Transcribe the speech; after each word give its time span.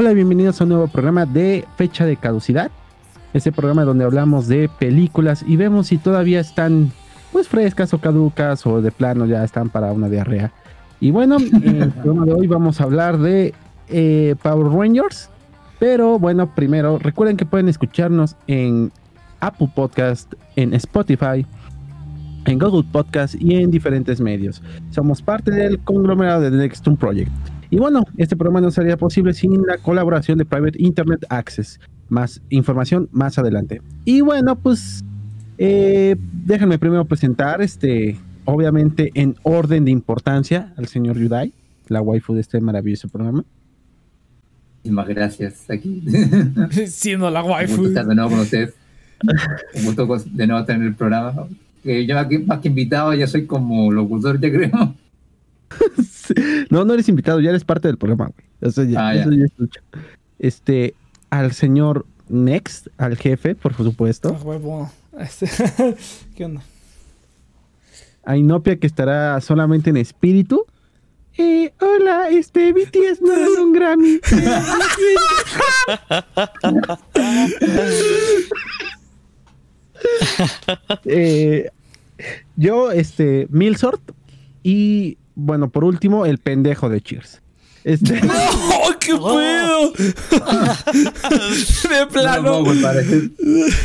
Hola 0.00 0.12
y 0.12 0.14
bienvenidos 0.14 0.60
a 0.60 0.64
un 0.64 0.70
nuevo 0.70 0.86
programa 0.86 1.26
de 1.26 1.64
Fecha 1.76 2.06
de 2.06 2.16
Caducidad. 2.16 2.70
Este 3.34 3.50
programa 3.50 3.82
donde 3.82 4.04
hablamos 4.04 4.46
de 4.46 4.68
películas 4.68 5.44
y 5.44 5.56
vemos 5.56 5.88
si 5.88 5.98
todavía 5.98 6.38
están 6.38 6.92
pues 7.32 7.48
frescas 7.48 7.92
o 7.92 7.98
caducas 7.98 8.64
o 8.64 8.80
de 8.80 8.92
plano 8.92 9.26
ya 9.26 9.42
están 9.42 9.70
para 9.70 9.90
una 9.90 10.08
diarrea. 10.08 10.52
Y 11.00 11.10
bueno, 11.10 11.38
en 11.38 11.82
el 11.82 11.90
programa 12.02 12.26
de 12.26 12.32
hoy 12.32 12.46
vamos 12.46 12.80
a 12.80 12.84
hablar 12.84 13.18
de 13.18 13.54
eh, 13.88 14.36
Power 14.40 14.72
Rangers. 14.72 15.30
Pero 15.80 16.16
bueno, 16.20 16.54
primero 16.54 17.00
recuerden 17.00 17.36
que 17.36 17.44
pueden 17.44 17.68
escucharnos 17.68 18.36
en 18.46 18.92
Apple 19.40 19.68
Podcast, 19.74 20.32
en 20.54 20.74
Spotify, 20.74 21.44
en 22.44 22.58
Google 22.60 22.88
Podcast 22.92 23.34
y 23.34 23.56
en 23.56 23.72
diferentes 23.72 24.20
medios. 24.20 24.62
Somos 24.90 25.22
parte 25.22 25.50
del 25.50 25.80
conglomerado 25.80 26.42
de 26.42 26.52
The 26.52 26.56
Next 26.56 26.86
Project. 27.00 27.57
Y 27.70 27.76
bueno, 27.76 28.04
este 28.16 28.36
programa 28.36 28.60
no 28.60 28.70
sería 28.70 28.96
posible 28.96 29.34
sin 29.34 29.66
la 29.66 29.78
colaboración 29.78 30.38
de 30.38 30.44
Private 30.44 30.82
Internet 30.82 31.26
Access. 31.28 31.78
Más 32.08 32.40
información 32.48 33.08
más 33.12 33.38
adelante. 33.38 33.82
Y 34.06 34.22
bueno, 34.22 34.56
pues 34.56 35.04
eh, 35.58 36.16
déjenme 36.44 36.78
primero 36.78 37.04
presentar, 37.04 37.60
este, 37.60 38.16
obviamente 38.46 39.10
en 39.14 39.36
orden 39.42 39.84
de 39.84 39.90
importancia, 39.90 40.72
al 40.76 40.86
señor 40.86 41.18
Yudai, 41.18 41.52
la 41.88 42.00
waifu 42.00 42.34
de 42.34 42.40
este 42.40 42.60
maravilloso 42.60 43.08
programa. 43.08 43.44
Muchísimas 44.78 45.08
gracias 45.08 45.68
aquí. 45.68 46.02
Siendo 46.86 47.30
la 47.30 47.42
waifu. 47.42 47.72
Un 47.72 47.78
gusto 47.78 47.88
estar 47.88 48.06
de 48.06 48.14
nuevo 48.14 48.30
con 48.30 48.40
ustedes. 48.40 48.74
Un 49.74 49.84
gusto 49.84 50.06
de 50.30 50.46
nuevo 50.46 50.60
estar 50.60 50.76
en 50.76 50.82
el 50.82 50.94
programa. 50.94 51.34
Que 51.82 52.06
yo 52.06 52.14
más 52.46 52.60
que 52.60 52.68
invitado 52.68 53.12
ya 53.12 53.26
soy 53.26 53.44
como 53.44 53.92
locutor, 53.92 54.40
ya 54.40 54.50
creo. 54.50 54.94
No, 56.70 56.84
no 56.84 56.94
eres 56.94 57.08
invitado, 57.08 57.40
ya 57.40 57.50
eres 57.50 57.64
parte 57.64 57.88
del 57.88 57.96
programa, 57.98 58.26
güey. 58.26 58.46
Eso 58.70 58.82
ya, 58.84 59.08
Ah, 59.08 59.14
ya. 59.14 59.20
eso 59.22 59.32
ya 59.32 59.44
es 59.44 59.52
mucho. 59.58 59.80
Este, 60.38 60.94
al 61.30 61.52
señor 61.52 62.06
Next, 62.28 62.88
al 62.98 63.16
jefe, 63.16 63.54
por 63.54 63.74
supuesto. 63.74 64.36
Ah, 64.38 64.42
huevo. 64.44 64.90
Este, 65.18 65.48
¿Qué 66.36 66.44
onda? 66.44 66.62
A 68.24 68.36
Inopia, 68.36 68.76
que 68.78 68.86
estará 68.86 69.40
solamente 69.40 69.90
en 69.90 69.96
espíritu. 69.96 70.64
Eh, 71.36 71.72
hola, 71.80 72.28
este, 72.30 72.72
BTS 72.72 73.20
no 73.22 73.32
ganó 73.32 73.62
un 73.64 73.72
Grammy. 73.72 74.20
Eh, 81.04 81.70
yo, 82.56 82.90
este, 82.90 83.46
Milsort. 83.50 84.00
Y 84.62 85.16
bueno, 85.38 85.70
por 85.70 85.84
último, 85.84 86.26
el 86.26 86.38
pendejo 86.38 86.88
de 86.88 87.00
Cheers. 87.00 87.40
Este, 87.84 88.20
¡Oh, 88.28 88.90
qué 89.00 89.12
pedo! 89.12 89.92
de 91.88 92.00
No 92.00 92.08
plano. 92.08 92.72
es- 92.72 93.30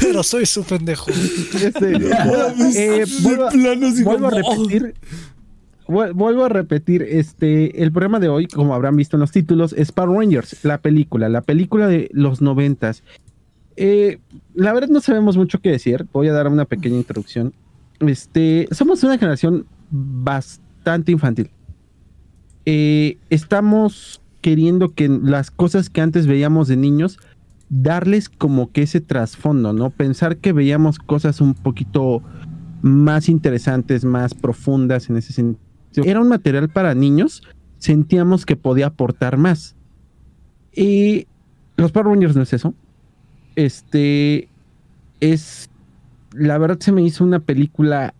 Pero 0.02 0.24
soy 0.24 0.46
su 0.46 0.64
pendejo. 0.64 1.10
este, 1.12 1.94
eh, 1.96 3.06
vuelvo, 3.22 3.50
plano, 3.50 3.88
vuelvo 4.04 4.28
a 4.28 4.32
repetir. 4.32 4.94
vuel- 5.88 6.14
Vuelvo 6.14 6.46
a 6.46 6.50
repetir, 6.50 7.04
este, 7.04 7.82
el 7.84 7.92
programa 7.92 8.20
de 8.20 8.30
hoy, 8.30 8.48
como 8.48 8.74
habrán 8.74 8.96
visto 8.98 9.16
en 9.16 9.22
los 9.22 9.32
títulos, 9.32 9.74
es 9.78 9.92
Power 9.92 10.18
Rangers, 10.20 10.58
la 10.64 10.80
película, 10.80 11.30
la 11.30 11.42
película 11.42 11.88
de 11.88 12.10
los 12.14 12.42
noventas. 12.42 13.04
Eh, 13.76 14.20
la 14.54 14.74
verdad 14.74 14.90
no 14.90 15.02
sabemos 15.02 15.38
mucho 15.38 15.60
qué 15.62 15.70
decir. 15.72 16.06
Voy 16.12 16.28
a 16.28 16.34
dar 16.34 16.48
una 16.48 16.66
pequeña 16.66 16.98
introducción. 16.98 17.54
Este, 18.00 18.68
somos 18.72 19.04
una 19.04 19.18
generación 19.18 19.66
bastante 19.92 20.63
infantil. 21.08 21.50
Eh, 22.66 23.18
estamos 23.30 24.22
queriendo 24.42 24.94
que 24.94 25.08
las 25.08 25.52
cosas 25.52 25.90
que 25.90 26.02
antes 26.02 26.28
veíamos 26.28 26.68
de 26.68 26.78
niños, 26.78 27.18
darles 27.70 28.30
como 28.30 28.72
que 28.72 28.84
ese 28.84 29.02
trasfondo, 29.02 29.74
¿no? 29.74 29.90
Pensar 29.90 30.38
que 30.38 30.54
veíamos 30.54 31.00
cosas 31.00 31.42
un 31.42 31.54
poquito 31.54 32.22
más 32.82 33.30
interesantes, 33.30 34.04
más 34.04 34.34
profundas 34.34 35.10
en 35.10 35.18
ese 35.18 35.34
sentido. 35.34 35.64
Era 36.06 36.20
un 36.20 36.28
material 36.28 36.70
para 36.70 36.94
niños, 36.96 37.44
sentíamos 37.78 38.46
que 38.46 38.56
podía 38.56 38.88
aportar 38.88 39.38
más. 39.38 39.76
Y 40.76 41.28
los 41.78 41.92
Power 41.92 42.08
Rangers 42.08 42.36
no 42.36 42.42
es 42.42 42.54
eso. 42.54 42.74
Este 43.56 44.50
es 45.20 45.70
la 46.34 46.58
verdad 46.58 46.80
se 46.80 46.92
me 46.92 47.04
hizo 47.04 47.24
una 47.24 47.40
película 47.40 48.14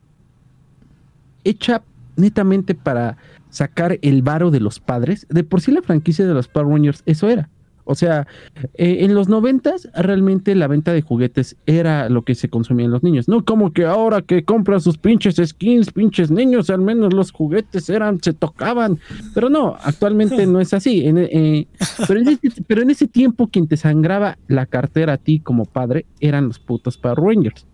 hecha 1.44 1.84
netamente 2.16 2.76
para 2.76 3.18
sacar 3.50 4.00
el 4.02 4.22
varo 4.22 4.52
de 4.52 4.60
los 4.60 4.80
padres. 4.80 5.28
De 5.30 5.44
por 5.44 5.62
sí 5.62 5.72
la 5.72 5.82
franquicia 5.82 6.26
de 6.26 6.34
los 6.34 6.48
Power 6.48 6.68
Rangers 6.68 7.04
eso 7.06 7.30
era. 7.30 7.50
O 7.86 7.96
sea, 7.96 8.28
eh, 8.76 8.98
en 9.02 9.14
los 9.14 9.28
noventas 9.28 9.90
realmente 9.94 10.56
la 10.56 10.68
venta 10.68 10.94
de 10.94 11.02
juguetes 11.02 11.58
era 11.66 12.08
lo 12.08 12.24
que 12.24 12.36
se 12.36 12.50
consumía 12.50 12.86
en 12.86 12.92
los 12.92 13.04
niños. 13.04 13.28
No 13.28 13.44
como 13.44 13.74
que 13.74 13.86
ahora 13.86 14.22
que 14.22 14.46
compran 14.46 14.80
sus 14.80 14.98
pinches 14.98 15.36
skins, 15.36 15.92
pinches 15.92 16.32
niños, 16.32 16.70
al 16.70 16.82
menos 16.82 17.14
los 17.14 17.32
juguetes 17.32 17.90
eran, 17.90 18.22
se 18.22 18.34
tocaban. 18.34 19.00
Pero 19.34 19.50
no, 19.50 19.76
actualmente 19.84 20.46
no 20.48 20.62
es 20.62 20.74
así. 20.74 21.06
En, 21.06 21.18
eh, 21.18 21.68
pero, 22.08 22.22
en 22.22 22.30
ese, 22.30 22.64
pero 22.66 22.82
en 22.82 22.90
ese 22.90 23.08
tiempo 23.08 23.48
quien 23.48 23.68
te 23.68 23.76
sangraba 23.76 24.38
la 24.48 24.66
cartera 24.66 25.14
a 25.14 25.18
ti 25.18 25.40
como 25.40 25.66
padre 25.66 26.06
eran 26.22 26.48
los 26.48 26.60
putos 26.60 26.98
Power 26.98 27.20
Rangers. 27.20 27.68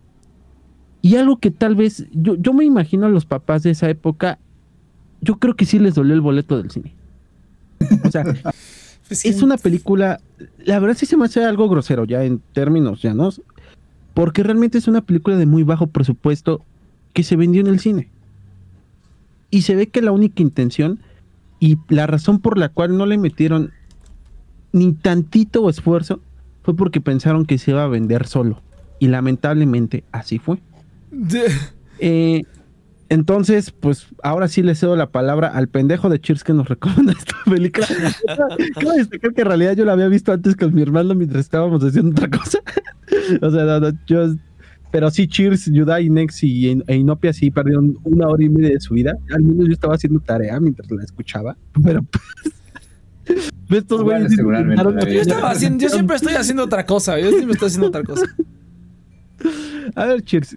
Y 1.02 1.16
algo 1.16 1.38
que 1.38 1.50
tal 1.50 1.74
vez, 1.74 2.06
yo, 2.12 2.34
yo 2.36 2.52
me 2.52 2.64
imagino 2.64 3.06
a 3.06 3.10
los 3.10 3.24
papás 3.24 3.62
de 3.62 3.70
esa 3.70 3.88
época, 3.88 4.38
yo 5.20 5.38
creo 5.38 5.56
que 5.56 5.64
sí 5.64 5.78
les 5.78 5.94
dolió 5.94 6.14
el 6.14 6.20
boleto 6.20 6.56
del 6.56 6.70
cine. 6.70 6.94
O 8.04 8.10
sea, 8.10 8.24
Pues 9.10 9.24
es 9.24 9.42
una 9.42 9.56
película, 9.56 10.20
la 10.64 10.78
verdad 10.78 10.96
sí 10.96 11.04
se 11.04 11.16
me 11.16 11.24
hace 11.24 11.44
algo 11.44 11.68
grosero 11.68 12.04
ya 12.04 12.22
en 12.22 12.40
términos 12.52 13.02
llanos, 13.02 13.42
porque 14.14 14.44
realmente 14.44 14.78
es 14.78 14.86
una 14.86 15.00
película 15.00 15.36
de 15.36 15.46
muy 15.46 15.64
bajo 15.64 15.88
presupuesto 15.88 16.64
que 17.12 17.24
se 17.24 17.34
vendió 17.34 17.60
en 17.60 17.66
el 17.66 17.80
cine. 17.80 18.08
Y 19.50 19.62
se 19.62 19.74
ve 19.74 19.88
que 19.88 20.00
la 20.00 20.12
única 20.12 20.42
intención 20.42 21.00
y 21.58 21.76
la 21.88 22.06
razón 22.06 22.38
por 22.38 22.56
la 22.56 22.68
cual 22.68 22.96
no 22.96 23.04
le 23.04 23.18
metieron 23.18 23.72
ni 24.72 24.92
tantito 24.92 25.68
esfuerzo 25.68 26.20
fue 26.62 26.76
porque 26.76 27.00
pensaron 27.00 27.46
que 27.46 27.58
se 27.58 27.72
iba 27.72 27.82
a 27.82 27.88
vender 27.88 28.28
solo. 28.28 28.62
Y 29.00 29.08
lamentablemente 29.08 30.04
así 30.12 30.38
fue. 30.38 30.60
Eh, 31.98 32.42
entonces, 33.10 33.72
pues 33.72 34.06
ahora 34.22 34.46
sí 34.46 34.62
le 34.62 34.76
cedo 34.76 34.94
la 34.94 35.10
palabra 35.10 35.48
al 35.48 35.68
pendejo 35.68 36.08
de 36.08 36.20
Cheers 36.20 36.44
que 36.44 36.54
nos 36.54 36.68
recomienda 36.68 37.12
esta 37.18 37.34
película. 37.44 37.86
Quiero 38.74 38.92
destacar 38.92 39.34
que 39.34 39.40
en 39.40 39.48
realidad 39.48 39.76
yo 39.76 39.84
la 39.84 39.94
había 39.94 40.06
visto 40.06 40.32
antes 40.32 40.54
con 40.54 40.72
mi 40.72 40.80
hermano 40.80 41.16
mientras 41.16 41.40
estábamos 41.40 41.82
haciendo 41.82 42.12
otra 42.12 42.30
cosa. 42.30 42.60
o 43.42 43.50
sea, 43.50 43.64
no, 43.64 43.80
no, 43.80 43.90
yo. 44.06 44.32
Pero 44.92 45.10
sí, 45.10 45.26
Cheers, 45.26 45.66
Yudai, 45.66 46.08
Nex 46.08 46.42
y 46.44 46.82
e 46.86 46.96
Inopia 46.96 47.32
sí 47.32 47.50
perdieron 47.50 47.98
una 48.04 48.28
hora 48.28 48.44
y 48.44 48.48
media 48.48 48.70
de 48.70 48.80
su 48.80 48.94
vida. 48.94 49.16
Al 49.32 49.42
menos 49.42 49.66
yo 49.66 49.72
estaba 49.72 49.94
haciendo 49.94 50.20
tarea 50.20 50.58
mientras 50.60 50.88
la 50.90 51.02
escuchaba. 51.02 51.56
Pero 51.84 52.02
pues. 52.02 53.42
Estos 53.70 54.02
Bueno, 54.02 54.20
güeyes 54.20 54.36
seguramente 54.36 55.14
Yo, 55.14 55.20
estaba 55.20 55.50
haciendo, 55.50 55.82
yo 55.82 55.88
siempre 55.88 56.16
estoy 56.16 56.34
haciendo 56.34 56.64
otra 56.64 56.86
cosa. 56.86 57.18
Yo 57.18 57.30
siempre 57.30 57.52
estoy 57.52 57.66
haciendo 57.66 57.88
otra 57.88 58.04
cosa. 58.04 58.26
A 59.96 60.06
ver, 60.06 60.22
Cheers. 60.22 60.56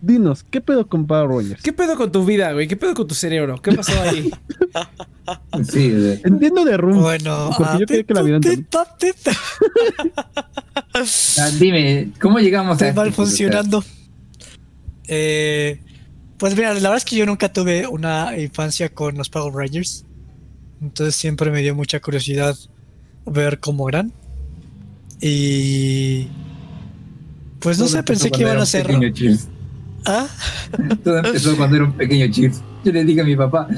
Dinos, 0.00 0.44
¿qué 0.44 0.60
pedo 0.60 0.86
con 0.86 1.06
Power 1.06 1.28
Rangers? 1.28 1.62
¿Qué 1.62 1.72
pedo 1.72 1.96
con 1.96 2.12
tu 2.12 2.24
vida, 2.24 2.52
güey? 2.52 2.68
¿Qué 2.68 2.76
pedo 2.76 2.94
con 2.94 3.08
tu 3.08 3.14
cerebro? 3.14 3.60
¿Qué 3.60 3.72
pasó 3.72 4.00
ahí? 4.02 4.30
Sí, 5.70 5.92
Entiendo 6.24 6.64
de 6.64 6.78
rumbo. 6.78 7.02
Bueno, 7.02 7.50
Porque 7.54 7.80
yo 7.80 7.86
quería 7.86 8.04
que 8.04 8.14
la 8.14 8.22
Ah, 11.38 11.50
dime, 11.58 12.12
¿cómo 12.18 12.38
llegamos 12.38 12.80
a 12.80 12.92
mal 12.94 13.12
funcionando. 13.12 13.84
Eh, 15.06 15.80
pues 16.38 16.54
mira, 16.56 16.68
la 16.68 16.80
verdad 16.80 16.96
es 16.96 17.04
que 17.04 17.16
yo 17.16 17.26
nunca 17.26 17.52
tuve 17.52 17.86
una 17.86 18.38
infancia 18.38 18.88
con 18.88 19.16
los 19.16 19.28
Power 19.28 19.52
Rangers. 19.52 20.06
Entonces 20.80 21.16
siempre 21.16 21.50
me 21.50 21.60
dio 21.60 21.74
mucha 21.74 22.00
curiosidad 22.00 22.56
ver 23.26 23.60
cómo 23.60 23.88
eran. 23.88 24.12
Y 25.20 26.28
pues 27.58 27.78
no 27.78 27.88
sé, 27.88 28.02
pensé 28.02 28.30
que 28.30 28.42
iban 28.42 28.58
a 28.58 28.66
ser. 28.66 28.86
¿Ah? 30.08 30.26
Todo 31.04 31.18
empezó 31.18 31.54
cuando 31.54 31.76
era 31.76 31.84
un 31.84 31.92
pequeño 31.92 32.26
Cheers. 32.32 32.62
Yo 32.82 32.92
le 32.92 33.04
dije 33.04 33.20
a 33.20 33.24
mi 33.24 33.36
papá, 33.36 33.68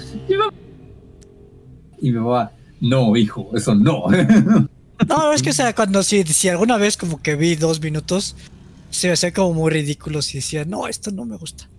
y 2.00 2.12
mi 2.12 2.18
papá, 2.18 2.52
no, 2.80 3.16
hijo, 3.16 3.50
eso 3.54 3.74
no. 3.74 4.04
No, 5.08 5.32
es 5.32 5.42
que 5.42 5.48
o 5.48 5.52
sea, 5.54 5.74
cuando 5.74 6.02
si, 6.02 6.22
si 6.24 6.50
alguna 6.50 6.76
vez 6.76 6.98
como 6.98 7.22
que 7.22 7.34
vi 7.34 7.56
dos 7.56 7.80
minutos, 7.80 8.36
se 8.90 9.06
me 9.06 9.14
hacía 9.14 9.32
como 9.32 9.54
muy 9.54 9.70
ridículo 9.70 10.18
y 10.18 10.34
decía, 10.34 10.66
no, 10.66 10.88
esto 10.88 11.10
no 11.10 11.24
me 11.24 11.38
gusta. 11.38 11.70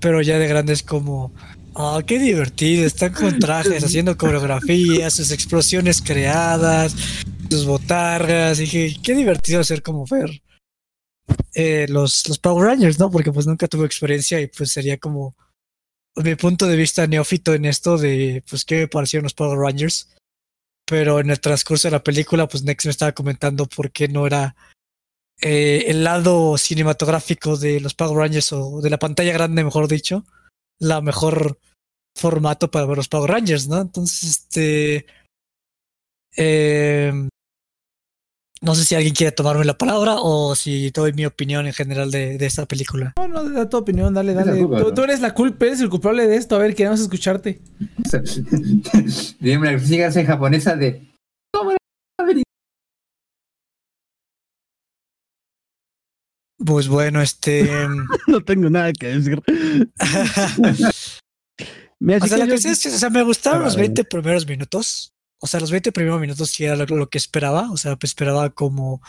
Pero 0.00 0.20
ya 0.20 0.36
de 0.36 0.48
grande 0.48 0.72
es 0.72 0.82
como, 0.82 1.32
ah, 1.76 2.00
qué 2.04 2.18
divertido, 2.18 2.84
están 2.84 3.12
con 3.12 3.38
trajes, 3.38 3.84
haciendo 3.84 4.16
coreografías, 4.16 5.12
sus 5.12 5.30
explosiones 5.30 6.02
creadas, 6.02 6.96
sus 7.48 7.64
botargas. 7.64 8.58
Dije, 8.58 8.96
qué 9.04 9.14
divertido 9.14 9.60
hacer 9.60 9.84
como 9.84 10.04
ver 10.10 10.42
eh, 11.54 11.86
los, 11.88 12.28
los 12.28 12.38
Power 12.38 12.66
Rangers, 12.66 12.98
¿no? 12.98 13.10
Porque 13.10 13.32
pues 13.32 13.46
nunca 13.46 13.68
tuve 13.68 13.86
experiencia 13.86 14.40
y 14.40 14.46
pues 14.48 14.72
sería 14.72 14.98
como 14.98 15.34
mi 16.16 16.34
punto 16.34 16.66
de 16.66 16.76
vista 16.76 17.06
neófito 17.06 17.54
en 17.54 17.64
esto 17.66 17.98
de, 17.98 18.42
pues, 18.48 18.64
qué 18.64 18.76
me 18.80 18.88
parecieron 18.88 19.24
los 19.24 19.34
Power 19.34 19.58
Rangers. 19.58 20.08
pero 20.86 21.20
en 21.20 21.30
el 21.30 21.40
transcurso 21.40 21.88
de 21.88 21.92
la 21.92 22.04
película, 22.04 22.46
pues 22.48 22.62
Nex 22.62 22.84
me 22.86 22.92
estaba 22.92 23.12
comentando 23.12 23.66
por 23.66 23.90
qué 23.90 24.08
no 24.08 24.26
era 24.26 24.54
eh, 25.42 25.84
el 25.88 26.04
lado 26.04 26.56
cinematográfico 26.58 27.56
de 27.56 27.80
los 27.80 27.94
Power 27.94 28.16
Rangers 28.16 28.52
o 28.52 28.80
de 28.80 28.90
la 28.90 28.98
pantalla 28.98 29.32
grande, 29.32 29.64
mejor 29.64 29.88
dicho, 29.88 30.24
la 30.78 31.00
mejor 31.00 31.58
formato 32.16 32.70
para 32.70 32.86
ver 32.86 32.96
los 32.98 33.08
Power 33.08 33.30
Rangers, 33.30 33.68
¿no? 33.68 33.80
Entonces, 33.80 34.22
este... 34.24 35.06
eh, 36.36 37.12
no 38.62 38.74
sé 38.74 38.84
si 38.84 38.94
alguien 38.94 39.14
quiere 39.14 39.32
tomarme 39.32 39.64
la 39.64 39.76
palabra 39.76 40.16
o 40.18 40.54
si 40.54 40.90
doy 40.90 41.12
mi 41.12 41.26
opinión 41.26 41.66
en 41.66 41.72
general 41.74 42.10
de, 42.10 42.38
de 42.38 42.46
esta 42.46 42.66
película. 42.66 43.12
No, 43.18 43.28
no, 43.28 43.48
da 43.50 43.68
tu 43.68 43.76
opinión, 43.76 44.14
dale, 44.14 44.32
dale. 44.34 44.58
culpa, 44.60 44.78
Tú, 44.78 44.84
¿no? 44.84 44.94
tú 44.94 45.02
eres 45.02 45.20
la 45.20 45.34
culpa, 45.34 45.66
eres 45.66 45.80
el 45.80 45.88
culpable 45.90 46.26
de 46.26 46.36
esto. 46.36 46.56
A 46.56 46.58
ver, 46.58 46.74
queremos 46.74 47.00
escucharte. 47.00 47.60
Dime 49.40 49.72
la 49.72 49.78
física 49.78 50.10
japonesa 50.24 50.74
de. 50.76 51.02
Pues 56.64 56.88
bueno, 56.88 57.20
este... 57.20 57.68
No 58.26 58.40
tengo 58.40 58.70
nada 58.70 58.92
que 58.92 59.08
decir. 59.08 59.40
Mira, 62.00 62.18
O 62.18 62.22
sí 62.22 62.28
sea, 62.28 62.38
que 62.44 62.48
cuestión 62.48 62.72
es 62.72 62.82
que, 62.82 62.88
o 62.88 62.98
sea, 62.98 63.10
me 63.10 63.22
gustaron 63.22 63.62
Ah, 63.62 63.64
los 63.66 63.74
vale. 63.76 63.88
20 63.88 64.04
primeros 64.04 64.46
minutos. 64.46 65.12
O 65.40 65.46
sea, 65.46 65.60
los 65.60 65.70
20 65.70 65.92
primeros 65.92 66.20
minutos 66.20 66.50
sí 66.50 66.64
era 66.64 66.76
lo, 66.76 66.84
lo 66.86 67.08
que 67.08 67.18
esperaba. 67.18 67.70
O 67.70 67.76
sea, 67.76 67.96
pues 67.96 68.10
esperaba 68.10 68.50
como. 68.50 69.02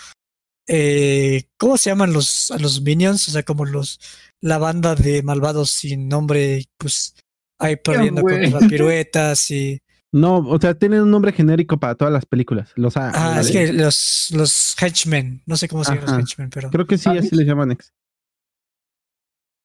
Eh, 0.68 1.44
¿Cómo 1.58 1.78
se 1.78 1.90
llaman 1.90 2.12
los, 2.12 2.52
a 2.52 2.58
los 2.60 2.82
minions? 2.82 3.28
O 3.28 3.32
sea, 3.32 3.44
como 3.44 3.66
los. 3.66 4.00
La 4.42 4.58
banda 4.58 4.96
de 4.96 5.24
malvados 5.24 5.72
sin 5.72 6.08
nombre, 6.08 6.66
pues. 6.78 7.16
Ahí 7.60 7.76
perdiendo 7.78 8.22
güey. 8.22 8.52
contra 8.52 8.68
piruetas 8.70 9.50
y. 9.52 9.82
No, 10.12 10.38
o 10.38 10.60
sea, 10.60 10.74
tienen 10.74 11.02
un 11.02 11.12
nombre 11.12 11.34
genérico 11.34 11.78
para 11.80 11.96
todas 11.96 12.14
las 12.14 12.26
películas. 12.26 12.72
Los 12.76 12.96
Ah, 12.98 13.38
es 13.42 13.52
que 13.52 13.74
los, 13.74 14.30
los 14.32 14.76
henchmen. 14.82 15.42
No 15.46 15.58
sé 15.58 15.68
cómo 15.68 15.84
se 15.84 15.96
llaman 15.96 16.10
los 16.10 16.20
henchmen, 16.20 16.50
pero. 16.50 16.70
Creo 16.70 16.86
que 16.88 16.98
sí, 16.98 17.10
Ah, 17.10 17.14
así 17.20 17.30
sí. 17.30 17.36
les 17.36 17.46
llaman 17.48 17.72
ex. 17.72 17.94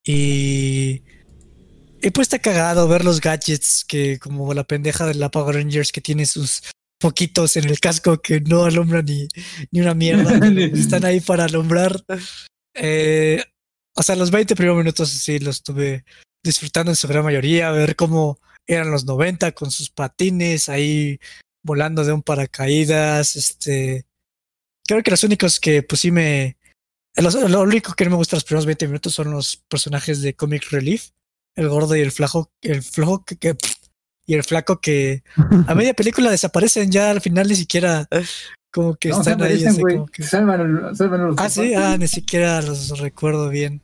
Y. 0.04 1.02
Y 2.02 2.10
pues 2.10 2.26
está 2.26 2.40
cagado 2.40 2.88
ver 2.88 3.04
los 3.04 3.20
gadgets 3.20 3.84
que, 3.86 4.18
como 4.18 4.52
la 4.54 4.64
pendeja 4.64 5.06
de 5.06 5.14
la 5.14 5.30
Power 5.30 5.54
Rangers 5.54 5.92
que 5.92 6.00
tiene 6.00 6.26
sus 6.26 6.62
poquitos 7.00 7.56
en 7.56 7.64
el 7.64 7.78
casco 7.80 8.20
que 8.20 8.40
no 8.40 8.64
alumbran 8.64 9.04
ni, 9.04 9.28
ni 9.70 9.80
una 9.80 9.94
mierda. 9.94 10.32
están 10.76 11.04
ahí 11.04 11.20
para 11.20 11.44
alumbrar. 11.44 12.04
Eh, 12.74 13.42
o 13.94 14.02
sea, 14.02 14.16
los 14.16 14.30
20 14.30 14.56
primeros 14.56 14.78
minutos 14.78 15.10
sí 15.10 15.38
los 15.38 15.56
estuve 15.56 16.04
disfrutando 16.44 16.90
en 16.90 16.96
su 16.96 17.06
gran 17.06 17.24
mayoría. 17.24 17.70
Ver 17.70 17.94
cómo 17.94 18.38
eran 18.66 18.90
los 18.90 19.04
90 19.04 19.52
con 19.52 19.70
sus 19.70 19.90
patines 19.90 20.68
ahí 20.68 21.20
volando 21.64 22.04
de 22.04 22.12
un 22.12 22.22
paracaídas. 22.22 23.36
Este. 23.36 24.06
Creo 24.86 25.02
que 25.04 25.10
los 25.12 25.22
únicos 25.22 25.60
que 25.60 25.82
pues 25.84 26.00
sí 26.00 26.10
me. 26.10 26.56
los- 27.16 27.34
lo 27.34 27.60
único 27.62 27.92
que 27.94 28.04
no 28.04 28.10
me 28.10 28.16
gusta 28.16 28.36
los 28.36 28.44
primeros 28.44 28.66
20 28.66 28.86
minutos 28.88 29.14
son 29.14 29.30
los 29.30 29.56
personajes 29.68 30.20
de 30.20 30.34
Comic 30.34 30.70
Relief. 30.70 31.10
El 31.54 31.68
gordo 31.68 31.94
y 31.96 32.00
el 32.00 32.12
flaco, 32.12 32.50
el 32.62 32.82
flojo 32.82 33.24
que, 33.24 33.36
que- 33.36 33.56
y 34.26 34.34
el 34.34 34.44
flaco 34.44 34.80
que 34.80 35.22
a 35.66 35.74
media 35.74 35.94
película 35.94 36.30
desaparecen 36.30 36.90
ya 36.90 37.10
al 37.10 37.20
final 37.20 37.48
ni 37.48 37.56
siquiera 37.56 38.08
como 38.72 38.94
que 38.94 39.10
No, 39.10 39.18
están 39.18 39.42
ahí. 39.42 39.64
así 39.64 39.80
como 39.82 40.06
que- 40.06 40.22
Salvan, 40.22 40.96
salvan 40.96 41.26
los 41.26 41.36
Ah, 41.38 41.50
sí, 41.50 41.74
ah, 41.74 41.96
ni 41.98 42.08
siquiera 42.08 42.62
los 42.62 42.98
recuerdo 42.98 43.48
bien. 43.48 43.80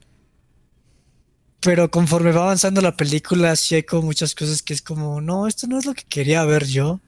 Pero 1.60 1.90
conforme 1.90 2.30
va 2.32 2.42
avanzando 2.42 2.80
la 2.80 2.96
película, 2.96 3.56
sí 3.56 3.74
hay 3.74 3.82
como 3.82 4.02
muchas 4.02 4.34
cosas 4.34 4.62
que 4.62 4.72
es 4.74 4.80
como, 4.80 5.20
no, 5.20 5.48
esto 5.48 5.66
no 5.66 5.78
es 5.78 5.86
lo 5.86 5.92
que 5.94 6.04
quería 6.08 6.44
ver 6.44 6.66
yo. 6.66 7.00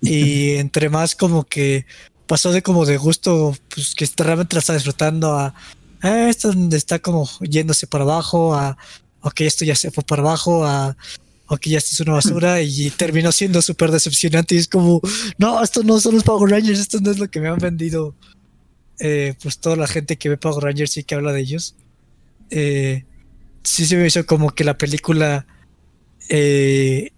Y 0.00 0.50
entre 0.56 0.88
más 0.90 1.14
como 1.14 1.44
que 1.44 1.86
pasó 2.26 2.50
de 2.50 2.62
como 2.62 2.84
de 2.84 2.96
gusto, 2.96 3.54
pues 3.72 3.94
que 3.94 4.08
realmente 4.16 4.56
la 4.56 4.60
está 4.60 4.74
disfrutando 4.74 5.34
a, 5.38 5.54
ah, 6.00 6.28
esto 6.28 6.50
está 6.72 6.98
como 6.98 7.28
yéndose 7.40 7.86
para 7.86 8.02
abajo, 8.04 8.54
a, 8.54 8.76
ok, 9.22 9.40
esto 9.42 9.64
ya 9.64 9.74
se 9.74 9.90
fue 9.90 10.04
para 10.04 10.22
abajo, 10.22 10.64
a, 10.64 10.96
ok, 11.46 11.66
esto 11.68 11.90
es 11.92 12.00
una 12.00 12.12
basura, 12.12 12.60
y 12.62 12.90
terminó 12.90 13.32
siendo 13.32 13.62
súper 13.62 13.90
decepcionante. 13.90 14.54
Y 14.54 14.58
es 14.58 14.68
como, 14.68 15.00
no, 15.38 15.62
esto 15.62 15.82
no 15.82 16.00
son 16.00 16.14
los 16.14 16.24
Power 16.24 16.50
Rangers, 16.50 16.80
esto 16.80 17.00
no 17.00 17.10
es 17.10 17.18
lo 17.18 17.28
que 17.30 17.40
me 17.40 17.48
han 17.48 17.58
vendido 17.58 18.14
eh, 18.98 19.34
pues 19.42 19.58
toda 19.58 19.76
la 19.76 19.86
gente 19.86 20.16
que 20.16 20.28
ve 20.28 20.36
Power 20.36 20.62
Rangers 20.62 20.96
y 20.96 21.04
que 21.04 21.14
habla 21.14 21.32
de 21.32 21.40
ellos. 21.40 21.74
Eh, 22.50 23.04
sí 23.62 23.86
se 23.86 23.96
me 23.96 24.06
hizo 24.06 24.24
como 24.26 24.50
que 24.50 24.64
la 24.64 24.76
película 24.76 25.46
eh, 26.28 27.10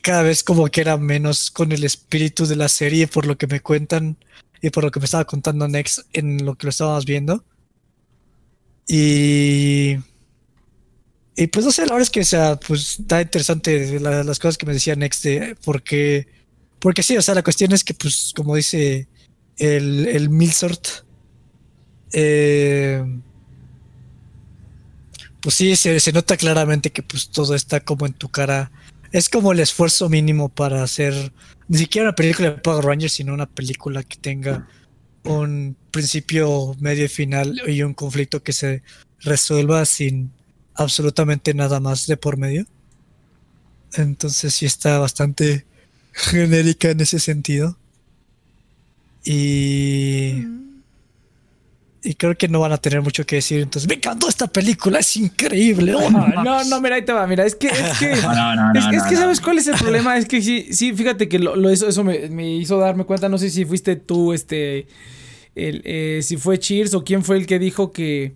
cada 0.00 0.22
vez 0.22 0.42
como 0.42 0.66
que 0.68 0.80
era 0.80 0.96
menos 0.96 1.50
con 1.50 1.72
el 1.72 1.84
espíritu 1.84 2.46
de 2.46 2.56
la 2.56 2.68
serie 2.68 3.06
por 3.06 3.26
lo 3.26 3.38
que 3.38 3.46
me 3.46 3.60
cuentan 3.60 4.16
y 4.60 4.70
por 4.70 4.84
lo 4.84 4.90
que 4.90 5.00
me 5.00 5.04
estaba 5.04 5.24
contando 5.24 5.68
Next 5.68 6.00
en 6.12 6.44
lo 6.44 6.56
que 6.56 6.66
lo 6.66 6.70
estábamos 6.70 7.04
viendo. 7.04 7.44
Y... 8.86 9.96
Y 11.34 11.46
pues 11.46 11.64
no 11.64 11.72
sé, 11.72 11.82
la 11.86 11.92
verdad 11.94 12.02
es 12.02 12.10
que 12.10 12.20
o 12.20 12.24
sea, 12.24 12.56
pues 12.60 13.00
está 13.00 13.22
interesante 13.22 13.98
la- 14.00 14.22
las 14.24 14.38
cosas 14.38 14.58
que 14.58 14.66
me 14.66 14.74
decía 14.74 14.94
Next 14.96 15.24
porque 15.64 16.26
porque 16.78 17.02
sí, 17.02 17.16
o 17.16 17.22
sea, 17.22 17.34
la 17.34 17.42
cuestión 17.44 17.72
es 17.72 17.84
que 17.84 17.94
pues 17.94 18.32
como 18.36 18.56
dice 18.56 19.08
el, 19.56 20.08
el 20.08 20.28
Milsort. 20.30 20.86
Eh, 22.12 23.02
pues 25.40 25.54
sí, 25.56 25.74
se, 25.76 25.98
se 26.00 26.12
nota 26.12 26.36
claramente 26.36 26.90
que 26.90 27.02
pues 27.02 27.28
todo 27.28 27.54
está 27.54 27.80
como 27.80 28.06
en 28.06 28.12
tu 28.12 28.28
cara. 28.28 28.70
Es 29.10 29.28
como 29.28 29.52
el 29.52 29.60
esfuerzo 29.60 30.08
mínimo 30.08 30.48
para 30.48 30.82
hacer 30.82 31.32
ni 31.68 31.78
siquiera 31.78 32.08
una 32.08 32.14
película 32.16 32.50
de 32.50 32.58
Power 32.58 32.84
Rangers, 32.84 33.14
sino 33.14 33.34
una 33.34 33.46
película 33.46 34.02
que 34.02 34.16
tenga 34.18 34.68
un 35.24 35.76
principio, 35.90 36.76
medio 36.80 37.04
y 37.04 37.08
final 37.08 37.60
y 37.66 37.82
un 37.82 37.94
conflicto 37.94 38.42
que 38.42 38.52
se 38.52 38.82
resuelva 39.20 39.84
sin 39.84 40.32
absolutamente 40.74 41.54
nada 41.54 41.80
más 41.80 42.06
de 42.06 42.16
por 42.16 42.36
medio. 42.36 42.66
Entonces 43.94 44.54
sí 44.54 44.66
está 44.66 44.98
bastante 44.98 45.66
genérica 46.12 46.90
en 46.90 47.00
ese 47.00 47.18
sentido. 47.18 47.76
Y. 49.24 50.44
Y 52.04 52.14
creo 52.14 52.36
que 52.36 52.48
no 52.48 52.58
van 52.58 52.72
a 52.72 52.78
tener 52.78 53.00
mucho 53.00 53.24
que 53.24 53.36
decir. 53.36 53.60
Entonces, 53.60 53.88
me 53.88 53.94
encantó 53.94 54.28
esta 54.28 54.48
película, 54.48 54.98
es 54.98 55.16
increíble. 55.16 55.94
oh, 55.94 56.10
no, 56.10 56.26
mames". 56.34 56.66
no, 56.66 56.80
mira, 56.80 56.96
ahí 56.96 57.04
te 57.04 57.12
va. 57.12 57.24
Mira, 57.28 57.46
es 57.46 57.54
que. 57.54 57.68
Es 57.68 57.98
que 57.98 58.16
No, 58.22 58.34
no, 58.34 58.56
no, 58.56 58.78
es, 58.80 58.84
no, 58.86 58.90
es 58.90 58.96
no, 59.04 59.08
que, 59.08 59.14
no. 59.14 59.20
¿sabes 59.20 59.40
cuál 59.40 59.58
es 59.58 59.68
el 59.68 59.76
problema? 59.76 60.16
Es 60.18 60.26
que 60.26 60.42
sí, 60.42 60.66
sí, 60.72 60.92
fíjate 60.94 61.28
que 61.28 61.38
lo, 61.38 61.54
lo- 61.54 61.70
eso, 61.70 61.86
eso 61.86 62.02
me, 62.02 62.28
me 62.28 62.56
hizo 62.56 62.76
darme 62.78 63.04
cuenta. 63.04 63.28
No 63.28 63.38
sé 63.38 63.50
si 63.50 63.64
fuiste 63.64 63.94
tú, 63.96 64.32
este. 64.32 64.88
El, 65.54 65.82
eh, 65.84 66.20
si 66.24 66.38
fue 66.38 66.58
Cheers 66.58 66.94
o 66.94 67.04
quién 67.04 67.22
fue 67.22 67.36
el 67.36 67.46
que 67.46 67.60
dijo 67.60 67.92
que. 67.92 68.34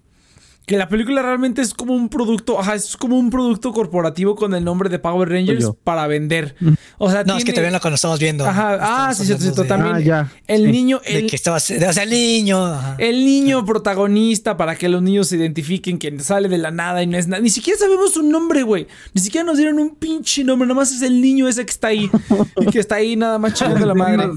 Que 0.66 0.76
la 0.76 0.88
película 0.88 1.22
realmente 1.22 1.62
es 1.62 1.72
como 1.74 1.94
un 1.94 2.08
producto. 2.08 2.58
Ajá, 2.58 2.74
es 2.74 2.96
como 2.96 3.16
un 3.16 3.30
producto 3.30 3.72
corporativo 3.72 4.34
con 4.34 4.52
el 4.52 4.64
nombre 4.64 4.88
de 4.90 4.98
Power 4.98 5.28
Rangers 5.28 5.70
para 5.84 6.08
vender. 6.08 6.56
O 6.98 7.08
sea, 7.08 7.22
No, 7.22 7.36
es 7.36 7.44
que 7.44 7.52
también 7.52 7.72
la 7.72 7.78
cuando 7.78 7.94
estamos 7.94 8.18
viendo. 8.18 8.44
Ajá, 8.44 8.78
ah, 9.08 9.14
sí, 9.14 9.24
cierto, 9.26 9.62
de- 9.62 9.68
también. 9.68 9.94
Ah, 9.94 10.00
ya. 10.00 10.32
El 10.48 10.64
Sí. 10.66 10.72
niño. 10.72 11.00
De 11.06 11.20
El, 11.20 11.30
que 11.30 11.36
estaba. 11.36 11.58
O 11.58 11.60
sea, 11.60 12.02
el 12.02 12.10
niño. 12.10 12.66
ajá. 12.66 12.96
el 12.98 13.24
niño 13.24 13.64
protagonista 13.64 14.56
para 14.56 14.74
que 14.74 14.88
los 14.88 15.02
niños 15.02 15.28
se 15.28 15.36
identifiquen 15.36 15.98
que 16.00 16.18
sale 16.18 16.48
de 16.48 16.58
la 16.58 16.72
nada 16.72 17.00
y 17.00 17.06
no 17.06 17.16
es 17.16 17.28
nada. 17.28 17.40
Ni 17.40 17.50
siquiera 17.50 17.78
sabemos 17.78 18.12
su 18.14 18.24
nombre, 18.24 18.64
güey. 18.64 18.88
Ni 19.14 19.20
siquiera 19.22 19.44
nos 19.46 19.58
dieron 19.58 19.78
un 19.78 19.94
pinche 19.94 20.42
nombre. 20.42 20.66
Nada 20.66 20.80
más 20.80 20.90
es 20.90 21.02
el 21.02 21.20
niño 21.20 21.46
ese 21.46 21.64
que 21.64 21.70
está 21.70 21.86
ahí. 21.88 22.10
y 22.60 22.66
que 22.66 22.80
está 22.80 22.96
ahí 22.96 23.14
nada 23.14 23.38
más 23.38 23.54
chingando 23.54 23.86
la 23.86 23.94
madre. 23.94 24.28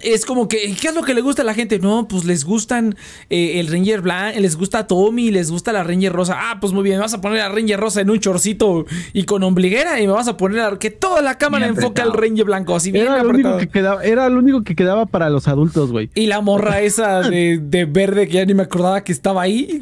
Es 0.00 0.24
como 0.24 0.48
que, 0.48 0.74
¿qué 0.80 0.88
es 0.88 0.94
lo 0.94 1.02
que 1.02 1.12
le 1.12 1.20
gusta 1.20 1.42
a 1.42 1.44
la 1.44 1.52
gente? 1.52 1.78
No, 1.78 2.08
pues 2.08 2.24
les 2.24 2.44
gustan 2.44 2.96
eh, 3.28 3.60
el 3.60 3.68
Ranger 3.68 4.00
blanco, 4.00 4.40
les 4.40 4.56
gusta 4.56 4.86
Tommy, 4.86 5.30
les 5.30 5.50
gusta 5.50 5.72
la 5.72 5.84
Ranger 5.84 6.12
rosa. 6.12 6.36
Ah, 6.38 6.58
pues 6.60 6.72
muy 6.72 6.82
bien, 6.82 6.96
me 6.96 7.02
vas 7.02 7.12
a 7.12 7.20
poner 7.20 7.40
a 7.40 7.50
Ranger 7.50 7.78
rosa 7.78 8.00
en 8.00 8.08
un 8.08 8.18
chorcito 8.18 8.86
y 9.12 9.24
con 9.24 9.42
ombliguera 9.42 10.00
y 10.00 10.06
me 10.06 10.12
vas 10.14 10.28
a 10.28 10.36
poner 10.36 10.60
a, 10.60 10.78
que 10.78 10.90
toda 10.90 11.20
la 11.20 11.36
cámara 11.36 11.66
enfoca 11.66 12.02
al 12.02 12.08
apretado. 12.08 12.22
Ranger 12.22 12.44
blanco, 12.46 12.74
así 12.74 12.90
bien 12.90 13.06
Era 13.06 13.22
lo, 13.22 13.30
único 13.30 13.48
apretado. 13.48 13.58
que 13.58 13.68
quedaba, 13.68 14.04
era 14.04 14.28
lo 14.30 14.38
único 14.38 14.64
que 14.64 14.74
quedaba 14.74 15.06
para 15.06 15.28
los 15.28 15.46
adultos, 15.46 15.92
güey. 15.92 16.08
Y 16.14 16.26
la 16.26 16.40
morra 16.40 16.80
esa 16.82 17.20
de, 17.20 17.58
de 17.62 17.84
verde 17.84 18.26
que 18.26 18.34
ya 18.34 18.46
ni 18.46 18.54
me 18.54 18.62
acordaba 18.62 19.04
que 19.04 19.12
estaba 19.12 19.42
ahí. 19.42 19.80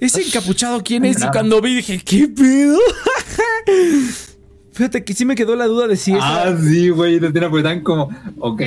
Ese 0.00 0.22
encapuchado, 0.22 0.82
¿quién 0.82 1.04
es? 1.04 1.22
Y 1.22 1.28
cuando 1.28 1.60
vi 1.60 1.76
dije, 1.76 2.00
¿qué 2.02 2.28
pedo? 2.28 2.78
Fíjate 4.76 5.04
que 5.04 5.14
sí 5.14 5.24
me 5.24 5.34
quedó 5.34 5.56
la 5.56 5.66
duda 5.66 5.88
de 5.88 5.96
si 5.96 6.12
esa- 6.12 6.42
Ah, 6.48 6.56
sí, 6.62 6.90
güey, 6.90 7.18
tiene 7.18 7.48
pues 7.48 7.64
tan 7.64 7.80
como, 7.82 8.10
ok, 8.38 8.60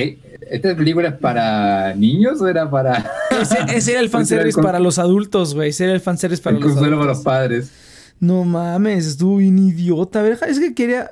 ¿esta 0.50 0.74
película 0.76 1.08
es 1.10 1.14
para 1.14 1.94
niños 1.94 2.40
o 2.40 2.48
era 2.48 2.68
para 2.68 3.08
ese, 3.40 3.56
ese 3.76 3.92
era 3.92 4.00
el 4.00 4.10
fanservice 4.10 4.54
con- 4.56 4.64
para 4.64 4.80
los 4.80 4.98
adultos, 4.98 5.54
güey. 5.54 5.70
Ese 5.70 5.84
era 5.84 5.92
el 5.92 6.00
fanservice 6.00 6.42
para 6.42 6.56
el 6.56 6.62
los 6.62 6.72
consuelo 6.72 6.96
para 6.98 7.12
adultos. 7.12 7.18
los 7.18 7.24
padres? 7.24 7.70
No 8.18 8.44
mames, 8.44 9.06
estuvo 9.06 9.36
bien 9.36 9.58
idiota. 9.58 10.18
A 10.20 10.22
ver, 10.22 10.38
es 10.48 10.58
que 10.58 10.74
quería. 10.74 11.10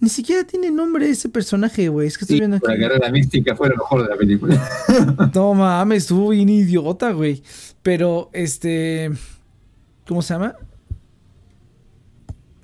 Ni 0.00 0.08
siquiera 0.10 0.44
tiene 0.44 0.70
nombre 0.70 1.08
ese 1.08 1.28
personaje, 1.28 1.88
güey. 1.88 2.06
Es 2.08 2.16
que 2.18 2.24
estoy 2.24 2.36
Sí, 2.36 2.40
viendo 2.40 2.56
aquí. 2.58 2.66
que 2.78 2.98
la 2.98 3.10
mística 3.10 3.56
fuera 3.56 3.74
lo 3.74 3.82
mejor 3.82 4.02
de 4.04 4.08
la 4.10 4.16
película. 4.16 4.68
No 5.34 5.54
mames, 5.54 6.04
estuvo 6.04 6.28
bien 6.30 6.48
idiota, 6.50 7.10
güey. 7.12 7.42
Pero, 7.82 8.30
este. 8.32 9.10
¿Cómo 10.06 10.22
se 10.22 10.34
llama? 10.34 10.54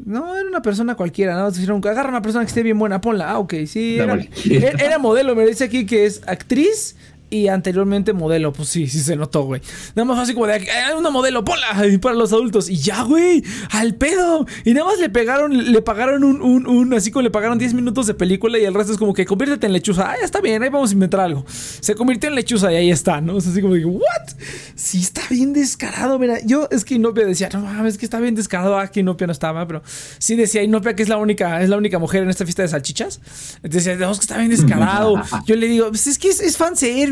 No, 0.05 0.37
era 0.37 0.49
una 0.49 0.63
persona 0.63 0.95
cualquiera, 0.95 1.37
¿no? 1.37 1.51
Dijeron, 1.51 1.81
agarra 1.87 2.09
una 2.09 2.23
persona 2.23 2.45
que 2.45 2.49
esté 2.49 2.63
bien 2.63 2.79
buena, 2.79 3.01
ponla. 3.01 3.31
Ah, 3.31 3.39
ok, 3.39 3.55
sí. 3.67 3.99
Era- 4.57 4.71
era 4.85 4.99
modelo, 4.99 5.35
me 5.35 5.47
dice 5.47 5.65
aquí 5.65 5.87
que 5.87 6.07
es 6.07 6.23
actriz 6.27 6.97
y 7.31 7.49
anteriormente 7.49 8.13
modelo. 8.13 8.53
Pues 8.53 8.69
sí, 8.69 8.87
sí 8.89 9.01
se 9.01 9.17
notó, 9.17 9.45
güey. 9.45 9.61
Nada 9.95 10.05
más 10.05 10.17
fue 10.17 10.25
así 10.25 10.35
como 10.35 10.47
de, 10.47 10.55
"Ay, 10.55 10.95
una 10.99 11.11
modelo, 11.11 11.45
ponla 11.45 11.87
y 11.91 11.99
para 11.99 12.15
los 12.15 12.33
adultos. 12.33 12.69
Y 12.69 12.77
ya, 12.77 13.03
güey, 13.05 13.43
al 13.71 13.95
pedo. 13.95 14.47
Y 14.65 14.75
nada 14.75 14.87
más 14.87 14.99
le 14.99 15.09
pegaron, 15.11 15.73
le 15.73 15.83
pagaron 15.83 16.25
un, 16.25 16.43
un, 16.43 16.67
un- 16.67 16.95
así 16.95 17.11
como 17.11 17.23
le 17.23 17.31
pagaron 17.31 17.59
10 17.59 17.75
minutos 17.75 18.07
de 18.07 18.15
película 18.15 18.59
y 18.59 18.65
el 18.65 18.75
resto 18.75 18.93
es 18.93 18.99
como 18.99 19.15
que 19.15 19.25
conviértete 19.25 19.67
en 19.67 19.73
lechuza. 19.73 20.11
Ah, 20.11 20.17
ya 20.19 20.25
está 20.25 20.41
bien, 20.41 20.63
ahí 20.63 20.69
vamos 20.69 20.91
a 20.91 20.93
inventar 20.93 21.21
algo. 21.21 21.45
Se 21.49 21.95
convirtió 21.95 22.29
en 22.29 22.35
lechuza 22.35 22.73
y 22.73 22.77
ahí 22.77 22.91
está, 22.91 23.21
¿no? 23.21 23.39
Es 23.39 23.47
así 23.47 23.61
como 23.63 23.75
de, 23.75 23.85
¿what? 23.85 24.03
Sí, 24.75 25.01
está 25.01 25.23
bien 25.31 25.53
descarado, 25.53 26.19
mira. 26.19 26.39
Yo 26.45 26.69
es 26.71 26.85
que 26.85 26.95
Inopia 26.95 27.25
decía, 27.27 27.49
no 27.53 27.61
mames, 27.61 27.95
es 27.95 27.99
que 27.99 28.07
está 28.07 28.19
bien 28.21 28.35
descarado. 28.35 28.79
Ah, 28.79 28.89
que 28.89 29.01
Inopia 29.01 29.27
no 29.27 29.33
estaba, 29.33 29.67
pero 29.67 29.83
sí 30.19 30.37
decía 30.37 30.63
Inopia 30.63 30.95
que 30.97 31.03
es 31.03 31.09
la 31.09 31.17
única, 31.17 31.63
es 31.63 31.69
la 31.69 31.77
única 31.77 31.99
mujer 31.99 32.23
en 32.23 32.31
esta 32.31 32.45
fiesta 32.45 32.63
de 32.63 32.69
salchichas. 32.69 33.21
Entonces 33.63 33.85
decía, 33.85 34.07
no, 34.07 34.13
es 34.13 34.19
que 34.19 34.23
está 34.25 34.39
bien 34.39 34.51
descarado. 34.51 35.23
Yo 35.47 35.57
le 35.57 35.69
digo, 35.69 35.89
pues 35.89 36.07
es 36.07 36.19
que 36.19 36.29
es, 36.29 36.41
es 36.41 36.57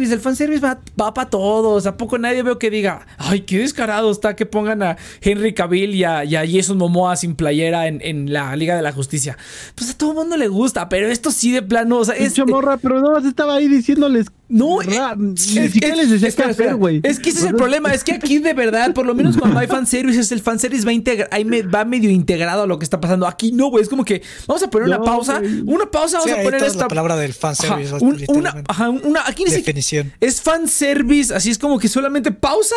fanservice, 0.09 0.15
el 0.15 0.21
fanservice 0.21 0.61
va, 0.61 0.81
va 1.01 1.15
para 1.15 1.31
todos. 1.31 1.87
¿A 1.87 1.97
poco 1.97 2.19
nadie 2.19 2.43
veo 2.43 2.59
que 2.59 2.71
diga, 2.71 3.07
ay, 3.19 3.43
qué 3.43 3.59
descarado 3.59 4.11
está 4.11 4.37
que 4.37 4.47
pongan 4.47 4.83
a 4.83 4.97
Henry 5.21 5.55
Cavill 5.55 5.95
y 5.95 6.05
a, 6.05 6.25
y 6.25 6.37
a 6.37 6.45
Jason 6.47 6.79
Momoa 6.79 7.17
sin 7.17 7.35
playera 7.35 7.87
en, 7.87 8.01
en 8.03 8.33
la 8.33 8.55
Liga 8.57 8.77
de 8.77 8.83
la 8.83 8.93
Justicia? 8.93 9.37
Pues 9.75 9.91
a 9.91 9.99
todo 9.99 10.11
el 10.11 10.17
mundo 10.17 10.37
le 10.37 10.49
gusta, 10.49 10.89
pero 10.89 11.09
esto 11.09 11.31
sí 11.31 11.53
de 11.53 11.63
plano, 11.63 11.99
o 11.99 12.05
sea, 12.05 12.15
es. 12.15 12.39
Morra, 12.47 12.77
pero 12.79 13.01
no 13.01 13.19
estaba 13.19 13.57
ahí 13.57 13.69
diciéndoles. 13.69 14.27
No, 14.51 14.81
eh, 14.81 14.87
ni 15.17 15.35
es- 15.35 15.73
siquiera 15.73 15.95
es- 15.95 15.97
les 15.97 16.11
decía 16.11 16.29
qué 16.29 16.29
espera, 16.29 16.51
hacer, 16.51 16.77
güey. 16.77 17.01
Es 17.03 17.19
que 17.21 17.29
ese 17.31 17.41
es 17.41 17.45
el 17.47 17.55
problema, 17.55 17.93
es 17.93 18.03
que 18.03 18.13
aquí 18.13 18.39
de 18.39 18.55
verdad, 18.55 18.95
por 18.95 19.05
lo 19.05 19.15
menos 19.15 19.37
cuando 19.37 19.59
hay 19.61 19.67
fanservice, 19.67 20.33
el 20.33 20.41
fanservice 20.41 20.87
va, 20.87 20.93
integra- 20.93 21.29
ahí 21.31 21.45
me- 21.45 21.63
va 21.63 21.85
medio 21.85 22.09
integrado 22.11 22.63
a 22.63 22.67
lo 22.67 22.79
que 22.79 22.85
está 22.85 23.01
pasando. 23.01 23.27
Aquí 23.27 23.53
no, 23.53 23.67
güey, 23.69 23.83
es 23.83 23.89
como 23.91 24.05
que 24.05 24.23
vamos 24.47 24.63
a 24.63 24.71
poner 24.71 24.89
una 24.89 25.03
pausa, 25.03 25.43
una 25.67 25.91
pausa, 25.91 26.19
vamos 26.19 26.33
Sí, 26.33 26.41
a 26.41 26.43
poner 26.43 26.63
esta 26.65 26.79
la 26.85 26.89
palabra 26.89 27.17
del 27.17 27.31
Ajá, 27.33 27.39
fanservice. 27.55 27.95
un- 28.01 28.25
una, 28.29 28.65
ajá, 28.69 28.89
una, 28.89 29.21
aquí 29.27 29.45
ni 29.45 29.51
siquiera- 29.51 29.67
Definición. 29.67 30.13
es 30.21 30.41
fanservice, 30.41 31.35
así 31.35 31.51
es 31.51 31.59
como 31.59 31.79
que 31.79 31.89
solamente 31.89 32.33
pausa, 32.33 32.75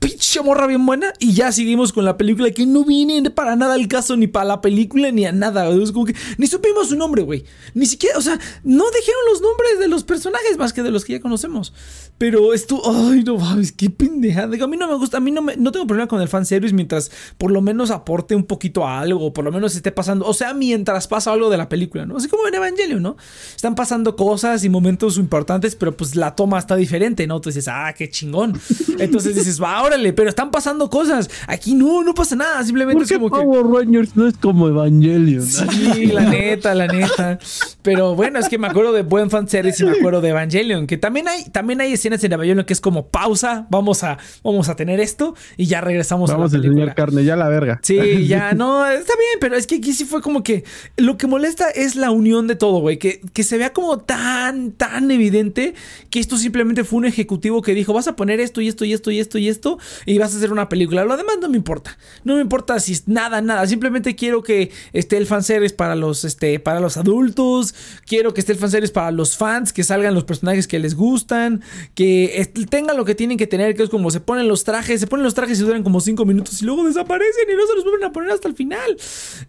pinche 0.00 0.40
morra 0.42 0.66
bien 0.66 0.84
buena, 0.84 1.12
y 1.18 1.32
ya 1.34 1.52
seguimos 1.52 1.92
con 1.92 2.04
la 2.04 2.16
película 2.16 2.50
que 2.50 2.66
no 2.66 2.84
viene 2.84 3.30
para 3.30 3.54
nada 3.56 3.74
al 3.74 3.86
caso, 3.88 4.16
ni 4.16 4.26
para 4.26 4.46
la 4.46 4.60
película, 4.60 5.10
ni 5.10 5.26
a 5.26 5.32
nada. 5.32 5.68
Es 5.68 5.92
como 5.92 6.06
que 6.06 6.14
ni 6.38 6.46
supimos 6.46 6.88
su 6.88 6.96
nombre, 6.96 7.22
güey. 7.22 7.44
Ni 7.74 7.86
siquiera, 7.86 8.18
o 8.18 8.22
sea, 8.22 8.38
no 8.64 8.84
dijeron 8.90 9.20
los 9.32 9.40
nombres 9.40 9.78
de 9.78 9.88
los 9.88 10.04
personajes 10.04 10.56
más 10.58 10.72
que 10.72 10.82
de 10.82 10.90
los 10.90 11.03
que 11.04 11.14
ya 11.14 11.20
conocemos. 11.20 11.72
Pero 12.18 12.54
esto, 12.54 12.80
ay, 12.84 13.22
no 13.24 13.36
mames, 13.38 13.72
qué 13.72 13.90
pendejada. 13.90 14.48
Digo, 14.48 14.64
a 14.64 14.68
mí 14.68 14.76
no 14.76 14.88
me 14.88 14.94
gusta, 14.94 15.18
a 15.18 15.20
mí 15.20 15.30
no, 15.30 15.42
me, 15.42 15.56
no 15.56 15.72
tengo 15.72 15.86
problema 15.86 16.08
con 16.08 16.20
el 16.20 16.28
fanservice 16.28 16.74
mientras 16.74 17.10
por 17.38 17.50
lo 17.50 17.60
menos 17.60 17.90
aporte 17.90 18.34
un 18.34 18.44
poquito 18.44 18.86
a 18.86 19.00
algo, 19.00 19.32
por 19.32 19.44
lo 19.44 19.52
menos 19.52 19.74
esté 19.74 19.92
pasando, 19.92 20.26
o 20.26 20.34
sea, 20.34 20.54
mientras 20.54 21.08
pasa 21.08 21.32
algo 21.32 21.50
de 21.50 21.56
la 21.56 21.68
película, 21.68 22.06
¿no? 22.06 22.16
Así 22.16 22.28
como 22.28 22.46
en 22.46 22.54
Evangelio, 22.54 23.00
¿no? 23.00 23.16
Están 23.54 23.74
pasando 23.74 24.16
cosas 24.16 24.64
y 24.64 24.68
momentos 24.68 25.18
importantes, 25.18 25.76
pero 25.76 25.96
pues 25.96 26.16
la 26.16 26.34
toma 26.34 26.58
está 26.58 26.76
diferente, 26.76 27.26
¿no? 27.26 27.36
Entonces 27.36 27.64
dices, 27.64 27.74
ah, 27.74 27.92
qué 27.96 28.08
chingón. 28.08 28.58
Entonces 28.98 29.34
dices, 29.34 29.62
va, 29.62 29.82
órale, 29.82 30.12
pero 30.12 30.28
están 30.28 30.50
pasando 30.50 30.88
cosas. 30.90 31.30
Aquí 31.46 31.74
no, 31.74 32.02
no 32.04 32.14
pasa 32.14 32.36
nada, 32.36 32.62
simplemente 32.64 32.94
¿Por 32.94 33.02
es 33.02 33.08
qué 33.08 33.14
como 33.16 33.30
que. 33.30 33.42
Power 33.42 33.66
Rangers 33.66 34.16
no 34.16 34.26
es 34.26 34.36
como 34.36 34.68
Evangelion? 34.68 35.46
Sí, 35.46 36.06
la 36.06 36.22
neta, 36.22 36.74
la 36.74 36.86
neta. 36.86 37.38
Pero 37.82 38.14
bueno, 38.14 38.38
es 38.38 38.48
que 38.48 38.58
me 38.58 38.66
acuerdo 38.66 38.92
de 38.92 39.02
buen 39.02 39.30
fanservice 39.30 39.82
y 39.82 39.86
me 39.86 39.98
acuerdo 39.98 40.20
de 40.20 40.30
Evangelion, 40.30 40.86
que 40.86 40.93
también 40.98 41.28
hay, 41.28 41.44
también 41.44 41.80
hay 41.80 41.92
escenas 41.92 42.22
en 42.24 42.32
Evangelion 42.32 42.64
que 42.64 42.72
es 42.72 42.80
como 42.80 43.08
pausa, 43.08 43.66
vamos 43.70 44.02
a, 44.02 44.18
vamos 44.42 44.68
a 44.68 44.76
tener 44.76 45.00
esto 45.00 45.34
y 45.56 45.66
ya 45.66 45.80
regresamos 45.80 46.30
Vamos 46.30 46.52
a 46.52 46.56
la 46.56 46.62
película. 46.62 46.82
enseñar 46.82 46.94
carne, 46.96 47.24
ya 47.24 47.36
la 47.36 47.48
verga. 47.48 47.80
Sí, 47.82 48.26
ya, 48.28 48.52
no, 48.52 48.86
está 48.86 49.12
bien, 49.16 49.38
pero 49.40 49.56
es 49.56 49.66
que 49.66 49.76
aquí 49.76 49.92
sí 49.92 50.04
fue 50.04 50.22
como 50.22 50.42
que 50.42 50.64
lo 50.96 51.16
que 51.16 51.26
molesta 51.26 51.70
es 51.70 51.96
la 51.96 52.10
unión 52.10 52.46
de 52.46 52.56
todo, 52.56 52.80
güey, 52.80 52.98
que, 52.98 53.20
que 53.32 53.44
se 53.44 53.58
vea 53.58 53.72
como 53.72 53.98
tan, 53.98 54.72
tan 54.72 55.10
evidente 55.10 55.74
que 56.10 56.20
esto 56.20 56.36
simplemente 56.36 56.84
fue 56.84 56.98
un 56.98 57.06
ejecutivo 57.06 57.62
que 57.62 57.74
dijo, 57.74 57.92
vas 57.92 58.08
a 58.08 58.16
poner 58.16 58.40
esto 58.40 58.60
y 58.60 58.68
esto 58.68 58.84
y 58.84 58.92
esto 58.92 59.10
y 59.10 59.20
esto 59.20 59.38
y 59.38 59.48
esto 59.48 59.78
y 60.06 60.18
vas 60.18 60.34
a 60.34 60.36
hacer 60.36 60.52
una 60.52 60.68
película. 60.68 61.04
Lo 61.04 61.16
demás 61.16 61.36
no 61.40 61.48
me 61.48 61.56
importa, 61.56 61.96
no 62.24 62.36
me 62.36 62.40
importa 62.40 62.78
si 62.80 62.92
es 62.92 63.08
nada, 63.08 63.40
nada, 63.40 63.66
simplemente 63.66 64.14
quiero 64.14 64.42
que 64.42 64.70
esté 64.92 65.16
el 65.16 65.26
fanservice 65.26 65.74
para 65.74 65.94
los, 65.94 66.24
este, 66.24 66.58
para 66.60 66.80
los 66.80 66.96
adultos, 66.96 67.74
quiero 68.06 68.34
que 68.34 68.40
esté 68.40 68.52
el 68.52 68.58
fanservice 68.58 68.92
para 68.92 69.10
los 69.10 69.36
fans, 69.36 69.72
que 69.72 69.84
salgan 69.84 70.14
los 70.14 70.24
personajes 70.24 70.66
que 70.66 70.78
les 70.84 70.94
gustan, 70.94 71.62
que 71.94 72.48
tengan 72.70 72.96
lo 72.96 73.04
que 73.04 73.14
tienen 73.14 73.36
que 73.38 73.46
tener, 73.46 73.74
que 73.74 73.82
es 73.82 73.88
como 73.90 74.10
se 74.10 74.20
ponen 74.20 74.46
los 74.48 74.64
trajes, 74.64 75.00
se 75.00 75.06
ponen 75.06 75.24
los 75.24 75.34
trajes 75.34 75.58
y 75.58 75.62
duran 75.62 75.82
como 75.82 76.00
cinco 76.00 76.24
minutos 76.24 76.62
y 76.62 76.64
luego 76.66 76.84
desaparecen 76.84 77.44
y 77.50 77.54
no 77.56 77.66
se 77.66 77.74
los 77.74 77.84
vuelven 77.84 78.04
a 78.04 78.12
poner 78.12 78.30
hasta 78.30 78.48
el 78.48 78.54
final. 78.54 78.96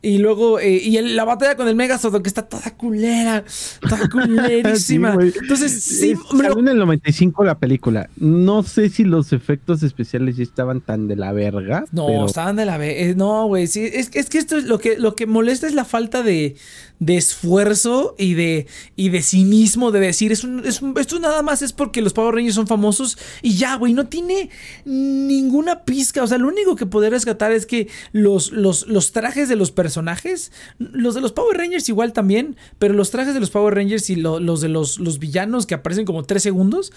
Y 0.02 0.18
luego, 0.18 0.60
eh, 0.60 0.78
y 0.78 0.98
el- 0.98 1.16
la 1.16 1.26
batalla 1.26 1.56
con 1.56 1.68
el 1.68 1.76
Megazord, 1.76 2.22
que 2.22 2.30
está 2.30 2.44
toda 2.44 2.72
culera, 2.76 3.44
toda 3.82 4.10
culerísima. 4.10 5.16
Sí. 5.22 5.34
Entonces, 5.42 5.72
sí, 5.84 6.12
Es- 6.12 6.20
lo- 6.34 6.60
en 6.60 6.68
el 6.68 6.78
95 6.78 7.44
la 7.44 7.60
película. 7.60 8.10
No 8.18 8.64
sé 8.64 8.90
si 8.90 9.04
los 9.04 9.34
efectos 9.34 9.84
especiales 9.84 10.38
ya 10.38 10.44
estaban 10.44 10.82
tan 10.82 11.08
de 11.08 11.16
la 11.16 11.32
verga. 11.34 11.86
No, 11.92 12.08
pero 12.08 12.26
estaban 12.26 12.56
de 12.56 12.66
la 12.66 12.78
vez. 12.78 13.16
No, 13.16 13.48
güey. 13.48 13.68
Sí, 13.68 13.82
es, 13.92 14.10
es 14.14 14.30
que 14.30 14.38
esto 14.38 14.58
es 14.58 14.66
lo 14.66 14.80
que, 14.80 14.98
lo 14.98 15.16
que 15.16 15.26
molesta 15.26 15.68
es 15.68 15.74
la 15.74 15.86
falta 15.86 16.24
de, 16.24 16.56
de 17.00 17.18
esfuerzo 17.18 18.16
y 18.18 18.34
de, 18.36 18.68
y 18.96 19.10
de 19.10 19.22
cinismo 19.22 19.92
de 19.92 20.00
decir, 20.00 20.32
es 20.32 20.44
un, 20.44 20.66
es 20.66 20.82
un- 20.82 20.98
esto 20.98 21.20
nada 21.20 21.42
más 21.42 21.62
es 21.62 21.74
porque 21.74 22.02
los 22.02 22.14
Power 22.14 22.36
Rangers 22.36 22.56
son 22.56 22.68
famosos 22.68 23.18
y 23.42 23.58
ya, 23.58 23.76
güey. 23.76 23.94
No 23.94 24.08
tiene 24.08 24.50
ninguna 24.86 25.84
pizca. 25.84 26.24
O 26.24 26.28
sea, 26.28 26.38
lo 26.38 26.48
único 26.48 26.76
que 26.76 26.86
poder 26.86 27.12
rescatar 27.12 27.52
es 27.52 27.66
que 27.66 27.88
los, 28.12 28.52
los, 28.52 28.88
los 28.88 29.12
trajes 29.12 29.50
de 29.50 29.56
los 29.56 29.72
personajes, 29.72 30.52
los 30.80 31.16
de 31.16 31.22
los 31.22 31.32
Power 31.34 31.58
Rangers 31.58 31.90
igual 31.90 32.14
también, 32.14 32.56
pero 32.80 32.94
los 32.94 33.12
trajes 33.12 33.34
de 33.34 33.40
los 33.40 33.50
Power 33.50 33.76
Rangers 33.76 34.10
y 34.10 34.16
lo- 34.16 34.40
los 34.40 34.62
de 34.62 34.70
los, 34.70 35.00
los 35.00 35.20
villanos 35.20 35.66
que 35.66 35.76
aparecen 35.76 36.06
como 36.06 36.24
tres 36.24 36.44
segundos, 36.44 36.92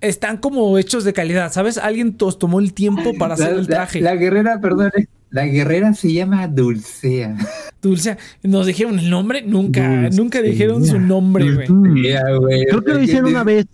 están 0.00 0.38
como 0.38 0.76
hechos 0.78 1.04
de 1.04 1.12
calidad, 1.12 1.52
¿sabes? 1.52 1.78
Alguien 1.78 2.16
tos- 2.16 2.38
tomó 2.38 2.60
el 2.60 2.72
tiempo 2.72 3.12
para 3.18 3.34
hacer 3.34 3.52
La, 3.52 3.58
el 3.60 3.62
la- 3.62 3.66
traje. 3.68 4.00
la 4.00 4.16
guerrera, 4.16 4.60
perdón, 4.60 4.90
la 5.32 5.46
guerrera 5.46 5.92
se 5.94 6.12
llama 6.12 6.46
Dulcea. 6.46 7.36
Dulce, 7.82 8.16
¿nos 8.42 8.66
dijeron 8.66 8.98
el 8.98 9.10
nombre? 9.10 9.42
Nunca, 9.42 10.08
nunca 10.10 10.40
dijeron 10.40 10.86
su 10.86 11.00
nombre, 11.00 11.52
güey. 11.52 11.66
Dulcea. 11.66 12.22
Creo 12.68 12.84
que 12.84 12.92
lo 12.94 13.02
hicieron 13.02 13.24
de- 13.24 13.30
una 13.32 13.44
vez. 13.44 13.66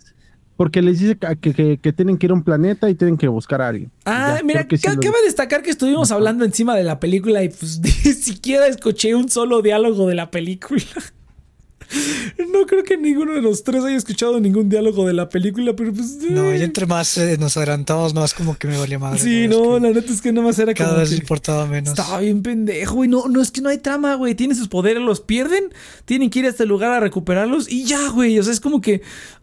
Porque 0.55 0.81
les 0.81 0.99
dice 0.99 1.17
que, 1.39 1.77
que- 1.81 1.93
tienen 1.93 2.17
que 2.17 2.25
ir 2.25 2.31
a 2.31 2.33
un 2.33 2.43
planeta 2.43 2.89
y 2.89 2.95
tienen 2.95 3.15
que 3.17 3.29
buscar 3.29 3.61
a 3.61 3.69
alguien. 3.69 3.91
Ah, 4.03 4.35
Ya, 4.39 4.43
mira, 4.43 4.67
que 4.67 4.77
sí 4.77 4.89
lo- 4.89 4.99
cabe 4.99 5.15
destacar 5.23 5.61
que 5.61 5.69
estuvimos 5.69 6.11
hablando 6.11 6.43
encima 6.43 6.75
de 6.75 6.83
la 6.83 6.99
película 6.99 7.41
y 7.43 7.47
pues 7.49 7.79
ni 8.05 8.11
siquiera 8.11 8.67
escuché 8.67 9.15
un 9.15 9.29
solo 9.29 9.61
diálogo 9.61 10.07
de 10.09 10.15
la 10.15 10.31
película. 10.31 10.81
No 12.51 12.65
creo 12.65 12.83
que 12.83 12.97
ninguno 12.97 13.33
de 13.33 13.41
los 13.41 13.63
tres 13.63 13.83
haya 13.83 13.95
escuchado 13.97 14.39
ningún 14.39 14.69
diálogo 14.69 15.05
de 15.07 15.13
la 15.13 15.29
película, 15.29 15.75
pero 15.75 15.93
pues... 15.93 16.17
No, 16.29 16.51
eh. 16.51 16.59
y 16.59 16.63
entre 16.63 16.85
más 16.85 17.17
eh, 17.17 17.37
nos 17.39 17.55
adelantamos, 17.57 18.13
más 18.13 18.33
como 18.33 18.57
que 18.57 18.67
me 18.67 18.77
valía 18.77 18.99
madre. 18.99 19.19
Sí, 19.19 19.47
no, 19.47 19.79
la 19.79 19.89
neta 19.91 20.11
es 20.11 20.21
que 20.21 20.31
nada 20.31 20.47
más 20.47 20.59
era 20.59 20.73
Cada 20.73 20.89
como 20.91 21.01
vez 21.01 21.09
que- 21.09 21.15
importaba 21.17 21.65
menos. 21.65 21.89
Estaba 21.97 22.19
bien 22.19 22.41
pendejo, 22.41 22.95
güey. 22.95 23.09
No, 23.09 23.27
no, 23.27 23.41
es 23.41 23.51
que 23.51 23.61
no 23.61 23.69
hay 23.69 23.77
trama, 23.77 24.15
güey. 24.15 24.35
Tienen 24.35 24.57
sus 24.57 24.67
poderes, 24.67 25.01
los 25.01 25.21
pierden. 25.21 25.65
Tienen 26.05 26.29
que 26.29 26.39
ir 26.39 26.45
a 26.45 26.49
este 26.49 26.65
lugar 26.65 26.91
a 26.91 26.99
recuperarlos 26.99 27.69
y 27.71 27.83
ya, 27.85 28.09
güey. 28.09 28.37
O 28.39 28.43
sea, 28.43 28.53
es 28.53 28.59
como 28.59 28.81
que. 28.81 29.01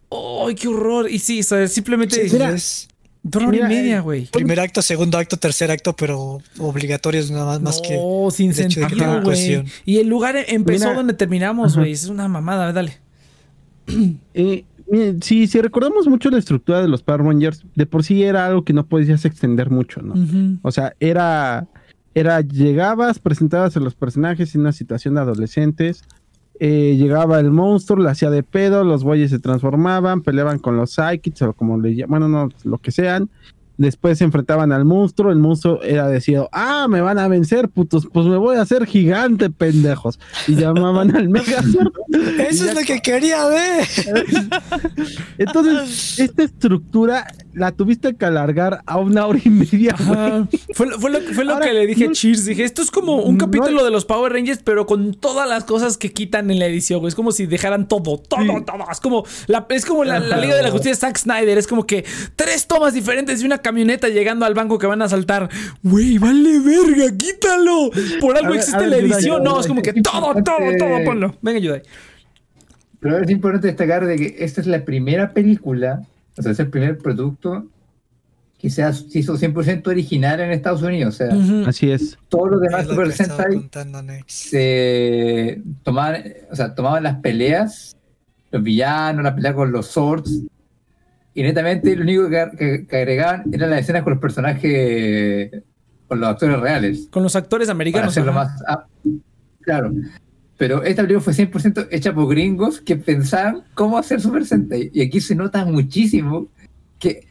¡Ay, 0.09 0.55
qué 0.55 0.67
horror! 0.69 1.09
Y 1.11 1.19
sí, 1.19 1.41
o 1.41 1.43
sea, 1.43 1.67
simplemente. 1.67 2.27
Sí, 2.27 2.33
Mira, 2.33 2.51
es 2.51 2.87
Dura 3.29 3.47
hora 3.47 3.57
y 3.57 3.63
media, 3.63 3.99
güey. 4.01 4.25
primer 4.27 4.59
acto, 4.59 4.81
segundo 4.81 5.17
acto, 5.17 5.37
tercer 5.37 5.69
acto, 5.69 5.93
pero 5.95 6.39
obligatorios 6.59 7.29
nada 7.29 7.45
más, 7.45 7.61
más 7.61 7.81
que. 7.81 7.95
No, 7.95 8.29
sin 8.31 8.53
sentido, 8.53 9.21
güey. 9.21 9.63
Y 9.85 9.97
el 9.97 10.07
lugar 10.07 10.35
empezó 10.47 10.85
Mira. 10.85 10.97
donde 10.97 11.13
terminamos, 11.13 11.75
güey. 11.75 11.91
Es 11.91 12.07
una 12.07 12.27
mamada, 12.27 12.71
dale. 12.71 12.97
Eh, 14.33 14.65
miren, 14.89 15.21
si, 15.21 15.47
si 15.47 15.61
recordamos 15.61 16.07
mucho 16.07 16.29
la 16.29 16.37
estructura 16.37 16.81
de 16.81 16.87
los 16.87 17.03
Power 17.03 17.23
Rangers, 17.23 17.63
de 17.75 17.85
por 17.85 18.03
sí 18.03 18.23
era 18.23 18.45
algo 18.45 18.63
que 18.63 18.73
no 18.73 18.85
podías 18.85 19.25
extender 19.25 19.69
mucho, 19.69 20.01
¿no? 20.01 20.13
O 20.61 20.71
sea, 20.71 20.93
era, 20.99 21.67
era 22.13 22.41
llegabas, 22.41 23.19
presentabas 23.19 23.75
a 23.77 23.79
los 23.79 23.95
personajes 23.95 24.55
en 24.55 24.61
una 24.61 24.71
situación 24.71 25.15
de 25.15 25.21
adolescentes, 25.21 26.03
eh, 26.59 26.95
llegaba 26.97 27.39
el 27.39 27.51
monstruo, 27.51 28.01
la 28.01 28.11
hacía 28.11 28.29
de 28.29 28.43
pedo, 28.43 28.83
los 28.83 29.03
güeyes 29.03 29.31
se 29.31 29.39
transformaban, 29.39 30.21
peleaban 30.21 30.59
con 30.59 30.77
los 30.77 30.91
psychics 30.91 31.41
o 31.43 31.53
como 31.53 31.79
le 31.79 31.95
llaman, 31.95 32.21
bueno, 32.21 32.27
no, 32.27 32.49
lo 32.63 32.77
que 32.77 32.91
sean. 32.91 33.29
Después 33.77 34.17
se 34.17 34.23
enfrentaban 34.23 34.71
al 34.71 34.85
monstruo, 34.85 35.31
el 35.31 35.37
monstruo 35.37 35.81
era 35.83 36.07
decidido, 36.07 36.49
ah, 36.51 36.87
me 36.89 36.99
van 37.01 37.19
a 37.19 37.27
vencer, 37.27 37.69
putos, 37.69 38.07
pues 38.11 38.25
me 38.25 38.37
voy 38.37 38.55
a 38.57 38.61
hacer 38.61 38.85
gigante, 38.87 39.49
pendejos. 39.51 40.19
Y 40.47 40.55
llamaban 40.55 41.15
al 41.15 41.29
Megazord. 41.29 41.91
Eso 42.49 42.65
ya 42.65 42.71
es 42.71 42.75
lo 42.79 42.81
que 42.85 42.99
quería 43.01 43.45
ver. 43.47 43.85
Entonces, 45.37 46.19
esta 46.19 46.43
estructura 46.43 47.27
la 47.53 47.71
tuviste 47.71 48.15
que 48.15 48.25
alargar 48.25 48.81
a 48.85 48.97
una 48.97 49.25
hora 49.25 49.39
y 49.43 49.49
media. 49.49 49.95
Fue, 50.73 50.87
lo- 50.87 50.99
fue 50.99 51.11
lo, 51.11 51.21
fue 51.21 51.45
lo 51.45 51.53
Ahora, 51.53 51.65
que 51.67 51.73
le 51.73 51.87
dije 51.87 52.05
a 52.07 52.11
Cheers. 52.11 52.45
Dije, 52.45 52.63
esto 52.63 52.81
es 52.81 52.91
como 52.91 53.17
un 53.23 53.37
capítulo 53.37 53.83
de 53.83 53.91
los 53.91 54.05
Power 54.05 54.31
Rangers, 54.33 54.61
pero 54.63 54.85
con 54.85 55.13
todas 55.13 55.47
las 55.47 55.63
cosas 55.63 55.97
que 55.97 56.11
quitan 56.11 56.51
en 56.51 56.59
la 56.59 56.65
edición, 56.67 56.99
güey. 56.99 57.09
Es 57.09 57.15
como 57.15 57.31
si 57.31 57.45
dejaran 57.45 57.87
todo, 57.87 58.17
todo, 58.17 58.39
Sí. 58.41 58.47
todo. 58.65 58.85
Es 58.91 58.99
como 58.99 59.23
la, 59.47 59.65
es 59.69 59.85
como 59.85 60.03
la, 60.03 60.19
la 60.19 60.37
Liga 60.37 60.55
de 60.55 60.63
la 60.63 60.71
Justicia 60.71 60.91
de 60.91 60.97
Zack 60.97 61.17
Snyder. 61.17 61.57
Es 61.57 61.67
como 61.67 61.85
que 61.85 62.05
tres 62.35 62.67
tomas 62.67 62.93
diferentes 62.93 63.41
y 63.41 63.45
una 63.45 63.57
camioneta 63.67 64.07
llegando 64.07 64.45
al 64.45 64.53
banco 64.53 64.79
que 64.79 64.87
van 64.87 65.01
a 65.01 65.09
saltar. 65.09 65.49
Güey, 65.83 66.17
vale 66.17 66.59
verga, 66.59 67.17
quítalo. 67.17 67.91
Por 68.21 68.37
algo 68.37 68.51
ver, 68.51 68.59
existe 68.59 68.79
ver, 68.79 68.89
la 68.89 68.97
edición. 68.97 69.43
No, 69.43 69.59
es 69.59 69.67
como 69.67 69.81
que 69.81 69.91
todo, 69.93 70.33
todo, 70.35 70.77
todo, 70.79 71.03
ponlo. 71.03 71.35
Venga, 71.41 71.59
Yudai. 71.59 71.81
Pero 73.01 73.19
es 73.19 73.29
importante 73.29 73.67
destacar 73.67 74.05
de 74.05 74.15
que 74.15 74.35
esta 74.39 74.61
es 74.61 74.67
la 74.67 74.85
primera 74.85 75.33
película, 75.33 76.01
o 76.37 76.41
sea, 76.41 76.53
es 76.53 76.59
el 76.59 76.69
primer 76.69 76.97
producto 76.97 77.67
que 78.57 78.69
se, 78.69 78.81
hizo 79.11 79.37
100% 79.37 79.85
original 79.87 80.39
en 80.39 80.51
Estados 80.51 80.81
Unidos. 80.81 81.15
O 81.15 81.17
sea. 81.17 81.67
Así 81.67 81.91
es. 81.91 82.17
todos 82.29 82.51
los 82.51 82.61
demás 82.61 82.87
Super 82.87 83.11
Sentai 83.11 83.69
se 84.27 85.61
tomaban, 85.83 86.23
o 86.49 86.55
sea, 86.55 86.73
tomaban 86.73 87.03
las 87.03 87.17
peleas, 87.17 87.97
los 88.51 88.63
villanos, 88.63 89.23
la 89.23 89.35
pelea 89.35 89.53
con 89.53 89.73
los 89.73 89.87
swords, 89.87 90.43
y 91.37 91.43
netamente 91.43 91.95
lo 91.95 92.01
único 92.01 92.29
que, 92.29 92.47
que- 92.57 92.87
que 92.87 92.97
agregaban 92.97 93.43
eran 93.53 93.69
las 93.69 93.81
escenas 93.81 94.01
con 94.01 94.13
los 94.13 94.19
personajes, 94.21 95.51
con 96.07 96.19
los 96.19 96.29
actores 96.29 96.59
reales. 96.59 97.07
Con 97.11 97.21
los 97.21 97.35
actores 97.35 97.67
para 97.67 97.75
americanos. 97.75 98.09
hacerlo 98.09 98.31
ajá. 98.31 98.43
más. 98.45 98.63
ah, 98.67 98.85
claro. 99.61 99.91
Pero 100.57 100.81
esta 100.83 101.03
película 101.03 101.21
fue 101.21 101.33
100% 101.33 101.89
hecha 101.91 102.11
por 102.15 102.27
gringos 102.27 102.81
que 102.81 102.95
pensaban 102.95 103.61
cómo 103.75 103.99
hacer 103.99 104.19
Super 104.19 104.45
Sentai. 104.45 104.89
Y 104.91 105.01
aquí 105.01 105.21
se 105.21 105.35
nota 105.35 105.63
muchísimo 105.65 106.47
que 106.97 107.27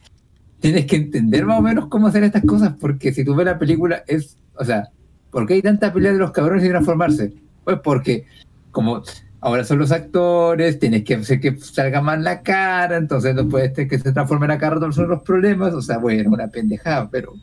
tienes 0.61 0.85
que 0.85 0.95
entender 0.95 1.45
más 1.45 1.59
o 1.59 1.61
menos 1.61 1.87
cómo 1.87 2.07
hacer 2.07 2.23
estas 2.23 2.43
cosas. 2.45 2.75
Porque 2.79 3.11
si 3.11 3.25
tú 3.25 3.35
ves 3.35 3.45
la 3.45 3.59
película, 3.59 4.03
es. 4.07 4.37
O 4.55 4.63
sea, 4.63 4.87
¿por 5.31 5.45
qué 5.45 5.55
hay 5.55 5.61
tanta 5.61 5.91
pelea 5.91 6.13
de 6.13 6.19
los 6.19 6.31
cabrones 6.31 6.63
sin 6.63 6.71
transformarse? 6.71 7.33
Pues 7.65 7.77
porque, 7.83 8.23
como 8.71 9.03
ahora 9.47 9.63
son 9.63 9.79
los 9.79 9.91
actores, 9.91 10.79
tienes 10.79 11.03
que 11.03 11.15
hacer 11.15 11.39
que 11.39 11.57
salga 11.57 12.01
más 12.01 12.19
la 12.21 12.41
cara, 12.41 12.97
entonces 12.97 13.33
no 13.35 13.47
puedes 13.49 13.73
tener 13.73 13.89
que 13.89 13.99
se 13.99 14.11
transformen 14.11 14.49
la 14.49 14.57
cara, 14.57 14.75
todos 14.79 14.95
son 14.95 15.09
los 15.09 15.21
problemas. 15.23 15.73
O 15.73 15.81
sea, 15.81 15.97
bueno, 15.97 16.29
una 16.29 16.47
pendejada, 16.49 17.09
pero 17.09 17.33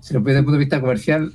si 0.00 0.14
lo 0.14 0.20
ves 0.20 0.26
desde 0.26 0.38
el 0.40 0.44
punto 0.44 0.58
de 0.58 0.64
vista 0.64 0.80
comercial, 0.80 1.32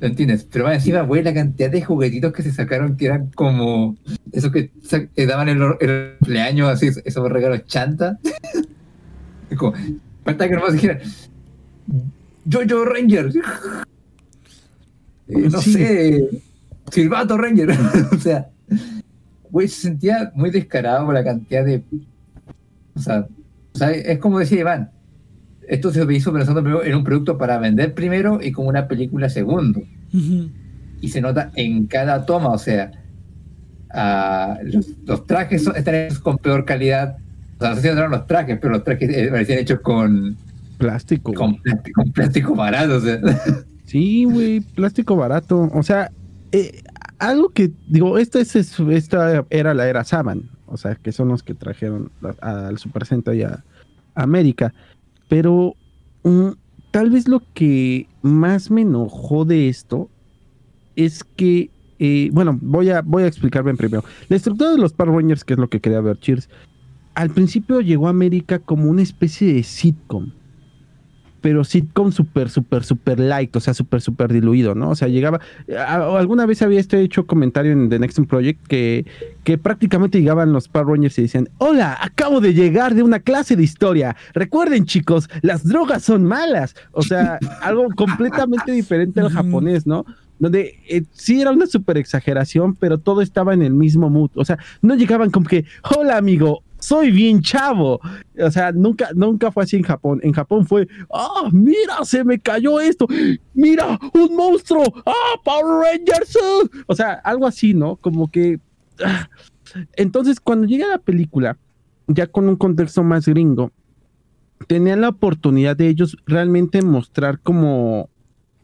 lo 0.00 0.06
entiendes. 0.06 0.44
Pero 0.50 0.64
más 0.64 0.74
encima, 0.74 1.02
güey, 1.02 1.22
la 1.22 1.32
cantidad 1.32 1.70
de 1.70 1.82
juguetitos 1.82 2.32
que 2.32 2.42
se 2.42 2.52
sacaron 2.52 2.96
que 2.96 3.06
eran 3.06 3.30
como 3.34 3.96
esos 4.32 4.50
que, 4.52 4.70
que 5.14 5.26
daban 5.26 5.48
el, 5.48 5.62
el 5.80 6.16
cumpleaños, 6.18 6.68
así, 6.68 6.90
esos 7.04 7.30
regalos 7.30 7.64
chanta. 7.66 8.18
Como, 9.56 9.72
falta 10.24 10.48
que 10.48 10.54
nomás 10.56 10.72
dijeran, 10.72 10.98
Jojo 12.50 12.84
Ranger. 12.86 13.30
Eh, 15.28 15.48
no 15.50 15.60
Sí. 15.60 15.72
sé, 15.74 16.28
Silvato 16.90 17.36
Ranger. 17.38 17.70
o 18.12 18.18
sea, 18.18 18.48
güey, 19.54 19.68
se 19.68 19.82
sentía 19.82 20.32
muy 20.34 20.50
descarado 20.50 21.06
por 21.06 21.14
la 21.14 21.22
cantidad 21.22 21.64
de. 21.64 21.82
O 22.94 22.98
sea, 22.98 23.26
o 23.72 23.78
sea, 23.78 23.90
es 23.92 24.18
como 24.18 24.40
decía 24.40 24.60
Iván, 24.60 24.90
esto 25.68 25.92
se 25.92 26.04
hizo 26.12 26.32
pensando 26.32 26.60
primero 26.62 26.84
en 26.84 26.94
un 26.96 27.04
producto 27.04 27.38
para 27.38 27.58
vender 27.58 27.94
primero 27.94 28.40
y 28.42 28.50
como 28.50 28.68
una 28.68 28.88
película 28.88 29.28
segundo. 29.28 29.80
Y 31.00 31.08
se 31.08 31.20
nota 31.20 31.50
en 31.54 31.86
cada 31.86 32.26
toma, 32.26 32.48
o 32.50 32.58
sea, 32.58 32.90
ah, 33.90 34.58
los, 34.64 34.88
los 35.06 35.26
trajes 35.26 35.62
son- 35.64 35.76
están 35.76 35.94
hechos 35.94 36.18
con 36.18 36.36
peor 36.38 36.64
calidad. 36.64 37.16
O 37.58 37.60
sea, 37.60 37.70
no 37.70 37.76
sé 37.76 37.82
si 37.82 37.88
notaron 37.88 38.10
los 38.10 38.26
trajes, 38.26 38.58
pero 38.60 38.72
los 38.74 38.84
trajes 38.84 39.08
eh, 39.10 39.28
parecían 39.30 39.58
hechos 39.60 39.80
con, 39.80 40.36
Plástico. 40.78 41.32
con, 41.32 41.56
plástico, 41.62 42.02
con 42.02 42.12
plástico 42.12 42.54
barato. 42.56 42.96
O 42.96 43.00
sea. 43.00 43.20
Sí, 43.86 44.24
güey, 44.24 44.60
plástico 44.60 45.14
barato. 45.14 45.70
O 45.72 45.82
sea, 45.84 46.10
eh, 46.52 46.82
algo 47.28 47.48
que, 47.50 47.70
digo, 47.88 48.18
esta, 48.18 48.40
es, 48.40 48.54
es- 48.56 48.78
esta 48.80 49.44
era 49.50 49.74
la 49.74 49.88
era 49.88 50.04
Saban, 50.04 50.50
o 50.66 50.76
sea, 50.76 50.94
que 50.96 51.12
son 51.12 51.28
los 51.28 51.42
que 51.42 51.54
trajeron 51.54 52.10
al 52.40 52.78
Super 52.78 53.06
Sentai 53.06 53.42
a, 53.42 53.64
América. 54.14 54.72
Pero 55.28 55.74
mm, 56.22 56.50
tal 56.90 57.10
vez 57.10 57.26
lo 57.28 57.42
que 57.54 58.06
más 58.22 58.70
me 58.70 58.82
enojó 58.82 59.44
de 59.44 59.68
esto 59.68 60.08
es 60.96 61.24
que, 61.24 61.70
eh, 61.98 62.30
bueno, 62.32 62.58
voy 62.62 62.90
a, 62.90 63.02
voy 63.02 63.24
a 63.24 63.26
explicar 63.26 63.64
bien 63.64 63.76
primero. 63.76 64.04
La 64.28 64.36
estructura 64.36 64.70
de 64.70 64.78
los 64.78 64.92
Power 64.92 65.14
Rangers, 65.16 65.44
que 65.44 65.54
es 65.54 65.58
lo 65.58 65.68
que 65.68 65.80
quería 65.80 66.00
ver, 66.00 66.18
Cheers, 66.20 66.48
al 67.14 67.30
principio 67.30 67.80
llegó 67.80 68.06
a 68.06 68.10
América 68.10 68.58
como 68.58 68.90
una 68.90 69.02
especie 69.02 69.52
de 69.54 69.62
sitcom 69.62 70.30
pero 71.44 71.62
sitcom 71.62 72.10
súper, 72.10 72.48
súper, 72.48 72.84
súper 72.84 73.20
light, 73.20 73.54
o 73.54 73.60
sea, 73.60 73.74
súper, 73.74 74.00
súper 74.00 74.32
diluido, 74.32 74.74
¿no? 74.74 74.88
O 74.88 74.94
sea, 74.96 75.08
llegaba, 75.08 75.40
a- 75.78 76.16
alguna 76.18 76.46
vez 76.46 76.62
había 76.62 76.80
este 76.80 76.98
hecho 77.02 77.26
comentario 77.26 77.70
en 77.72 77.90
The 77.90 77.98
Next 77.98 78.18
Project 78.26 78.66
que, 78.66 79.04
que 79.44 79.58
prácticamente 79.58 80.18
llegaban 80.18 80.54
los 80.54 80.68
Power 80.68 80.86
Rangers 80.86 81.18
y 81.18 81.22
decían, 81.22 81.50
hola, 81.58 81.98
acabo 82.00 82.40
de 82.40 82.54
llegar 82.54 82.94
de 82.94 83.02
una 83.02 83.18
clase 83.18 83.56
de 83.56 83.62
historia, 83.62 84.16
recuerden 84.32 84.86
chicos, 84.86 85.28
las 85.42 85.68
drogas 85.68 86.02
son 86.02 86.24
malas, 86.24 86.74
o 86.92 87.02
sea, 87.02 87.38
algo 87.60 87.88
completamente 87.94 88.72
diferente 88.72 89.20
al 89.20 89.28
japonés, 89.28 89.86
¿no? 89.86 90.06
Donde 90.38 90.78
eh, 90.88 91.02
sí 91.12 91.42
era 91.42 91.50
una 91.50 91.66
súper 91.66 91.98
exageración, 91.98 92.74
pero 92.74 92.96
todo 92.96 93.20
estaba 93.20 93.52
en 93.52 93.60
el 93.60 93.74
mismo 93.74 94.08
mood, 94.08 94.30
o 94.34 94.46
sea, 94.46 94.58
no 94.80 94.94
llegaban 94.94 95.30
como 95.30 95.46
que, 95.46 95.66
hola 95.94 96.16
amigo, 96.16 96.62
soy 96.84 97.10
bien 97.10 97.40
chavo. 97.40 97.98
O 98.38 98.50
sea, 98.50 98.70
nunca, 98.72 99.08
nunca 99.14 99.50
fue 99.50 99.64
así 99.64 99.76
en 99.76 99.82
Japón. 99.82 100.20
En 100.22 100.32
Japón 100.32 100.66
fue, 100.66 100.86
ah, 101.12 101.48
mira, 101.50 102.04
se 102.04 102.22
me 102.24 102.38
cayó 102.38 102.78
esto. 102.78 103.06
Mira, 103.54 103.98
un 104.12 104.36
monstruo. 104.36 104.84
Ah, 105.06 105.40
Power 105.42 105.82
Rangers. 105.82 106.36
uh". 106.36 106.68
O 106.86 106.94
sea, 106.94 107.14
algo 107.24 107.46
así, 107.46 107.72
¿no? 107.72 107.96
Como 107.96 108.30
que. 108.30 108.60
ah. 109.02 109.28
Entonces, 109.96 110.38
cuando 110.40 110.66
llega 110.66 110.86
la 110.86 110.98
película, 110.98 111.56
ya 112.06 112.26
con 112.26 112.48
un 112.48 112.56
contexto 112.56 113.02
más 113.02 113.26
gringo, 113.26 113.72
tenían 114.68 115.00
la 115.00 115.08
oportunidad 115.08 115.76
de 115.76 115.88
ellos 115.88 116.16
realmente 116.26 116.82
mostrar 116.82 117.40
como, 117.40 118.10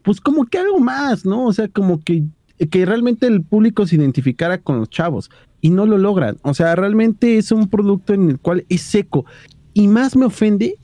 pues 0.03 0.21
como 0.21 0.45
que 0.45 0.59
algo 0.59 0.79
más, 0.79 1.25
¿no? 1.25 1.47
O 1.47 1.53
sea, 1.53 1.67
como 1.67 1.99
que, 2.01 2.23
que 2.69 2.85
realmente 2.85 3.25
el 3.25 3.43
público 3.43 3.85
se 3.87 3.95
identificara 3.95 4.59
con 4.59 4.79
los 4.79 4.89
chavos 4.89 5.31
y 5.61 5.69
no 5.69 5.85
lo 5.85 5.97
logran. 5.97 6.37
O 6.41 6.53
sea, 6.53 6.75
realmente 6.75 7.37
es 7.37 7.51
un 7.51 7.69
producto 7.69 8.13
en 8.13 8.29
el 8.31 8.39
cual 8.39 8.65
es 8.69 8.81
seco. 8.81 9.25
Y 9.73 9.87
más 9.87 10.15
me 10.15 10.25
ofende 10.25 10.75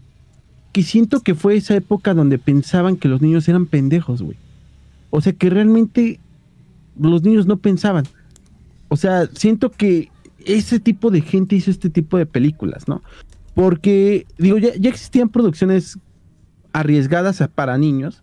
que 0.71 0.83
siento 0.83 1.21
que 1.21 1.35
fue 1.35 1.57
esa 1.57 1.75
época 1.75 2.13
donde 2.13 2.37
pensaban 2.37 2.95
que 2.95 3.07
los 3.07 3.21
niños 3.21 3.47
eran 3.49 3.65
pendejos, 3.65 4.21
güey. 4.21 4.37
O 5.09 5.21
sea, 5.21 5.33
que 5.33 5.49
realmente 5.49 6.19
los 6.99 7.23
niños 7.23 7.47
no 7.47 7.57
pensaban. 7.57 8.05
O 8.89 8.95
sea, 8.95 9.27
siento 9.33 9.71
que 9.71 10.09
ese 10.45 10.79
tipo 10.79 11.09
de 11.11 11.21
gente 11.21 11.55
hizo 11.55 11.71
este 11.71 11.89
tipo 11.89 12.17
de 12.17 12.25
películas, 12.25 12.87
¿no? 12.87 13.01
Porque, 13.55 14.27
digo, 14.37 14.59
ya, 14.59 14.75
ya 14.75 14.89
existían 14.89 15.29
producciones 15.29 15.97
arriesgadas 16.73 17.43
para 17.53 17.77
niños. 17.77 18.21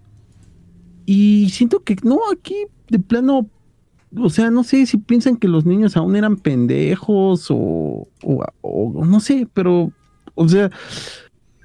Y 1.07 1.51
siento 1.51 1.83
que 1.83 1.97
no, 2.03 2.21
aquí 2.33 2.55
de 2.89 2.99
plano 2.99 3.49
o 4.19 4.31
sea, 4.31 4.51
no 4.51 4.65
sé 4.65 4.87
si 4.87 4.97
piensan 4.99 5.37
que 5.37 5.49
los 5.49 5.65
niños 5.65 5.97
aún 5.97 6.17
eran 6.17 6.37
pendejos 6.37 7.51
o, 7.51 8.09
o- 8.23 8.45
o 8.63 9.05
no 9.05 9.21
sé, 9.21 9.47
pero, 9.53 9.93
o 10.35 10.49
sea, 10.49 10.71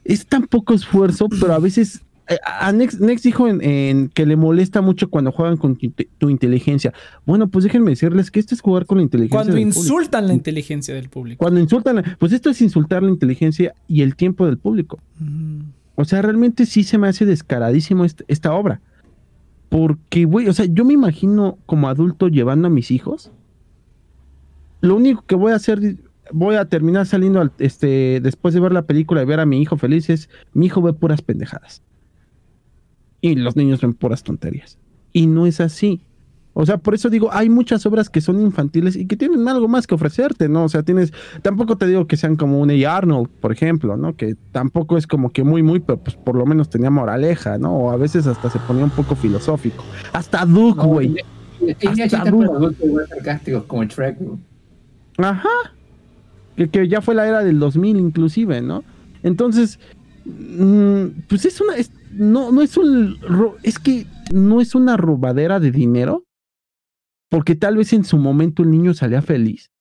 es 0.03 0.25
tan 0.25 0.47
poco 0.47 0.73
esfuerzo, 0.73 1.27
pero 1.39 1.53
a 1.53 1.59
veces, 1.59 2.01
eh, 2.27 2.37
a 2.45 2.71
Nex, 2.71 2.99
Nex 2.99 3.21
dijo 3.23 3.47
en, 3.47 3.61
en 3.63 4.09
que 4.09 4.25
le 4.25 4.35
molesta 4.35 4.81
mucho 4.81 5.09
cuando 5.09 5.31
juegan 5.31 5.57
con 5.57 5.75
tu, 5.75 5.91
tu 6.17 6.29
inteligencia. 6.29 6.93
Bueno, 7.25 7.47
pues 7.47 7.63
déjenme 7.65 7.91
decirles 7.91 8.31
que 8.31 8.39
esto 8.39 8.55
es 8.55 8.61
jugar 8.61 8.85
con 8.85 8.97
la 8.97 9.03
inteligencia. 9.03 9.37
Cuando 9.37 9.53
del 9.53 9.63
público. 9.65 9.79
insultan 9.81 10.27
la 10.27 10.33
inteligencia 10.33 10.93
del 10.95 11.09
público. 11.09 11.37
Cuando 11.39 11.59
insultan, 11.59 12.03
pues 12.19 12.31
esto 12.33 12.49
es 12.49 12.61
insultar 12.61 13.03
la 13.03 13.09
inteligencia 13.09 13.73
y 13.87 14.01
el 14.01 14.15
tiempo 14.15 14.45
del 14.45 14.57
público. 14.57 14.99
Ujú. 15.21 15.63
O 15.95 16.05
sea, 16.05 16.21
realmente 16.21 16.65
sí 16.65 16.83
se 16.83 16.97
me 16.97 17.07
hace 17.09 17.25
descaradísimo 17.25 18.05
est- 18.05 18.21
esta 18.27 18.53
obra. 18.53 18.79
Porque, 19.69 20.25
güey, 20.25 20.47
o 20.47 20.53
sea, 20.53 20.65
yo 20.65 20.83
me 20.83 20.93
imagino 20.93 21.57
como 21.65 21.87
adulto 21.87 22.27
llevando 22.27 22.67
a 22.67 22.71
mis 22.71 22.89
hijos. 22.91 23.31
Lo 24.81 24.95
único 24.95 25.23
que 25.25 25.35
voy 25.35 25.51
a 25.51 25.55
hacer, 25.55 25.97
voy 26.31 26.55
a 26.55 26.65
terminar 26.65 27.05
saliendo 27.05 27.39
al- 27.41 27.51
este, 27.59 28.19
después 28.21 28.53
de 28.53 28.59
ver 28.59 28.71
la 28.71 28.83
película 28.83 29.21
y 29.21 29.25
ver 29.25 29.39
a 29.39 29.45
mi 29.45 29.61
hijo 29.61 29.77
feliz 29.77 30.09
es, 30.09 30.29
mi 30.53 30.67
hijo 30.67 30.81
ve 30.81 30.93
puras 30.93 31.21
pendejadas. 31.21 31.83
Y 33.21 33.35
los 33.35 33.55
niños 33.55 33.81
ven 33.81 33.93
puras 33.93 34.23
tonterías. 34.23 34.77
Y 35.13 35.27
no 35.27 35.45
es 35.45 35.59
así. 35.59 36.01
O 36.61 36.65
sea, 36.65 36.77
por 36.77 36.93
eso 36.93 37.09
digo, 37.09 37.29
hay 37.31 37.47
muchas 37.47 37.85
obras 37.85 38.09
que 38.09 38.19
son 38.19 38.41
infantiles 38.41 38.97
y 38.97 39.05
que 39.05 39.15
tienen 39.15 39.47
algo 39.47 39.69
más 39.69 39.87
que 39.87 39.95
ofrecerte, 39.95 40.49
¿no? 40.49 40.65
O 40.65 40.69
sea, 40.69 40.83
tienes, 40.83 41.13
tampoco 41.41 41.77
te 41.77 41.87
digo 41.87 42.05
que 42.05 42.17
sean 42.17 42.35
como 42.35 42.59
un 42.59 42.69
A. 42.69 42.97
Arnold, 42.97 43.29
por 43.39 43.53
ejemplo, 43.53 43.95
¿no? 43.95 44.17
Que 44.17 44.35
tampoco 44.51 44.97
es 44.97 45.07
como 45.07 45.29
que 45.31 45.45
muy, 45.45 45.63
muy, 45.63 45.79
pero 45.79 45.99
pues 45.99 46.17
por 46.17 46.35
lo 46.35 46.45
menos 46.45 46.69
tenía 46.69 46.89
moraleja, 46.89 47.57
¿no? 47.57 47.73
O 47.77 47.91
a 47.91 47.95
veces 47.95 48.27
hasta 48.27 48.49
se 48.49 48.59
ponía 48.59 48.83
un 48.83 48.89
poco 48.89 49.15
filosófico. 49.15 49.85
Hasta 50.11 50.45
Duke, 50.45 50.81
No, 50.81 50.87
güey. 50.89 51.15
tenía 51.79 52.05
Hasta 52.05 52.25
Duke. 52.29 52.75
sarcásticos 53.07 53.63
como 53.63 53.85
Shrek. 53.85 54.17
Ajá. 55.17 55.47
Que, 56.57 56.67
que 56.67 56.87
ya 56.89 56.99
fue 57.01 57.15
la 57.15 57.25
era 57.25 57.41
del 57.41 57.57
2000 57.59 57.95
inclusive, 57.97 58.61
¿no? 58.61 58.83
Entonces, 59.23 59.79
mm, 60.25 61.05
pues 61.29 61.45
es 61.45 61.61
una, 61.61 61.75
es- 61.77 61.91
no, 62.11 62.51
no 62.51 62.61
es 62.61 62.75
un, 62.75 63.17
es 63.63 63.79
que 63.79 64.05
no 64.33 64.59
es 64.61 64.75
una 64.75 64.97
robadera 64.97 65.59
de 65.61 65.71
dinero, 65.71 66.23
porque 67.29 67.55
tal 67.55 67.77
vez 67.77 67.93
en 67.93 68.03
su 68.03 68.17
momento 68.17 68.63
el 68.63 68.71
niño 68.71 68.93
salía 68.93 69.21
feliz. 69.21 69.71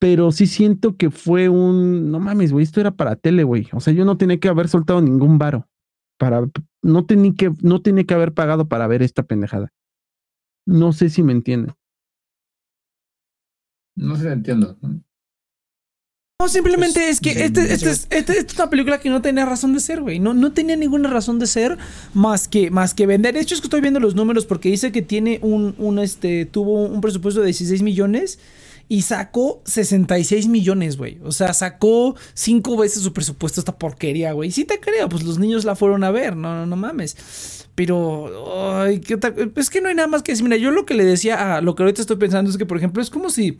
pero 0.00 0.32
sí 0.32 0.46
siento 0.46 0.96
que 0.96 1.10
fue 1.10 1.50
un, 1.50 2.10
no 2.10 2.20
mames, 2.20 2.52
güey, 2.52 2.64
esto 2.64 2.80
era 2.80 2.90
para 2.92 3.16
tele, 3.16 3.44
güey. 3.44 3.68
O 3.72 3.80
sea, 3.80 3.92
yo 3.92 4.06
no 4.06 4.16
tenía 4.16 4.40
que 4.40 4.48
haber 4.48 4.68
soltado 4.68 5.02
ningún 5.02 5.36
varo 5.38 5.68
para, 6.18 6.42
no 6.82 7.04
tenía 7.04 7.32
que, 7.36 7.52
no 7.62 7.82
tenía 7.82 8.04
que 8.04 8.14
haber 8.14 8.32
pagado 8.32 8.66
para 8.66 8.86
ver 8.86 9.02
esta 9.02 9.22
pendejada. 9.22 9.68
No 10.66 10.92
sé 10.92 11.10
si 11.10 11.22
me 11.22 11.32
entienden. 11.32 11.74
No 13.94 14.16
sé, 14.16 14.32
entiendo. 14.32 14.78
No, 14.80 15.02
simplemente 16.48 17.00
pues, 17.00 17.10
es 17.10 17.20
que 17.20 17.30
este, 17.44 17.72
este, 17.72 17.90
es, 17.90 18.06
este, 18.10 18.38
es 18.38 18.54
una 18.54 18.70
película 18.70 18.98
que 18.98 19.10
no 19.10 19.22
tenía 19.22 19.44
razón 19.46 19.72
de 19.74 19.80
ser, 19.80 20.00
güey. 20.00 20.18
No, 20.18 20.34
no 20.34 20.52
tenía 20.52 20.76
ninguna 20.76 21.10
razón 21.10 21.38
de 21.38 21.46
ser 21.46 21.76
más 22.14 22.48
que, 22.48 22.70
más 22.70 22.94
que 22.94 23.06
vender. 23.06 23.34
De 23.34 23.40
hecho, 23.40 23.54
es 23.54 23.60
que 23.60 23.66
estoy 23.66 23.80
viendo 23.80 24.00
los 24.00 24.14
números 24.14 24.46
porque 24.46 24.70
dice 24.70 24.92
que 24.92 25.02
tiene 25.02 25.38
un, 25.42 25.74
un 25.78 25.98
este, 25.98 26.46
tuvo 26.46 26.84
un 26.84 27.00
presupuesto 27.00 27.40
de 27.40 27.46
16 27.46 27.82
millones 27.82 28.38
y 28.90 29.02
sacó 29.02 29.62
66 29.66 30.48
millones, 30.48 30.96
güey. 30.96 31.20
O 31.22 31.30
sea, 31.30 31.54
sacó 31.54 32.16
cinco 32.34 32.76
veces 32.76 33.04
su 33.04 33.12
presupuesto 33.12 33.60
esta 33.60 33.78
porquería, 33.78 34.32
güey. 34.32 34.50
Sí 34.50 34.64
te 34.64 34.80
creo, 34.80 35.08
pues 35.08 35.22
los 35.22 35.38
niños 35.38 35.64
la 35.64 35.76
fueron 35.76 36.02
a 36.02 36.10
ver, 36.10 36.34
no, 36.34 36.56
no, 36.56 36.66
no 36.66 36.74
mames. 36.74 37.68
Pero, 37.76 38.80
ay, 38.80 38.98
¿qué 38.98 39.16
tal? 39.16 39.52
Es 39.54 39.70
que 39.70 39.80
no 39.80 39.88
hay 39.88 39.94
nada 39.94 40.08
más 40.08 40.24
que 40.24 40.32
decir. 40.32 40.42
Mira, 40.42 40.56
yo 40.56 40.72
lo 40.72 40.86
que 40.86 40.94
le 40.94 41.04
decía 41.04 41.56
a 41.56 41.60
lo 41.60 41.76
que 41.76 41.84
ahorita 41.84 42.00
estoy 42.00 42.16
pensando 42.16 42.50
es 42.50 42.56
que, 42.56 42.66
por 42.66 42.76
ejemplo, 42.76 43.00
es 43.00 43.10
como 43.10 43.30
si 43.30 43.58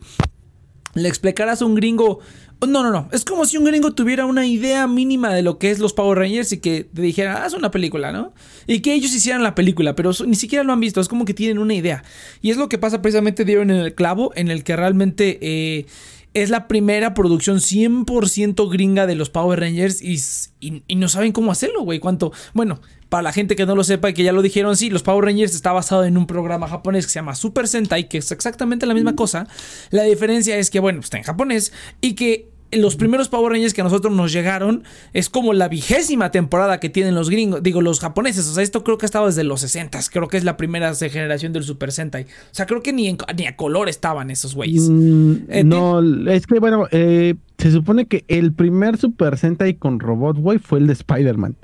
le 0.95 1.07
explicaras 1.07 1.61
a 1.61 1.65
un 1.65 1.75
gringo. 1.75 2.19
No, 2.67 2.83
no, 2.83 2.91
no. 2.91 3.09
Es 3.11 3.25
como 3.25 3.45
si 3.45 3.57
un 3.57 3.65
gringo 3.65 3.91
tuviera 3.91 4.25
una 4.25 4.45
idea 4.45 4.87
mínima 4.87 5.33
de 5.33 5.41
lo 5.41 5.57
que 5.57 5.71
es 5.71 5.79
los 5.79 5.93
Power 5.93 6.19
Rangers 6.19 6.51
y 6.51 6.59
que 6.59 6.83
te 6.83 7.01
dijera, 7.01 7.43
haz 7.43 7.53
una 7.53 7.71
película, 7.71 8.11
¿no? 8.11 8.33
Y 8.67 8.81
que 8.81 8.93
ellos 8.93 9.13
hicieran 9.15 9.41
la 9.41 9.55
película, 9.55 9.95
pero 9.95 10.11
ni 10.27 10.35
siquiera 10.35 10.63
lo 10.63 10.71
han 10.71 10.79
visto. 10.79 11.01
Es 11.01 11.07
como 11.07 11.25
que 11.25 11.33
tienen 11.33 11.57
una 11.57 11.73
idea. 11.73 12.03
Y 12.41 12.51
es 12.51 12.57
lo 12.57 12.69
que 12.69 12.77
pasa 12.77 13.01
precisamente, 13.01 13.45
dieron 13.45 13.71
en 13.71 13.77
el 13.77 13.95
clavo, 13.95 14.31
en 14.35 14.51
el 14.51 14.63
que 14.63 14.75
realmente 14.75 15.39
eh, 15.41 15.87
es 16.33 16.49
la 16.49 16.67
primera 16.67 17.13
producción 17.13 17.57
100% 17.57 18.71
gringa 18.71 19.05
de 19.05 19.15
los 19.15 19.29
Power 19.29 19.59
Rangers 19.59 20.01
y, 20.01 20.19
y, 20.59 20.95
no 20.95 21.09
saben 21.09 21.33
cómo 21.33 21.51
hacerlo, 21.51 21.81
güey. 21.81 21.99
Cuánto. 21.99 22.31
Bueno, 22.53 22.79
para 23.09 23.23
la 23.23 23.33
gente 23.33 23.57
que 23.57 23.65
no 23.65 23.75
lo 23.75 23.83
sepa 23.83 24.09
y 24.09 24.13
que 24.13 24.23
ya 24.23 24.31
lo 24.31 24.41
dijeron, 24.41 24.77
sí, 24.77 24.89
los 24.89 25.03
Power 25.03 25.25
Rangers 25.25 25.53
está 25.53 25.73
basado 25.73 26.05
en 26.05 26.17
un 26.17 26.27
programa 26.27 26.69
japonés 26.69 27.05
que 27.05 27.11
se 27.11 27.19
llama 27.19 27.35
Super 27.35 27.67
Sentai, 27.67 28.07
que 28.07 28.19
es 28.19 28.31
exactamente 28.31 28.85
la 28.85 28.93
misma 28.93 29.15
cosa. 29.15 29.47
La 29.89 30.03
diferencia 30.03 30.55
es 30.57 30.69
que, 30.69 30.79
bueno, 30.79 31.01
está 31.01 31.17
en 31.17 31.23
japonés 31.23 31.73
y 31.99 32.13
que 32.13 32.50
los 32.71 32.95
primeros 32.95 33.29
Power 33.29 33.51
Rangers 33.51 33.73
que 33.73 33.81
a 33.81 33.83
nosotros 33.83 34.13
nos 34.13 34.31
llegaron 34.31 34.83
es 35.13 35.29
como 35.29 35.53
la 35.53 35.67
vigésima 35.67 36.31
temporada 36.31 36.79
que 36.79 36.89
tienen 36.89 37.15
los 37.15 37.29
gringos, 37.29 37.61
digo, 37.63 37.81
los 37.81 37.99
japoneses. 37.99 38.47
O 38.47 38.53
sea, 38.53 38.63
esto 38.63 38.83
creo 38.83 38.97
que 38.97 39.05
ha 39.05 39.07
estado 39.07 39.27
desde 39.27 39.43
los 39.43 39.61
60 39.61 39.99
Creo 40.11 40.27
que 40.27 40.37
es 40.37 40.43
la 40.43 40.57
primera 40.57 40.93
generación 40.95 41.53
del 41.53 41.63
Super 41.63 41.91
Sentai. 41.91 42.23
O 42.23 42.53
sea, 42.53 42.65
creo 42.65 42.81
que 42.81 42.93
ni, 42.93 43.15
ni 43.35 43.47
a 43.47 43.55
color 43.55 43.89
estaban 43.89 44.31
esos 44.31 44.55
güeyes. 44.55 44.89
Mm, 44.89 45.33
eh, 45.49 45.63
no, 45.63 46.01
es 46.29 46.47
que 46.47 46.59
bueno, 46.59 46.87
eh, 46.91 47.35
se 47.57 47.71
supone 47.71 48.05
que 48.05 48.25
el 48.27 48.53
primer 48.53 48.97
Super 48.97 49.37
Sentai 49.37 49.75
con 49.75 49.99
robot, 49.99 50.37
güey, 50.37 50.59
fue 50.59 50.79
el 50.79 50.87
de 50.87 50.93
Spider-Man. 50.93 51.55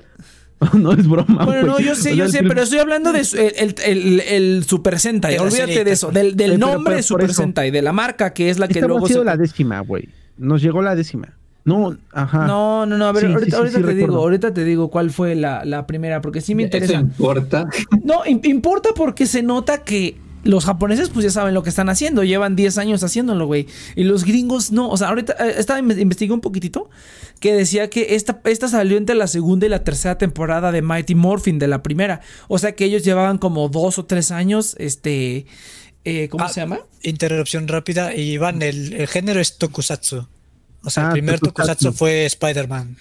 no 0.74 0.92
es 0.92 1.06
broma. 1.06 1.44
Bueno, 1.44 1.66
no, 1.66 1.80
yo 1.80 1.94
sé, 1.94 2.16
yo 2.16 2.28
sé, 2.28 2.42
pero 2.42 2.62
estoy 2.62 2.80
hablando 2.80 3.12
de 3.12 3.20
el, 3.20 4.64
Super 4.64 4.98
Sentai. 4.98 5.38
Olvídate 5.38 5.84
de 5.84 5.92
eso, 5.92 6.10
del, 6.10 6.36
del 6.36 6.58
nombre 6.58 7.02
Super 7.02 7.32
Sentai, 7.32 7.70
de 7.70 7.82
la 7.82 7.92
marca 7.92 8.32
que 8.32 8.50
es 8.50 8.58
la 8.58 8.68
que 8.68 8.80
luego. 8.80 9.06
Ha 9.06 9.08
sido 9.08 9.24
la 9.24 9.36
décima, 9.36 9.80
güey. 9.80 10.08
Nos 10.38 10.62
llegó 10.62 10.82
la 10.82 10.94
décima. 10.94 11.34
No, 11.64 11.96
ajá. 12.12 12.46
No, 12.46 12.86
no, 12.86 12.96
no, 12.96 13.06
a 13.06 13.12
ver, 13.12 13.26
ahorita, 13.26 13.62
te 13.62 13.94
digo, 13.94 14.16
ahorita 14.16 14.54
te 14.54 14.64
digo 14.64 14.88
cuál 14.88 15.10
fue 15.10 15.34
la, 15.34 15.66
la 15.66 15.86
primera, 15.86 16.22
porque 16.22 16.40
sí 16.40 16.54
me 16.54 16.62
interesa. 16.62 16.94
¿Eso 16.94 17.02
importa? 17.02 17.68
No, 18.04 18.22
importa 18.24 18.90
porque 18.96 19.26
se 19.26 19.42
nota 19.42 19.84
que 19.84 20.16
los 20.44 20.64
japoneses 20.64 21.10
pues 21.10 21.24
ya 21.24 21.30
saben 21.30 21.52
lo 21.52 21.62
que 21.62 21.68
están 21.68 21.90
haciendo, 21.90 22.24
llevan 22.24 22.56
10 22.56 22.78
años 22.78 23.02
haciéndolo, 23.02 23.46
güey. 23.46 23.66
Y 23.96 24.04
los 24.04 24.24
gringos 24.24 24.72
no, 24.72 24.88
o 24.88 24.96
sea, 24.96 25.08
ahorita 25.08 25.34
eh, 25.46 25.56
estaba 25.58 25.78
investigué 25.80 26.32
un 26.32 26.40
poquitito 26.40 26.88
que 27.40 27.52
decía 27.52 27.90
que 27.90 28.14
esta, 28.14 28.40
esta 28.44 28.68
salió 28.68 28.96
entre 28.96 29.14
la 29.14 29.26
segunda 29.26 29.66
y 29.66 29.68
la 29.68 29.84
tercera 29.84 30.16
temporada 30.16 30.72
de 30.72 30.80
Mighty 30.80 31.14
Morphin 31.14 31.58
de 31.58 31.68
la 31.68 31.82
primera. 31.82 32.20
O 32.48 32.58
sea 32.58 32.72
que 32.72 32.86
ellos 32.86 33.04
llevaban 33.04 33.36
como 33.36 33.68
dos 33.68 33.98
o 33.98 34.06
tres 34.06 34.30
años, 34.30 34.74
este, 34.78 35.44
eh, 36.08 36.28
¿cómo 36.28 36.44
ah, 36.44 36.48
se 36.48 36.60
llama? 36.60 36.80
Interrupción 37.02 37.68
rápida. 37.68 38.14
Y 38.14 38.32
Iván, 38.32 38.62
el, 38.62 39.06
género 39.08 39.40
es 39.40 39.58
Tokusatsu. 39.58 40.26
O 40.84 40.90
sea, 40.90 41.04
el 41.04 41.08
ah, 41.08 41.12
primer 41.12 41.40
tokusatsu, 41.40 41.92
fue 41.92 42.24
Spider-Man. 42.26 42.96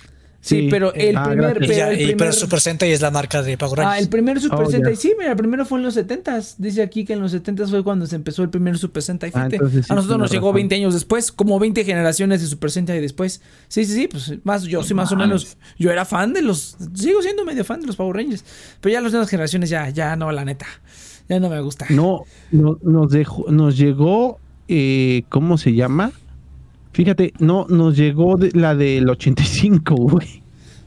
Sí, 0.48 0.68
pero 0.70 0.94
el 0.94 1.18
ah, 1.18 1.26
primer. 1.30 1.58
Pero, 1.60 2.32
Super 2.32 2.62
Sentai 2.62 2.92
es 2.92 3.02
la 3.02 3.12
marca 3.12 3.42
de 3.42 3.58
Power 3.58 3.82
Ah, 3.82 4.00
el 4.00 4.08
primer 4.08 4.40
Super 4.40 4.62
oh, 4.62 4.70
Sentai, 4.70 4.96
sí, 4.96 5.14
mira, 5.18 5.32
el 5.32 5.38
primero 5.38 5.66
fue 5.66 5.80
en 5.80 5.86
los 5.86 5.98
70s. 5.98 6.56
Dice 6.58 6.82
aquí 6.82 7.04
que 7.04 7.14
en 7.14 7.20
los 7.20 7.34
70s 7.34 7.70
fue 7.70 7.84
cuando 7.84 8.08
se 8.08 8.16
empezó 8.16 8.44
el 8.44 8.50
primer 8.50 8.78
Super 8.78 9.04
Sentai. 9.04 9.32
a 9.34 9.96
nosotros 9.96 10.18
nos 10.18 10.32
llegó 10.32 10.54
20 10.54 10.76
años 10.76 10.94
después, 10.94 11.32
como 11.32 11.60
20 11.60 11.84
generaciones 11.84 12.42
de 12.42 12.48
Super 12.48 12.72
Sentai 12.72 13.02
después. 13.02 13.42
Sí, 13.68 13.84
sí, 13.86 13.94
sí, 13.94 14.08
pues 14.08 14.34
más, 14.44 14.64
yo 14.64 14.84
sí, 14.84 14.94
más 14.94 15.12
o 15.12 15.18
menos. 15.18 15.58
Yo 15.78 15.92
era 15.92 16.06
fan 16.06 16.34
de 16.34 16.42
los. 16.42 16.78
Sigo 16.94 17.22
siendo 17.22 17.44
medio 17.44 17.66
fan 17.66 17.82
de 17.82 17.88
los 17.88 17.96
Power 17.96 18.16
Rangers. 18.16 18.46
Pero 18.80 18.94
ya 18.94 19.02
las 19.02 19.12
nuevas 19.12 19.30
generaciones 19.30 19.70
ya, 19.70 19.90
ya 19.90 20.16
no, 20.16 20.32
la 20.32 20.46
neta. 20.46 20.68
Ya 21.30 21.40
no 21.40 21.50
me 21.50 21.60
gusta. 21.62 21.86
No, 21.90 22.24
no 22.52 22.78
nos 22.84 23.12
dejó, 23.12 23.46
nos 23.52 23.78
llegó, 23.78 24.40
eh, 24.68 25.24
¿cómo 25.30 25.58
se 25.58 25.74
llama? 25.74 26.12
Fíjate, 26.94 27.34
no, 27.40 27.66
nos 27.70 27.96
llegó 27.98 28.38
de, 28.38 28.52
la 28.54 28.76
del 28.76 29.10
85, 29.10 29.96
güey. 29.96 30.42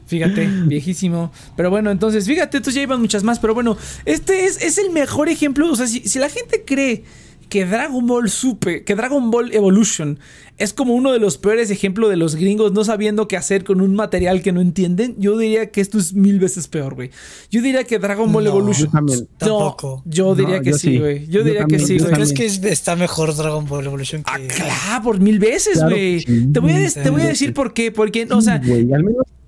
Fíjate, 0.07 0.47
viejísimo. 0.65 1.31
Pero 1.55 1.69
bueno, 1.69 1.91
entonces, 1.91 2.25
fíjate, 2.25 2.57
entonces 2.57 2.75
ya 2.75 2.81
iban 2.81 2.99
muchas 2.99 3.23
más. 3.23 3.39
Pero 3.39 3.53
bueno, 3.53 3.77
este 4.05 4.45
es, 4.45 4.61
es 4.61 4.77
el 4.77 4.91
mejor 4.91 5.29
ejemplo. 5.29 5.71
O 5.71 5.75
sea, 5.75 5.87
si, 5.87 6.01
si 6.01 6.19
la 6.19 6.29
gente 6.29 6.63
cree 6.65 7.03
que 7.51 7.65
Dragon 7.65 8.07
Ball 8.07 8.29
Super, 8.29 8.85
que 8.85 8.95
Dragon 8.95 9.29
Ball 9.29 9.53
Evolution 9.53 10.17
es 10.57 10.71
como 10.71 10.93
uno 10.93 11.11
de 11.11 11.19
los 11.19 11.37
peores 11.37 11.69
ejemplos 11.69 12.09
de 12.09 12.15
los 12.15 12.35
gringos 12.37 12.71
no 12.71 12.85
sabiendo 12.85 13.27
qué 13.27 13.35
hacer 13.35 13.65
con 13.65 13.81
un 13.81 13.93
material 13.93 14.41
que 14.41 14.53
no 14.53 14.61
entienden. 14.61 15.15
Yo 15.17 15.37
diría 15.37 15.69
que 15.69 15.81
esto 15.81 15.97
es 15.97 16.13
mil 16.13 16.39
veces 16.39 16.69
peor, 16.69 16.95
güey. 16.95 17.11
Yo 17.49 17.61
diría 17.61 17.83
que 17.83 17.99
Dragon 17.99 18.31
Ball 18.31 18.47
Evolution. 18.47 18.85
Yo 18.85 18.91
también. 18.91 19.27
Tampoco. 19.37 20.01
Yo 20.05 20.33
diría 20.33 20.61
que 20.61 20.71
sí, 20.71 20.97
güey. 20.97 21.27
Yo, 21.27 21.43
diría 21.43 21.65
que 21.65 21.79
sí, 21.79 21.99
güey. 21.99 22.13
¿Crees 22.13 22.31
que 22.31 22.45
está 22.45 22.95
mejor 22.95 23.35
Dragon 23.35 23.67
Ball 23.67 23.85
Evolution 23.85 24.23
que.? 24.23 24.31
Ah, 24.31 24.39
claro, 24.47 25.03
por 25.03 25.19
mil 25.19 25.37
veces, 25.37 25.83
güey. 25.83 26.23
te, 26.23 26.59
voy 26.61 26.71
a, 26.71 26.89
te 26.89 27.09
voy 27.09 27.23
a 27.23 27.27
decir 27.27 27.53
por 27.53 27.73
qué. 27.73 27.91
Porque, 27.91 28.29
o 28.31 28.39
sea. 28.39 28.61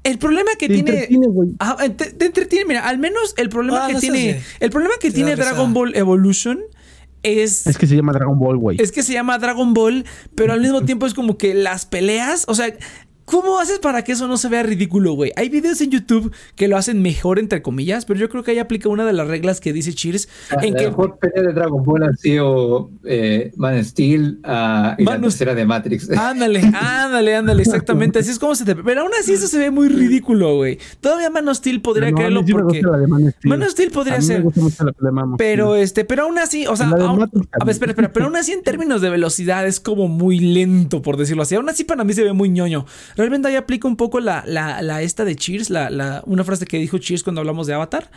el 0.04 0.18
problema 0.18 0.52
que 0.60 0.68
tiene. 0.68 1.06
Entretiene, 1.06 1.28
ah, 1.60 1.78
te, 1.96 2.26
entretiene, 2.26 2.66
mira, 2.66 2.86
al 2.86 2.98
menos 2.98 3.34
el 3.38 3.48
problema 3.48 3.86
ah, 3.86 3.88
que 3.88 3.96
tiene. 3.96 4.42
El 4.60 4.70
problema 4.72 4.96
que 5.00 5.10
tiene 5.10 5.38
Dragon 5.38 5.74
Ball 5.74 5.96
Evolution 5.96 6.60
es... 7.24 7.66
Es 7.66 7.78
que 7.78 7.88
se 7.88 7.96
llama 7.96 8.14
Dragon 8.14 8.38
Ball, 8.38 8.58
güey. 8.58 8.78
Es 8.80 8.92
que 8.92 9.02
se 9.04 9.14
llama 9.14 9.38
Dragon 9.40 9.74
Ball, 9.74 10.06
pero 10.36 10.54
al 10.54 10.62
mismo 10.62 10.82
tiempo 10.84 11.06
es 11.06 11.14
como 11.14 11.38
que 11.38 11.54
las 11.54 11.86
peleas, 11.86 12.46
o 12.48 12.54
sea, 12.54 12.74
¿Cómo 13.26 13.60
haces 13.60 13.80
para 13.80 14.04
que 14.04 14.12
eso 14.12 14.28
no 14.28 14.38
se 14.38 14.50
vea 14.50 14.64
ridículo, 14.64 15.14
güey? 15.14 15.32
Hay 15.36 15.50
videos 15.50 15.80
en 15.82 15.92
YouTube 15.92 16.34
que 16.56 16.68
lo 16.68 16.78
hacen 16.78 17.02
mejor, 17.02 17.40
entre 17.40 17.62
comillas, 17.62 18.06
pero 18.06 18.20
yo 18.20 18.30
creo 18.30 18.44
que 18.44 18.52
ahí 18.52 18.60
aplica 18.60 18.90
una 18.90 19.06
de 19.06 19.14
las 19.14 19.28
reglas 19.28 19.62
que 19.62 19.72
dice 19.72 19.94
Cheers. 19.94 20.28
Ah, 20.52 20.58
en 20.62 20.74
la 20.74 20.80
que... 20.80 20.88
mejor 20.88 21.18
pelea 21.18 21.48
de 21.48 21.54
Dragon 21.54 21.84
Ball 21.84 22.04
ha 22.04 22.14
sido 22.14 22.90
eh, 23.06 23.52
Man 23.56 23.84
Steel 23.84 24.40
uh, 24.44 25.02
y 25.02 25.06
la 25.06 25.22
tercera 25.22 25.56
de 25.56 25.66
Matrix. 25.66 26.10
Ándale, 26.18 26.62
ándale, 26.74 27.36
ándale, 27.36 27.62
exactamente. 27.64 28.20
Así 28.20 28.32
es 28.32 28.40
como 28.40 28.56
se 28.56 28.66
te... 28.66 28.76
Pero 28.76 29.02
aún 29.02 29.12
así 29.20 29.34
eso 29.34 29.48
se 29.48 29.58
ve 29.58 29.72
muy 29.72 29.88
ridículo, 29.88 30.58
güey. 30.58 30.78
Todavía 31.00 31.30
Man 31.30 31.54
Steel 31.56 31.82
podría 31.82 32.12
no, 32.12 32.18
creerlo 32.18 32.44
porque... 32.46 32.82
Man, 33.44 33.64
Steel. 33.70 33.92
podría 33.92 34.22
ser. 34.22 34.44
pero 35.38 35.76
este, 35.76 36.06
pero 36.06 36.24
aún 36.24 36.38
así, 36.40 36.68
o 36.68 36.76
sea, 36.76 36.88
a 36.88 37.16
ver, 37.66 37.70
espera, 37.70 37.92
espera, 37.92 38.12
pero 38.12 38.26
aún 38.26 38.36
así 38.36 38.52
en 38.52 38.64
términos 38.64 39.02
de 39.02 39.10
velocidad 39.10 39.66
es 39.66 39.80
como 39.80 40.08
muy 40.08 40.40
lento, 40.40 41.02
por 41.02 41.18
decirlo 41.18 41.44
así. 41.44 41.56
Aún 41.56 41.70
así 41.70 41.84
para 41.84 42.04
mí 42.04 42.14
se 42.14 42.24
ve 42.24 42.34
muy 42.34 42.50
ñoño. 42.50 42.86
Realmente 43.15 43.47
ahí 43.47 43.56
aplica 43.56 43.88
un 43.88 43.95
poco 43.95 44.19
la, 44.19 44.43
la, 44.45 45.02
esta 45.02 45.26
de 45.26 45.36
Cheers, 45.36 45.69
la, 45.69 46.23
una 46.26 46.43
frase 46.43 46.65
que 46.65 46.78
dijo 46.78 46.97
Cheers 46.97 47.23
cuando 47.23 47.41
hablamos 47.41 47.67
de 47.67 47.73
Avatar, 47.73 48.10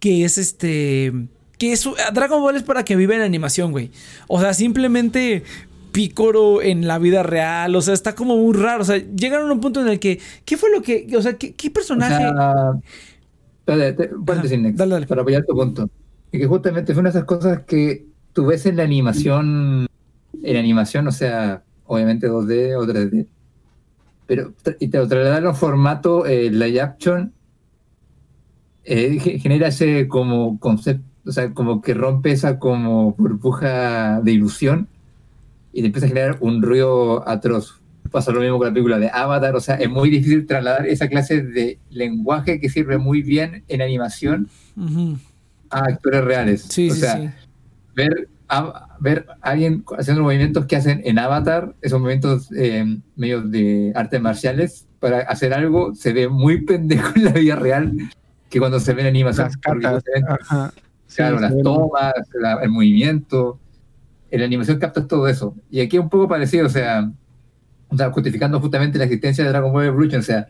que 0.00 0.24
es 0.24 0.38
este... 0.38 1.12
Que 1.58 1.72
es, 1.72 1.88
Dragon 2.14 2.40
Ball 2.40 2.54
es 2.54 2.62
para 2.62 2.84
que 2.84 2.94
viva 2.94 3.16
en 3.16 3.20
animación, 3.20 3.72
güey. 3.72 3.90
O 4.28 4.40
sea, 4.40 4.54
simplemente 4.54 5.42
Picoro 5.90 6.62
en 6.62 6.86
la 6.86 6.98
vida 6.98 7.24
real. 7.24 7.74
O 7.74 7.80
sea, 7.80 7.94
está 7.94 8.14
como 8.14 8.36
muy 8.36 8.54
raro. 8.54 8.82
O 8.82 8.84
sea, 8.84 8.98
llegaron 8.98 9.50
a 9.50 9.52
un 9.52 9.60
punto 9.60 9.80
en 9.80 9.88
el 9.88 9.98
que. 9.98 10.20
¿Qué 10.44 10.56
fue 10.56 10.70
lo 10.70 10.82
que. 10.82 11.08
O 11.16 11.22
sea, 11.22 11.36
¿qué, 11.36 11.70
personaje.? 11.70 12.24
dale, 13.66 13.92
dale, 13.92 15.06
Para 15.06 15.22
apoyar 15.22 15.44
tu 15.44 15.54
punto. 15.54 15.90
Y 16.30 16.38
que 16.38 16.46
justamente 16.46 16.92
fue 16.92 17.00
una 17.00 17.10
de 17.10 17.18
esas 17.18 17.26
cosas 17.26 17.64
que 17.64 18.06
tú 18.32 18.46
ves 18.46 18.66
en 18.66 18.76
la 18.76 18.84
animación. 18.84 19.88
En 20.40 20.56
animación, 20.56 21.08
o 21.08 21.12
sea, 21.12 21.64
obviamente 21.86 22.28
2D 22.28 22.76
o 22.76 22.86
3D 22.86 23.26
pero 24.28 24.52
y 24.78 24.88
te 24.88 24.98
lo 24.98 25.36
en 25.36 25.54
formato 25.54 26.26
eh, 26.26 26.50
live 26.50 26.82
action, 26.82 27.32
eh, 28.84 29.18
genera 29.18 29.68
ese 29.68 30.06
como 30.06 30.60
concepto, 30.60 31.02
o 31.26 31.32
sea, 31.32 31.52
como 31.54 31.80
que 31.80 31.94
rompe 31.94 32.30
esa 32.30 32.58
como 32.58 33.14
burbuja 33.14 34.20
de 34.20 34.32
ilusión 34.32 34.86
y 35.72 35.80
te 35.80 35.86
empieza 35.86 36.06
a 36.06 36.10
generar 36.10 36.36
un 36.40 36.62
ruido 36.62 37.26
atroz. 37.26 37.80
Pasa 38.10 38.30
lo 38.30 38.40
mismo 38.40 38.58
con 38.58 38.66
la 38.66 38.72
película 38.72 38.98
de 38.98 39.08
Avatar, 39.10 39.56
o 39.56 39.60
sea, 39.60 39.76
es 39.76 39.88
muy 39.88 40.10
difícil 40.10 40.46
trasladar 40.46 40.86
esa 40.86 41.08
clase 41.08 41.42
de 41.42 41.78
lenguaje 41.90 42.60
que 42.60 42.68
sirve 42.68 42.98
muy 42.98 43.22
bien 43.22 43.64
en 43.68 43.80
animación 43.80 44.48
a 45.70 45.78
actores 45.80 46.22
reales. 46.22 46.62
Sí, 46.62 46.90
o 46.90 46.94
sí, 46.94 47.00
sea, 47.00 47.34
ver 47.94 48.28
a 48.48 48.87
ver 49.00 49.26
a 49.42 49.50
alguien 49.50 49.84
haciendo 49.98 50.22
movimientos 50.22 50.66
que 50.66 50.76
hacen 50.76 51.00
en 51.04 51.18
Avatar, 51.18 51.74
esos 51.82 52.00
movimientos 52.00 52.48
eh, 52.56 52.84
medio 53.16 53.42
de 53.42 53.92
artes 53.94 54.20
marciales, 54.20 54.86
para 55.00 55.20
hacer 55.20 55.52
algo, 55.54 55.94
se 55.94 56.12
ve 56.12 56.28
muy 56.28 56.62
pendejo 56.64 57.12
en 57.16 57.24
la 57.26 57.32
vida 57.32 57.56
real 57.56 57.92
que 58.50 58.58
cuando 58.58 58.80
se 58.80 58.92
ve 58.94 59.02
en 59.02 59.08
animación. 59.08 59.48
Las 59.80 60.02
se 60.04 60.10
ven- 60.14 60.24
Ajá. 60.28 60.72
Sí, 61.06 61.16
claro, 61.16 61.36
se 61.36 61.42
las 61.42 61.54
ven- 61.54 61.62
tomas, 61.62 62.12
la- 62.40 62.62
el 62.62 62.70
movimiento. 62.70 63.58
En 64.30 64.40
la 64.40 64.46
animación 64.46 64.78
captas 64.78 65.06
todo 65.08 65.26
eso. 65.28 65.54
Y 65.70 65.80
aquí 65.80 65.96
es 65.96 66.02
un 66.02 66.10
poco 66.10 66.28
parecido, 66.28 66.66
o 66.66 66.68
sea, 66.70 67.10
o 67.88 67.96
sea, 67.96 68.10
justificando 68.10 68.60
justamente 68.60 68.98
la 68.98 69.04
existencia 69.04 69.42
de 69.44 69.50
Dragon 69.50 69.72
Ball 69.72 69.86
Evolution, 69.86 70.20
o 70.20 70.24
sea, 70.24 70.48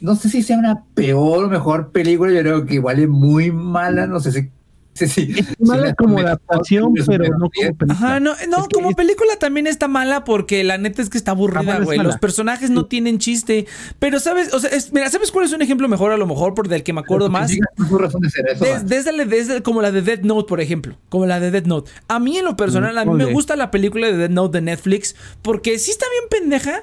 no 0.00 0.16
sé 0.16 0.28
si 0.28 0.42
sea 0.42 0.58
una 0.58 0.82
peor 0.94 1.44
o 1.44 1.48
mejor 1.48 1.92
película, 1.92 2.32
yo 2.32 2.40
creo 2.40 2.66
que 2.66 2.74
igual 2.74 2.98
es 2.98 3.08
muy 3.08 3.52
mala, 3.52 4.06
no 4.08 4.18
sé 4.18 4.32
si... 4.32 4.50
si- 4.94 5.32
Es 5.38 5.58
mala 5.60 5.86
la 5.88 5.94
como 5.94 6.18
adaptación, 6.18 6.92
pero 7.06 7.24
no 7.38 7.48
bien. 7.50 7.68
como 7.68 7.78
película. 7.78 7.94
Ajá, 7.94 8.20
no, 8.20 8.32
no 8.48 8.58
Es 8.58 8.68
que 8.68 8.74
como 8.74 8.90
es- 8.90 8.96
película 8.96 9.36
también 9.38 9.66
está 9.66 9.88
mala 9.88 10.24
porque 10.24 10.62
la 10.64 10.76
neta 10.78 11.00
es 11.02 11.08
que 11.10 11.18
está 11.18 11.30
aburrida, 11.32 11.78
güey. 11.80 11.98
Los 11.98 12.18
personajes 12.18 12.70
no 12.70 12.86
tienen 12.86 13.18
chiste. 13.18 13.66
Pero, 13.98 14.20
¿sabes? 14.20 14.52
O 14.52 14.60
sea, 14.60 14.70
es- 14.70 14.92
mira, 14.92 15.08
¿sabes 15.10 15.30
cuál 15.32 15.46
es 15.46 15.52
un 15.52 15.62
ejemplo 15.62 15.88
mejor 15.88 16.12
a 16.12 16.16
lo 16.16 16.26
mejor 16.26 16.54
por 16.54 16.68
del 16.68 16.82
que 16.82 16.92
me 16.92 17.00
acuerdo 17.00 17.28
más? 17.30 17.42
Justifica 17.50 17.88
su 17.88 17.98
razón 17.98 18.20
de 18.20 18.30
ser, 18.30 18.48
eso 18.48 18.64
va. 18.64 18.70
Des- 18.70 18.86
desde, 19.04 19.24
desde 19.24 19.62
como 19.62 19.80
la 19.82 19.90
de 19.92 20.02
Death 20.02 20.22
Note, 20.22 20.48
por 20.48 20.60
ejemplo. 20.60 20.96
Como 21.08 21.26
la 21.26 21.40
de 21.40 21.50
Death 21.50 21.66
Note. 21.66 21.90
A 22.08 22.18
mí, 22.18 22.36
en 22.38 22.44
lo 22.44 22.56
personal, 22.56 22.96
a 22.98 23.04
mí 23.04 23.14
me 23.14 23.32
gusta 23.32 23.56
la 23.56 23.70
película 23.70 24.06
de 24.08 24.16
Death 24.16 24.30
Note 24.30 24.58
de 24.58 24.62
Netflix. 24.62 25.16
Porque 25.42 25.78
sí 25.78 25.90
está 25.90 26.06
bien 26.10 26.42
pendeja. 26.42 26.82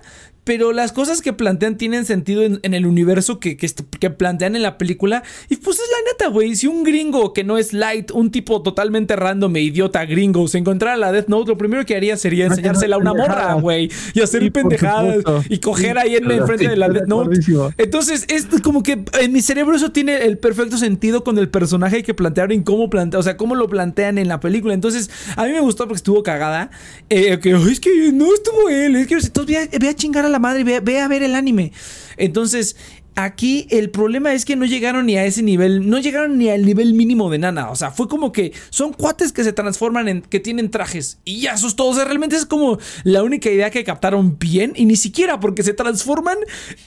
Pero 0.49 0.73
las 0.73 0.91
cosas 0.93 1.21
que 1.21 1.31
plantean 1.31 1.77
tienen 1.77 2.05
sentido 2.05 2.41
en, 2.41 2.59
en 2.63 2.73
el 2.73 2.87
universo 2.87 3.39
que, 3.39 3.55
que, 3.55 4.09
plantean 4.09 4.55
en 4.55 4.63
la 4.63 4.79
película. 4.79 5.21
Y 5.47 5.57
pues 5.57 5.77
es 5.77 5.85
la 5.91 6.11
neta, 6.11 6.27
güey. 6.29 6.55
Si 6.55 6.65
un 6.65 6.83
gringo 6.83 7.33
que 7.33 7.43
no 7.43 7.59
es 7.59 7.71
light, 7.71 8.09
un 8.09 8.31
tipo 8.31 8.63
totalmente 8.63 9.15
random 9.15 9.55
e 9.57 9.61
idiota 9.61 10.03
gringo, 10.05 10.47
se 10.47 10.57
encontrara 10.57 10.97
la 10.97 11.11
Death 11.11 11.27
Note, 11.27 11.49
lo 11.51 11.57
primero 11.59 11.85
que 11.85 11.95
haría 11.95 12.17
sería 12.17 12.47
enseñársela 12.47 12.95
a 12.95 12.97
una 12.97 13.13
morra, 13.13 13.53
güey. 13.61 13.91
Y 14.15 14.21
hacer 14.21 14.41
Sí, 14.41 14.49
pendejadas. 14.49 15.17
Y 15.49 15.59
coger 15.59 15.99
ahí 15.99 16.15
en, 16.15 16.23
claro, 16.23 16.41
enfrente 16.41 16.63
sí, 16.63 16.69
de 16.71 16.77
la 16.77 16.89
Death 16.89 17.03
de 17.03 17.07
Note. 17.07 17.39
Entonces, 17.77 18.25
es 18.27 18.47
como 18.63 18.81
que 18.81 19.05
en 19.21 19.31
mi 19.31 19.43
cerebro 19.43 19.75
eso 19.75 19.91
tiene 19.91 20.25
el 20.25 20.39
perfecto 20.39 20.79
sentido 20.79 21.23
con 21.23 21.37
el 21.37 21.49
personaje 21.49 22.01
que 22.01 22.15
plantearon 22.15 22.53
y 22.53 22.63
cómo 22.63 22.89
plantea, 22.89 23.19
o 23.19 23.23
sea, 23.23 23.37
cómo 23.37 23.53
lo 23.53 23.69
plantean 23.69 24.17
en 24.17 24.27
la 24.27 24.39
película. 24.39 24.73
Entonces, 24.73 25.11
a 25.35 25.45
mí 25.45 25.51
me 25.51 25.59
gustó 25.59 25.83
porque 25.83 25.97
estuvo 25.97 26.23
cagada. 26.23 26.71
Eh, 27.11 27.37
que 27.39 27.53
"Ay, 27.53 27.71
es 27.71 27.79
que 27.79 28.11
no 28.13 28.33
estuvo 28.33 28.67
él, 28.69 28.95
es 28.95 29.05
que 29.05 29.13
entonces 29.13 29.45
ve 29.45 29.57
a, 29.59 29.79
ve 29.79 29.89
a 29.89 29.93
chingar 29.93 30.25
a 30.25 30.29
la 30.29 30.38
madre, 30.39 30.63
ve, 30.63 30.79
ve 30.79 30.99
a 30.99 31.07
ver 31.07 31.23
el 31.23 31.35
anime. 31.35 31.71
Entonces, 32.17 32.75
aquí 33.15 33.67
el 33.69 33.89
problema 33.89 34.33
es 34.33 34.45
que 34.45 34.55
no 34.55 34.65
llegaron 34.65 35.05
ni 35.05 35.17
a 35.17 35.25
ese 35.25 35.41
nivel, 35.43 35.89
no 35.89 35.99
llegaron 35.99 36.37
ni 36.37 36.49
al 36.49 36.65
nivel 36.65 36.93
mínimo 36.93 37.29
de 37.29 37.37
Nana. 37.39 37.69
O 37.71 37.75
sea, 37.75 37.91
fue 37.91 38.07
como 38.07 38.31
que 38.31 38.53
son 38.69 38.93
cuates 38.93 39.31
que 39.31 39.43
se 39.43 39.53
transforman 39.53 40.07
en, 40.07 40.21
que 40.21 40.39
tienen 40.39 40.71
trajes. 40.71 41.19
Y 41.25 41.41
ya, 41.41 41.53
eso 41.53 41.67
es 41.67 41.75
todo. 41.75 41.89
O 41.89 41.95
sea, 41.95 42.05
realmente 42.05 42.35
es 42.35 42.45
como 42.45 42.77
la 43.03 43.23
única 43.23 43.49
idea 43.49 43.69
que 43.69 43.83
captaron 43.83 44.37
bien. 44.39 44.73
Y 44.75 44.85
ni 44.85 44.95
siquiera 44.95 45.39
porque 45.39 45.63
se 45.63 45.73
transforman 45.73 46.37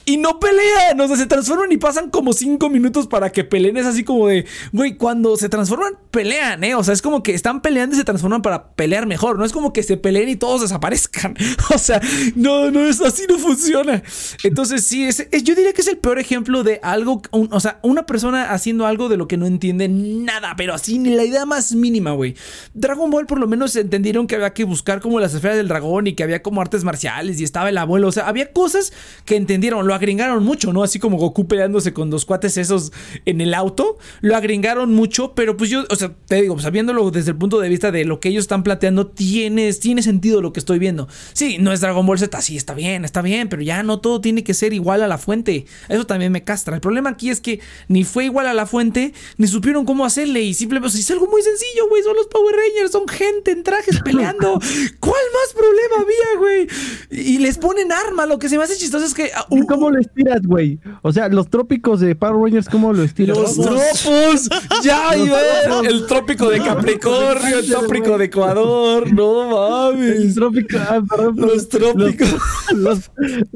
y 0.05 0.17
no 0.17 0.39
pelean. 0.39 0.99
O 0.99 1.07
sea, 1.07 1.17
se 1.17 1.25
transforman 1.25 1.71
y 1.71 1.77
pasan 1.77 2.09
como 2.09 2.33
cinco 2.33 2.69
minutos 2.69 3.07
para 3.07 3.31
que 3.31 3.43
peleen. 3.43 3.77
Es 3.77 3.85
así 3.85 4.03
como 4.03 4.27
de, 4.27 4.45
güey, 4.71 4.95
cuando 4.97 5.37
se 5.37 5.49
transforman, 5.49 5.93
pelean, 6.11 6.63
¿eh? 6.63 6.75
O 6.75 6.83
sea, 6.83 6.93
es 6.93 7.01
como 7.01 7.23
que 7.23 7.33
están 7.33 7.61
peleando 7.61 7.95
y 7.95 7.99
se 7.99 8.03
transforman 8.05 8.41
para 8.41 8.69
pelear 8.75 9.05
mejor. 9.07 9.37
No 9.37 9.45
es 9.45 9.51
como 9.51 9.73
que 9.73 9.83
se 9.83 9.97
peleen 9.97 10.29
y 10.29 10.35
todos 10.35 10.61
desaparezcan. 10.61 11.35
O 11.73 11.77
sea, 11.77 11.99
no, 12.35 12.69
no 12.71 12.85
es 12.85 13.01
así, 13.01 13.23
no 13.27 13.37
funciona. 13.37 14.03
Entonces, 14.43 14.83
sí, 14.85 15.05
es, 15.05 15.27
es- 15.31 15.43
yo 15.43 15.55
diría 15.55 15.73
que 15.73 15.81
es 15.81 15.87
el 15.87 15.97
peor 15.97 16.12
ejemplo 16.19 16.63
de 16.63 16.79
algo, 16.83 17.21
un- 17.31 17.49
o 17.51 17.59
sea, 17.59 17.79
una 17.81 18.05
persona 18.05 18.51
haciendo 18.51 18.85
algo 18.85 19.09
de 19.09 19.17
lo 19.17 19.27
que 19.27 19.37
no 19.37 19.45
entiende 19.45 19.87
nada, 19.87 20.53
pero 20.57 20.73
así 20.73 20.99
ni 20.99 21.11
la 21.15 21.23
idea 21.23 21.45
más 21.45 21.73
mínima, 21.73 22.11
güey. 22.11 22.35
Dragon 22.73 23.09
Ball 23.09 23.25
por 23.25 23.39
lo 23.39 23.47
menos 23.47 23.75
entendieron 23.75 24.27
que 24.27 24.35
había 24.35 24.53
que 24.53 24.63
buscar 24.63 24.99
como 25.01 25.19
las 25.19 25.33
esferas 25.33 25.57
del 25.57 25.67
dragón 25.67 26.07
y 26.07 26.13
que 26.13 26.23
había 26.23 26.41
como 26.41 26.61
artes 26.61 26.83
marciales 26.83 27.39
y 27.39 27.43
estaba 27.43 27.69
el 27.69 27.77
abuelo, 27.77 28.07
o 28.07 28.11
sea, 28.11 28.27
había 28.27 28.51
cosas 28.51 28.93
que 29.25 29.35
entendieron, 29.35 29.87
lo 29.87 29.93
agringaron 29.93 30.43
mucho, 30.43 30.73
¿no? 30.73 30.83
Así 30.83 30.99
como 30.99 31.17
Goku 31.17 31.47
peleándose 31.47 31.93
con 31.93 32.09
los 32.09 32.25
cuates 32.25 32.57
esos 32.57 32.91
en 33.25 33.41
el 33.41 33.53
auto, 33.53 33.97
lo 34.21 34.35
agringaron 34.35 34.93
mucho, 34.93 35.33
pero 35.35 35.57
pues 35.57 35.69
yo, 35.69 35.83
o 35.89 35.95
sea, 35.95 36.13
te 36.27 36.41
digo, 36.41 36.55
pues 36.55 36.69
viéndolo 36.71 37.09
desde 37.11 37.31
el 37.31 37.37
punto 37.37 37.59
de 37.59 37.69
vista 37.69 37.91
de 37.91 38.05
lo 38.05 38.19
que 38.19 38.29
ellos 38.29 38.43
están 38.43 38.63
planteando, 38.63 39.07
tiene, 39.07 39.71
tiene 39.73 40.01
sentido 40.01 40.41
lo 40.41 40.53
que 40.53 40.59
estoy 40.59 40.79
viendo. 40.79 41.07
Sí, 41.33 41.57
no 41.59 41.71
es 41.71 41.81
Dragon 41.81 42.05
Ball 42.05 42.19
Z, 42.19 42.41
sí, 42.41 42.57
está 42.57 42.73
bien, 42.73 43.05
está 43.05 43.21
bien, 43.21 43.49
pero 43.49 43.61
ya 43.61 43.83
no 43.83 43.99
todo 43.99 44.21
tiene 44.21 44.43
que 44.43 44.53
ser 44.53 44.73
igual 44.73 45.03
a 45.03 45.07
la 45.07 45.17
fuente. 45.17 45.65
Eso 45.89 46.02
también 46.05 46.31
me 46.31 46.43
castra. 46.43 46.75
El 46.75 46.81
problema 46.81 47.11
aquí 47.11 47.29
es 47.29 47.41
que 47.41 47.59
ni 47.87 48.03
fue 48.03 48.25
igual 48.25 48.47
a 48.47 48.53
la 48.53 48.65
fuente, 48.65 49.13
ni 49.37 49.47
supieron 49.47 49.85
cómo 49.85 50.05
hacerle 50.05 50.41
y 50.41 50.53
simplemente, 50.53 50.97
es 50.97 51.11
algo 51.11 51.27
muy 51.27 51.41
sencillo, 51.41 51.87
güey, 51.89 52.03
son 52.03 52.15
los 52.15 52.27
Power 52.27 52.55
Rangers, 52.55 52.91
son 52.91 53.07
gente 53.07 53.51
en 53.51 53.63
trajes 53.63 53.99
peleando. 54.01 54.59
¿Cuál 54.99 55.21
más 55.33 55.53
problema 55.53 55.95
había, 55.97 56.39
güey? 56.39 56.67
Y 57.11 57.39
les 57.39 57.57
ponen 57.57 57.91
arma, 57.91 58.25
lo 58.25 58.39
que 58.39 58.49
se 58.49 58.57
me 58.57 58.63
hace 58.63 58.77
chistoso 58.77 59.05
es 59.05 59.13
que... 59.13 59.31
¿Y 59.49 59.61
uh, 59.61 59.67
¿Cómo 59.67 59.89
lo 59.89 59.99
estiras, 59.99 60.41
güey? 60.43 60.79
O 61.01 61.11
sea, 61.11 61.29
los 61.29 61.49
trópicos 61.49 61.99
de 61.99 62.15
Power 62.15 62.35
Rangers, 62.35 62.69
¿cómo 62.69 62.93
lo 62.93 63.03
estiras? 63.03 63.37
Los 63.37 63.55
tropos, 63.55 64.49
ya 64.83 65.15
iba 65.15 65.39
el 65.83 66.05
trópico 66.07 66.49
de 66.49 66.59
Capricornio, 66.59 67.59
el 67.59 67.67
trópico 67.67 68.17
de 68.17 68.25
Ecuador, 68.25 69.11
no 69.11 69.91
El 69.91 69.97
mames. 69.99 70.35
trópico, 70.35 70.77
ah, 70.79 71.01
perdón, 71.07 71.35
Los 71.37 71.69
trópicos. 71.69 72.35
Los, 72.73 73.11
mal, 73.17 73.47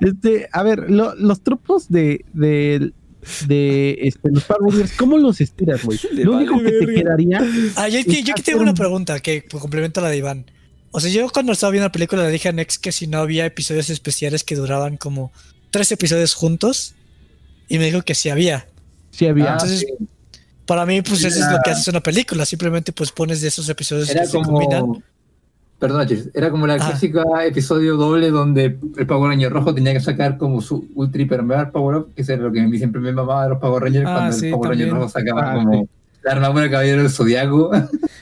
este, 0.00 0.48
a 0.52 0.62
ver, 0.62 0.90
lo- 0.90 1.14
los 1.14 1.42
tropos 1.42 1.88
de, 1.88 2.24
de, 2.32 2.92
de 3.46 3.98
este, 4.02 4.30
los 4.30 4.44
Power 4.44 4.60
Rangers, 4.72 4.92
¿cómo 4.96 5.18
los 5.18 5.40
estiras, 5.40 5.84
güey? 5.84 5.98
Lo 6.14 6.32
vale 6.32 6.50
único 6.50 6.62
que 6.64 6.86
te 6.86 6.94
quedaría 6.94 7.40
Ah, 7.76 7.88
yo, 7.88 8.00
aquí- 8.00 8.22
yo 8.22 8.32
aquí 8.32 8.42
tengo 8.42 8.62
una 8.62 8.70
un- 8.72 8.76
pregunta 8.76 9.20
que 9.20 9.44
complementa 9.44 10.00
la 10.00 10.08
de 10.08 10.16
Iván. 10.18 10.46
O 10.92 11.00
sea, 11.00 11.10
yo 11.10 11.28
cuando 11.30 11.52
estaba 11.52 11.70
viendo 11.70 11.86
la 11.86 11.92
película 11.92 12.24
le 12.24 12.30
dije 12.30 12.48
a 12.48 12.52
Nex 12.52 12.78
que 12.78 12.90
si 12.92 13.06
no 13.06 13.18
había 13.18 13.46
episodios 13.46 13.90
especiales 13.90 14.42
que 14.42 14.56
duraban 14.56 14.96
como 14.96 15.30
tres 15.70 15.92
episodios 15.92 16.34
juntos. 16.34 16.94
Y 17.68 17.78
me 17.78 17.84
dijo 17.84 18.02
que 18.02 18.16
sí 18.16 18.28
había. 18.28 18.66
si 19.12 19.26
había. 19.26 19.50
Ah, 19.50 19.52
Entonces, 19.52 19.80
sí. 19.80 20.06
Para 20.66 20.84
mí, 20.86 21.02
pues 21.02 21.22
eso 21.22 21.38
es 21.38 21.50
lo 21.52 21.58
que 21.64 21.70
hace 21.70 21.88
una 21.90 22.00
película. 22.00 22.44
Simplemente 22.44 22.90
pues 22.92 23.12
pones 23.12 23.40
de 23.40 23.46
esos 23.48 23.68
episodios 23.68 24.10
Era 24.10 24.22
que 24.22 24.26
se 24.26 24.38
combinan. 24.42 25.04
Perdón, 25.80 26.06
era 26.34 26.50
como 26.50 26.66
la 26.66 26.74
Ah. 26.74 26.76
clásica 26.76 27.22
episodio 27.46 27.96
doble 27.96 28.30
donde 28.30 28.78
el 28.98 29.06
Power 29.06 29.30
Ranger 29.30 29.50
rojo 29.50 29.74
tenía 29.74 29.94
que 29.94 30.00
sacar 30.00 30.36
como 30.36 30.60
su 30.60 30.86
ultra 30.94 31.22
hiper 31.22 31.42
power 31.72 31.96
up, 31.96 32.14
que 32.14 32.22
era 32.22 32.36
lo 32.36 32.52
que 32.52 32.60
a 32.60 32.68
mí 32.68 32.76
siempre 32.76 33.00
me 33.00 33.12
mamaba 33.12 33.44
de 33.44 33.48
los 33.50 33.58
Power 33.58 33.82
Rangers 33.84 34.06
Ah, 34.06 34.14
cuando 34.14 34.32
sí, 34.36 34.46
el 34.46 34.52
Power 34.52 34.68
Ranger 34.70 34.90
rojo 34.90 35.08
sacaba 35.08 35.52
Ah, 35.52 35.54
como 35.54 35.88
la 36.22 36.32
armadura 36.32 36.62
del 36.62 36.70
caballero 36.70 37.02
del 37.02 37.10
zodiaco. 37.10 37.70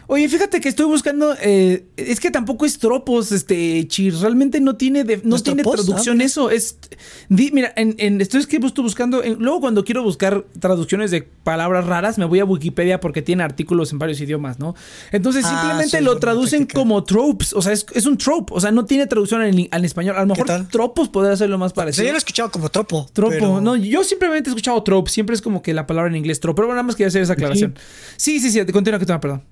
Oye, 0.06 0.28
fíjate 0.28 0.60
que 0.60 0.68
estoy 0.68 0.86
buscando. 0.86 1.34
eh, 1.40 1.84
es 1.96 2.20
que 2.20 2.30
tampoco 2.30 2.64
es 2.64 2.78
tropos, 2.78 3.32
este 3.32 3.86
Chir. 3.88 4.14
Realmente 4.16 4.60
no 4.60 4.76
tiene 4.76 5.04
de- 5.04 5.16
no 5.18 5.22
¿No 5.30 5.36
es 5.36 5.42
tiene 5.42 5.62
tropos? 5.62 5.84
traducción 5.84 6.20
Ah, 6.20 6.24
eso. 6.24 6.50
Es. 6.50 6.78
di- 7.28 7.50
mira, 7.52 7.72
en, 7.76 7.94
en- 7.98 8.20
estoy 8.20 8.40
es 8.40 8.46
que 8.46 8.56
estoy 8.56 8.84
buscando. 8.84 9.22
en- 9.22 9.38
luego, 9.38 9.60
cuando 9.60 9.84
quiero 9.84 10.02
buscar 10.02 10.44
traducciones 10.60 11.10
de 11.10 11.22
palabras 11.22 11.86
raras, 11.86 12.18
me 12.18 12.24
voy 12.24 12.40
a 12.40 12.44
Wikipedia 12.44 13.00
porque 13.00 13.20
tiene 13.22 13.42
artículos 13.42 13.92
en 13.92 13.98
varios 13.98 14.20
idiomas, 14.20 14.58
¿no? 14.58 14.74
Entonces 15.12 15.44
Ah, 15.46 15.50
simplemente 15.60 16.00
lo 16.00 16.18
traducen 16.18 16.60
práctica. 16.60 16.78
como 16.80 17.04
tropes. 17.04 17.52
O 17.52 17.62
sea, 17.62 17.72
es, 17.72 17.84
es 17.94 18.06
un 18.06 18.16
trope. 18.16 18.52
O 18.54 18.60
sea, 18.60 18.70
no 18.70 18.84
tiene 18.84 19.06
traducción 19.06 19.42
en, 19.42 19.68
en 19.72 19.84
español. 19.84 20.16
A 20.16 20.20
lo 20.20 20.26
mejor 20.26 20.66
tropos 20.70 21.08
podría 21.08 21.36
ser 21.36 21.50
lo 21.50 21.58
más 21.58 21.72
O 21.72 21.74
sea, 21.74 21.82
parecido. 21.82 22.04
yo 22.06 22.12
lo 22.12 22.16
he 22.16 22.18
escuchado 22.18 22.50
como 22.50 22.68
tropo. 22.70 23.06
Tropo, 23.12 23.30
pero- 23.32 23.60
no, 23.60 23.76
yo 23.76 24.04
simplemente 24.04 24.48
he 24.48 24.52
escuchado 24.52 24.82
trope, 24.82 25.10
siempre 25.10 25.34
es 25.34 25.42
como 25.42 25.60
que 25.62 25.74
la 25.74 25.86
palabra 25.86 26.08
en 26.10 26.16
inglés 26.16 26.40
trope, 26.40 26.62
pero 26.62 26.68
nada 26.70 26.82
más 26.82 26.94
quería 26.96 27.08
hacer 27.08 27.22
esa 27.22 27.32
aclaración. 27.34 27.74
Sí, 27.76 27.82
sí, 28.16 28.40
sí, 28.40 28.58
continúa, 28.72 28.98
continúa, 28.98 29.20
perdón. 29.20 29.42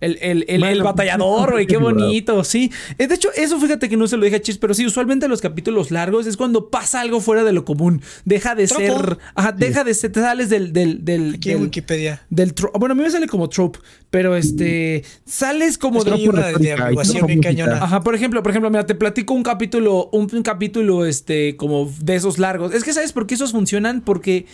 El, 0.00 0.18
el, 0.20 0.44
el, 0.48 0.62
el 0.64 0.82
batallador, 0.82 1.52
güey, 1.52 1.66
qué 1.66 1.78
bonito, 1.78 2.44
sí. 2.44 2.70
Eh, 2.98 3.06
De 3.06 3.14
hecho, 3.14 3.30
eso 3.36 3.58
fíjate 3.58 3.88
que 3.88 3.96
no 3.96 4.06
se 4.06 4.18
lo 4.18 4.24
dije 4.24 4.36
a 4.36 4.40
Chis, 4.42 4.58
pero 4.58 4.74
sí, 4.74 4.84
usualmente 4.84 5.28
los 5.28 5.40
capítulos 5.40 5.90
largos 5.90 6.26
es 6.26 6.36
cuando 6.36 6.68
pasa 6.68 7.00
algo 7.00 7.20
fuera 7.22 7.42
de 7.42 7.52
lo 7.54 7.64
común. 7.64 8.02
Deja 8.26 8.54
de 8.54 8.66
Tropo. 8.66 8.82
ser. 8.82 9.18
Ajá, 9.34 9.52
deja 9.52 9.82
de 9.82 9.94
ser. 9.94 10.12
Te 10.12 10.20
sales 10.20 10.50
del. 10.50 10.74
del, 10.74 11.06
del, 11.06 11.36
Aquí 11.36 11.52
en 11.52 11.56
del- 11.58 11.64
Wikipedia. 11.68 12.20
del 12.28 12.54
tro- 12.54 12.72
Bueno, 12.78 12.92
a 12.92 12.96
mí 12.96 13.02
me 13.02 13.10
sale 13.10 13.28
como 13.28 13.48
trope, 13.48 13.78
pero 14.10 14.36
este. 14.36 15.04
Sales 15.24 15.78
como 15.78 16.00
Es 16.00 16.04
de. 16.04 16.10
que 16.10 16.16
hay 16.18 16.28
una 16.28 16.46
de 16.48 17.22
bien 17.26 17.40
cañona. 17.40 17.76
Ajá, 17.82 18.00
por 18.02 18.14
ejemplo, 18.14 18.42
por 18.42 18.50
ejemplo, 18.50 18.68
mira, 18.68 18.84
te 18.84 18.96
platico 18.96 19.32
un 19.32 19.42
capítulo, 19.44 20.10
un, 20.12 20.28
un 20.34 20.42
capítulo, 20.42 21.06
este, 21.06 21.56
como 21.56 21.90
de 22.02 22.16
esos 22.16 22.38
largos. 22.38 22.74
Es 22.74 22.84
que 22.84 22.92
sabes 22.92 23.12
por 23.12 23.26
qué 23.26 23.36
esos 23.36 23.52
funcionan, 23.52 24.02
porque 24.02 24.44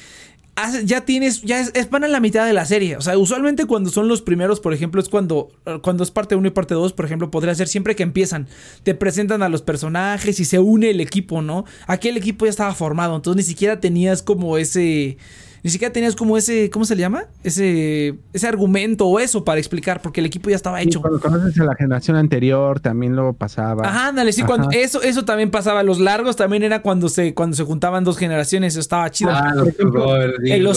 ya 0.85 1.05
tienes, 1.05 1.43
ya 1.43 1.61
es, 1.61 1.71
es- 1.75 1.89
van 1.91 2.05
a 2.05 2.09
la 2.09 2.21
mitad 2.21 2.45
de 2.47 2.53
la 2.53 2.65
serie. 2.67 2.97
O 2.97 3.01
sea, 3.01 3.17
usualmente 3.17 3.65
cuando 3.65 3.89
son 3.91 4.09
los 4.09 4.21
primeros, 4.23 4.61
por 4.61 4.75
ejemplo, 4.75 5.01
es 5.01 5.09
cuando, 5.09 5.49
cuando 5.83 6.03
es 6.05 6.11
parte 6.11 6.37
1 6.37 6.49
y 6.49 6.51
parte 6.51 6.75
2, 6.75 6.93
por 6.93 7.05
ejemplo, 7.07 7.31
podría 7.31 7.55
ser 7.55 7.69
siempre 7.69 7.97
que 7.97 8.03
empiezan. 8.03 8.47
Te 8.83 8.95
presentan 8.95 9.43
a 9.43 9.49
los 9.49 9.63
personajes 9.63 10.39
y 10.41 10.45
se 10.45 10.59
une 10.59 10.91
el 10.91 11.01
equipo, 11.01 11.41
¿no? 11.43 11.65
Aquí 11.87 12.09
el 12.09 12.17
equipo 12.17 12.45
ya 12.47 12.51
estaba 12.51 12.75
formado, 12.75 13.17
entonces 13.17 13.37
ni 13.45 13.49
siquiera 13.49 13.81
tenías 13.81 14.23
como 14.23 14.59
ese 14.59 15.17
Ni 15.63 15.71
siquiera 15.71 15.93
tenías 15.93 16.17
como 16.17 16.37
ese, 16.37 16.71
¿cómo 16.71 16.85
se 16.85 16.95
le 16.95 17.01
llama? 17.01 17.25
Ese, 17.45 18.15
ese 18.33 18.49
argumento 18.49 19.07
o 19.07 19.21
eso 19.21 19.45
para 19.45 19.59
explicar, 19.59 20.01
porque 20.01 20.21
el 20.21 20.27
equipo 20.27 20.51
ya 20.51 20.57
estaba 20.57 20.81
hecho. 20.81 21.01
cuando 21.01 21.21
conoces 21.21 21.59
a 21.61 21.65
la 21.65 21.75
generación 21.75 22.17
anterior, 22.17 22.81
también 22.81 23.15
lo 23.17 23.33
pasaba. 23.33 23.87
Ajá, 23.87 24.09
ándale, 24.09 24.33
sí, 24.33 24.43
Ajá. 24.43 24.49
cuando, 24.49 24.69
eso, 24.71 25.03
eso 25.03 25.25
también 25.25 25.51
pasaba. 25.51 25.83
Los 25.83 26.01
largos 26.01 26.37
también 26.37 26.63
era 26.63 26.83
cuando 26.83 27.09
se, 27.09 27.35
cuando 27.35 27.57
se 27.57 27.65
juntaban 27.65 28.05
dos 28.05 28.17
generaciones, 28.17 28.75
eso 28.75 28.81
estaba 28.81 29.11
chido. 29.11 29.31
Ah, 29.33 29.53
los 29.55 29.69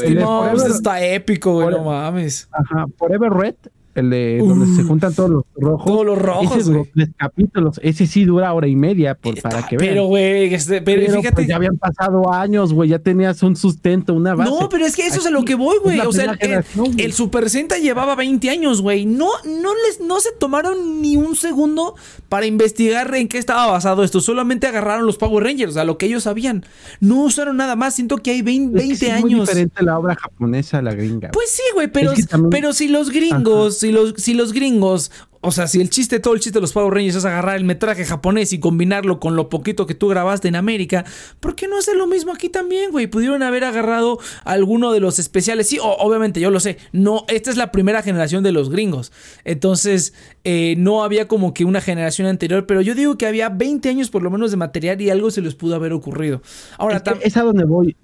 sí, 0.02 0.06
el 0.08 0.72
está 0.72 1.04
épico, 1.04 1.54
güey, 1.54 1.69
no 1.69 1.84
mames. 1.84 2.48
Ajá, 2.52 2.86
Forever 2.98 3.32
Red, 3.32 3.56
el 3.95 4.10
de 4.10 4.38
donde 4.39 4.65
se 4.75 4.84
juntan 4.84 5.13
todos 5.13 5.29
los 5.29 5.43
rojos. 5.56 5.86
Todos 5.86 6.06
los 6.06 6.17
rojos, 6.17 6.58
Ese 6.58 6.63
duró 6.63 6.79
güey. 6.79 6.91
tres 6.93 7.10
capítulos. 7.17 7.79
Ese 7.84 8.08
sí 8.08 8.25
dura 8.25 8.53
hora 8.53 8.67
y 8.67 8.75
media, 8.75 9.15
por, 9.15 9.39
para 9.41 9.67
que 9.67 9.77
vean. 9.77 9.89
pero, 9.93 10.06
güey, 10.08 10.53
este, 10.53 10.82
pero, 10.82 11.01
Pero, 11.06 11.17
fíjate. 11.17 11.36
pues, 11.36 11.47
ya 11.47 11.56
habían 11.56 11.77
pasado 11.77 12.32
años, 12.34 12.73
güey. 12.73 12.89
Ya 12.89 12.99
tenías 12.99 13.41
un 13.43 13.56
sustento, 13.56 14.13
una 14.13 14.36
base. 14.36 14.51
No, 14.51 14.69
pero 14.69 14.86
es 14.86 14.95
que 14.95 15.06
eso 15.06 15.19
es 15.19 15.25
a 15.25 15.29
lo 15.29 15.43
que 15.45 15.56
voy, 15.56 15.77
güey. 15.84 15.97
es 15.97 16.03
la 16.03 16.10
O 16.10 16.13
sea, 16.13 16.36
el, 16.39 16.63
güey. 16.75 16.91
el 16.97 17.13
Super 17.13 17.49
Sentai 17.49 17.82
llevaba 17.82 18.15
20 18.15 18.49
años, 18.49 18.82
güey. 18.82 19.06
No, 19.06 19.29
no 19.45 19.71
les, 19.88 19.99
no 20.01 20.19
se 20.19 20.29
tomaron 20.39 21.01
ni 21.01 21.15
un 21.15 21.36
segundo 21.36 21.95
para 22.29 22.45
investigar 22.45 23.13
en 23.15 23.27
qué 23.27 23.38
estaba 23.38 23.67
basado 23.71 24.03
esto. 24.03 24.21
Solamente 24.21 24.67
agarraron 24.67 25.06
los 25.06 25.17
Power 25.17 25.43
Rangers, 25.43 25.77
a 25.77 25.84
lo 25.84 25.97
que 25.97 26.08
ellos 26.08 26.23
sabían. 26.23 26.65
No 26.99 27.23
usaron 27.23 27.58
nada 27.58 27.75
más. 27.75 27.95
Siento 27.95 28.17
que 28.17 28.32
hay 28.32 28.41
20, 28.41 28.77
Es 28.77 28.84
que 28.84 28.88
20 28.88 28.95
sí 28.97 29.06
es 29.12 29.21
muy 29.21 29.34
años. 29.34 29.47
diferente 29.47 29.84
la 29.84 29.99
obra 29.99 30.15
japonesa 30.15 30.79
a 30.79 30.82
la 30.82 30.93
gringa. 30.93 31.29
Pues 31.32 31.49
sí, 31.51 31.62
güey, 31.73 31.88
pero, 31.91 32.12
Es 32.12 32.19
que 32.21 32.25
también- 32.25 32.49
pero 32.49 32.73
si 32.73 32.88
los 32.88 33.10
gringos, 33.12 33.83
si 33.84 33.91
los, 33.91 34.13
si 34.17 34.34
los 34.34 34.54
gringos, 34.54 35.12
o 35.41 35.52
sea, 35.52 35.67
si 35.67 35.82
el 35.82 35.89
chiste, 35.89 36.22
todo 36.22 36.34
el 36.34 36.39
chiste 36.39 36.58
de 36.58 36.62
los 36.62 36.72
Power 36.72 36.93
Rangers 36.93 37.17
es 37.17 37.26
agarrar 37.26 37.58
el 37.58 37.65
metraje 37.65 38.06
japonés 38.06 38.54
y 38.54 38.60
combinarlo 38.60 39.19
con 39.19 39.36
lo 39.36 39.50
poquito 39.50 39.86
que 39.86 39.93
tú 39.93 40.08
grabaste 40.08 40.48
en 40.48 40.56
América, 40.56 41.04
¿por 41.41 41.56
qué 41.56 41.67
no 41.67 41.78
hacer 41.78 41.98
lo 41.98 42.08
mismo 42.08 42.32
aquí 42.32 42.48
también, 42.48 42.91
güey? 42.91 43.08
Pudieron 43.08 43.43
haber 43.43 43.65
agarrado 43.65 44.19
alguno 44.46 44.93
de 44.93 45.02
los 45.02 45.19
especiales. 45.19 45.67
Sí, 45.67 45.80
obviamente, 45.82 46.39
yo 46.39 46.50
lo 46.50 46.62
sé. 46.62 46.78
No, 46.93 47.26
esta 47.28 47.52
es 47.52 47.58
la 47.58 47.74
primera 47.74 48.02
generación 48.02 48.41
de 48.41 48.54
los 48.54 48.69
gringos. 48.69 49.12
Entonces, 49.43 50.13
eh, 50.46 50.76
no 50.78 51.04
había 51.04 51.28
como 51.28 51.54
que 51.54 51.65
una 51.65 51.82
generación 51.82 52.28
anterior, 52.28 52.65
pero 52.65 52.80
yo 52.80 52.96
digo 52.96 53.17
que 53.17 53.28
había 53.28 53.50
20 53.50 53.89
años 53.89 54.10
por 54.10 54.24
lo 54.24 54.32
menos 54.32 54.52
de 54.52 54.58
material 54.58 55.02
y 55.02 55.10
algo 55.10 55.30
se 55.30 55.41
les 55.41 55.56
pudo 55.56 55.76
haber 55.76 55.91
ocurrido. 55.91 56.41
Ahora, 56.78 57.04
Es, 57.19 57.28
es 57.28 57.38
a 57.38 57.43
donde 57.43 57.65
voy. 57.65 57.98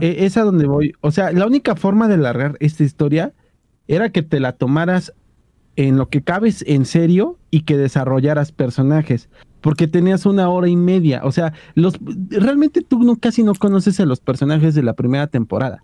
Eh, 0.00 0.16
es 0.20 0.36
a 0.36 0.42
donde 0.42 0.66
voy. 0.66 0.92
O 1.00 1.10
sea, 1.10 1.32
la 1.32 1.46
única 1.46 1.76
forma 1.76 2.08
de 2.08 2.16
largar 2.18 2.56
esta 2.60 2.84
historia 2.84 3.32
era 3.88 4.10
que 4.10 4.22
te 4.22 4.40
la 4.40 4.52
tomaras 4.52 5.12
en 5.76 5.96
lo 5.96 6.08
que 6.08 6.22
cabes 6.22 6.64
en 6.66 6.84
serio 6.84 7.38
y 7.50 7.62
que 7.62 7.76
desarrollaras 7.76 8.52
personajes. 8.52 9.28
Porque 9.60 9.88
tenías 9.88 10.26
una 10.26 10.48
hora 10.48 10.68
y 10.68 10.76
media. 10.76 11.22
O 11.24 11.32
sea, 11.32 11.52
los 11.74 11.94
realmente 12.28 12.82
tú 12.82 13.02
no, 13.02 13.16
casi 13.16 13.42
no 13.42 13.54
conoces 13.54 13.98
a 14.00 14.06
los 14.06 14.20
personajes 14.20 14.74
de 14.74 14.82
la 14.82 14.92
primera 14.92 15.26
temporada. 15.26 15.82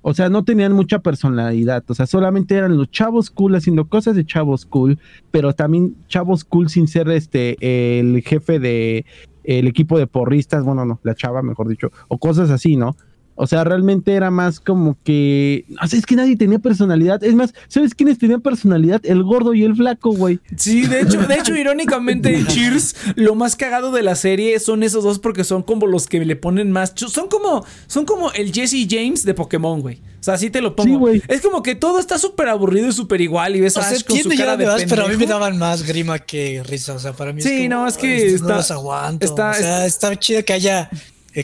O 0.00 0.14
sea, 0.14 0.28
no 0.28 0.44
tenían 0.44 0.72
mucha 0.72 1.00
personalidad. 1.00 1.84
O 1.88 1.94
sea, 1.94 2.06
solamente 2.06 2.54
eran 2.54 2.76
los 2.76 2.90
chavos 2.90 3.30
cool 3.30 3.54
haciendo 3.56 3.86
cosas 3.86 4.16
de 4.16 4.24
chavos 4.24 4.64
cool, 4.64 4.98
pero 5.30 5.52
también 5.52 5.96
chavos 6.08 6.44
cool 6.44 6.68
sin 6.70 6.88
ser 6.88 7.10
este 7.10 7.56
el 7.98 8.22
jefe 8.22 8.58
de 8.58 9.04
el 9.44 9.66
equipo 9.66 9.98
de 9.98 10.06
porristas, 10.06 10.62
bueno, 10.62 10.84
no, 10.84 11.00
la 11.02 11.14
chava, 11.14 11.42
mejor 11.42 11.68
dicho, 11.68 11.90
o 12.08 12.18
cosas 12.18 12.50
así, 12.50 12.76
¿no? 12.76 12.96
O 13.40 13.46
sea, 13.46 13.62
realmente 13.62 14.12
era 14.14 14.30
más 14.32 14.58
como 14.58 14.96
que. 15.04 15.64
O 15.80 15.86
sea, 15.86 15.96
es 15.98 16.04
que 16.06 16.16
nadie 16.16 16.36
tenía 16.36 16.58
personalidad. 16.58 17.22
Es 17.22 17.34
más, 17.36 17.54
¿sabes 17.68 17.94
quiénes 17.94 18.18
tenían 18.18 18.40
personalidad? 18.40 19.00
El 19.04 19.22
gordo 19.22 19.54
y 19.54 19.62
el 19.62 19.76
flaco, 19.76 20.10
güey. 20.10 20.40
Sí, 20.56 20.82
de 20.88 21.02
hecho, 21.02 21.20
de 21.22 21.36
hecho, 21.36 21.54
irónicamente, 21.54 22.44
Cheers, 22.48 22.96
lo 23.14 23.36
más 23.36 23.54
cagado 23.54 23.92
de 23.92 24.02
la 24.02 24.16
serie 24.16 24.58
son 24.58 24.82
esos 24.82 25.04
dos 25.04 25.20
porque 25.20 25.44
son 25.44 25.62
como 25.62 25.86
los 25.86 26.08
que 26.08 26.24
le 26.24 26.34
ponen 26.34 26.72
más. 26.72 26.92
Son 26.96 27.28
como, 27.28 27.64
son 27.86 28.04
como 28.04 28.32
el 28.32 28.52
Jesse 28.52 28.86
James 28.90 29.24
de 29.24 29.34
Pokémon, 29.34 29.80
güey. 29.82 30.02
O 30.20 30.22
sea, 30.22 30.34
así 30.34 30.50
te 30.50 30.60
lo 30.60 30.74
pongo. 30.74 30.88
Sí, 30.90 30.96
güey. 30.96 31.22
es 31.28 31.40
como 31.40 31.62
que 31.62 31.76
todo 31.76 32.00
está 32.00 32.18
súper 32.18 32.48
aburrido 32.48 32.88
y 32.88 32.92
súper 32.92 33.20
igual. 33.20 33.54
Y 33.54 33.60
ves 33.60 33.76
O 33.76 33.80
a 33.80 33.84
sea, 33.84 33.96
Ash 33.98 34.02
con 34.04 34.18
su 34.18 34.28
cara 34.30 34.56
de 34.56 34.66
además, 34.66 34.84
pero 34.88 35.04
a 35.06 35.08
mí 35.08 35.16
me 35.16 35.26
daban 35.26 35.56
más 35.58 35.84
grima 35.86 36.18
que 36.18 36.60
risa. 36.64 36.94
O 36.94 36.98
sea, 36.98 37.12
para 37.12 37.32
mí 37.32 37.40
Sí, 37.40 37.50
es 37.50 37.68
como, 37.68 37.82
no, 37.82 37.86
es 37.86 37.96
que 37.96 38.06
"Ay, 38.08 38.16
estos 38.22 38.32
está- 38.40 38.48
no 38.48 38.56
los 38.56 38.70
aguanto. 38.72 39.24
está- 39.24 39.50
o 39.50 39.54
sea, 39.54 39.86
está 39.86 40.16
chido 40.18 40.44
que 40.44 40.52
haya 40.54 40.90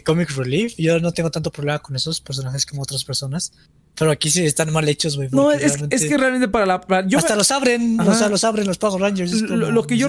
comic 0.03 0.31
relief. 0.31 0.75
Yo 0.77 0.99
no 1.01 1.13
tengo 1.13 1.31
tanto 1.31 1.51
problema 1.51 1.79
con 1.79 1.97
esos 1.97 2.21
personajes 2.21 2.67
como 2.67 2.83
otras 2.83 3.05
personas. 3.05 3.53
Pero 3.97 4.11
aquí 4.11 4.29
sí 4.29 4.45
están 4.45 4.73
mal 4.73 4.89
hechos, 4.89 5.17
güey. 5.17 5.29
No, 5.31 5.53
es, 5.53 5.61
realmente- 5.75 5.95
es 5.95 6.05
que 6.07 6.17
realmente 6.19 6.49
para 6.49 6.67
la. 6.67 6.81
para- 6.81 7.07
yo 7.07 7.19
hasta 7.19 7.35
me- 7.35 7.39
los 7.39 7.51
abren, 7.53 8.01
Ajá. 8.01 8.11
o 8.11 8.15
sea, 8.15 8.29
los 8.29 8.43
abren 8.43 8.67
los 8.67 8.77
Power 8.77 9.01
Rangers. 9.01 9.33
Lo- 9.43 9.49
como, 9.49 9.71
lo 9.71 9.87
que 9.87 9.97
yo- 9.97 10.09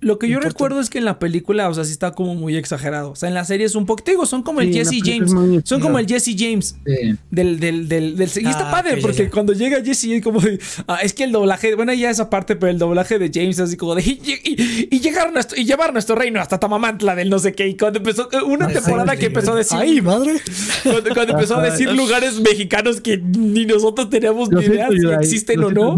Lo 0.00 0.18
que 0.18 0.26
yo 0.26 0.34
importa. 0.34 0.48
recuerdo 0.48 0.80
es 0.80 0.90
que 0.90 0.98
en 0.98 1.04
la 1.04 1.18
película, 1.20 1.68
o 1.68 1.74
sea, 1.74 1.84
sí 1.84 1.92
está 1.92 2.10
como 2.12 2.34
muy 2.34 2.56
exagerado. 2.56 3.12
O 3.12 3.14
sea, 3.16 3.28
en 3.28 3.34
la 3.36 3.44
serie 3.44 3.66
es 3.66 3.76
un 3.76 3.86
poco. 3.86 4.02
Te 4.02 4.10
digo, 4.10 4.26
son 4.26 4.42
como 4.42 4.60
el 4.60 4.72
Sí, 4.72 4.78
Jesse 4.80 5.00
James. 5.04 5.32
muy- 5.32 5.60
Son 5.64 5.80
como 5.80 6.00
el 6.00 6.06
Jesse 6.08 6.34
James. 6.36 6.74
Sí. 6.84 7.14
Del, 7.30 7.60
del, 7.60 7.88
del, 7.88 8.16
del- 8.16 8.28
y 8.34 8.48
está 8.48 8.68
Ah, 8.68 8.70
padre, 8.72 8.96
porque 8.96 9.24
ya. 9.24 9.30
cuando 9.30 9.52
llega 9.52 9.80
Jesse 9.84 10.04
es 10.06 10.22
como 10.24 10.40
de, 10.40 10.58
ah, 10.88 10.98
es 11.02 11.12
que 11.12 11.22
el 11.22 11.30
doblaje, 11.30 11.76
bueno, 11.76 11.92
ya 11.94 12.10
esa 12.10 12.30
parte, 12.30 12.56
pero 12.56 12.72
el 12.72 12.78
doblaje 12.78 13.20
de 13.20 13.30
James 13.32 13.60
así 13.60 13.76
como 13.76 13.94
de, 13.94 14.02
y, 14.02 14.20
y, 14.44 14.88
y 14.90 15.00
llegar 15.00 15.32
nuestro, 15.32 15.56
y 15.56 15.64
llevar 15.64 15.92
nuestro 15.92 16.16
reino 16.16 16.40
hasta 16.40 16.58
Tamamantla 16.58 17.14
del 17.14 17.30
no 17.30 17.38
sé 17.38 17.52
qué. 17.52 17.68
Y 17.68 17.76
cuando 17.76 17.98
empezó, 18.00 18.28
una 18.44 18.66
Ay, 18.66 18.74
temporada 18.74 19.12
sí, 19.12 19.18
que 19.20 19.26
empezó 19.26 19.52
a 19.52 19.56
decir, 19.56 19.78
Ay, 19.80 20.00
madre. 20.00 20.40
cuando, 20.82 21.14
cuando 21.14 21.32
empezó 21.34 21.56
a 21.58 21.62
decir 21.62 21.88
lugares 21.92 22.40
mexicanos 22.40 23.00
que 23.00 23.19
ni 23.22 23.66
nosotros 23.66 24.08
teníamos 24.10 24.50
ni 24.50 24.64
idea 24.64 24.88
si 24.90 25.06
existen 25.08 25.62
o 25.64 25.70
no. 25.70 25.96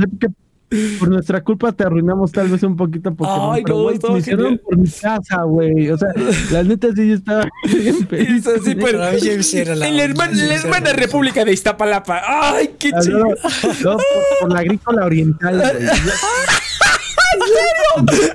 por 0.99 1.09
nuestra 1.11 1.43
culpa 1.45 1.71
te 1.73 1.85
arruinamos 1.85 2.33
tal 2.33 2.49
vez 2.49 2.63
un 2.63 2.77
poquito 2.77 3.15
Pokémon. 3.15 3.55
Ay, 3.55 3.63
pero, 3.63 3.91
no, 4.03 4.13
me 4.15 4.19
hicieron 4.19 4.59
por 4.59 4.77
mi 4.79 4.89
casa, 4.89 5.43
güey. 5.43 5.91
O 5.91 5.99
sea, 5.99 6.09
la 6.51 6.63
neta 6.63 6.89
sí 6.97 7.09
yo 7.09 7.15
estaba 7.15 7.47
bien 7.65 8.07
feliz. 8.09 8.45
pues, 8.81 9.55
era 9.55 9.75
la 9.75 9.89
en 9.89 9.97
la, 9.99 10.05
onda, 10.05 10.55
hermana, 10.55 10.87
la 10.87 10.93
República 10.95 11.45
de 11.45 11.53
Iztapalapa. 11.53 12.23
Ay, 12.27 12.71
qué 12.79 12.91
Ah, 12.95 13.01
chido. 13.03 13.19
no, 13.19 13.27
no, 13.29 13.35
por, 13.97 14.03
por 14.41 14.53
la 14.53 14.61
agrícola 14.61 15.05
oriental, 15.05 15.59
güey. 15.59 15.89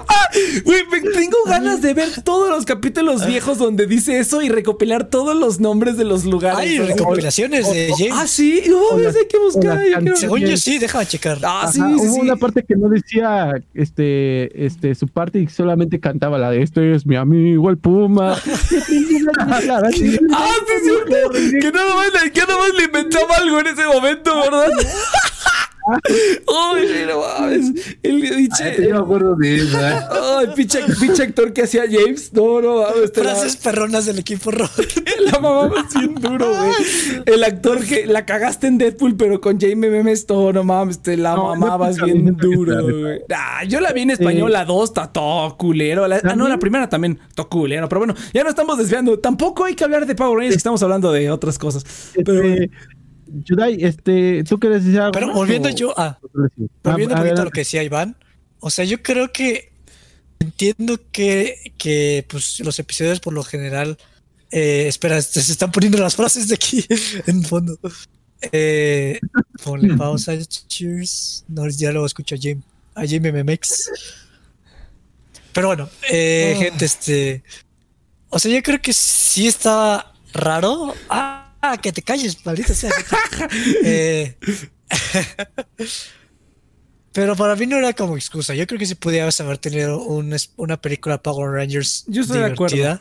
Ah, 0.08 0.30
Güey, 0.66 0.84
me- 0.92 1.02
tengo 1.12 1.38
ganas 1.46 1.82
de 1.82 1.94
ver 1.94 2.22
todos 2.24 2.50
los 2.50 2.66
capítulos 2.66 3.26
viejos 3.26 3.58
donde 3.58 3.88
dice 3.88 4.20
eso 4.20 4.42
y 4.42 4.50
recopilar 4.50 5.06
todos 5.10 5.36
los 5.36 5.60
nombres 5.60 5.98
de 5.98 6.04
los 6.04 6.26
lugares. 6.26 6.60
Hay 6.60 6.78
recopilaciones 6.80 7.70
de 7.72 7.92
James. 7.98 8.14
Ah, 8.16 8.28
sí, 8.28 8.64
no, 8.68 8.98
las- 9.00 9.16
hay 9.16 9.28
que 9.28 9.38
buscar. 9.40 9.80
yo. 10.04 10.16
Según 10.16 10.42
yo 10.42 10.58
sí, 10.58 10.78
déjame 10.80 11.06
checar. 11.06 11.40
Ah, 11.44 11.70
sí, 11.72 11.80
Ajá, 11.80 11.90
sí, 11.90 11.96
hubo 12.06 12.14
sí. 12.16 12.20
una 12.22 12.36
parte 12.36 12.64
que 12.68 12.76
no 12.76 12.90
decía 12.90 13.52
este, 13.74 14.66
este, 14.66 14.94
su 14.96 15.08
parte 15.08 15.40
y 15.40 15.48
solamente 15.48 16.00
cantaba 16.00 16.38
la 16.38 16.52
de 16.52 16.62
este 16.62 16.94
es 16.94 17.06
mi 17.06 17.16
amigo 17.16 17.70
el 17.70 17.78
Puma. 17.78 18.38
Ah, 19.40 19.60
sí, 19.94 20.06
es 20.06 20.20
cierto. 20.84 21.32
Que 21.60 21.72
nada 21.72 21.96
más, 21.96 22.24
le- 22.24 22.32
que 22.32 22.40
nada 22.42 22.58
más 22.58 22.70
le 22.78 22.84
inventaba 22.86 23.36
algo 23.38 23.60
en 23.60 23.68
ese 23.68 23.86
momento, 23.86 24.36
¿verdad? 24.40 24.68
Ay, 26.48 27.06
no 27.08 27.22
mames. 27.22 27.98
El 28.04 28.22
Ay, 28.24 28.32
pinche. 28.36 28.84
yo 28.88 28.94
me 28.96 29.00
acuerdo 29.00 29.36
de 29.36 29.56
eso. 29.56 29.80
¿eh? 29.80 30.00
Ay, 30.40 30.48
pinche, 30.56 30.80
pinche 31.00 31.24
actor 31.24 31.54
que 31.54 31.64
hacía 31.64 31.84
James. 31.90 32.32
No, 32.34 32.62
no, 32.62 32.82
mames. 32.84 33.12
te 33.12 33.24
la- 33.24 33.32
Frases 33.36 33.58
perronas 33.58 34.06
del 34.06 34.20
equipo 34.20 34.52
rojo. 34.52 34.82
La 35.32 35.40
mamamos 35.40 35.86
bien 35.94 36.16
duro, 36.16 36.48
güey. 36.54 37.24
El 37.26 37.44
actor 37.44 37.84
que 37.84 38.06
la 38.06 38.26
cagaste 38.26 38.68
en 38.68 38.78
Deadpool, 38.78 39.16
pero 39.18 39.42
con 39.42 39.60
Jamie 39.60 39.90
Memes, 39.90 40.26
todo, 40.26 40.54
no 40.54 40.64
mames, 40.64 41.00
te 41.02 41.18
la 41.18 41.36
No, 41.36 41.48
mamabas 41.56 41.98
bien 42.02 42.36
duro, 42.38 42.84
güey. 42.84 43.22
Ah, 43.36 43.64
yo 43.66 43.80
la 43.82 43.92
vi 43.94 44.02
en 44.02 44.12
español, 44.12 44.48
Sí. 44.50 44.54
la 44.54 44.66
2, 44.66 44.84
está 44.90 45.08
todo 45.12 45.58
culero. 45.58 46.08
La- 46.08 46.22
ah, 46.24 46.36
no, 46.36 46.48
la 46.48 46.60
primera 46.60 46.88
también, 46.88 47.20
todo 47.36 47.50
culero. 47.50 47.90
Pero 47.90 48.00
bueno, 48.00 48.16
ya 48.34 48.44
no 48.44 48.50
estamos 48.50 48.78
desviando. 48.78 49.18
Tampoco 49.20 49.66
hay 49.66 49.76
que 49.76 49.84
hablar 49.84 50.06
de 50.06 50.16
Power 50.16 50.36
Rangers, 50.38 50.56
que 50.56 50.58
estamos 50.60 50.82
hablando 50.84 51.12
de 51.12 51.30
otras 51.32 51.58
cosas. 51.58 51.84
Pero, 52.14 52.44
Este, 52.44 52.72
Yudai, 53.44 53.84
este, 53.84 54.44
¿tú 54.44 54.60
quieres 54.60 54.84
decir 54.86 55.00
algo? 55.00 55.12
Pero 55.14 55.34
volviendo 55.34 55.70
o- 55.70 55.72
yo 55.72 55.98
a. 56.00 56.06
Ah, 56.08 56.20
Volviendo 56.84 57.16
un 57.16 57.22
poquito 57.22 57.42
a 57.42 57.46
lo 57.46 57.52
que 57.52 57.62
decía 57.62 57.84
Iván, 57.84 58.16
o 58.60 58.70
sea, 58.70 58.86
yo 58.86 59.02
creo 59.04 59.32
que 59.32 59.72
entiendo 60.40 61.00
que, 61.12 61.74
que 61.78 62.26
pues, 62.30 62.60
los 62.62 62.78
episodios 62.80 63.20
por 63.20 63.34
lo 63.34 63.44
general. 63.44 63.98
eh, 64.52 64.86
espera, 64.88 65.22
se 65.22 65.40
están 65.40 65.72
poniendo 65.72 65.98
las 66.00 66.16
frases 66.16 66.48
de 66.48 66.56
aquí 66.56 66.86
en 67.28 67.44
fondo. 67.44 67.78
Eh, 68.52 69.20
ponle 69.64 69.94
pausa, 69.98 70.38
cheers. 70.46 71.44
No, 71.48 71.68
ya 71.70 71.92
luego 71.92 72.06
escucho 72.06 72.36
a 72.36 72.38
Jim, 72.38 72.62
a 72.96 73.04
Jimmy 73.06 73.32
MMX. 73.32 73.90
Pero 75.54 75.68
bueno, 75.68 75.90
eh, 76.10 76.54
Ah. 76.56 76.60
gente, 76.64 76.86
este. 76.86 77.44
O 78.30 78.40
sea, 78.40 78.52
yo 78.54 78.62
creo 78.62 78.82
que 78.82 78.94
sí 78.94 79.48
está 79.48 80.14
raro. 80.34 80.94
Ah, 81.10 81.47
que 81.82 81.92
te 81.92 82.02
calles, 82.02 82.46
maldita 82.46 82.74
sea. 82.74 82.92
eh, 83.84 84.36
pero 87.14 87.36
para 87.36 87.56
mí 87.56 87.66
no 87.66 87.78
era 87.78 87.94
como 87.94 88.16
excusa. 88.16 88.54
Yo 88.54 88.68
creo 88.68 88.80
que 88.80 88.86
sí 88.86 88.96
podías 88.96 89.40
haber 89.42 89.58
tenido 89.58 90.02
un 90.04 90.36
una 90.56 90.80
película 90.80 91.22
Power 91.22 91.52
Rangers 91.52 92.06
Yo 92.08 92.22
estoy 92.22 92.40
de 92.40 92.46
acuerdo. 92.46 93.00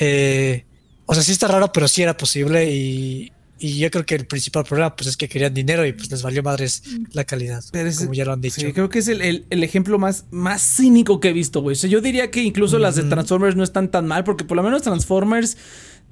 Eh, 0.00 0.64
o 1.06 1.14
sea, 1.14 1.22
sí 1.22 1.32
está 1.32 1.48
raro, 1.48 1.72
pero 1.72 1.86
sí 1.88 2.02
era 2.02 2.16
posible. 2.16 2.70
Y, 2.72 3.32
y 3.60 3.78
yo 3.78 3.90
creo 3.90 4.04
que 4.04 4.14
el 4.16 4.26
principal 4.26 4.64
problema 4.64 4.94
pues 4.94 5.08
es 5.08 5.16
que 5.16 5.28
querían 5.28 5.54
dinero 5.54 5.84
y 5.86 5.92
pues 5.92 6.10
les 6.10 6.22
valió 6.22 6.42
madres 6.42 6.82
la 7.12 7.24
calidad. 7.24 7.62
Pero 7.72 7.88
es- 7.88 7.98
como 7.98 8.14
ya 8.14 8.24
lo 8.24 8.32
han 8.32 8.40
dicho. 8.40 8.60
Sí, 8.60 8.72
creo 8.72 8.88
que 8.88 8.98
es 8.98 9.08
el, 9.08 9.20
el- 9.22 9.46
el 9.50 9.62
ejemplo 9.64 9.98
más, 9.98 10.24
más 10.30 10.60
cínico 10.62 11.18
que 11.20 11.28
he 11.28 11.32
visto, 11.32 11.60
güey. 11.62 11.74
O 11.74 11.76
sea, 11.76 11.88
yo 11.88 12.00
diría 12.00 12.30
que 12.30 12.42
incluso 12.42 12.78
las 12.78 12.96
de 12.96 13.04
Transformers 13.04 13.54
no 13.56 13.62
están 13.64 13.90
tan 13.90 14.06
mal, 14.06 14.24
porque 14.24 14.44
por 14.44 14.56
lo 14.56 14.62
menos 14.64 14.82
Transformers 14.82 15.56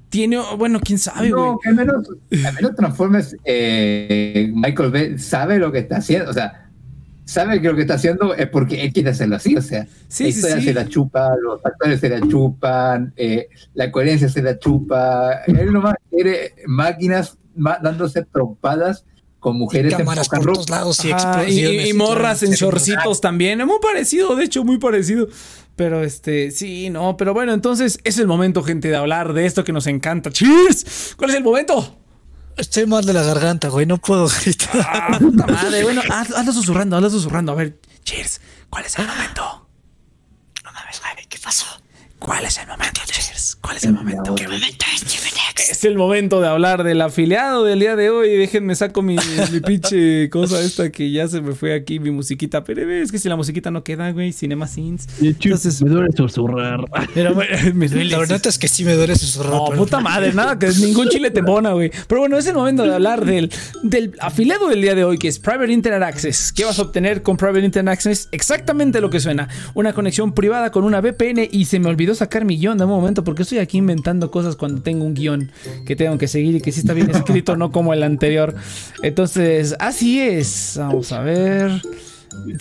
tiene, 0.09 0.39
bueno, 0.57 0.79
quién 0.79 0.97
sabe, 0.99 1.31
güey. 1.31 1.43
No, 1.43 1.59
que 1.61 1.69
al 1.69 1.75
menos, 1.75 2.07
al 2.45 2.53
menos 2.53 2.75
Transformers, 2.75 3.35
eh, 3.43 4.49
Michael 4.53 4.91
Bay 4.91 5.19
sabe 5.19 5.57
lo 5.59 5.71
que 5.71 5.79
está 5.79 5.97
haciendo, 5.97 6.29
o 6.29 6.33
sea, 6.33 6.69
sabe 7.25 7.61
que 7.61 7.67
lo 7.67 7.75
que 7.75 7.81
está 7.81 7.95
haciendo 7.95 8.33
es 8.33 8.47
porque 8.47 8.81
él 8.83 8.93
quiere 8.93 9.09
hacerlo 9.09 9.35
así, 9.35 9.55
o 9.57 9.61
sea, 9.61 9.85
Sí, 10.07 10.23
la 10.25 10.31
sí, 10.31 10.35
historia 10.37 10.59
sí. 10.59 10.63
se 10.65 10.73
la 10.73 10.87
chupa, 10.87 11.35
los 11.41 11.65
actores 11.65 11.99
se 11.99 12.09
la 12.09 12.25
chupan, 12.25 13.13
eh, 13.17 13.49
la 13.73 13.91
coherencia 13.91 14.29
se 14.29 14.41
la 14.41 14.57
chupa, 14.57 15.41
él 15.47 15.73
nomás 15.73 15.95
quiere 16.09 16.53
máquinas 16.67 17.37
dándose 17.55 18.23
trompadas 18.31 19.03
con 19.39 19.57
mujeres 19.57 19.91
en 19.93 19.99
cámaras 19.99 20.29
poca 20.29 20.41
por 20.41 20.53
todos 20.53 20.69
lados 20.69 21.03
y 21.05 21.11
Ajá, 21.11 21.43
y, 21.43 21.59
explosiones. 21.59 21.89
y 21.89 21.93
morras 21.93 22.43
en 22.43 22.51
claro. 22.53 22.71
shortcitos 22.71 23.21
también. 23.21 23.59
Muy 23.65 23.77
parecido, 23.81 24.35
de 24.35 24.43
hecho, 24.45 24.63
muy 24.63 24.77
parecido. 24.77 25.27
Pero 25.77 26.03
este, 26.03 26.49
sí, 26.49 26.89
no, 26.89 27.17
pero 27.17 27.35
bueno, 27.35 27.53
entonces 27.53 27.99
es 28.03 28.17
el 28.17 28.25
momento, 28.25 28.63
gente, 28.63 28.89
de 28.89 28.95
hablar 28.95 29.33
de 29.33 29.45
esto 29.45 29.63
que 29.63 29.71
nos 29.71 29.85
encanta. 29.85 30.31
¡Cheers! 30.31 31.13
¿Cuál 31.15 31.29
es 31.29 31.35
el 31.37 31.43
momento? 31.43 31.99
Estoy 32.57 32.87
mal 32.87 33.05
de 33.05 33.13
la 33.13 33.21
garganta, 33.21 33.69
güey, 33.69 33.85
no 33.85 33.99
puedo 33.99 34.27
gritar. 34.27 34.81
Ah, 34.83 35.17
puta 35.19 35.45
madre. 35.45 35.83
Bueno, 35.83 36.01
hazlo 36.09 36.51
susurrando, 36.51 36.97
hazlo 36.97 37.11
susurrando. 37.11 37.51
A 37.51 37.55
ver, 37.55 37.79
cheers. 38.03 38.41
¿Cuál 38.71 38.85
es 38.85 38.97
el 38.97 39.05
momento? 39.05 39.69
No 40.63 40.71
mames, 40.71 40.99
güey, 40.99 41.27
¿qué 41.29 41.37
pasó? 41.37 41.67
¿Cuál 42.27 42.43
es 42.43 42.57
el 42.57 42.67
momento, 42.67 42.99
cheers? 43.05 43.57
¿Cuál 43.61 43.77
es 43.77 43.83
el 43.85 43.93
momento? 43.93 44.35
¿Qué 44.35 44.43
momento 44.47 44.85
es? 44.93 45.17
Es 45.71 45.83
el 45.85 45.97
momento 45.97 46.39
de 46.41 46.47
hablar 46.47 46.83
del 46.83 47.01
afiliado 47.01 47.63
del 47.63 47.79
día 47.79 47.95
de 47.95 48.09
hoy. 48.09 48.29
Déjenme 48.35 48.75
saco 48.75 49.01
mi, 49.01 49.15
mi 49.51 49.59
pinche 49.59 50.29
cosa 50.29 50.61
esta 50.61 50.89
que 50.91 51.09
ya 51.11 51.27
se 51.27 51.39
me 51.41 51.53
fue 51.53 51.73
aquí, 51.73 51.99
mi 51.99 52.09
musiquita. 52.11 52.63
Pero 52.63 52.89
es 52.91 53.11
que 53.11 53.19
si 53.19 53.27
la 53.29 53.35
musiquita 53.35 53.69
no 53.71 53.83
queda, 53.83 54.11
güey, 54.11 54.33
Cinema 54.33 54.67
Sins. 54.67 55.07
Entonces, 55.21 55.81
me 55.81 55.89
duele 55.89 56.09
susurrar. 56.15 56.79
pero 57.13 57.33
bueno, 57.33 57.51
me 57.73 57.87
duele. 57.87 58.09
La 58.11 58.17
verdad 58.19 58.41
es 58.45 58.57
que 58.57 58.67
sí 58.67 58.83
me 58.83 58.93
duele 58.93 59.15
susurrar. 59.15 59.53
No, 59.53 59.65
pero- 59.69 59.83
puta 59.83 59.99
madre, 59.99 60.33
nada, 60.33 60.57
que 60.59 60.67
ningún 60.67 61.09
chile 61.09 61.31
te 61.31 61.39
embona, 61.39 61.71
güey. 61.71 61.91
Pero 62.07 62.21
bueno, 62.21 62.37
es 62.37 62.45
el 62.47 62.55
momento 62.55 62.83
de 62.83 62.93
hablar 62.93 63.25
del, 63.25 63.51
del 63.83 64.15
afiliado 64.19 64.67
del 64.69 64.81
día 64.81 64.95
de 64.95 65.03
hoy, 65.03 65.17
que 65.17 65.27
es 65.27 65.39
Private 65.39 65.71
Internet 65.71 66.03
Access. 66.03 66.51
¿Qué 66.53 66.65
vas 66.65 66.79
a 66.79 66.81
obtener 66.83 67.21
con 67.23 67.37
Private 67.37 67.65
Internet 67.65 67.93
Access? 67.93 68.29
Exactamente 68.31 68.99
lo 69.01 69.09
que 69.09 69.19
suena. 69.19 69.47
Una 69.73 69.93
conexión 69.93 70.33
privada 70.33 70.71
con 70.71 70.83
una 70.83 70.99
VPN 71.01 71.47
y 71.51 71.65
se 71.65 71.79
me 71.79 71.89
olvidó 71.89 72.15
sacar 72.17 72.43
mi 72.45 72.57
guion 72.57 72.77
de 72.77 72.83
un 72.83 72.89
momento 72.89 73.23
porque 73.23 73.43
estoy 73.43 73.59
aquí 73.59 73.77
inventando 73.77 74.29
cosas 74.31 74.55
cuando 74.55 74.81
tengo 74.81 75.05
un 75.05 75.13
guion 75.13 75.51
que 75.85 75.95
tengo 75.95 76.17
que 76.17 76.27
seguir 76.27 76.55
y 76.55 76.61
que 76.61 76.71
sí 76.71 76.79
está 76.81 76.93
bien 76.93 77.09
escrito, 77.11 77.55
no 77.55 77.71
como 77.71 77.93
el 77.93 78.03
anterior. 78.03 78.55
Entonces, 79.03 79.75
así 79.79 80.19
es. 80.21 80.75
Vamos 80.77 81.11
a 81.11 81.21
ver. 81.21 81.71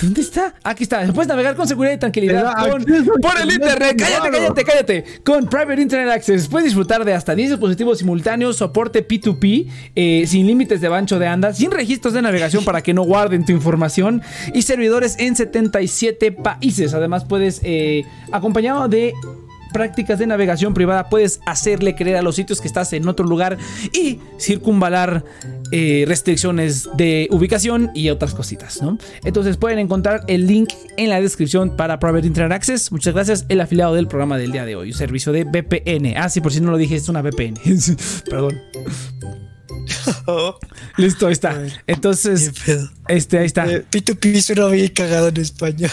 ¿Dónde 0.00 0.22
está? 0.22 0.54
Aquí 0.62 0.84
está. 0.84 1.04
Puedes 1.12 1.28
navegar 1.28 1.54
con 1.54 1.68
seguridad 1.68 1.92
y 1.92 1.98
tranquilidad 1.98 2.50
con- 2.54 2.80
acceso 2.80 3.12
a 3.12 3.20
por 3.20 3.38
el 3.40 3.52
internet. 3.52 3.96
Cállate, 3.98 4.30
cállate, 4.30 4.64
cállate. 4.64 5.04
Con 5.22 5.46
Private 5.48 5.82
Internet 5.82 6.14
Access 6.14 6.48
puedes 6.48 6.64
disfrutar 6.66 7.04
de 7.04 7.12
hasta 7.12 7.34
10 7.34 7.50
dispositivos 7.50 7.98
simultáneos, 7.98 8.56
soporte 8.56 9.06
P2P, 9.06 9.66
eh, 9.94 10.24
sin 10.26 10.46
límites 10.46 10.80
de 10.80 10.86
ancho 10.86 11.18
de 11.18 11.26
anda, 11.26 11.52
sin 11.52 11.70
registros 11.72 12.14
de 12.14 12.22
navegación 12.22 12.64
para 12.64 12.80
que 12.80 12.94
no 12.94 13.02
guarden 13.02 13.44
tu 13.44 13.52
información 13.52 14.22
y 14.54 14.62
servidores 14.62 15.16
en 15.18 15.36
77 15.36 16.32
países. 16.32 16.94
Además, 16.94 17.26
puedes, 17.26 17.60
eh, 17.62 18.04
acompañado 18.32 18.88
de 18.88 19.12
prácticas 19.72 20.18
de 20.18 20.26
navegación 20.26 20.74
privada, 20.74 21.08
puedes 21.08 21.40
hacerle 21.46 21.94
creer 21.94 22.16
a 22.16 22.22
los 22.22 22.36
sitios 22.36 22.60
que 22.60 22.68
estás 22.68 22.92
en 22.92 23.06
otro 23.08 23.26
lugar 23.26 23.58
y 23.92 24.20
circunvalar 24.38 25.24
eh, 25.72 26.04
restricciones 26.06 26.88
de 26.96 27.28
ubicación 27.30 27.90
y 27.94 28.10
otras 28.10 28.34
cositas, 28.34 28.80
¿no? 28.82 28.98
Entonces 29.24 29.56
pueden 29.56 29.78
encontrar 29.78 30.24
el 30.28 30.46
link 30.46 30.72
en 30.96 31.10
la 31.10 31.20
descripción 31.20 31.76
para 31.76 31.98
Private 31.98 32.26
Internet 32.26 32.56
Access. 32.56 32.92
Muchas 32.92 33.14
gracias, 33.14 33.46
el 33.48 33.60
afiliado 33.60 33.94
del 33.94 34.06
programa 34.06 34.38
del 34.38 34.52
día 34.52 34.64
de 34.64 34.76
hoy, 34.76 34.92
servicio 34.92 35.32
de 35.32 35.44
VPN. 35.44 36.16
Ah, 36.16 36.28
sí, 36.28 36.40
por 36.40 36.52
si 36.52 36.60
no 36.60 36.70
lo 36.70 36.76
dije, 36.76 36.96
es 36.96 37.08
una 37.08 37.22
VPN. 37.22 37.54
Perdón. 38.30 39.45
Listo, 40.96 41.26
ahí 41.26 41.32
está. 41.32 41.62
¿Qué 41.64 41.72
Entonces, 41.86 42.52
este, 43.08 43.38
ahí 43.38 43.46
está. 43.46 43.70
Eh, 43.70 43.84
P2P 43.90 44.40
suena 44.40 44.66
bien 44.68 44.88
cagado 44.88 45.28
en 45.28 45.36
español. 45.38 45.90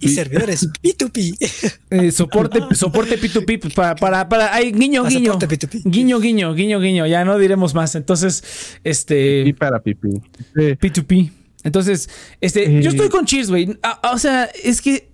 Y 0.00 0.08
servidores 0.08 0.68
P2P. 0.82 1.72
Eh, 1.90 2.10
soporte, 2.12 2.60
soporte 2.74 3.18
P2P 3.20 3.60
pues, 3.60 3.74
para, 3.74 3.94
para, 3.96 4.28
para, 4.28 4.54
ay, 4.54 4.72
guiño, 4.72 5.04
Ah, 5.04 5.08
guiño. 5.08 5.32
soporte 5.34 5.66
P2P. 5.68 5.82
Guiño, 5.84 6.20
guiño, 6.20 6.54
guiño, 6.54 6.80
guiño. 6.80 7.06
Ya 7.06 7.24
no 7.24 7.38
diremos 7.38 7.74
más. 7.74 7.94
Entonces, 7.94 8.44
este, 8.84 9.54
para 9.58 9.80
pipí. 9.80 10.08
Eh, 10.56 10.76
P2P. 10.80 11.30
Entonces, 11.64 12.08
este, 12.40 12.78
Eh. 12.78 12.82
yo 12.82 12.90
estoy 12.90 13.08
con 13.08 13.24
Cheers, 13.24 13.48
güey. 13.50 13.76
Ah, 13.82 14.00
ah, 14.02 14.12
o 14.12 14.18
sea, 14.18 14.44
es 14.62 14.80
que 14.80 15.08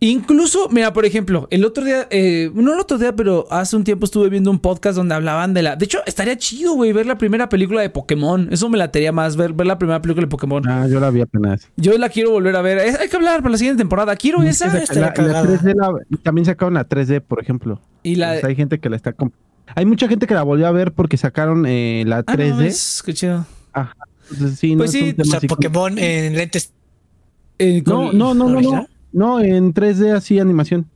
incluso, 0.00 0.68
mira, 0.70 0.92
por 0.92 1.04
ejemplo, 1.04 1.46
el 1.50 1.64
otro 1.64 1.84
día, 1.84 2.06
eh, 2.10 2.50
no 2.54 2.72
el 2.74 2.80
otro 2.80 2.96
día, 2.98 3.14
pero 3.14 3.46
hace 3.50 3.76
un 3.76 3.84
tiempo 3.84 4.06
estuve 4.06 4.28
viendo 4.30 4.50
un 4.50 4.58
podcast 4.58 4.96
donde 4.96 5.14
hablaban 5.14 5.52
de 5.54 5.62
la. 5.62 5.76
De 5.76 5.84
hecho, 5.84 5.98
estaría 6.06 6.36
chido, 6.38 6.72
güey, 6.74 6.92
ver 6.92 7.06
la 7.06 7.18
primera 7.18 7.48
película 7.48 7.82
de 7.82 7.90
Pokémon. 7.90 8.48
Eso 8.50 8.68
me 8.70 8.78
latería 8.78 9.12
más, 9.12 9.36
ver, 9.36 9.52
ver 9.52 9.66
la 9.66 9.78
primera 9.78 10.00
película 10.00 10.24
de 10.26 10.30
Pokémon. 10.30 10.66
ah, 10.68 10.86
yo 10.88 11.00
la 11.00 11.10
vi 11.10 11.20
apenas. 11.20 11.68
Yo 11.76 11.96
la 11.98 12.08
quiero 12.08 12.30
volver 12.30 12.56
a 12.56 12.62
ver. 12.62 12.78
Es- 12.78 12.98
hay 12.98 13.08
que 13.08 13.16
hablar 13.16 13.38
para 13.42 13.50
la 13.52 13.58
siguiente 13.58 13.80
temporada. 13.82 14.16
Quiero 14.16 14.42
esa. 14.42 14.68
La- 14.68 14.72
la, 14.74 14.80
estaría 14.80 15.02
la. 15.02 15.12
3D 15.42 16.18
también 16.22 16.44
sacaron 16.46 16.74
la 16.74 16.88
3D, 16.88 17.20
por 17.20 17.40
ejemplo. 17.42 17.80
y 18.02 18.14
la. 18.16 18.30
Hay 18.42 18.56
gente 18.56 18.78
que 18.80 18.88
la 18.88 18.96
está 18.96 19.14
Hay 19.74 19.84
mucha 19.84 20.08
gente 20.08 20.26
que 20.26 20.34
la 20.34 20.42
volvió 20.42 20.66
a 20.66 20.70
ver 20.72 20.92
porque 20.92 21.16
sacaron 21.16 21.66
eh, 21.66 22.04
la 22.06 22.18
Ah, 22.18 22.24
no, 22.26 22.34
3D. 22.36 22.66
es- 22.66 23.02
qué 23.04 23.12
chido. 23.14 23.44
Ajá. 23.72 23.94
Entonces, 24.32 24.58
sí, 24.58 24.76
Pues 24.76 24.78
no 24.78 24.84
es 24.84 24.90
sí, 25.04 25.10
un 25.10 25.16
tema 25.16 25.36
O 25.36 25.40
sea, 25.40 25.48
Pokémon 25.48 25.98
en 25.98 26.36
lentes. 26.36 26.72
Eh, 27.58 27.82
No, 27.84 28.12
no, 28.12 28.32
no, 28.32 28.48
no, 28.48 28.60
no. 28.60 28.86
No, 29.12 29.40
en 29.40 29.72
3D 29.74 30.12
así 30.16 30.38
animación. 30.38 30.88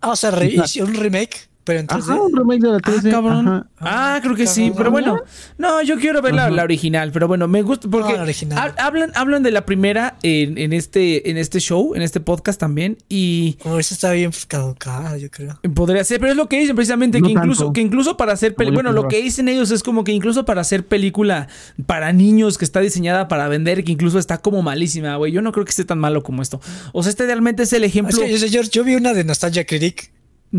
Ah, 0.00 0.10
o 0.10 0.16
sea, 0.16 0.30
re- 0.30 0.46
hicieron 0.46 0.90
un 0.90 0.96
remake, 1.02 1.48
pero 1.64 1.80
en 1.80 1.86
3D. 1.86 2.12
Ajá, 2.12 2.20
un 2.22 2.36
remake 2.36 2.60
de 2.60 2.68
la 2.68 2.76
Ah, 2.76 2.80
3D. 2.82 3.10
cabrón. 3.10 3.48
ajá. 3.48 3.66
Ah, 3.80 4.18
creo 4.22 4.34
que 4.36 4.46
sí, 4.46 4.62
cabrón. 4.70 4.76
pero 4.76 4.90
bueno. 4.90 5.16
No, 5.58 5.82
yo 5.82 5.96
quiero 5.98 6.20
ver 6.22 6.34
la, 6.34 6.46
original, 6.62 7.10
pero 7.12 7.26
bueno, 7.28 7.48
me 7.48 7.62
gusta 7.62 7.88
porque 7.88 8.10
No, 8.12 8.16
la 8.18 8.22
original. 8.24 8.58
hab- 8.58 8.74
hablan, 8.80 9.10
hablan 9.14 9.42
de 9.42 9.50
la 9.50 9.64
primera 9.66 10.16
en, 10.22 10.56
en 10.58 10.72
este, 10.72 11.30
en 11.30 11.36
este 11.38 11.60
show, 11.60 11.94
en 11.94 12.02
este 12.02 12.20
podcast 12.20 12.60
también, 12.60 12.98
y 13.08 13.54
Como 13.62 13.78
eso 13.78 13.94
está 13.94 14.12
bien 14.12 14.30
caducada, 14.48 15.16
yo 15.16 15.30
creo. 15.30 15.58
podría 15.74 16.04
ser, 16.04 16.20
pero 16.20 16.30
es 16.32 16.36
lo 16.36 16.48
que 16.48 16.58
dicen 16.60 16.76
precisamente, 16.76 17.20
No 17.20 17.26
que 17.26 17.32
incluso, 17.32 17.72
que 17.72 17.80
incluso 17.80 18.16
para 18.16 18.32
hacer 18.32 18.54
yo 18.58 18.72
bueno, 18.72 18.92
lo 18.92 19.08
que 19.08 19.20
dicen 19.22 19.48
ellos 19.48 19.70
es 19.70 19.82
como 19.82 20.04
que 20.04 20.12
incluso 20.12 20.44
para 20.44 20.60
hacer 20.60 20.86
película 20.86 21.48
para 21.86 22.12
niños 22.12 22.58
que 22.58 22.64
está 22.64 22.80
diseñada 22.80 23.28
para 23.28 23.48
vender, 23.48 23.84
que 23.84 23.92
incluso 23.92 24.18
está 24.18 24.38
como 24.38 24.62
malísima, 24.62 25.16
güey. 25.16 25.32
Yo 25.32 25.42
no 25.42 25.52
creo 25.52 25.64
que 25.64 25.70
esté 25.70 25.84
tan 25.84 25.98
malo 25.98 26.22
como 26.22 26.42
esto. 26.42 26.60
O 26.92 27.02
sea, 27.02 27.10
este 27.10 27.26
realmente 27.26 27.62
es 27.64 27.72
el 27.72 27.84
ejemplo. 27.84 28.22
Es 28.22 28.42
que 28.42 28.48
yo, 28.50 28.62
yo- 28.62 28.70
yo 28.70 28.84
vi 28.84 28.94
una 28.94 29.12
de 29.14 29.24
Nostalgia 29.24 29.64
Critic. 29.66 30.10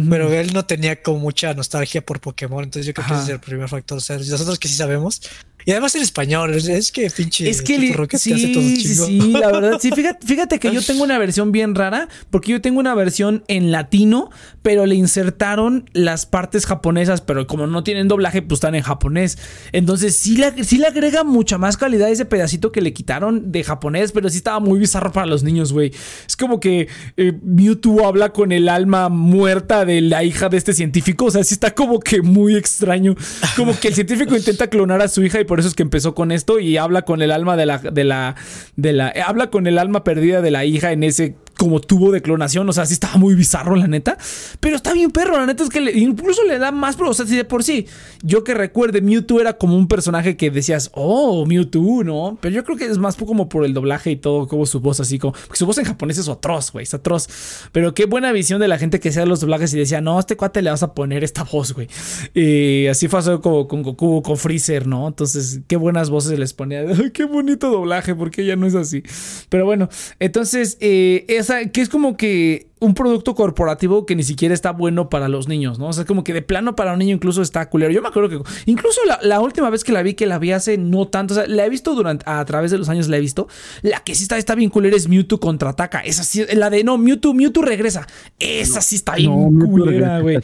Pero 0.10 0.34
él 0.34 0.52
no 0.54 0.66
tenía 0.66 1.02
como 1.02 1.20
mucha 1.20 1.54
nostalgia 1.54 2.06
por 2.06 2.20
Pokémon, 2.20 2.64
entonces 2.64 2.86
yo 2.86 2.93
creo 2.93 3.08
que 3.08 3.14
ese 3.14 3.24
es 3.24 3.30
el 3.30 3.39
primer 3.39 3.70
factor. 3.70 3.98
O 3.98 4.02
sea, 4.02 4.18
nosotros 4.18 4.60
que 4.60 4.68
sí 4.68 4.76
sabemos. 4.76 5.22
Y 5.66 5.72
además 5.72 5.95
en 5.95 6.03
español, 6.03 6.53
es, 6.53 6.91
que 6.91 7.09
pinche. 7.09 7.49
Es 7.49 7.63
que 7.63 7.80
te 7.80 8.18
sí, 8.20 8.34
hace 8.34 8.47
todo 8.49 8.63
sí, 8.63 9.32
la 9.32 9.51
verdad. 9.51 9.80
Sí, 9.82 9.89
fíjate, 9.95 10.26
fíjate 10.26 10.59
que 10.59 10.72
yo 10.72 10.82
tengo 10.82 11.03
una 11.03 11.18
versión 11.18 11.51
bien 11.51 11.74
rara, 11.74 12.07
porque 12.30 12.51
yo 12.51 12.61
tengo 12.61 12.80
una 12.80 12.93
versión 12.93 13.43
en 13.47 13.72
latino, 13.72 14.30
pero 14.61 14.86
le 14.86 14.93
insertaron 14.93 15.89
las 15.93 16.28
partes 16.28 16.68
japonesas, 16.68 17.22
pero 17.22 17.47
como 17.47 17.66
no 17.66 17.84
tienen 17.84 18.07
doblaje, 18.07 18.43
pues 18.43 18.57
están 18.57 18.76
en 18.76 18.84
japonés. 18.84 19.39
Entonces 19.72 20.16
sí 20.16 20.38
le, 20.38 20.63
sí 20.63 20.78
le 20.78 20.86
agrega 20.86 21.24
mucha 21.24 21.57
más 21.57 21.78
calidad 21.78 22.11
ese 22.11 22.26
pedacito 22.26 22.72
que 22.72 22.82
le 22.82 22.93
quitaron 22.93 23.51
de 23.51 23.63
japonés, 23.63 24.11
pero 24.11 24.30
sí 24.30 24.38
estaba 24.38 24.59
muy 24.59 24.78
bizarro 24.78 25.11
para 25.11 25.26
los 25.26 25.41
niños, 25.41 25.74
güey. 25.74 25.91
Es 26.28 26.38
como 26.38 26.59
que 26.59 26.89
eh, 27.18 27.34
Mewtwo 27.41 28.07
habla 28.07 28.30
con 28.30 28.51
el 28.51 28.70
alma 28.70 29.09
muerta 29.09 29.84
de 29.84 30.01
la 30.01 30.24
hija 30.24 30.47
de 30.47 30.57
este 30.57 30.74
científico, 30.74 31.26
o 31.26 31.32
sea, 31.32 31.43
sí 31.43 31.55
está 31.55 31.74
como 31.74 31.99
que 31.99 32.22
muy 32.22 32.55
extraño. 32.55 33.16
Como 33.55 33.78
que 33.80 33.88
el 33.88 33.95
científico 33.95 34.36
intenta 34.36 34.68
clonar 34.68 35.01
a 35.01 35.07
su 35.07 35.24
hija 35.24 35.39
y 35.39 35.43
por 35.43 35.55
eso 35.60 35.70
es 35.70 35.76
que 35.76 35.84
empezó 35.84 36.16
con 36.16 36.32
esto 36.32 36.60
y 36.60 36.78
habla 36.78 37.03
con 37.03 37.22
el 37.22 37.32
alma 37.32 37.56
de 37.56 37.66
la 37.66 37.78
de 37.78 38.03
la 38.03 38.36
de 38.76 38.93
la 38.93 39.10
eh, 39.10 39.22
habla 39.22 39.49
con 39.49 39.68
el 39.68 39.78
alma 39.78 40.03
perdida 40.03 40.41
de 40.41 40.51
la 40.51 40.66
hija 40.66 40.91
en 40.91 41.03
ese 41.03 41.36
como 41.58 41.80
tubo 41.82 42.12
de 42.12 42.22
clonación, 42.22 42.68
o 42.70 42.74
sea, 42.74 42.86
sí 42.86 42.93
estaba 42.93 43.18
muy 43.18 43.36
bizarro 43.36 43.76
la 43.76 43.88
neta, 43.88 44.18
pero 44.60 44.76
está 44.76 44.93
bien 44.93 45.12
perro, 45.12 45.38
la 45.38 45.45
neta 45.45 45.64
es 45.64 45.70
que 45.70 45.80
incluso 45.97 46.43
le 46.43 46.60
da 46.60 46.72
más, 46.72 46.95
pero 46.95 47.10
o 47.10 47.14
sea, 47.14 47.26
si 47.26 47.36
de 47.36 47.45
por 47.45 47.64
sí, 47.64 47.88
yo 48.22 48.43
que 48.43 48.53
recuerde 48.53 49.01
Mewtwo 49.01 49.41
era 49.41 49.58
como 49.58 49.78
un 49.78 49.88
personaje 49.88 50.38
que 50.38 50.51
decías, 50.51 50.91
"Oh, 50.93 51.45
Mewtwo", 51.45 52.03
¿no? 52.03 52.38
Pero 52.41 52.56
yo 52.56 52.64
creo 52.64 52.78
que 52.78 52.86
es 52.86 52.97
más 52.97 53.16
como 53.16 53.49
por 53.49 53.66
el 53.66 53.74
doblaje 53.74 54.12
y 54.12 54.16
todo, 54.16 54.47
como 54.47 54.66
su 54.66 54.80
voz 54.80 54.99
así 54.99 55.20
como, 55.20 55.34
su 55.53 55.66
voz 55.66 55.78
en 55.78 55.86
japonés 55.86 56.18
es 56.18 56.30
atroz, 56.30 56.72
güey, 56.72 56.84
es 56.84 56.93
atroz. 56.93 57.28
Pero 57.72 57.93
qué 57.93 58.06
buena 58.06 58.32
visión 58.32 58.60
de 58.60 58.68
la 58.68 58.78
gente 58.78 58.99
que 58.99 59.10
hacía 59.10 59.26
los 59.26 59.39
doblajes 59.39 59.74
y 59.74 59.78
decía, 59.78 60.01
"No, 60.01 60.18
a 60.18 60.20
este 60.20 60.38
cuate 60.38 60.62
le 60.62 60.70
vas 60.70 60.84
a 60.84 60.93
poner 60.93 61.24
esta 61.24 61.43
voz, 61.43 61.74
güey." 61.74 61.88
Y 62.34 62.88
así 62.88 63.08
pasó 63.08 63.41
como 63.41 63.68
con 63.68 63.84
Goku, 63.84 64.22
con 64.22 64.38
Freezer, 64.38 64.88
¿no? 64.88 65.08
Entonces, 65.08 65.62
qué 65.68 65.76
buenas 65.76 66.10
voces 66.10 66.38
les 66.38 66.53
ponía. 66.53 66.84
Qué 67.14 67.26
bonito 67.26 67.70
doblaje, 67.70 68.14
porque 68.16 68.45
ya 68.45 68.56
no 68.56 68.68
es 68.68 68.76
así. 68.76 69.03
Pero 69.49 69.66
bueno, 69.66 69.89
entonces, 70.20 70.78
eh, 70.82 71.26
esa, 71.46 71.66
que 71.70 71.82
es 71.82 71.89
como 71.89 72.18
que 72.18 72.68
un 72.80 72.93
producto 72.93 73.36
corporativo 73.36 74.05
que 74.05 74.15
ni 74.15 74.23
siquiera 74.23 74.53
está 74.53 74.71
bueno 74.71 75.09
para 75.09 75.30
los 75.30 75.47
niños, 75.47 75.80
¿no? 75.80 75.88
O 75.88 75.93
sea, 75.93 76.05
como 76.05 76.23
que 76.23 76.34
de 76.34 76.41
plano 76.41 76.76
para 76.76 76.93
un 76.93 76.99
niño 76.99 77.15
incluso 77.15 77.41
está 77.41 77.69
culero. 77.69 77.91
Yo 77.91 78.01
me 78.01 78.09
acuerdo 78.09 78.30
que 78.30 78.49
incluso 78.65 78.99
la, 79.07 79.19
la 79.21 79.39
última 79.39 79.69
vez 79.69 79.84
que 79.84 79.91
la 79.93 80.03
vi, 80.03 80.13
que 80.13 80.26
la 80.26 80.39
vi 80.39 80.51
hace 80.51 80.78
no 80.78 81.07
tanto, 81.07 81.34
o 81.34 81.38
sea, 81.38 81.47
la 81.47 81.65
he 81.65 81.69
visto 81.69 81.95
durante, 81.95 82.30
a 82.30 82.43
través 82.43 82.71
de 82.71 82.78
los 82.78 82.89
años 82.89 83.07
la 83.07 83.17
he 83.17 83.21
visto. 83.21 83.47
La 83.82 84.01
que 84.01 84.13
sí 84.13 84.23
está, 84.23 84.38
está 84.38 84.55
bien 84.55 84.69
culera 84.69 84.95
es 84.95 85.07
Mewtwo 85.07 85.39
contraataca. 85.39 85.99
Esa 86.01 86.23
sí, 86.23 86.43
la 86.53 86.69
de 86.69 86.84
no, 86.84 86.97
Mewtwo, 86.97 87.34
Mewtwo 87.34 87.63
regresa. 87.63 88.07
Esa 88.39 88.82
sí 88.82 88.95
está 88.97 89.15
bien 89.15 89.32
No, 89.32 89.65
culera, 89.67 90.19
güey. 90.19 90.38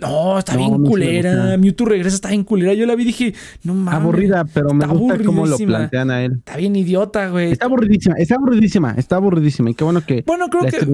No, 0.00 0.38
está 0.38 0.54
No, 0.54 0.58
bien 0.58 0.84
culera. 0.84 1.56
Mewtwo 1.58 1.86
regresa, 1.86 2.14
está 2.14 2.30
bien 2.30 2.44
culera. 2.44 2.72
Yo 2.72 2.86
la 2.86 2.94
vi 2.94 3.02
y 3.02 3.06
dije, 3.06 3.34
no 3.62 3.74
mames. 3.74 4.00
Aburrida, 4.00 4.44
pero 4.52 4.72
me 4.72 4.86
gusta 4.86 5.22
cómo 5.24 5.46
lo 5.46 5.58
plantean 5.58 6.10
a 6.10 6.24
él. 6.24 6.32
Está 6.38 6.56
bien 6.56 6.74
idiota, 6.76 7.28
güey. 7.28 7.52
Está 7.52 7.66
aburridísima, 7.66 8.14
está 8.16 8.34
aburridísima, 8.36 8.94
está 8.96 9.16
aburridísima. 9.16 9.70
Y 9.70 9.74
qué 9.74 9.84
bueno 9.84 10.04
que 10.04 10.22
Bueno, 10.26 10.48
creo 10.48 10.62
la 10.62 10.70
que. 10.70 10.86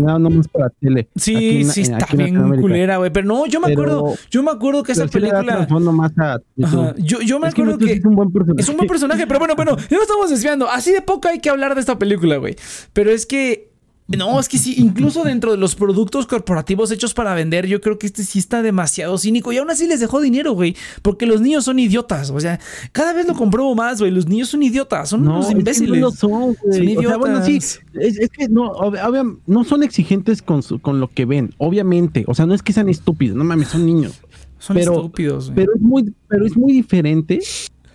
para 0.52 0.63
tele. 0.70 1.08
Sí, 1.16 1.60
en- 1.62 1.70
sí, 1.70 1.82
está 1.82 2.06
bien 2.16 2.36
culera, 2.60 2.96
güey. 2.98 3.10
Pero 3.12 3.26
no, 3.26 3.46
yo 3.46 3.60
me 3.60 3.68
Pero- 3.68 3.82
acuerdo. 3.82 4.14
Yo 4.30 4.42
me 4.42 4.50
acuerdo 4.50 4.82
que 4.82 4.92
esa 4.92 5.06
película. 5.06 5.66
más 5.92 6.12
a. 6.18 6.38
Ajá, 6.62 6.94
Yo, 6.98 7.20
yo 7.20 7.38
me 7.40 7.48
Es 7.48 7.54
acuerdo 7.54 7.78
que. 7.78 7.92
es 7.92 8.04
un 8.04 8.14
buen 8.14 8.30
personaje. 8.32 8.60
Es 8.62 8.68
un 8.68 8.76
buen 8.76 8.88
personaje, 8.88 9.26
pero 9.26 9.38
bueno, 9.38 9.54
bueno, 9.56 9.76
ya 9.76 9.96
nos 9.96 10.02
estamos 10.02 10.30
desviando. 10.30 10.68
Así 10.70 10.92
de 10.92 11.02
poco 11.02 11.28
hay 11.28 11.40
que 11.40 11.50
hablar 11.50 11.74
de 11.74 11.80
esta 11.80 11.98
película, 11.98 12.36
güey. 12.36 12.56
Pero 12.92 13.10
es 13.10 13.26
que. 13.26 13.73
No, 14.06 14.38
es 14.38 14.50
que 14.50 14.58
sí, 14.58 14.74
incluso 14.76 15.24
dentro 15.24 15.50
de 15.52 15.56
los 15.56 15.74
productos 15.74 16.26
corporativos 16.26 16.90
hechos 16.90 17.14
para 17.14 17.32
vender, 17.34 17.66
yo 17.66 17.80
creo 17.80 17.98
que 17.98 18.06
este 18.06 18.22
sí 18.22 18.38
está 18.38 18.60
demasiado 18.62 19.16
cínico 19.16 19.50
y 19.50 19.56
aún 19.56 19.70
así 19.70 19.86
les 19.86 19.98
dejó 19.98 20.20
dinero, 20.20 20.52
güey. 20.52 20.76
Porque 21.00 21.24
los 21.24 21.40
niños 21.40 21.64
son 21.64 21.78
idiotas. 21.78 22.28
O 22.28 22.38
sea, 22.38 22.60
cada 22.92 23.14
vez 23.14 23.26
lo 23.26 23.34
compruebo 23.34 23.74
más, 23.74 24.00
güey. 24.00 24.10
Los 24.10 24.26
niños 24.28 24.50
son 24.50 24.62
idiotas, 24.62 25.08
son 25.08 25.24
No, 25.24 25.36
unos 25.36 25.50
imbéciles. 25.50 26.00
no 26.02 26.10
son, 26.10 26.54
güey. 26.62 26.94
Son 26.94 26.98
O 26.98 27.08
sea, 27.08 27.16
bueno, 27.16 27.42
sí, 27.42 27.52
idiotas. 27.52 27.80
es, 27.94 28.18
es 28.18 28.28
que 28.28 28.48
no, 28.48 28.72
obvia- 28.72 29.24
no 29.46 29.64
son 29.64 29.82
exigentes 29.82 30.42
con, 30.42 30.62
su- 30.62 30.80
con 30.80 31.00
lo 31.00 31.08
que 31.08 31.24
ven, 31.24 31.54
obviamente. 31.56 32.24
O 32.28 32.34
sea, 32.34 32.44
no 32.44 32.52
es 32.52 32.62
que 32.62 32.74
sean 32.74 32.90
estúpidos, 32.90 33.36
no 33.36 33.44
mames, 33.44 33.68
son 33.68 33.86
niños. 33.86 34.20
Son 34.58 34.76
pero- 34.76 34.92
estúpidos, 34.96 35.46
güey. 35.46 35.56
Pero 35.56 35.72
es 35.76 35.80
muy, 35.80 36.14
pero 36.28 36.44
es 36.46 36.56
muy 36.58 36.74
diferente 36.74 37.40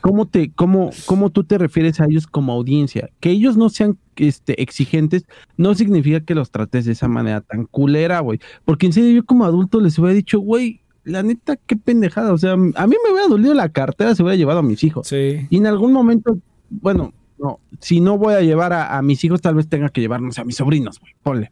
cómo 0.01 0.27
te, 0.27 0.51
cómo, 0.53 0.91
cómo 1.05 1.29
tú 1.29 1.43
te 1.43 1.57
refieres 1.57 1.99
a 1.99 2.05
ellos 2.05 2.27
como 2.27 2.53
audiencia. 2.53 3.09
Que 3.19 3.31
ellos 3.31 3.57
no 3.57 3.69
sean 3.69 3.97
este, 4.15 4.61
exigentes, 4.61 5.25
no 5.57 5.75
significa 5.75 6.19
que 6.21 6.35
los 6.35 6.51
trates 6.51 6.85
de 6.85 6.91
esa 6.93 7.07
manera 7.07 7.41
tan 7.41 7.65
culera, 7.65 8.19
güey. 8.19 8.39
Porque 8.65 8.85
en 8.87 8.93
serio, 8.93 9.11
yo 9.11 9.25
como 9.25 9.45
adulto 9.45 9.79
les 9.79 9.97
hubiera 9.99 10.13
dicho, 10.15 10.39
güey, 10.39 10.81
la 11.03 11.23
neta, 11.23 11.55
qué 11.55 11.75
pendejada. 11.75 12.33
O 12.33 12.37
sea, 12.37 12.53
a 12.53 12.57
mí 12.57 12.95
me 13.05 13.11
hubiera 13.11 13.27
dolido 13.27 13.53
la 13.53 13.69
cartera, 13.69 14.15
se 14.15 14.23
hubiera 14.23 14.35
llevado 14.37 14.59
a 14.59 14.63
mis 14.63 14.83
hijos. 14.83 15.07
Sí. 15.07 15.47
Y 15.49 15.57
en 15.57 15.67
algún 15.67 15.93
momento, 15.93 16.37
bueno, 16.69 17.13
no, 17.37 17.59
si 17.79 18.01
no 18.01 18.17
voy 18.17 18.33
a 18.33 18.41
llevar 18.41 18.73
a, 18.73 18.97
a 18.97 19.01
mis 19.01 19.23
hijos, 19.23 19.41
tal 19.41 19.55
vez 19.55 19.67
tenga 19.67 19.89
que 19.89 20.01
llevarnos 20.01 20.37
a 20.39 20.43
mis 20.45 20.57
sobrinos, 20.57 20.99
güey. 20.99 21.13
Ponle. 21.23 21.51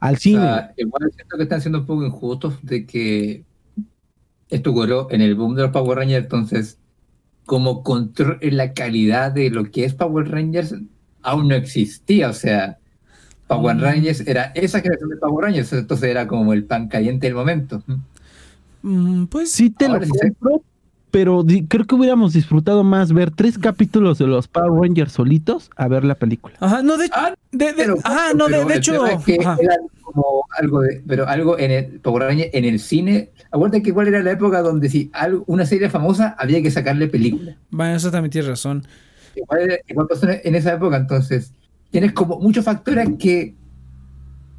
Al 0.00 0.14
O 0.14 0.18
cine. 0.18 0.40
sea, 0.40 0.74
igual 0.76 1.10
siento 1.14 1.36
que 1.36 1.42
están 1.44 1.60
siendo 1.60 1.80
un 1.80 1.86
poco 1.86 2.04
injustos 2.04 2.58
de 2.62 2.84
que 2.86 3.44
esto 4.48 4.70
ocurrió 4.70 5.08
en 5.10 5.20
el 5.22 5.34
boom 5.34 5.54
de 5.56 5.62
los 5.62 5.70
Power 5.72 5.98
Rangers, 5.98 6.24
entonces 6.24 6.78
como 7.46 7.82
control 7.82 8.38
en 8.42 8.56
la 8.56 8.72
calidad 8.74 9.32
de 9.32 9.50
lo 9.50 9.70
que 9.70 9.84
es 9.84 9.94
Power 9.94 10.30
Rangers 10.30 10.74
aún 11.22 11.48
no 11.48 11.54
existía, 11.54 12.28
o 12.28 12.32
sea, 12.32 12.78
Power 13.46 13.76
Mm. 13.76 13.80
Rangers 13.80 14.20
era 14.26 14.52
esa 14.54 14.80
generación 14.80 15.10
de 15.10 15.16
Power 15.16 15.44
Rangers, 15.46 15.72
entonces 15.72 16.08
era 16.08 16.26
como 16.26 16.52
el 16.52 16.64
pan 16.64 16.88
caliente 16.88 17.26
del 17.26 17.34
momento. 17.34 17.82
Mm, 18.82 19.24
pues 19.26 19.50
Sí 19.50 19.70
te 19.70 19.86
Ahora 19.86 20.06
lo 20.06 20.06
sí. 20.06 20.12
Pero 21.16 21.42
di- 21.42 21.66
creo 21.66 21.86
que 21.86 21.94
hubiéramos 21.94 22.34
disfrutado 22.34 22.84
más 22.84 23.10
ver 23.10 23.30
tres 23.30 23.56
capítulos 23.56 24.18
de 24.18 24.26
los 24.26 24.48
Power 24.48 24.82
Rangers 24.82 25.12
solitos 25.12 25.70
a 25.74 25.88
ver 25.88 26.04
la 26.04 26.14
película. 26.14 26.54
Ajá, 26.60 26.82
no, 26.82 26.98
de, 26.98 27.08
Ah, 27.10 27.32
de, 27.52 27.64
de- 27.68 27.72
Pero, 27.74 27.96
ajá, 28.04 28.34
no, 28.34 28.44
de, 28.48 28.50
pero 28.52 28.66
de 28.66 28.72
el 28.74 28.78
hecho. 28.78 29.06
es 29.06 29.24
que 29.24 29.38
ajá. 29.40 29.56
era 29.58 29.76
como 30.02 30.44
algo 30.58 30.82
de, 30.82 31.02
pero 31.06 31.26
algo 31.26 31.58
en 31.58 31.70
el 31.70 32.00
Power 32.00 32.24
Rangers 32.24 32.50
en 32.52 32.66
el 32.66 32.78
cine. 32.80 33.30
Acuérdate 33.50 33.82
que 33.82 33.88
igual 33.88 34.08
era 34.08 34.22
la 34.22 34.32
época 34.32 34.60
donde 34.60 34.90
si 34.90 35.08
algo, 35.14 35.42
una 35.46 35.64
serie 35.64 35.88
famosa 35.88 36.36
había 36.38 36.60
que 36.60 36.70
sacarle 36.70 37.06
película. 37.08 37.56
Bueno, 37.70 37.94
eso 37.96 38.10
también 38.10 38.30
tienes 38.30 38.50
razón. 38.50 38.84
Igual, 39.34 39.60
era- 39.60 39.76
igual 39.88 40.06
pasó 40.08 40.26
en 40.30 40.54
esa 40.54 40.74
época, 40.74 40.98
entonces 40.98 41.50
tienes 41.92 42.12
como 42.12 42.38
muchos 42.40 42.62
factores 42.62 43.08
que 43.18 43.54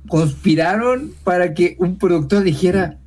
conspiraron 0.07 1.11
para 1.23 1.53
que 1.53 1.75
un 1.77 1.99
productor 1.99 2.41
dijera 2.41 2.97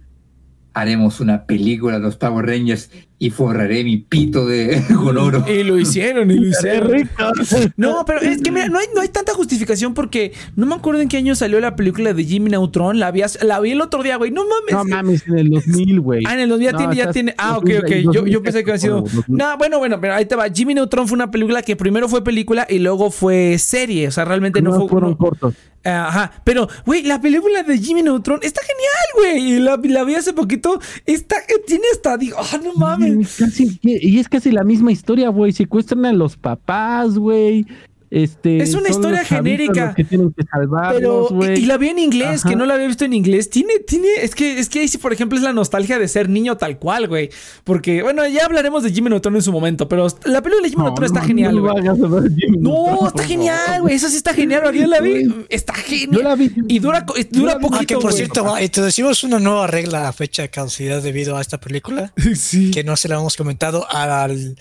haremos 0.72 1.18
una 1.18 1.46
película 1.46 1.94
de 1.94 2.00
los 2.04 2.16
Power 2.16 2.46
Rangers 2.46 2.90
y 3.22 3.28
forraré 3.28 3.84
mi 3.84 3.98
pito 3.98 4.46
de 4.46 4.82
con 4.96 5.18
oro. 5.18 5.44
Y 5.46 5.62
lo 5.62 5.78
hicieron, 5.78 6.30
y 6.30 6.36
lo 6.36 6.42
¡Qué 6.42 6.48
hicieron. 6.48 6.90
rico! 6.90 7.32
No, 7.76 8.02
pero 8.06 8.20
es 8.22 8.40
que 8.40 8.50
mira, 8.50 8.68
no 8.68 8.78
hay, 8.78 8.86
no 8.94 9.02
hay 9.02 9.08
tanta 9.08 9.34
justificación 9.34 9.92
porque 9.92 10.32
no 10.56 10.64
me 10.64 10.74
acuerdo 10.74 11.02
en 11.02 11.08
qué 11.08 11.18
año 11.18 11.34
salió 11.34 11.60
la 11.60 11.76
película 11.76 12.14
de 12.14 12.24
Jimmy 12.24 12.48
Neutron. 12.50 12.98
La 12.98 13.10
vi, 13.10 13.20
la 13.42 13.60
vi 13.60 13.72
el 13.72 13.80
otro 13.82 14.02
día, 14.02 14.16
güey. 14.16 14.30
No 14.30 14.42
mames. 14.46 14.72
No 14.72 14.84
mames, 14.96 15.26
en 15.28 15.38
el 15.38 15.50
2000, 15.50 16.00
güey. 16.00 16.22
Ah, 16.26 16.32
en 16.34 16.40
el 16.40 16.48
2000 16.48 16.64
ya 16.66 16.72
No, 16.72 16.78
tiene, 16.78 16.96
ya 16.96 17.02
estás- 17.02 17.12
tiene. 17.12 17.34
Ah, 17.36 17.58
ok, 17.58 17.68
2000, 17.68 18.08
ok. 18.08 18.14
Yo, 18.14 18.26
yo 18.26 18.42
pensé 18.42 18.64
que 18.64 18.70
había 18.70 18.80
sido. 18.80 19.02
2000. 19.02 19.24
No, 19.28 19.58
bueno, 19.58 19.78
bueno, 19.78 20.00
pero 20.00 20.14
ahí 20.14 20.24
te 20.24 20.34
va. 20.34 20.48
Jimmy 20.48 20.72
Neutron 20.72 21.06
fue 21.06 21.16
una 21.16 21.30
película 21.30 21.60
que 21.62 21.76
primero 21.76 22.08
fue 22.08 22.24
película 22.24 22.66
y 22.70 22.78
luego 22.78 23.10
fue 23.10 23.58
serie. 23.58 24.08
O 24.08 24.10
sea, 24.12 24.24
realmente 24.24 24.62
no, 24.62 24.70
No 24.70 24.80
fue. 24.80 24.88
fueron 24.88 25.10
no- 25.10 25.18
cortos. 25.18 25.54
Ajá, 25.82 26.30
pero, 26.44 26.68
güey, 26.84 27.02
la 27.04 27.22
película 27.22 27.62
de 27.62 27.78
Jimmy 27.78 28.02
Neutron 28.02 28.38
está 28.42 28.60
genial, 28.60 29.38
güey. 29.38 29.52
Y 29.54 29.58
la, 29.60 29.80
la 29.82 30.04
vi 30.04 30.14
hace 30.14 30.34
poquito. 30.34 30.78
Está, 31.06 31.36
tiene 31.66 31.84
hasta, 31.92 32.18
digo, 32.18 32.36
ah, 32.38 32.58
no 32.62 32.74
mames. 32.74 33.09
Casi, 33.38 33.78
y 33.82 34.18
es 34.18 34.28
casi 34.28 34.50
la 34.50 34.64
misma 34.64 34.92
historia, 34.92 35.28
güey. 35.28 35.52
Secuestran 35.52 36.06
a 36.06 36.12
los 36.12 36.36
papás, 36.36 37.18
güey. 37.18 37.66
Este, 38.10 38.58
Es 38.60 38.74
una 38.74 38.88
historia 38.88 39.24
genérica. 39.24 39.94
que 39.94 40.02
tienen 40.02 40.32
que 40.32 40.42
Pero, 40.90 41.28
y, 41.30 41.34
güey. 41.34 41.58
y 41.60 41.66
la 41.66 41.76
vi 41.78 41.90
en 41.90 42.00
inglés, 42.00 42.40
Ajá. 42.40 42.48
que 42.48 42.56
no 42.56 42.66
la 42.66 42.74
había 42.74 42.88
visto 42.88 43.04
en 43.04 43.12
inglés. 43.12 43.50
Tiene, 43.50 43.78
tiene, 43.86 44.08
es 44.20 44.34
que, 44.34 44.58
es 44.58 44.68
que 44.68 44.80
ahí 44.80 44.88
sí, 44.88 44.98
por 44.98 45.12
ejemplo, 45.12 45.38
es 45.38 45.44
la 45.44 45.52
nostalgia 45.52 45.96
de 45.98 46.08
ser 46.08 46.28
niño 46.28 46.56
tal 46.56 46.78
cual, 46.80 47.06
güey. 47.06 47.30
Porque, 47.62 48.02
bueno, 48.02 48.26
ya 48.26 48.46
hablaremos 48.46 48.82
de 48.82 48.90
Jimmy 48.92 49.10
Neutron 49.10 49.36
en 49.36 49.42
su 49.42 49.52
momento, 49.52 49.88
pero 49.88 50.08
la 50.24 50.42
película 50.42 50.64
de 50.64 50.70
Jimmy 50.70 50.82
No, 50.82 50.88
Neutron 50.88 51.06
está 51.06 51.20
no, 51.20 51.26
genial, 51.26 51.54
no 51.54 51.60
güey. 51.60 52.58
No, 52.58 53.08
está 53.08 53.22
genial, 53.22 53.82
güey. 53.82 53.94
Esa 53.94 54.08
sí 54.08 54.16
está 54.16 54.34
genial. 54.34 54.72
Yo 54.74 54.86
la 54.88 55.00
vi. 55.00 55.26
Güey. 55.26 55.46
Está 55.48 55.74
Yo 55.76 55.82
genial. 55.82 56.24
la 56.24 56.34
vi. 56.34 56.52
Y 56.68 56.78
dura, 56.80 57.06
Yo 57.06 57.14
dura 57.30 57.54
vi. 57.54 57.58
Ah, 57.64 57.68
poquito, 57.68 57.86
que 57.86 57.94
por 57.94 58.02
güey. 58.10 58.16
cierto, 58.16 58.58
introducimos 58.60 59.22
una 59.22 59.38
nueva 59.38 59.68
regla 59.68 60.08
a 60.08 60.12
fecha 60.12 60.42
de 60.42 60.50
caducidad 60.50 61.00
debido 61.00 61.36
a 61.36 61.40
esta 61.40 61.60
película, 61.60 62.12
Sí. 62.34 62.72
que 62.72 62.82
no 62.82 62.96
se 62.96 63.06
la 63.08 63.16
hemos 63.16 63.36
comentado 63.36 63.86
al, 63.88 64.56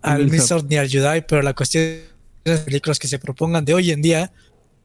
al. 0.00 0.30
Milsop 0.30 0.64
ni 0.70 0.76
al 0.76 0.88
Judai, 0.90 1.26
pero 1.26 1.42
la 1.42 1.52
cuestión 1.54 1.84
de 2.46 2.52
las 2.52 2.60
películas 2.60 2.98
que 2.98 3.08
se 3.08 3.18
propongan 3.18 3.64
de 3.64 3.74
hoy 3.74 3.90
en 3.90 4.00
día, 4.02 4.32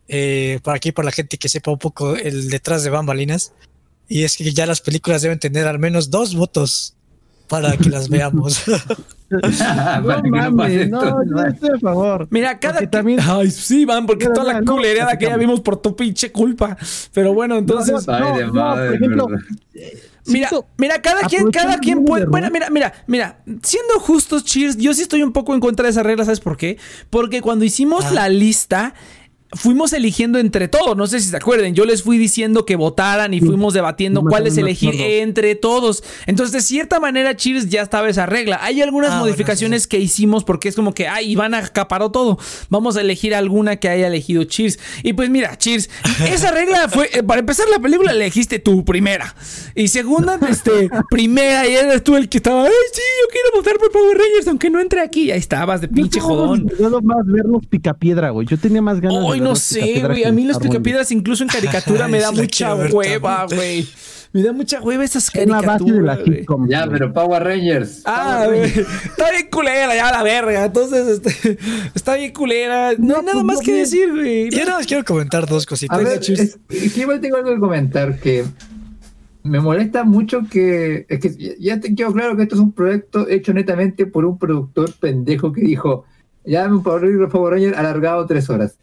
eh, 0.07 0.59
por 0.63 0.75
aquí, 0.75 0.91
para 0.91 1.05
la 1.05 1.11
gente 1.11 1.37
que 1.37 1.47
sepa 1.47 1.71
un 1.71 1.77
poco 1.77 2.15
el 2.15 2.49
detrás 2.49 2.83
de 2.83 2.89
bambalinas, 2.89 3.53
y 4.09 4.23
es 4.23 4.35
que 4.35 4.51
ya 4.51 4.65
las 4.65 4.81
películas 4.81 5.21
deben 5.21 5.39
tener 5.39 5.67
al 5.67 5.79
menos 5.79 6.09
dos 6.09 6.35
votos 6.35 6.95
para 7.47 7.77
que 7.77 7.89
las 7.89 8.09
veamos. 8.09 8.63
Para 9.31 10.01
No 10.01 10.21
no 10.23 10.51
mames, 10.51 10.89
no, 10.89 11.43
estoy 11.47 11.69
a 11.73 11.79
favor. 11.79 12.27
Mira, 12.31 12.59
cada 12.59 12.81
que- 12.81 12.87
también- 12.87 13.19
Ay, 13.21 13.49
sí, 13.49 13.85
van, 13.85 14.05
porque 14.05 14.25
Pero 14.25 14.33
toda 14.41 14.53
la 14.53 14.59
no, 14.61 14.73
culereada 14.73 15.17
que 15.17 15.25
ya 15.27 15.37
vimos 15.37 15.61
por 15.61 15.77
tu 15.81 15.95
pinche 15.95 16.33
culpa. 16.33 16.75
Pero 17.13 17.33
bueno, 17.33 17.57
entonces. 17.57 18.05
No, 18.05 18.13
Ay, 18.13 18.39
de 18.39 18.47
no, 18.47 18.53
madre, 18.53 18.85
por 18.87 18.95
ejemplo, 18.95 19.27
verdad. 19.27 19.45
Mira, 20.27 20.49
mira, 20.77 21.01
cada 21.01 21.21
quien, 21.27 21.49
cada 21.51 21.77
quien 21.79 22.05
puede. 22.05 22.25
Bueno, 22.25 22.49
mira, 22.51 22.69
mira, 22.69 22.93
mira. 23.07 23.43
Siendo 23.63 23.99
justos, 23.99 24.43
Cheers, 24.45 24.77
yo 24.77 24.93
sí 24.93 25.01
estoy 25.01 25.23
un 25.23 25.31
poco 25.33 25.53
en 25.53 25.59
contra 25.59 25.85
de 25.85 25.91
esa 25.91 26.03
regla, 26.03 26.25
¿sabes 26.25 26.39
por 26.39 26.57
qué? 26.57 26.77
Porque 27.09 27.41
cuando 27.41 27.65
hicimos 27.65 28.05
Ah. 28.05 28.11
la 28.11 28.29
lista. 28.29 28.93
Fuimos 29.53 29.91
eligiendo 29.91 30.39
entre 30.39 30.67
todos, 30.69 30.95
no 30.95 31.07
sé 31.07 31.19
si 31.19 31.27
se 31.29 31.35
acuerden, 31.35 31.75
yo 31.75 31.83
les 31.85 32.03
fui 32.03 32.17
diciendo 32.17 32.65
que 32.65 32.77
votaran 32.77 33.33
y 33.33 33.39
Sí. 33.41 33.45
fuimos 33.45 33.73
debatiendo 33.73 34.21
No 34.21 34.29
cuáles 34.29 34.57
elegir 34.57 34.95
no 34.95 35.03
entre 35.03 35.55
todos. 35.55 36.03
Entonces, 36.25 36.53
de 36.53 36.61
cierta 36.61 36.99
manera, 37.01 37.35
Cheers 37.35 37.69
ya 37.69 37.81
estaba 37.81 38.07
esa 38.09 38.25
regla. 38.25 38.59
Hay 38.61 38.81
algunas 38.81 39.09
Ah, 39.11 39.13
bueno, 39.19 39.25
modificaciones 39.25 39.87
que 39.87 39.99
hicimos 39.99 40.43
porque 40.45 40.69
es 40.69 40.75
como 40.75 40.93
que, 40.93 41.07
ay, 41.07 41.31
Iván 41.31 41.53
acaparó 41.53 42.11
todo. 42.11 42.37
Vamos 42.69 42.95
a 42.95 43.01
elegir 43.01 43.35
alguna 43.35 43.75
que 43.75 43.89
haya 43.89 44.07
elegido 44.07 44.43
Cheers. 44.45 44.79
Y 45.03 45.13
pues 45.13 45.29
mira, 45.29 45.57
Cheers, 45.57 45.89
esa 46.31 46.51
regla 46.51 46.87
fue, 46.87 47.09
eh, 47.13 47.23
para 47.23 47.39
empezar 47.41 47.65
la 47.69 47.79
película 47.79 48.11
elegiste 48.13 48.59
tú 48.59 48.85
primera. 48.85 49.35
Y 49.75 49.89
segunda, 49.89 50.39
este, 50.49 50.89
primera, 51.09 51.67
y 51.67 51.73
eres 51.75 52.03
tú 52.03 52.15
el 52.15 52.29
que 52.29 52.37
estaba, 52.37 52.63
ay, 52.63 52.71
sí, 52.93 53.01
yo 53.23 53.29
quiero 53.31 53.49
votar 53.57 53.77
por 53.77 53.91
Power 53.91 54.17
Rangers, 54.17 54.47
aunque 54.47 54.69
no 54.69 54.79
entre 54.79 55.01
aquí. 55.01 55.23
Y 55.23 55.31
ahí 55.31 55.39
estabas 55.39 55.81
de 55.81 55.87
Yo 55.87 55.93
pinche 55.93 56.19
jodón. 56.21 56.63
disfrutando 56.67 57.01
más 57.01 57.25
ver 57.25 57.45
los 57.45 57.65
picapiedra, 57.67 58.29
güey. 58.29 58.47
Yo 58.47 58.57
tenía 58.57 58.81
más 58.81 59.01
ganas 59.01 59.19
de 59.19 59.40
Ay, 59.41 59.47
no 59.49 59.55
sé, 59.55 59.99
güey. 60.05 60.23
A 60.23 60.31
mí 60.31 60.45
los 60.45 60.57
picapiedras, 60.57 61.11
incluso 61.11 61.43
en 61.43 61.49
caricatura, 61.53 62.07
me 62.07 62.19
da 62.19 62.31
mucha 62.31 62.75
hueva, 62.75 63.45
güey. 63.45 63.87
Me 64.33 64.43
da 64.43 64.53
mucha 64.53 64.79
hueva 64.81 65.03
esas 65.03 65.33
Es 65.35 65.45
la 65.47 65.59
base 65.61 65.83
de 65.83 66.01
la 66.01 66.15
caricaturas. 66.15 66.69
Ya, 66.69 66.87
pero 66.89 67.11
Power 67.11 67.43
Rangers. 67.43 68.01
Ah, 68.05 68.45
güey. 68.47 68.61
Rangers. 68.61 68.87
Está 69.05 69.29
bien 69.31 69.47
culera, 69.51 69.93
ya 69.93 70.09
la 70.09 70.23
verga. 70.23 70.63
Entonces, 70.65 71.07
este, 71.21 71.57
está 71.93 72.15
bien 72.15 72.31
culera. 72.31 72.93
No, 72.97 73.15
hay 73.17 73.21
No, 73.21 73.21
nada 73.23 73.33
pues, 73.33 73.43
más 73.43 73.55
no, 73.57 73.61
que 73.63 73.73
decir, 73.73 74.09
güey. 74.11 74.49
Yo 74.49 74.59
nada 74.59 74.77
más 74.77 74.87
quiero 74.87 75.03
comentar 75.03 75.47
dos 75.47 75.65
cositas. 75.65 75.99
A 75.99 76.01
ver, 76.01 76.21
es, 76.21 76.57
igual 76.97 77.19
tengo 77.19 77.35
algo 77.35 77.53
que 77.53 77.59
comentar 77.59 78.19
que 78.19 78.45
me 79.43 79.59
molesta 79.59 80.03
mucho 80.03 80.41
que 80.49 81.05
es 81.09 81.19
que 81.19 81.57
ya- 81.59 81.79
te 81.79 81.93
quedó 81.95 82.13
claro 82.13 82.37
que 82.37 82.43
esto 82.43 82.55
es 82.55 82.61
un 82.61 82.71
proyecto 82.71 83.27
hecho 83.27 83.53
netamente 83.53 84.05
por 84.05 84.23
un 84.23 84.37
productor 84.37 84.93
pendejo 84.93 85.51
que 85.51 85.61
dijo 85.61 86.05
ya 86.45 86.67
un 86.67 86.83
Power 86.83 87.01
Ranger 87.01 87.27
Power 87.27 87.53
Ranger 87.55 87.75
alargado 87.75 88.25
tres 88.27 88.49
horas 88.51 88.75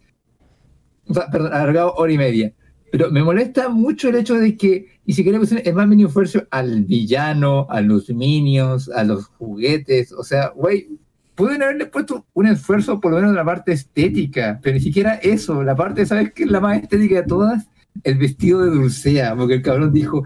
perdón 1.30 1.52
alargado 1.52 1.94
hora 1.94 2.12
y 2.12 2.18
media 2.18 2.52
Pero 2.90 3.10
me 3.10 3.22
molesta 3.22 3.68
mucho 3.68 4.08
el 4.08 4.16
hecho 4.16 4.34
de 4.34 4.56
que 4.56 5.00
ni 5.04 5.14
siquiera 5.14 5.38
el 5.38 5.74
más 5.74 5.88
mínimo 5.88 6.08
esfuerzo 6.08 6.42
al 6.50 6.84
villano, 6.84 7.66
a 7.70 7.80
los 7.80 8.10
minions, 8.10 8.90
a 8.90 9.04
los 9.04 9.26
juguetes. 9.26 10.12
O 10.12 10.22
sea, 10.22 10.48
güey, 10.54 10.86
pueden 11.34 11.62
haberle 11.62 11.86
puesto 11.86 12.26
un 12.34 12.46
esfuerzo 12.46 13.00
por 13.00 13.12
lo 13.12 13.18
menos 13.18 13.30
en 13.30 13.36
la 13.36 13.44
parte 13.44 13.72
estética, 13.72 14.58
pero 14.62 14.74
ni 14.74 14.80
siquiera 14.80 15.14
eso. 15.14 15.62
La 15.62 15.76
parte, 15.76 16.04
¿sabes 16.04 16.32
qué 16.34 16.44
es 16.44 16.50
la 16.50 16.60
más 16.60 16.82
estética 16.82 17.16
de 17.16 17.22
todas? 17.22 17.68
El 18.04 18.18
vestido 18.18 18.62
de 18.62 18.70
Dulcea, 18.70 19.34
porque 19.36 19.54
el 19.54 19.62
cabrón 19.62 19.92
dijo, 19.92 20.24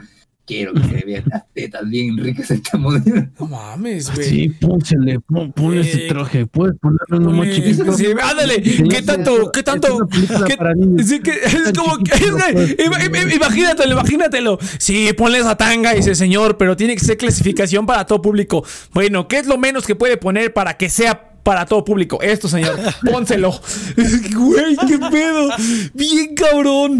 quiero 0.53 0.72
que 0.74 0.82
se 0.98 1.05
vean 1.07 1.24
las 1.26 1.44
tetas 1.55 1.88
bien 1.88 2.16
ricas 2.16 2.50
esta 2.50 2.76
modelo. 2.78 3.26
No 3.38 3.46
mames, 3.46 4.14
güey. 4.14 4.28
Sí, 4.28 4.48
pónsele, 4.48 5.20
pon, 5.20 5.53
pon 5.53 5.78
ese 5.78 6.05
Eh, 6.07 6.09
traje, 6.09 6.46
puedes 6.46 6.76
ponerlo 6.78 7.18
uno 7.18 7.30
más 7.32 7.50
chiquito. 7.50 7.92
sí, 7.96 8.07
ándale, 8.22 8.62
¿qué 8.62 9.03
tanto, 9.03 9.50
qué 9.53 9.62
tanto? 9.62 10.09
qué- 10.46 11.05
sí, 11.05 11.20
que 11.20 11.30
es 11.30 11.72
como 11.76 11.96
que, 11.98 12.12
es 12.14 12.30
pues, 12.30 12.76
ima- 12.78 13.00
ima- 13.05 13.34
imagínatelo, 13.34 13.92
imagínatelo. 13.92 14.59
Sí, 14.78 15.11
ponle 15.16 15.38
esa 15.38 15.57
tanga, 15.57 15.92
dice 15.94 16.14
señor, 16.14 16.57
pero 16.57 16.76
tiene 16.76 16.94
que 16.94 17.05
ser 17.05 17.16
clasificación 17.16 17.86
para 17.86 18.07
todo 18.07 18.20
público. 18.22 18.64
Bueno, 18.92 19.28
¿qué 19.28 19.38
es 19.38 19.46
lo 19.46 19.59
menos 19.59 19.86
que 19.86 19.94
puede 19.94 20.16
poner 20.16 20.53
para 20.53 20.76
que 20.76 20.88
sea 20.90 21.30
para 21.42 21.66
todo 21.66 21.84
público? 21.84 22.20
Esto, 22.22 22.48
señor, 22.48 22.78
pónselo. 23.11 23.53
Güey, 24.34 24.76
qué 24.88 24.98
pedo. 25.11 25.48
Bien 25.94 26.34
cabrón. 26.34 26.98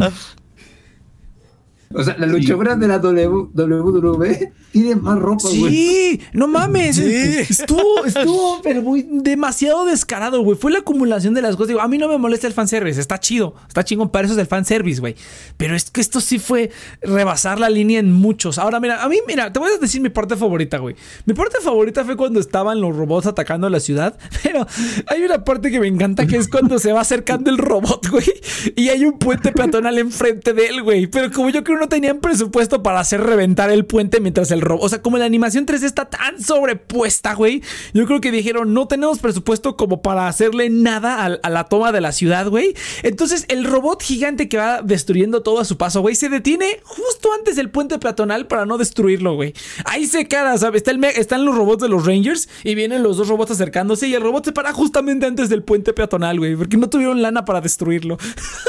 O 1.95 2.03
sea, 2.03 2.17
las 2.19 2.31
luchadoras 2.31 2.79
de 2.81 2.89
la 2.89 2.99
W- 2.99 3.49
WWE 3.55 4.53
tienen 4.73 5.03
más 5.03 5.19
ropa, 5.19 5.49
güey. 5.49 5.73
Sí, 5.75 6.21
no 6.33 6.49
mames. 6.49 6.97
Sí. 6.97 7.03
Estuvo, 7.49 8.05
estuvo, 8.05 8.61
pero 8.63 8.83
muy 8.83 9.07
demasiado 9.11 9.85
descarado, 9.85 10.43
güey. 10.43 10.57
Fue 10.57 10.71
la 10.73 10.79
acumulación 10.81 11.35
de 11.35 11.43
las 11.43 11.57
cosas. 11.57 11.69
Digo, 11.69 11.81
a 11.81 11.89
mí 11.89 11.99
no 11.99 12.09
me 12.09 12.19
molesta 12.19 12.47
el 12.47 12.53
fanservice, 12.53 13.01
está 13.01 13.19
chido, 13.19 13.55
está 13.69 13.85
chingón, 13.85 14.11
para 14.11 14.25
eso 14.27 14.35
es 14.35 14.41
el 14.41 14.47
fanservice, 14.47 15.01
güey. 15.01 15.15
Pero 15.57 15.77
es 15.77 15.91
que 15.91 16.01
esto 16.01 16.21
sí 16.21 16.39
fue 16.39 16.71
rebasar 17.01 17.59
la 17.61 17.71
línea 17.71 17.99
en 18.01 18.13
muchos. 18.13 18.59
Ahora, 18.59 18.81
mira, 18.81 19.03
a 19.03 19.09
mí, 19.09 19.19
mira, 19.27 19.53
te 19.53 19.59
voy 19.59 19.71
a 19.73 19.79
decir 19.79 20.01
mi 20.01 20.09
parte 20.09 20.37
favorita, 20.37 20.79
güey. 20.79 20.97
Mi 21.27 21.35
parte 21.35 21.59
favorita 21.63 22.05
fue 22.05 22.17
cuando 22.17 22.41
estaban 22.41 22.81
los 22.81 22.97
robots 22.97 23.27
atacando 23.27 23.69
la 23.69 23.81
ciudad. 23.81 24.19
Pero 24.43 24.67
hay 25.07 25.23
una 25.23 25.45
parte 25.45 25.71
que 25.71 25.81
me 25.81 25.87
encanta 25.89 26.27
que 26.27 26.37
es 26.37 26.49
cuando 26.49 26.79
se 26.79 26.93
va 26.93 27.01
acercando 27.01 27.51
el 27.51 27.59
robot, 27.59 28.09
güey. 28.09 28.25
Y 28.77 28.89
hay 28.89 29.05
un 29.05 29.19
puente 29.19 29.53
peatonal 29.53 29.99
enfrente 29.99 30.53
de 30.53 30.67
él, 30.67 30.83
güey. 30.83 31.07
Pero 31.07 31.31
como 31.31 31.51
yo 31.51 31.63
creo 31.65 31.79
que 31.79 31.82
no 31.83 31.89
tenían 31.89 32.21
presupuesto 32.21 32.81
para 32.81 33.01
hacer 33.01 33.21
reventar 33.21 33.71
el 33.71 33.85
puente 33.85 34.21
mientras 34.21 34.53
el 34.53 34.61
robot. 34.61 34.85
O 34.85 34.89
sea, 34.89 35.03
como 35.03 35.19
la 35.19 35.25
animación 35.25 35.67
3D 35.67 35.83
está 35.83 36.05
tan 36.05 36.41
sobrepuesta, 36.41 37.35
güey. 37.35 37.61
Yo 37.93 38.07
creo 38.07 38.21
que 38.21 38.31
dijeron, 38.31 38.73
no 38.73 38.87
tenemos 38.87 39.19
presupuesto 39.19 39.77
como 39.77 40.01
para 40.01 40.29
hacerle 40.29 40.71
nada 40.71 41.25
a, 41.25 41.27
a 41.27 41.51
la 41.51 41.65
toma 41.65 41.91
de 41.91 42.01
la 42.01 42.13
ciudad, 42.13 42.49
güey. 42.49 42.75
Entonces, 43.03 43.47
el 43.49 43.65
robot 43.65 44.01
gigante 44.01 44.49
que 44.49 44.59
va 44.59 44.81
destruyendo 44.81 45.43
todo 45.43 45.59
a 45.59 45.65
su 45.65 45.77
paso, 45.77 46.01
güey, 46.03 46.15
se 46.15 46.29
detiene 46.29 46.79
justo 46.85 47.33
antes 47.37 47.57
del 47.57 47.71
puente 47.71 47.99
peatonal 47.99 48.47
para 48.47 48.65
no 48.65 48.79
destruirlo, 48.79 49.35
güey. 49.35 49.53
Ahí 49.85 50.07
se 50.07 50.29
cara, 50.29 50.57
¿sabes? 50.59 50.83
Está 50.83 50.93
el 50.93 51.03
están 51.05 51.45
los 51.45 51.57
robots 51.57 51.83
de 51.83 51.89
los 51.89 52.07
Rangers 52.07 52.49
y 52.63 52.77
vienen 52.77 53.03
los 53.03 53.17
dos 53.17 53.27
robots 53.27 53.51
acercándose 53.51 54.07
y 54.07 54.15
el 54.15 54.23
robot 54.23 54.45
se 54.45 54.53
para 54.53 54.73
justamente 54.73 55.27
antes 55.27 55.49
del 55.49 55.65
puente 55.65 55.93
peatonal, 55.93 56.39
güey, 56.39 56.55
porque 56.55 56.77
no 56.77 56.89
tuvieron 56.89 57.23
lana 57.23 57.45
para 57.45 57.61
destruirlo. 57.61 58.19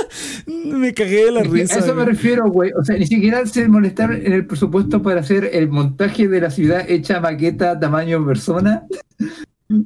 me 0.47 0.93
cagué 0.95 1.25
de 1.25 1.31
la 1.31 1.43
risa. 1.43 1.75
a 1.75 1.79
eso 1.79 1.93
me 1.93 2.05
refiero, 2.05 2.49
güey. 2.49 2.71
O 2.73 2.83
sea, 2.83 2.97
ni 3.03 3.07
siquiera 3.15 3.45
se 3.45 3.67
molestaron 3.67 4.25
en 4.25 4.33
el 4.33 4.45
presupuesto 4.45 5.01
para 5.01 5.21
hacer 5.21 5.49
el 5.53 5.69
montaje 5.69 6.27
de 6.27 6.41
la 6.41 6.49
ciudad 6.51 6.89
hecha 6.89 7.19
maqueta 7.19 7.79
tamaño 7.79 8.25
persona. 8.25 8.83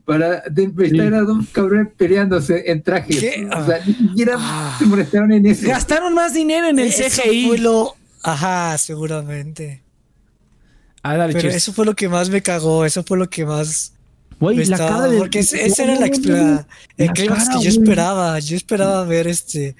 Para 0.05 0.41
de- 0.49 0.71
estar 0.85 1.13
a 1.13 1.21
dos 1.21 1.45
cabrones 1.53 1.87
peleándose 1.95 2.69
en 2.71 2.83
trajes. 2.83 3.19
¿Qué? 3.19 3.47
O 3.55 3.65
sea, 3.65 3.79
ni 3.85 3.93
siquiera 3.93 4.35
Ah. 4.37 4.75
se 4.77 4.85
molestaron 4.85 5.31
en 5.31 5.45
eso. 5.45 5.67
Gastaron 5.67 6.13
más 6.13 6.33
dinero 6.33 6.67
en 6.67 6.79
el 6.79 6.87
Eso 6.87 7.03
CGI. 7.03 7.47
fue 7.47 7.57
lo- 7.59 7.95
Ajá, 8.23 8.77
seguramente. 8.77 9.81
Ah, 11.03 11.15
dale, 11.15 11.31
Pero 11.33 11.49
eso 11.49 11.71
fue 11.71 11.85
lo 11.85 11.95
que 11.95 12.09
más 12.09 12.29
me 12.29 12.41
cagó, 12.41 12.83
eso 12.83 13.01
fue 13.03 13.17
lo 13.17 13.29
que 13.29 13.45
más 13.45 13.93
Güey, 14.41 14.57
la 14.57 14.63
estaba- 14.63 14.89
cara 14.89 15.07
de... 15.07 15.17
Porque 15.19 15.39
ese 15.39 15.63
era 15.83 15.93
la, 15.95 16.01
la- 16.07 16.67
La 16.97 17.13
cara, 17.13 17.13
que 17.57 17.63
yo 17.63 17.69
esperaba. 17.69 18.39
Yo 18.39 18.57
esperaba 18.57 19.03
ver 19.05 19.27
este 19.27 19.75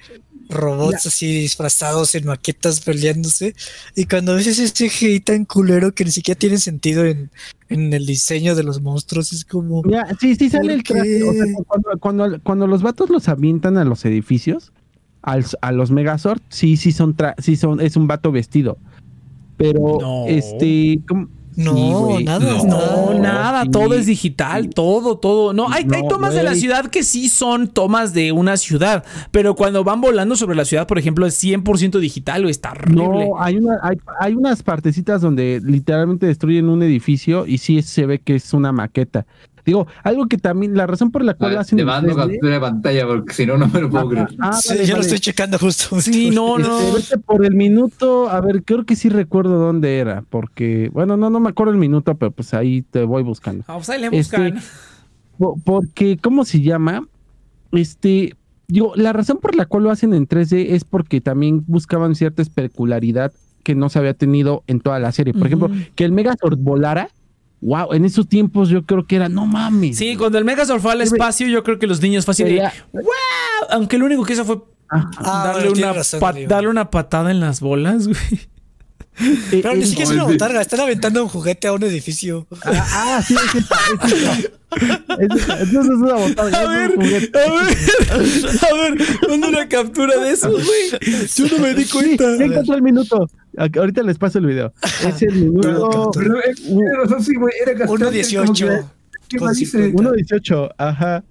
robots 0.48 1.06
así 1.06 1.26
disfrazados 1.40 2.14
en 2.14 2.26
maquetas 2.26 2.80
peleándose. 2.80 3.54
Y 3.94 4.04
cuando 4.06 4.34
ves 4.34 4.46
ese 4.46 4.70
CGI 4.72 5.20
tan 5.20 5.44
culero 5.44 5.94
que 5.94 6.04
ni 6.04 6.10
siquiera 6.10 6.38
tiene 6.38 6.58
sentido 6.58 7.04
en, 7.04 7.30
en 7.68 7.92
el 7.92 8.06
diseño 8.06 8.54
de 8.54 8.62
los 8.62 8.80
monstruos, 8.80 9.32
es 9.32 9.44
como. 9.44 9.82
Ya, 9.90 10.06
sí, 10.20 10.34
sí 10.36 10.48
sale 10.50 10.62
¿Por 10.64 10.72
el 10.72 10.82
traje. 10.82 11.22
O 11.22 11.32
sea, 11.32 11.44
qué? 11.44 11.52
cuando, 11.66 11.88
cuando, 12.00 12.40
cuando 12.42 12.66
los 12.66 12.82
vatos 12.82 13.10
los 13.10 13.28
avientan 13.28 13.76
a 13.76 13.84
los 13.84 14.04
edificios, 14.04 14.72
al- 15.22 15.44
a 15.60 15.72
los 15.72 15.90
Megazord, 15.90 16.40
sí, 16.48 16.76
sí 16.76 16.92
son, 16.92 17.16
tra- 17.16 17.34
sí 17.38 17.56
son, 17.56 17.80
es 17.80 17.96
un 17.96 18.06
vato 18.06 18.32
vestido. 18.32 18.78
Pero, 19.56 19.98
No. 20.00 20.26
este. 20.28 21.00
No, 21.58 21.74
Sí, 21.74 21.92
güey. 21.92 22.24
nada, 22.24 22.62
No, 22.62 23.14
nada, 23.14 23.64
sí. 23.64 23.70
todo 23.72 23.94
es 23.94 24.06
digital, 24.06 24.70
todo, 24.70 25.18
todo. 25.18 25.52
No, 25.52 25.68
hay, 25.68 25.84
tomas 26.08 26.32
de 26.32 26.44
la 26.44 26.54
ciudad 26.54 26.86
que 26.86 27.02
sí 27.02 27.28
son 27.28 27.66
tomas 27.66 28.14
de 28.14 28.30
una 28.30 28.56
ciudad, 28.56 29.04
pero 29.32 29.56
cuando 29.56 29.82
van 29.82 30.00
volando 30.00 30.36
sobre 30.36 30.54
la 30.54 30.64
ciudad, 30.64 30.86
por 30.86 30.98
ejemplo, 30.98 31.26
es 31.26 31.42
100% 31.42 31.98
digital, 31.98 32.42
güey, 32.42 32.52
está 32.52 32.70
horrible. 32.70 33.04
No, 33.04 33.40
hay, 33.42 33.56
una, 33.56 33.80
hay, 33.82 33.96
hay 34.20 34.34
unas 34.34 34.62
partecitas 34.62 35.20
donde 35.20 35.60
literalmente 35.64 36.26
destruyen 36.26 36.68
un 36.68 36.80
edificio 36.84 37.44
y 37.44 37.58
sí 37.58 37.82
se 37.82 38.06
ve 38.06 38.20
que 38.20 38.36
es 38.36 38.54
una 38.54 38.70
maqueta. 38.70 39.26
Digo, 39.68 39.86
algo 40.02 40.26
que 40.28 40.38
también, 40.38 40.74
la 40.74 40.86
razón 40.86 41.10
por 41.10 41.22
la 41.22 41.34
cual 41.34 41.50
ver, 41.50 41.58
hacen 41.60 41.76
te 41.76 41.82
en 41.82 41.86
mando 41.88 42.14
3D 42.14 42.16
captura 42.16 42.52
de 42.54 42.60
pantalla 42.60 43.06
porque 43.06 43.34
si 43.34 43.44
no, 43.44 43.58
no 43.58 43.68
me 43.68 43.80
lo 43.82 43.90
puedo 43.90 44.08
creer. 44.08 44.28
Ah, 44.38 44.54
Sí, 44.54 44.70
vale, 44.70 44.80
yo 44.86 44.86
lo 44.88 44.92
vale. 44.94 45.02
estoy 45.02 45.18
checando 45.20 45.58
justo. 45.58 46.00
Sí, 46.00 46.30
no, 46.30 46.56
no. 46.58 46.78
Este, 46.80 47.14
vete 47.16 47.18
por 47.18 47.44
el 47.44 47.54
minuto, 47.54 48.30
a 48.30 48.40
ver, 48.40 48.62
creo 48.64 48.84
que 48.86 48.96
sí 48.96 49.10
recuerdo 49.10 49.58
dónde 49.58 49.98
era, 49.98 50.24
porque, 50.30 50.88
bueno, 50.92 51.18
no, 51.18 51.28
no 51.28 51.38
me 51.38 51.50
acuerdo 51.50 51.72
el 51.74 51.78
minuto, 51.78 52.14
pero 52.16 52.30
pues 52.30 52.54
ahí 52.54 52.80
te 52.82 53.02
voy 53.04 53.22
buscando. 53.22 53.64
Ah, 53.68 53.74
pues 53.76 53.90
ahí 53.90 54.00
le 54.00 54.06
Este, 54.06 54.38
buscan. 54.38 54.60
Po- 55.36 55.58
Porque, 55.64 56.16
¿cómo 56.22 56.44
se 56.46 56.62
llama? 56.62 57.06
Este, 57.72 58.34
digo, 58.68 58.92
la 58.96 59.12
razón 59.12 59.38
por 59.38 59.54
la 59.54 59.66
cual 59.66 59.84
lo 59.84 59.90
hacen 59.90 60.14
en 60.14 60.26
3D 60.26 60.70
es 60.70 60.84
porque 60.84 61.20
también 61.20 61.62
buscaban 61.66 62.14
cierta 62.14 62.42
especularidad 62.42 63.32
que 63.62 63.74
no 63.74 63.88
se 63.90 63.98
había 63.98 64.14
tenido 64.14 64.62
en 64.66 64.80
toda 64.80 64.98
la 64.98 65.12
serie. 65.12 65.34
Por 65.34 65.46
ejemplo, 65.46 65.68
Ujú. 65.68 65.76
que 65.94 66.04
el 66.04 66.12
Megazord 66.12 66.56
volara, 66.58 67.10
wow, 67.60 67.92
en 67.92 68.04
esos 68.04 68.28
tiempos 68.28 68.68
yo 68.68 68.84
creo 68.84 69.06
que 69.06 69.16
era, 69.16 69.28
no 69.28 69.46
mames. 69.46 69.98
Sí, 69.98 70.16
cuando 70.16 70.38
el 70.38 70.44
Megazord 70.44 70.80
fue 70.80 70.92
al 70.92 71.00
espacio, 71.02 71.46
yo 71.48 71.62
creo 71.62 71.78
que 71.78 71.86
los 71.86 72.00
niños 72.00 72.24
fácil 72.24 72.60
¡Wow! 72.92 73.02
Aunque 73.70 73.98
lo 73.98 74.06
único 74.06 74.24
que 74.24 74.32
hizo 74.34 74.44
fue 74.44 74.58
Ajá. 74.88 75.10
Ah, 75.18 75.42
darle, 75.52 75.68
bueno, 75.68 75.86
una 75.86 75.92
razón, 75.92 76.20
darle 76.48 76.68
una 76.68 76.90
patada 76.90 77.30
en 77.30 77.40
las 77.40 77.60
bolas, 77.60 78.08
güey. 78.08 78.18
Eh, 79.20 79.36
Pero 79.50 79.74
ni 79.74 79.82
eh, 79.82 79.86
siquiera 79.86 80.04
es 80.04 80.14
una 80.14 80.22
botarga, 80.22 80.60
están 80.60 80.78
aventando 80.78 81.20
un 81.24 81.28
juguete 81.28 81.66
a 81.66 81.72
un 81.72 81.82
edificio. 81.82 82.46
Ah, 82.64 83.16
ah, 83.18 83.22
sí, 83.26 83.34
es 83.34 83.64
esa, 85.18 85.60
es 85.60 85.72
una 85.72 86.14
botarga, 86.14 86.60
A 86.60 86.68
ver, 86.68 86.92
a 86.92 86.96
ver, 86.96 87.30
a 88.70 88.74
ver, 88.74 89.28
manda 89.28 89.48
una 89.48 89.68
captura 89.68 90.18
de 90.22 90.30
eso, 90.30 90.50
güey. 90.50 91.26
Yo 91.34 91.46
no 91.48 91.58
me 91.58 91.74
di 91.74 91.84
Sí, 91.84 91.90
cuenta. 91.90 92.36
ya 92.36 92.44
encontré 92.44 92.76
el 92.76 92.82
minuto. 92.82 93.28
Ahorita 93.58 94.02
les 94.02 94.18
paso 94.18 94.38
el 94.38 94.46
video. 94.46 94.72
Es 95.06 95.22
el 95.22 95.34
minuto 95.34 96.10
Pero, 96.14 96.38
eh, 96.38 96.54
razón, 97.02 97.22
sí, 97.22 97.34
güey, 97.36 97.52
era 97.60 97.74
castrante, 97.74 98.22
como 98.36 98.52
que- 98.54 98.64
1.18. 98.64 98.84
¿Qué 99.28 99.38
más 99.40 99.56
dice? 99.58 99.92
1.18, 99.92 100.70
ajá. 100.78 101.24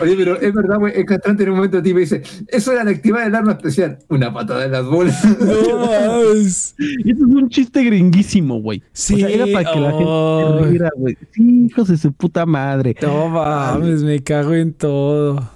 Oye, 0.00 0.14
pero 0.16 0.40
es 0.40 0.54
verdad, 0.54 0.78
güey, 0.78 0.92
es 0.96 1.04
castrante 1.04 1.42
en 1.42 1.50
un 1.50 1.56
momento 1.56 1.78
a 1.78 1.82
ti 1.82 1.92
me 1.92 2.00
dice, 2.00 2.22
eso 2.46 2.70
era 2.72 2.84
la 2.84 2.92
actividad 2.92 3.24
del 3.24 3.34
arma 3.34 3.52
especial. 3.52 3.98
Una 4.08 4.32
patada 4.32 4.64
en 4.64 4.72
las 4.72 4.86
bolas. 4.86 5.20
No 5.40 5.86
mames. 5.86 6.74
Y 6.78 7.10
eso 7.10 7.26
es 7.26 7.34
un 7.34 7.48
chiste 7.48 7.82
gringuísimo, 7.84 8.60
güey. 8.62 8.80
Sí, 8.92 9.14
O 9.14 9.18
sea, 9.18 9.28
era 9.28 9.46
para 9.52 9.72
que 9.72 9.80
la 9.80 9.90
gente 9.92 10.70
riera, 10.70 10.90
güey. 10.96 11.18
Sí, 11.32 11.66
hijos 11.66 11.88
de 11.88 11.96
su 11.96 12.12
puta 12.12 12.46
madre. 12.46 12.94
No 13.02 13.28
mames, 13.28 14.02
me 14.04 14.22
cago 14.22 14.54
en 14.54 14.72
todo. 14.72 15.50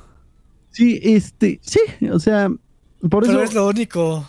Sí, 0.70 0.98
este, 1.02 1.60
sí, 1.62 1.80
o 2.12 2.18
sea, 2.18 2.48
por 3.08 3.22
Pero 3.24 3.34
eso, 3.34 3.42
es 3.42 3.54
lo 3.54 3.68
único. 3.68 4.28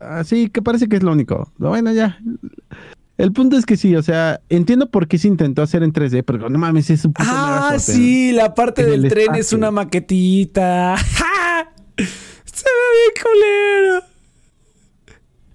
Así 0.00 0.48
que 0.50 0.62
parece 0.62 0.88
que 0.88 0.96
es 0.96 1.02
lo 1.02 1.12
único. 1.12 1.52
Bueno, 1.58 1.92
ya. 1.92 2.18
El 3.18 3.32
punto 3.32 3.56
es 3.58 3.66
que 3.66 3.76
sí, 3.76 3.94
o 3.96 4.02
sea, 4.02 4.40
entiendo 4.48 4.90
por 4.90 5.06
qué 5.06 5.18
se 5.18 5.28
intentó 5.28 5.60
hacer 5.60 5.82
en 5.82 5.92
3D, 5.92 6.24
pero 6.24 6.48
no 6.48 6.58
mames, 6.58 6.88
es 6.88 7.04
un 7.04 7.12
puto 7.12 7.28
Ah, 7.30 7.76
sí, 7.78 8.32
la 8.32 8.54
parte 8.54 8.82
del 8.84 9.04
el 9.04 9.10
tren 9.10 9.34
es 9.34 9.52
una 9.52 9.70
maquetita. 9.70 10.96
¡Ja! 11.16 11.72
Se 11.98 12.64
ve 12.64 12.86
bien 12.96 13.22
culero. 13.22 14.04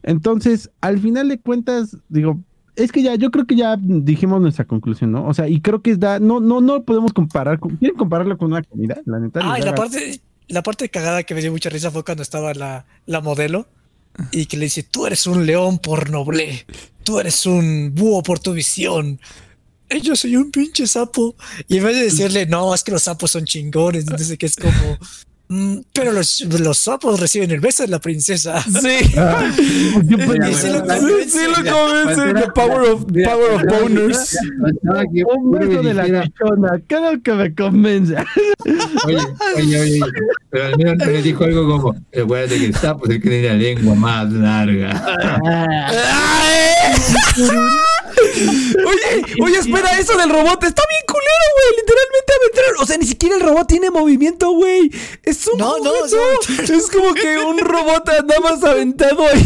Entonces, 0.04 0.70
al 0.82 1.00
final 1.00 1.30
de 1.30 1.39
cuentas, 1.39 1.98
digo, 2.10 2.39
es 2.76 2.91
que 2.91 3.02
ya, 3.02 3.16
yo 3.16 3.32
creo 3.32 3.48
que 3.48 3.56
ya 3.56 3.78
dijimos 3.80 4.39
nuestra 4.41 4.66
conclusión, 4.66 5.12
¿no? 5.12 5.26
O 5.28 5.34
sea, 5.34 5.48
y 5.48 5.62
creo 5.62 5.82
que 5.82 5.96
da, 5.96 6.20
no, 6.20 6.39
no, 6.39 6.62
no 6.62 6.84
podemos 6.84 7.14
comparar, 7.14 7.60
con- 7.60 7.78
¿quieren 7.78 7.98
compararlo 7.98 8.38
con 8.38 8.52
una 8.52 8.62
comida? 8.62 8.98
La 9.06 9.20
neta. 9.20 9.39
Ah, 9.43 9.58
y 9.60 9.64
la 9.64 9.74
parte, 9.74 10.22
la 10.48 10.62
parte 10.62 10.89
cagada 10.89 11.24
que 11.24 11.34
me 11.34 11.41
dio 11.41 11.52
mucha 11.52 11.70
risa 11.72 11.89
fue 11.89 12.04
cuando 12.04 12.22
estaba 12.22 12.54
la, 12.54 12.86
la 13.08 13.22
modelo 13.22 13.66
y 14.32 14.45
que 14.45 14.57
le 14.57 14.66
dice, 14.66 14.84
tú 14.84 15.05
eres 15.05 15.28
un 15.28 15.45
león 15.45 15.80
por 15.80 16.09
noble, 16.09 16.66
tú 17.03 17.20
eres 17.20 17.45
un 17.45 17.93
búho 17.93 18.24
por 18.24 18.39
tu 18.39 18.53
visión. 18.53 19.20
Y 19.89 20.01
yo 20.01 20.16
soy 20.16 20.36
un 20.36 20.51
pinche 20.51 20.88
sapo. 20.88 21.36
Y 21.68 21.78
en 21.78 21.84
vez 21.84 21.95
de 21.95 22.03
decirle, 22.05 22.45
no, 22.45 22.74
es 22.74 22.84
que 22.84 22.91
los 22.91 23.03
sapos 23.03 23.32
son 23.32 23.45
chingones, 23.45 24.03
entonces 24.03 24.38
que 24.38 24.45
es 24.45 24.55
como, 24.55 24.97
pero 25.93 26.12
los, 26.12 26.41
los 26.41 26.78
sapos 26.78 27.20
reciben 27.20 27.52
el 27.52 27.60
beso 27.60 27.84
de 27.84 27.89
la 27.89 28.00
princesa. 28.00 28.62
Sí. 28.64 29.14
Yo 30.04 30.18
Y 30.18 30.54
sí 30.54 30.68
lo 30.70 30.86
convence. 30.86 31.30
Sí 31.30 31.39
lo 31.48 31.72
convence. 31.72 32.34
The 32.34 32.52
power 32.52 32.89
of, 32.89 33.06
Mira, 33.12 33.32
power 33.32 33.52
of 33.52 33.64
mira, 33.64 33.80
boners. 33.80 34.38
Un 35.38 35.52
beso 35.52 35.84
de 35.84 35.93
la 35.93 36.04
cachona, 36.04 36.82
creo 36.88 37.22
que 37.22 37.34
me 37.34 37.54
convence. 37.54 38.16
Oye, 39.06 39.18
oye, 39.58 39.80
oye, 39.80 40.00
pero 40.50 40.66
al 40.66 40.78
menos 40.78 40.98
no 40.98 41.06
le 41.06 41.22
dijo 41.22 41.43
algo 41.43 41.70
como, 41.70 41.96
acuérdate 42.24 42.60
que 42.60 42.66
el 42.66 42.76
sapo 42.76 43.06
es 43.06 43.12
el 43.12 43.22
que 43.22 43.30
tiene 43.30 43.48
la 43.48 43.54
lengua 43.54 43.96
más 43.96 44.32
larga. 44.32 44.96
Oye, 48.36 49.26
oye, 49.42 49.58
espera, 49.58 49.98
eso 49.98 50.18
del 50.18 50.30
robot 50.30 50.64
está 50.64 50.84
bien 50.90 51.02
culero, 51.08 51.48
güey. 51.56 51.80
Literalmente 51.80 52.34
aventaron. 52.40 52.84
O 52.84 52.86
sea, 52.86 52.98
ni 52.98 53.06
siquiera 53.06 53.36
el 53.36 53.42
robot 53.42 53.68
tiene 53.68 53.90
movimiento, 53.90 54.52
güey. 54.52 54.92
Es 55.24 55.48
un 55.48 55.58
No, 55.58 55.78
no, 55.80 55.92
o 55.92 56.62
Es 56.62 56.90
como 56.92 57.14
que 57.14 57.38
un 57.38 57.60
robot 57.60 58.06
nada 58.26 58.40
más 58.42 58.64
aventado 58.64 59.28
ahí. 59.28 59.46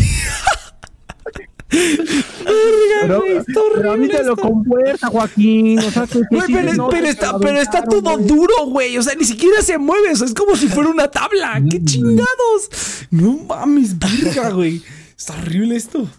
Verga, 1.71 2.25
Pero, 3.01 3.19
güey, 3.19 3.37
está 3.37 3.61
pero 3.75 3.91
a 3.91 3.95
mí 3.95 4.05
horrible 4.05 4.17
te 4.17 4.23
lo 4.23 4.35
compuerta, 4.35 5.07
Joaquín. 5.07 5.79
O 5.79 5.91
sea, 5.91 6.07
que, 6.07 6.19
sí, 6.19 6.25
pero, 6.29 6.73
no, 6.73 6.89
pero 6.89 7.07
está, 7.07 7.37
pero 7.37 7.59
está 7.59 7.83
todo 7.83 8.17
duro, 8.17 8.65
güey. 8.65 8.97
O 8.97 9.03
sea, 9.03 9.13
ni 9.13 9.25
siquiera 9.25 9.61
se 9.61 9.77
mueve. 9.77 10.11
O 10.11 10.15
sea, 10.15 10.25
es 10.25 10.33
como 10.33 10.55
si 10.55 10.67
fuera 10.67 10.89
una 10.89 11.09
tabla. 11.11 11.61
¡Qué 11.69 11.83
chingados! 11.83 12.69
No 13.11 13.33
mames, 13.47 13.97
verga, 13.99 14.49
güey. 14.49 14.81
Está 15.15 15.33
horrible 15.33 15.75
esto. 15.75 16.09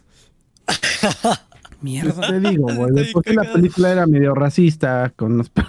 Mierda. 1.83 2.29
Te 2.29 2.41
digo, 2.41 2.69
güey. 2.75 2.91
Después 2.93 3.25
bien 3.25 3.37
la 3.37 3.53
película 3.53 3.91
era 3.93 4.07
medio 4.07 4.35
racista 4.35 5.13
con 5.17 5.39
los. 5.39 5.51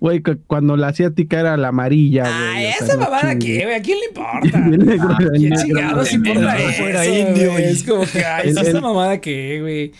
Güey, 0.00 0.20
cu- 0.24 0.40
cuando 0.48 0.76
la 0.76 0.88
asiática 0.88 1.38
era 1.38 1.56
la 1.56 1.68
amarilla, 1.68 2.24
güey. 2.24 2.34
Ay, 2.34 2.66
o 2.66 2.78
sea, 2.78 2.86
esa 2.88 2.96
mamada 2.96 3.38
que, 3.38 3.62
güey, 3.62 3.76
¿a 3.76 3.80
quién 3.80 3.96
le 4.00 4.06
importa? 4.08 4.58
El 4.58 4.84
negro 4.86 5.08
Ah, 5.08 5.18
¿Quién 5.36 5.42
negro, 5.50 5.62
chingados 5.62 6.10
güey. 6.10 6.14
importa 6.16 6.56
que 6.56 6.64
eso, 6.64 6.82
fuera 6.82 6.98
güey? 7.04 7.20
indio, 7.20 7.58
y- 7.60 7.62
Es 7.62 7.82
como 7.84 8.04
que, 8.04 8.24
ay, 8.24 8.48
El- 8.48 8.58
esa 8.58 8.68
el- 8.70 8.80
mamada 8.82 9.20
que, 9.20 9.60
güey. 9.60 9.92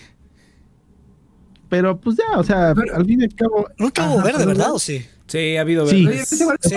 Pero 1.69 2.01
pues 2.01 2.17
ya, 2.17 2.41
o 2.41 2.43
sea, 2.43 2.75
Pero- 2.75 2.97
al 2.97 3.07
fin 3.07 3.21
y 3.21 3.25
al 3.25 3.35
cabo. 3.37 3.69
Nunca 3.79 4.09
hubo 4.09 4.19
Ajá, 4.19 4.27
verde, 4.27 4.47
¿verdad? 4.47 4.73
¿O 4.73 4.79
sí? 4.81 5.07
Sí, 5.29 5.57
ha 5.57 5.61
habido 5.61 5.87
Sí. 5.87 6.09
Es 6.11 6.41
igual- 6.41 6.59
Sí, 6.61 6.75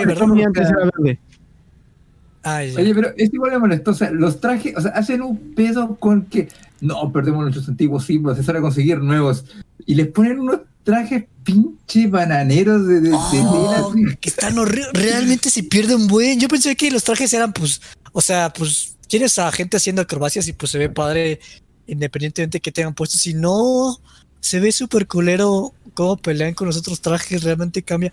Ya. 2.46 2.80
Oye, 2.80 2.94
pero 2.94 3.12
es 3.16 3.34
igual 3.34 3.50
de 3.50 3.58
molesto. 3.58 3.90
O 3.90 3.94
sea, 3.94 4.10
los 4.10 4.40
trajes, 4.40 4.76
o 4.76 4.80
sea, 4.80 4.92
hacen 4.92 5.22
un 5.22 5.54
pedo 5.54 5.96
con 5.96 6.26
que 6.26 6.48
no 6.80 7.12
perdemos 7.12 7.42
nuestros 7.42 7.68
antiguos 7.68 8.04
símbolos, 8.04 8.38
es 8.38 8.48
hora 8.48 8.58
de 8.58 8.62
conseguir 8.62 8.98
nuevos. 8.98 9.44
Y 9.84 9.96
les 9.96 10.06
ponen 10.08 10.38
unos 10.38 10.60
trajes 10.84 11.24
pinche 11.42 12.06
bananeros 12.06 12.86
de, 12.86 13.00
de, 13.00 13.10
de 13.10 13.16
Oh, 13.16 13.92
tela, 13.92 14.16
que 14.20 14.28
están 14.28 14.56
horribles. 14.58 14.92
Realmente 14.92 15.50
se 15.50 15.64
pierde 15.64 15.96
un 15.96 16.06
buen. 16.06 16.38
Yo 16.38 16.48
pensé 16.48 16.76
que 16.76 16.90
los 16.90 17.02
trajes 17.02 17.32
eran, 17.32 17.52
pues, 17.52 17.80
o 18.12 18.20
sea, 18.20 18.52
pues, 18.52 18.96
tienes 19.08 19.38
a 19.38 19.50
gente 19.50 19.76
haciendo 19.76 20.02
acrobacias 20.02 20.46
y 20.48 20.52
pues 20.52 20.70
se 20.70 20.78
ve 20.78 20.88
padre 20.88 21.40
independientemente 21.86 22.60
que 22.60 22.72
tengan 22.72 22.94
puestos. 22.94 23.20
Si 23.20 23.34
no, 23.34 23.98
se 24.40 24.60
ve 24.60 24.70
súper 24.70 25.06
culero 25.06 25.72
cómo 25.94 26.16
pelean 26.16 26.54
con 26.54 26.68
los 26.68 26.76
otros 26.76 27.00
trajes. 27.00 27.42
Realmente 27.42 27.82
cambia 27.82 28.12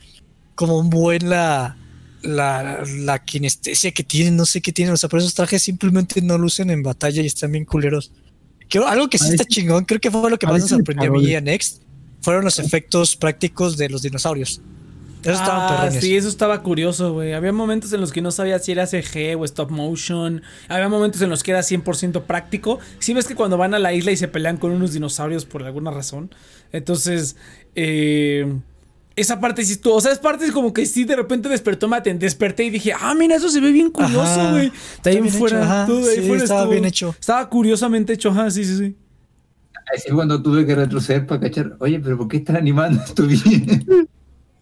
como 0.55 0.77
un 0.77 0.89
buen 0.89 1.29
la, 1.29 1.77
la, 2.23 2.83
la 2.99 3.23
kinestesia 3.23 3.91
que 3.91 4.03
tienen. 4.03 4.35
No 4.35 4.45
sé 4.45 4.61
qué 4.61 4.71
tienen. 4.71 4.93
O 4.93 4.97
sea, 4.97 5.09
pero 5.09 5.19
esos 5.21 5.33
trajes 5.33 5.61
simplemente 5.61 6.21
no 6.21 6.37
lucen 6.37 6.69
en 6.71 6.81
batalla 6.83 7.21
y 7.21 7.27
están 7.27 7.51
bien 7.51 7.65
culeros. 7.65 8.11
Que, 8.69 8.79
algo 8.79 9.07
que 9.09 9.17
sí 9.19 9.29
está 9.29 9.45
chingón, 9.45 9.85
creo 9.85 9.99
que 9.99 10.09
fue 10.09 10.29
lo 10.31 10.39
que 10.39 10.47
más 10.47 10.61
nos 10.61 10.69
sorprendió 10.69 11.11
a 11.11 11.13
mí 11.13 11.35
a 11.35 11.41
Next, 11.41 11.83
fueron 12.21 12.43
los 12.43 12.57
efectos 12.59 13.15
prácticos 13.15 13.77
de 13.77 13.89
los 13.89 14.01
dinosaurios. 14.01 14.61
Esos 15.21 15.39
estaban 15.39 15.61
Ah, 15.61 15.77
perrones. 15.83 16.03
sí, 16.03 16.17
eso 16.17 16.27
estaba 16.27 16.61
curioso, 16.63 17.13
güey. 17.13 17.33
Había 17.33 17.53
momentos 17.53 17.93
en 17.93 18.01
los 18.01 18.11
que 18.11 18.21
no 18.21 18.31
sabía 18.31 18.59
si 18.59 18.73
era 18.73 18.85
CG 18.87 19.37
o 19.37 19.45
stop 19.45 19.69
motion. 19.71 20.41
Había 20.67 20.89
momentos 20.89 21.21
en 21.21 21.29
los 21.29 21.43
que 21.43 21.51
era 21.51 21.61
100% 21.61 22.23
práctico. 22.23 22.79
Sí 22.99 23.13
ves 23.13 23.25
que 23.25 23.35
cuando 23.35 23.57
van 23.57 23.73
a 23.73 23.79
la 23.79 23.93
isla 23.93 24.11
y 24.11 24.17
se 24.17 24.27
pelean 24.27 24.57
con 24.57 24.71
unos 24.71 24.91
dinosaurios 24.91 25.45
por 25.45 25.63
alguna 25.63 25.91
razón. 25.91 26.33
Entonces, 26.73 27.37
eh, 27.75 28.53
esa 29.15 29.39
parte 29.39 29.63
sí 29.63 29.73
estuvo. 29.73 29.95
O 29.95 30.01
sea, 30.01 30.11
es 30.11 30.19
parte 30.19 30.51
como 30.51 30.73
que 30.73 30.85
sí 30.85 31.03
de 31.03 31.15
repente 31.15 31.49
despertó, 31.49 31.87
me 31.87 31.99
desperté 32.01 32.63
y 32.65 32.69
dije, 32.69 32.93
ah, 32.99 33.13
mira, 33.15 33.35
eso 33.35 33.49
se 33.49 33.59
ve 33.59 33.71
bien 33.71 33.89
curioso, 33.91 34.49
güey. 34.51 34.71
Está 34.95 35.09
bien 35.11 35.29
fuera, 35.29 35.57
hecho, 35.59 35.65
ajá. 35.65 35.85
todo 35.85 36.05
de 36.05 36.09
ahí 36.11 36.21
Sí, 36.21 36.27
fuera 36.27 36.43
estaba 36.43 36.61
estuvo- 36.61 36.71
bien 36.71 36.85
hecho. 36.85 37.15
Estaba 37.19 37.49
curiosamente 37.49 38.13
hecho, 38.13 38.29
ajá, 38.29 38.49
sí, 38.51 38.63
sí, 38.65 38.77
sí. 38.77 38.95
Así 39.95 40.09
cuando 40.11 40.41
tuve 40.41 40.65
que 40.65 40.73
retroceder 40.75 41.27
para 41.27 41.41
cachar. 41.41 41.75
Oye, 41.79 41.99
pero 41.99 42.17
¿por 42.17 42.27
qué 42.27 42.37
están 42.37 42.55
animando 42.55 43.03
esto 43.03 43.27
bien? 43.27 44.07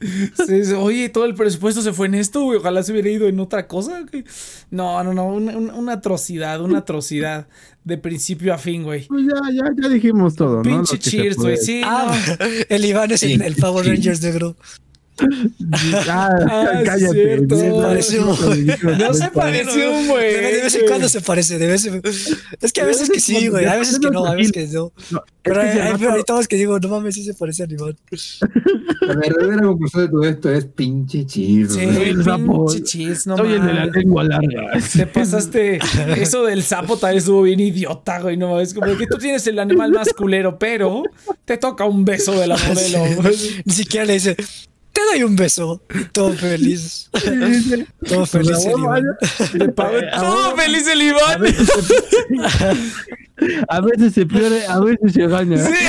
Sí, 0.02 0.66
sí, 0.66 0.74
Oye, 0.74 1.10
todo 1.10 1.26
el 1.26 1.36
presupuesto 1.36 1.82
se 1.82 1.93
fue 1.93 2.08
en 2.08 2.16
esto, 2.16 2.41
güey. 2.43 2.58
Ojalá 2.60 2.84
se 2.84 2.91
hubiera 2.91 3.10
ido 3.10 3.28
en 3.28 3.39
otra 3.39 3.68
cosa. 3.68 4.02
güey. 4.12 4.24
No, 4.70 5.04
no, 5.04 5.14
no. 5.14 5.28
Una, 5.28 5.93
atrocidad, 5.93 6.62
una 6.62 6.80
atrocidad. 6.80 7.47
De 7.84 7.97
principio 7.97 8.54
a 8.54 8.58
fin, 8.58 8.84
güey. 8.84 9.08
Pues 9.08 9.26
ya, 9.26 9.39
ya, 9.54 9.64
ya 9.82 9.89
dijimos 9.89 10.36
todo, 10.36 10.58
¿no? 10.58 10.62
Pinche 10.64 10.99
cheers, 10.99 11.38
güey. 11.38 11.58
Sí, 11.58 11.82
Ah, 11.84 12.16
no. 12.39 12.45
el 12.70 12.86
Iván 12.86 13.12
es 13.12 13.22
Sí. 13.22 13.34
el, 13.34 13.41
el 13.41 13.56
Power 13.56 13.86
Rangers 13.88 14.22
negro. 14.22 14.56
Ah, 16.07 16.30
Ah, 16.49 16.80
es 16.82 16.89
cállate. 16.89 17.14
cierto. 17.14 17.55
Sí, 17.59 17.66
Parece 17.82 18.20
un- 18.20 18.97
No 18.97 19.14
se 19.14 19.28
pareció 19.30 19.91
un 19.91 20.07
güey. 20.07 20.34
De, 20.34 20.41
vez 20.64 20.76
en 20.76 20.88
cuando 20.88 21.09
se 21.09 21.22
parece, 21.22 21.57
de 21.59 21.68
vez 21.68 21.86
en 21.86 22.01
Es 22.62 22.74
que 22.74 22.82
a 22.82 22.86
veces 22.86 23.09
que 23.09 23.20
sí, 23.20 23.47
güey. 23.47 23.66
A 23.66 23.76
veces 23.76 23.99
que 23.99 24.09
no, 24.09 24.26
a 24.26 24.36
veces 24.36 24.51
que 24.51 24.68
no. 24.68 24.91
No, 25.12 25.24
Pero 25.43 25.62
es 25.62 25.74
que 25.76 25.82
hay, 25.82 25.91
se 25.93 25.97
programitas 25.99 26.47
que 26.47 26.55
digo, 26.55 26.80
no 26.80 26.88
mames, 26.89 27.16
sí 27.16 27.24
se 27.24 27.34
parece 27.34 27.64
a 27.64 27.68
Iván. 27.70 27.95
La 29.01 29.16
verdadera 29.16 29.62
conclusión 29.64 30.03
de 30.03 30.09
todo 30.09 30.24
esto 30.24 30.51
es 30.51 30.66
pinche 30.66 31.26
chido. 31.26 31.70
Sí, 31.74 31.82
el 31.82 32.24
pinche 32.24 32.84
cheers, 32.84 33.28
no 33.28 33.38
Soy 33.38 33.53
el 33.53 33.62
de 33.62 33.74
la 33.74 33.80
mames. 33.82 33.95
lengua 33.95 34.24
larga. 34.24 34.72
Te 34.95 35.07
pasaste. 35.07 35.80
Eso 36.18 36.43
del 36.45 36.64
sapo 36.64 36.97
tal 36.97 37.14
vez 37.16 37.24
estuvo 37.24 37.43
bien 37.43 37.59
idiota, 37.59 38.20
güey. 38.20 38.38
No 38.38 38.59
es 38.59 38.74
como 38.74 38.95
que 38.97 39.05
tú 39.07 39.18
tienes 39.18 39.45
el 39.47 39.59
animal 39.59 39.91
más 39.91 40.09
culero, 40.14 40.57
pero 40.57 41.03
te 41.45 41.57
toca 41.57 41.86
un 41.86 42.05
beso 42.05 42.39
de 42.39 42.47
la 42.47 42.57
modelo. 42.57 43.03
Ni 43.66 43.74
siquiera 43.74 44.05
le 44.05 44.14
dice, 44.14 44.36
te 45.12 45.18
doy 45.18 45.24
un 45.24 45.36
beso. 45.36 45.82
Todo 46.12 46.34
feliz. 46.34 47.10
Todo 48.08 48.26
feliz 48.26 48.66
el 48.66 48.72
Iván. 48.80 49.04
De 49.54 49.70
pago. 49.70 49.97
Todo 50.20 50.56
feliz 50.56 50.88
el 50.88 51.02
Iván. 51.02 51.43
A 53.70 53.82
veces, 53.82 54.14
se, 54.14 54.26
pierde, 54.26 54.66
a 54.68 54.80
veces 54.80 55.14
se 55.14 55.28
gana. 55.28 55.58
Sí. 55.58 55.74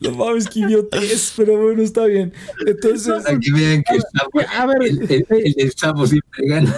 No 0.00 0.12
mames, 0.12 0.48
qué 0.48 0.60
idiotez, 0.60 1.34
pero 1.36 1.58
bueno, 1.60 1.82
está 1.82 2.06
bien. 2.06 2.32
Entonces, 2.66 3.12
Aquí 3.26 3.50
vean 3.50 3.82
que 3.82 3.96
el 3.96 4.02
sapo, 4.02 4.40
A 4.56 4.66
ver, 4.66 4.78
el, 4.82 5.02
el- 5.10 5.26
el 5.28 5.52
del 5.52 5.72
sapo 5.76 6.06
siempre 6.06 6.46
gana. 6.48 6.74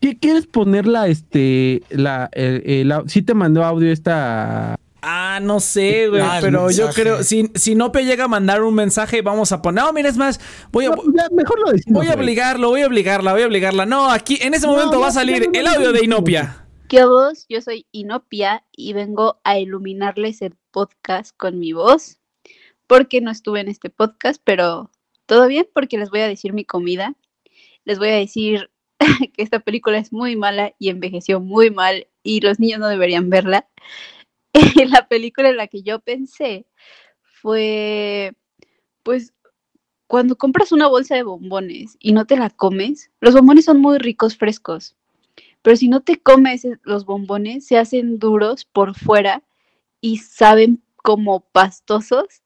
¿qué 0.00 0.16
quieres 0.18 0.46
ponerla, 0.46 1.08
este, 1.08 1.82
la, 1.90 2.28
el, 2.32 2.62
el 2.64 2.90
au- 2.92 3.08
sí 3.08 3.22
te 3.22 3.34
mandó 3.34 3.64
audio 3.64 3.90
esta... 3.92 4.76
ah, 5.02 5.38
no 5.42 5.60
sé, 5.60 6.08
güey, 6.08 6.22
Ah, 6.22 6.38
pero 6.40 6.70
yo 6.70 6.90
creo, 6.90 7.22
si, 7.22 7.50
si 7.54 7.74
Nope 7.74 8.04
llega 8.04 8.24
a 8.24 8.28
mandar 8.28 8.62
un 8.62 8.74
mensaje, 8.74 9.22
vamos 9.22 9.52
a 9.52 9.62
poner, 9.62 9.84
no, 9.84 9.92
mira, 9.92 10.08
es 10.08 10.16
más, 10.16 10.40
voy 10.72 10.86
a, 10.86 10.90
No, 10.90 11.02
ya, 11.16 11.28
mejor 11.32 11.58
lo 11.60 11.70
decimos. 11.72 12.02
voy 12.04 12.12
a 12.12 12.14
obligarlo, 12.14 12.68
voy 12.70 12.82
a 12.82 12.86
obligarla, 12.86 13.32
voy 13.32 13.42
a 13.42 13.46
obligarla. 13.46 13.86
No, 13.86 14.10
aquí, 14.10 14.38
en 14.42 14.54
ese 14.54 14.66
No, 14.66 14.72
momento 14.72 14.94
no, 14.94 15.00
va 15.00 15.08
a 15.08 15.12
salir 15.12 15.42
no, 15.46 15.50
no, 15.52 15.58
el 15.60 15.66
audio 15.66 15.92
de 15.92 15.98
no, 16.00 16.04
Inopia. 16.04 16.66
¿Qué 16.88 17.04
vos? 17.04 17.46
Yo 17.48 17.60
soy 17.60 17.86
Inopia 17.92 18.64
y 18.72 18.92
vengo 18.92 19.40
a 19.44 19.58
iluminarles 19.58 20.42
el 20.42 20.54
podcast 20.72 21.36
con 21.36 21.58
mi 21.58 21.72
voz, 21.72 22.18
porque 22.86 23.20
no 23.20 23.30
estuve 23.30 23.60
en 23.60 23.68
este 23.68 23.90
podcast, 23.90 24.40
pero 24.44 24.90
todo 25.26 25.46
bien 25.46 25.68
porque 25.72 25.98
les 25.98 26.10
voy 26.10 26.20
a 26.20 26.28
decir 26.28 26.52
mi 26.52 26.64
comida. 26.64 27.14
Les 27.84 27.98
voy 27.98 28.08
a 28.08 28.14
decir 28.16 28.70
que 29.34 29.42
esta 29.42 29.60
película 29.60 29.98
es 29.98 30.12
muy 30.12 30.34
mala 30.36 30.74
y 30.78 30.88
envejeció 30.88 31.38
muy 31.40 31.70
mal 31.70 32.08
y 32.24 32.40
los 32.40 32.58
niños 32.58 32.80
no 32.80 32.88
deberían 32.88 33.30
verla. 33.30 33.68
la 34.90 35.06
película 35.08 35.48
en 35.48 35.56
la 35.56 35.66
que 35.66 35.82
yo 35.82 36.00
pensé 36.00 36.66
fue, 37.22 38.34
pues, 39.02 39.32
cuando 40.08 40.36
compras 40.36 40.72
una 40.72 40.88
bolsa 40.88 41.16
de 41.16 41.24
bombones 41.24 41.96
y 42.00 42.12
no 42.12 42.26
te 42.26 42.36
la 42.36 42.50
comes, 42.50 43.10
los 43.20 43.34
bombones 43.34 43.66
son 43.66 43.80
muy 43.80 43.98
ricos 43.98 44.36
frescos. 44.36 44.96
Pero 45.62 45.76
si 45.76 45.88
no 45.88 46.02
te 46.02 46.20
comes 46.20 46.64
e- 46.64 46.78
los 46.84 47.06
bombones, 47.06 47.66
se 47.66 47.78
hacen 47.78 48.18
duros 48.18 48.64
por 48.66 48.96
fuera 48.96 49.42
y 50.00 50.18
saben 50.18 50.82
como 50.96 51.40
pastosos. 51.40 52.42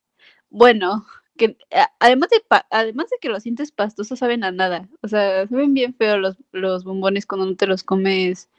Bueno, 0.50 1.06
que 1.36 1.56
además 2.00 2.30
de, 2.30 2.42
además 2.70 3.10
de 3.10 3.18
que 3.20 3.28
los 3.30 3.42
sientes 3.44 3.72
pastosos, 3.72 4.18
saben 4.20 4.44
a 4.44 4.52
nada. 4.52 4.88
O 5.02 5.08
sea, 5.08 5.46
saben 5.48 5.74
bien 5.74 5.94
feos 5.94 6.18
los, 6.20 6.36
los 6.52 6.84
bombones 6.84 7.26
cuando 7.26 7.46
no 7.46 7.56
te 7.56 7.66
los 7.66 7.84
comes, 7.84 8.50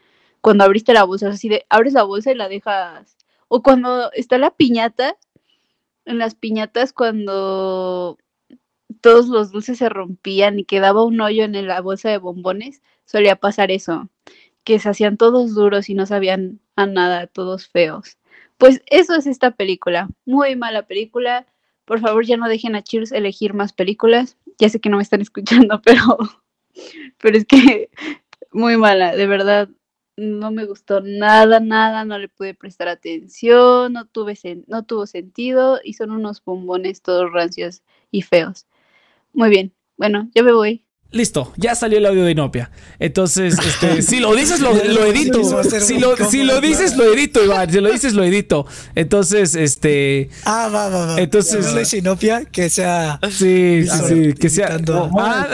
cuando 0.41 0.63
abriste 0.65 0.93
la 0.93 1.03
bolsa. 1.05 1.29
Así 1.29 1.49
de, 1.49 1.65
abres 1.69 1.93
la 1.93 2.03
bolsa 2.03 2.31
y 2.31 2.35
la 2.35 2.49
dejas. 2.49 3.17
O 3.47 3.61
cuando 3.63 4.11
está 4.13 4.37
la 4.37 4.51
piñata, 4.51 5.17
en 6.05 6.19
las 6.19 6.35
piñatas 6.35 6.93
cuando 6.93 8.17
todos 9.01 9.27
los 9.27 9.51
dulces 9.51 9.79
se 9.79 9.89
rompían 9.89 10.59
y 10.59 10.65
quedaba 10.65 11.03
un 11.03 11.19
hoyo 11.21 11.43
en 11.43 11.67
la 11.67 11.81
bolsa 11.81 12.09
de 12.09 12.17
bombones, 12.17 12.81
solía 13.05 13.35
pasar 13.35 13.71
eso 13.71 14.09
que 14.63 14.79
se 14.79 14.89
hacían 14.89 15.17
todos 15.17 15.53
duros 15.55 15.89
y 15.89 15.93
no 15.95 16.05
sabían 16.05 16.59
a 16.75 16.87
nada, 16.87 17.27
todos 17.27 17.67
feos. 17.67 18.17
Pues 18.57 18.81
eso 18.87 19.15
es 19.15 19.27
esta 19.27 19.51
película, 19.51 20.09
muy 20.25 20.55
mala 20.55 20.87
película. 20.87 21.45
Por 21.85 21.99
favor, 21.99 22.25
ya 22.25 22.37
no 22.37 22.47
dejen 22.49 22.75
a 22.75 22.81
Cheers 22.83 23.11
elegir 23.11 23.53
más 23.53 23.73
películas. 23.73 24.37
Ya 24.57 24.69
sé 24.69 24.79
que 24.79 24.89
no 24.89 24.97
me 24.97 25.03
están 25.03 25.21
escuchando, 25.21 25.81
pero 25.85 26.17
Pero 27.19 27.37
es 27.37 27.45
que 27.45 27.89
muy 28.51 28.77
mala, 28.77 29.15
de 29.15 29.27
verdad. 29.27 29.69
No 30.17 30.49
me 30.51 30.65
gustó 30.65 31.01
nada, 31.01 31.59
nada, 31.59 32.05
no 32.05 32.17
le 32.17 32.29
pude 32.29 32.53
prestar 32.53 32.87
atención, 32.87 33.91
no, 33.93 34.05
tuve 34.07 34.35
no 34.67 34.83
tuvo 34.85 35.07
sentido 35.07 35.79
y 35.83 35.93
son 35.93 36.11
unos 36.11 36.41
bombones 36.43 37.01
todos 37.01 37.31
rancios 37.33 37.83
y 38.11 38.21
feos. 38.21 38.65
Muy 39.33 39.49
bien, 39.49 39.73
bueno, 39.97 40.29
ya 40.35 40.43
me 40.43 40.53
voy. 40.53 40.84
Listo, 41.11 41.53
ya 41.55 41.75
salió 41.75 41.97
el 41.99 42.05
audio 42.07 42.25
de 42.25 42.31
Inopia. 42.31 42.71
Entonces, 42.99 43.55
este, 43.57 44.01
si 44.01 44.19
lo 44.19 44.35
dices, 44.35 44.59
lo, 44.59 44.73
lo 44.73 45.05
edito. 45.05 45.41
Si 45.79 45.97
lo, 45.97 46.17
si 46.17 46.43
lo 46.43 46.59
dices, 46.59 46.97
lo 46.97 47.05
edito, 47.13 47.41
Iván. 47.41 47.71
Si 47.71 47.79
lo 47.79 47.89
dices, 47.89 48.13
lo 48.13 48.23
edito. 48.25 48.65
Entonces, 48.95 49.55
este. 49.55 50.29
Ah, 50.43 50.67
va, 50.73 50.89
va, 50.89 51.05
va. 51.05 51.21
Entonces- 51.21 51.67
No 51.67 51.75
le 51.75 51.85
sinopia 51.85 52.43
que 52.43 52.69
sea. 52.69 53.19
Sí, 53.31 53.85
sí, 53.87 53.99
sí, 54.09 54.33
que 54.33 54.49
sea. 54.49 54.77
Ah, 55.17 55.47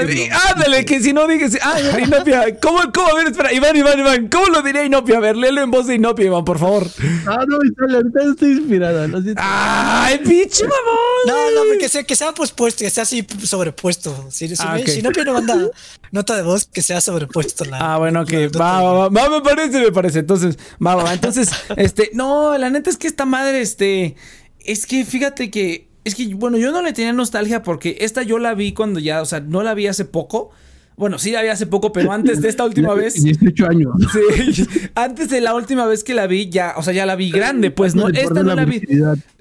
ándale, 0.55 0.83
que 0.83 0.99
si 0.99 1.13
no 1.13 1.27
digas. 1.27 1.55
Ah, 1.61 1.77
Inopia, 1.99 2.59
¿cómo, 2.59 2.79
cómo? 2.91 3.09
A 3.09 3.13
ver, 3.15 3.27
espera, 3.27 3.53
Iván, 3.53 3.75
Iván, 3.75 3.99
Iván, 3.99 4.27
¿cómo 4.29 4.47
lo 4.47 4.63
diría 4.63 4.83
Inopia? 4.83 5.17
A 5.17 5.19
ver, 5.19 5.35
léelo 5.35 5.61
en 5.61 5.69
voz 5.69 5.85
de 5.85 5.93
Inopia, 5.95 6.25
Iván, 6.25 6.43
por 6.43 6.57
favor. 6.57 6.87
Ah, 7.27 7.45
no, 7.47 7.57
ahorita 7.57 8.29
estoy 8.31 8.51
inspirada. 8.53 9.07
Lo 9.07 9.21
siento. 9.21 9.39
¡Ay, 9.45 10.17
pinche 10.19 10.63
mamón! 10.63 11.10
No, 11.25 11.51
no, 11.51 11.77
que 11.79 11.89
sea, 11.89 12.03
que 12.03 12.15
sea 12.15 12.33
pospuesto, 12.33 12.83
que 12.83 12.89
sea 12.89 13.03
así 13.03 13.25
sobrepuesto. 13.43 14.27
Si, 14.31 14.47
si, 14.47 14.55
Ah, 14.59 14.73
me- 14.75 14.81
ok. 14.81 14.87
si 14.87 15.01
no, 15.01 15.09
no 15.11 15.33
manda 15.33 15.69
nota 16.11 16.35
de 16.35 16.43
voz, 16.43 16.65
que 16.65 16.81
sea 16.81 17.01
sobrepuesto. 17.01 17.65
La, 17.65 17.93
Ah, 17.93 17.97
bueno, 17.97 18.25
que 18.25 18.47
va, 18.49 18.81
va, 18.81 18.93
va, 18.93 19.09
va, 19.09 19.29
me 19.29 19.41
parece, 19.41 19.79
me 19.81 19.91
parece. 19.91 20.19
Entonces, 20.19 20.57
va, 20.85 20.95
va, 20.95 21.03
va. 21.03 21.13
Entonces, 21.13 21.49
este, 21.77 22.11
no, 22.13 22.57
la 22.57 22.69
neta 22.69 22.89
es 22.89 22.97
que 22.97 23.07
esta 23.07 23.25
madre, 23.25 23.61
este, 23.61 24.15
es 24.59 24.85
que 24.85 25.05
fíjate 25.05 25.51
que, 25.51 25.87
es 26.03 26.15
que, 26.15 26.33
bueno, 26.33 26.57
yo 26.57 26.71
no 26.71 26.81
le 26.81 26.93
tenía 26.93 27.13
nostalgia 27.13 27.61
porque 27.61 27.97
esta 28.01 28.23
yo 28.23 28.39
la 28.39 28.53
vi 28.53 28.73
cuando 28.73 28.99
ya, 28.99 29.21
o 29.21 29.25
sea, 29.25 29.39
no 29.39 29.61
la 29.63 29.73
vi 29.73 29.87
hace 29.87 30.05
poco. 30.05 30.51
Bueno, 31.01 31.17
sí 31.17 31.31
la 31.31 31.41
vi 31.41 31.47
hace 31.47 31.65
poco, 31.65 31.91
pero 31.91 32.11
antes 32.11 32.43
de 32.43 32.47
esta 32.47 32.63
última 32.63 32.93
vez. 33.01 33.23
18 33.23 33.65
años. 33.67 33.91
Sí, 34.53 34.67
antes 34.93 35.29
de 35.31 35.41
la 35.41 35.55
última 35.55 35.87
vez 35.87 36.03
que 36.03 36.13
la 36.13 36.27
vi, 36.27 36.47
ya, 36.47 36.75
o 36.77 36.83
sea, 36.83 36.93
ya 36.93 37.07
la 37.07 37.15
vi 37.15 37.31
grande, 37.31 37.71
pues 37.71 37.95
no, 37.95 38.07
esta 38.09 38.43
no 38.43 38.53
la 38.53 38.65
vi. 38.65 38.83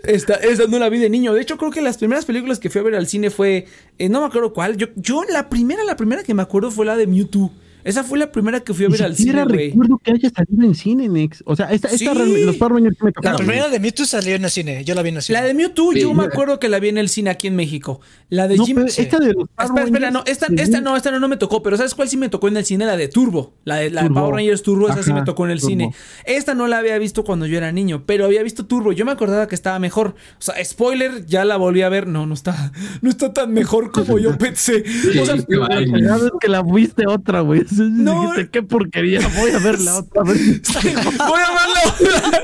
Esta, 0.02 0.36
esta 0.36 0.66
no 0.68 0.78
la 0.78 0.88
vi 0.88 0.98
de 0.98 1.11
niño. 1.11 1.34
De 1.34 1.42
hecho, 1.42 1.58
creo 1.58 1.70
que 1.70 1.82
las 1.82 1.98
primeras 1.98 2.24
películas 2.24 2.58
que 2.61 2.70
fui 2.70 2.80
a 2.80 2.84
ver 2.84 2.94
al 2.94 3.06
cine 3.06 3.28
fue. 3.28 3.66
eh, 3.98 4.08
no 4.08 4.20
me 4.22 4.26
acuerdo 4.28 4.54
cuál. 4.54 4.78
Yo, 4.78 4.86
yo, 4.96 5.22
la 5.30 5.50
primera, 5.50 5.84
la 5.84 5.96
primera 5.96 6.22
que 6.22 6.32
me 6.32 6.40
acuerdo 6.40 6.70
fue 6.70 6.86
la 6.86 6.96
de 6.96 7.06
Mewtwo. 7.06 7.52
Esa 7.84 8.04
fue 8.04 8.18
la 8.18 8.30
primera 8.32 8.60
que 8.60 8.74
fui 8.74 8.84
a 8.84 8.88
Ni 8.88 8.92
ver 8.92 9.02
al 9.04 9.16
cine, 9.16 9.26
siquiera 9.32 9.44
güey. 9.44 9.70
recuerdo 9.70 9.98
que 10.02 10.12
haya 10.12 10.30
salido 10.30 10.64
en 10.64 10.74
cine, 10.74 11.08
Nex. 11.08 11.42
O 11.46 11.56
sea, 11.56 11.70
esta, 11.72 11.88
esta 11.88 12.14
Sí. 12.14 12.44
los 12.44 12.56
Power 12.56 12.74
Rangers 12.74 12.96
sí 12.98 13.04
me 13.04 13.10
La 13.10 13.12
tocaron. 13.12 13.36
primera 13.38 13.68
de 13.68 13.80
Mewtwo 13.80 14.04
salió 14.04 14.34
en 14.34 14.44
el 14.44 14.50
cine. 14.50 14.84
Yo 14.84 14.94
la 14.94 15.02
vi 15.02 15.08
en 15.10 15.16
el 15.16 15.22
cine. 15.22 15.38
La 15.40 15.44
de 15.46 15.54
Mewtwo, 15.54 15.92
Sí. 15.92 16.00
yo 16.00 16.12
me 16.14 16.24
acuerdo 16.24 16.58
que 16.58 16.68
la 16.68 16.78
vi 16.80 16.88
en 16.88 16.98
el 16.98 17.08
cine 17.08 17.30
aquí 17.30 17.46
en 17.46 17.56
México. 17.56 18.00
La 18.28 18.48
de 18.48 18.56
No, 18.56 18.64
Jim. 18.66 18.76
pero 18.76 18.86
esta 18.88 19.18
de 19.18 19.32
los 19.32 19.48
Power 19.48 19.68
Espera, 19.68 19.84
espera, 19.84 20.10
no, 20.10 20.22
esta, 20.26 20.46
esta 20.56 20.80
no, 20.80 20.96
esta 20.96 21.10
no, 21.10 21.20
no 21.20 21.28
me 21.28 21.36
tocó, 21.36 21.62
pero 21.62 21.76
¿sabes 21.76 21.94
cuál 21.94 22.08
sí 22.08 22.16
me 22.16 22.28
tocó 22.28 22.48
en 22.48 22.56
el 22.56 22.64
cine? 22.64 22.84
La 22.86 22.96
de 22.96 23.08
Turbo. 23.08 23.54
La 23.64 23.76
de, 23.76 23.90
la 23.90 24.02
de. 24.04 24.10
Power 24.10 24.34
Rangers 24.34 24.62
Turbo, 24.62 24.88
esa 24.88 25.02
sí 25.02 25.12
me 25.12 25.22
tocó 25.24 25.44
en 25.46 25.52
el 25.52 25.58
Turbo. 25.60 25.70
cine. 25.70 25.94
Esta 26.24 26.54
no 26.54 26.66
la 26.68 26.78
había 26.78 26.98
visto 26.98 27.24
cuando 27.24 27.46
yo 27.46 27.56
era 27.56 27.72
niño, 27.72 28.04
pero 28.06 28.24
había 28.26 28.42
visto 28.42 28.66
Turbo. 28.66 28.92
Yo 28.92 29.04
me 29.04 29.12
acordaba 29.12 29.48
que 29.48 29.54
estaba 29.54 29.78
mejor. 29.78 30.14
O 30.38 30.42
sea, 30.42 30.54
spoiler, 30.64 31.24
ya 31.26 31.44
la 31.44 31.56
volví 31.56 31.82
a 31.82 31.88
ver. 31.88 32.06
No, 32.06 32.26
no 32.26 32.34
está, 32.34 32.72
no 33.02 33.10
está 33.10 33.32
tan 33.32 33.52
mejor 33.52 33.90
como 33.90 34.18
yo 34.18 34.36
pensé. 34.38 34.84
O 35.20 35.24
sea, 35.26 35.36
que 36.40 36.48
la 36.48 36.62
viste 36.62 37.06
otra, 37.06 37.40
güey. 37.40 37.62
No. 37.72 38.22
Dijiste, 38.22 38.50
qué 38.50 38.62
porquería. 38.62 39.20
Voy 39.38 39.50
a 39.50 39.58
verla 39.58 39.98
otra 39.98 40.22
vez. 40.22 40.62
Voy 40.82 41.40
a 41.40 41.50
ver 41.50 41.68
la 41.74 41.92
otra. 41.92 42.42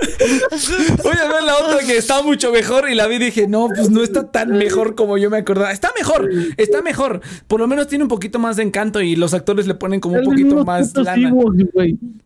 Voy 1.02 1.12
a 1.16 1.28
ver 1.32 1.42
la 1.42 1.56
otra 1.58 1.78
que 1.86 1.96
está 1.96 2.22
mucho 2.22 2.52
mejor. 2.52 2.88
Y 2.90 2.94
la 2.94 3.06
vi 3.06 3.16
y 3.16 3.18
dije, 3.18 3.46
no, 3.48 3.68
pues 3.74 3.90
no 3.90 4.02
está 4.02 4.30
tan 4.30 4.50
mejor 4.52 4.94
como 4.94 5.18
yo 5.18 5.30
me 5.30 5.38
acordaba. 5.38 5.72
Está 5.72 5.90
mejor, 5.98 6.28
está 6.56 6.82
mejor. 6.82 7.20
Por 7.46 7.60
lo 7.60 7.66
menos 7.66 7.86
tiene 7.88 8.04
un 8.04 8.08
poquito 8.08 8.38
más 8.38 8.56
de 8.56 8.62
encanto 8.62 9.00
y 9.00 9.16
los 9.16 9.34
actores 9.34 9.66
le 9.66 9.74
ponen 9.74 10.00
como 10.00 10.16
un 10.18 10.24
poquito 10.24 10.64
más 10.64 10.94
lana. 10.96 11.32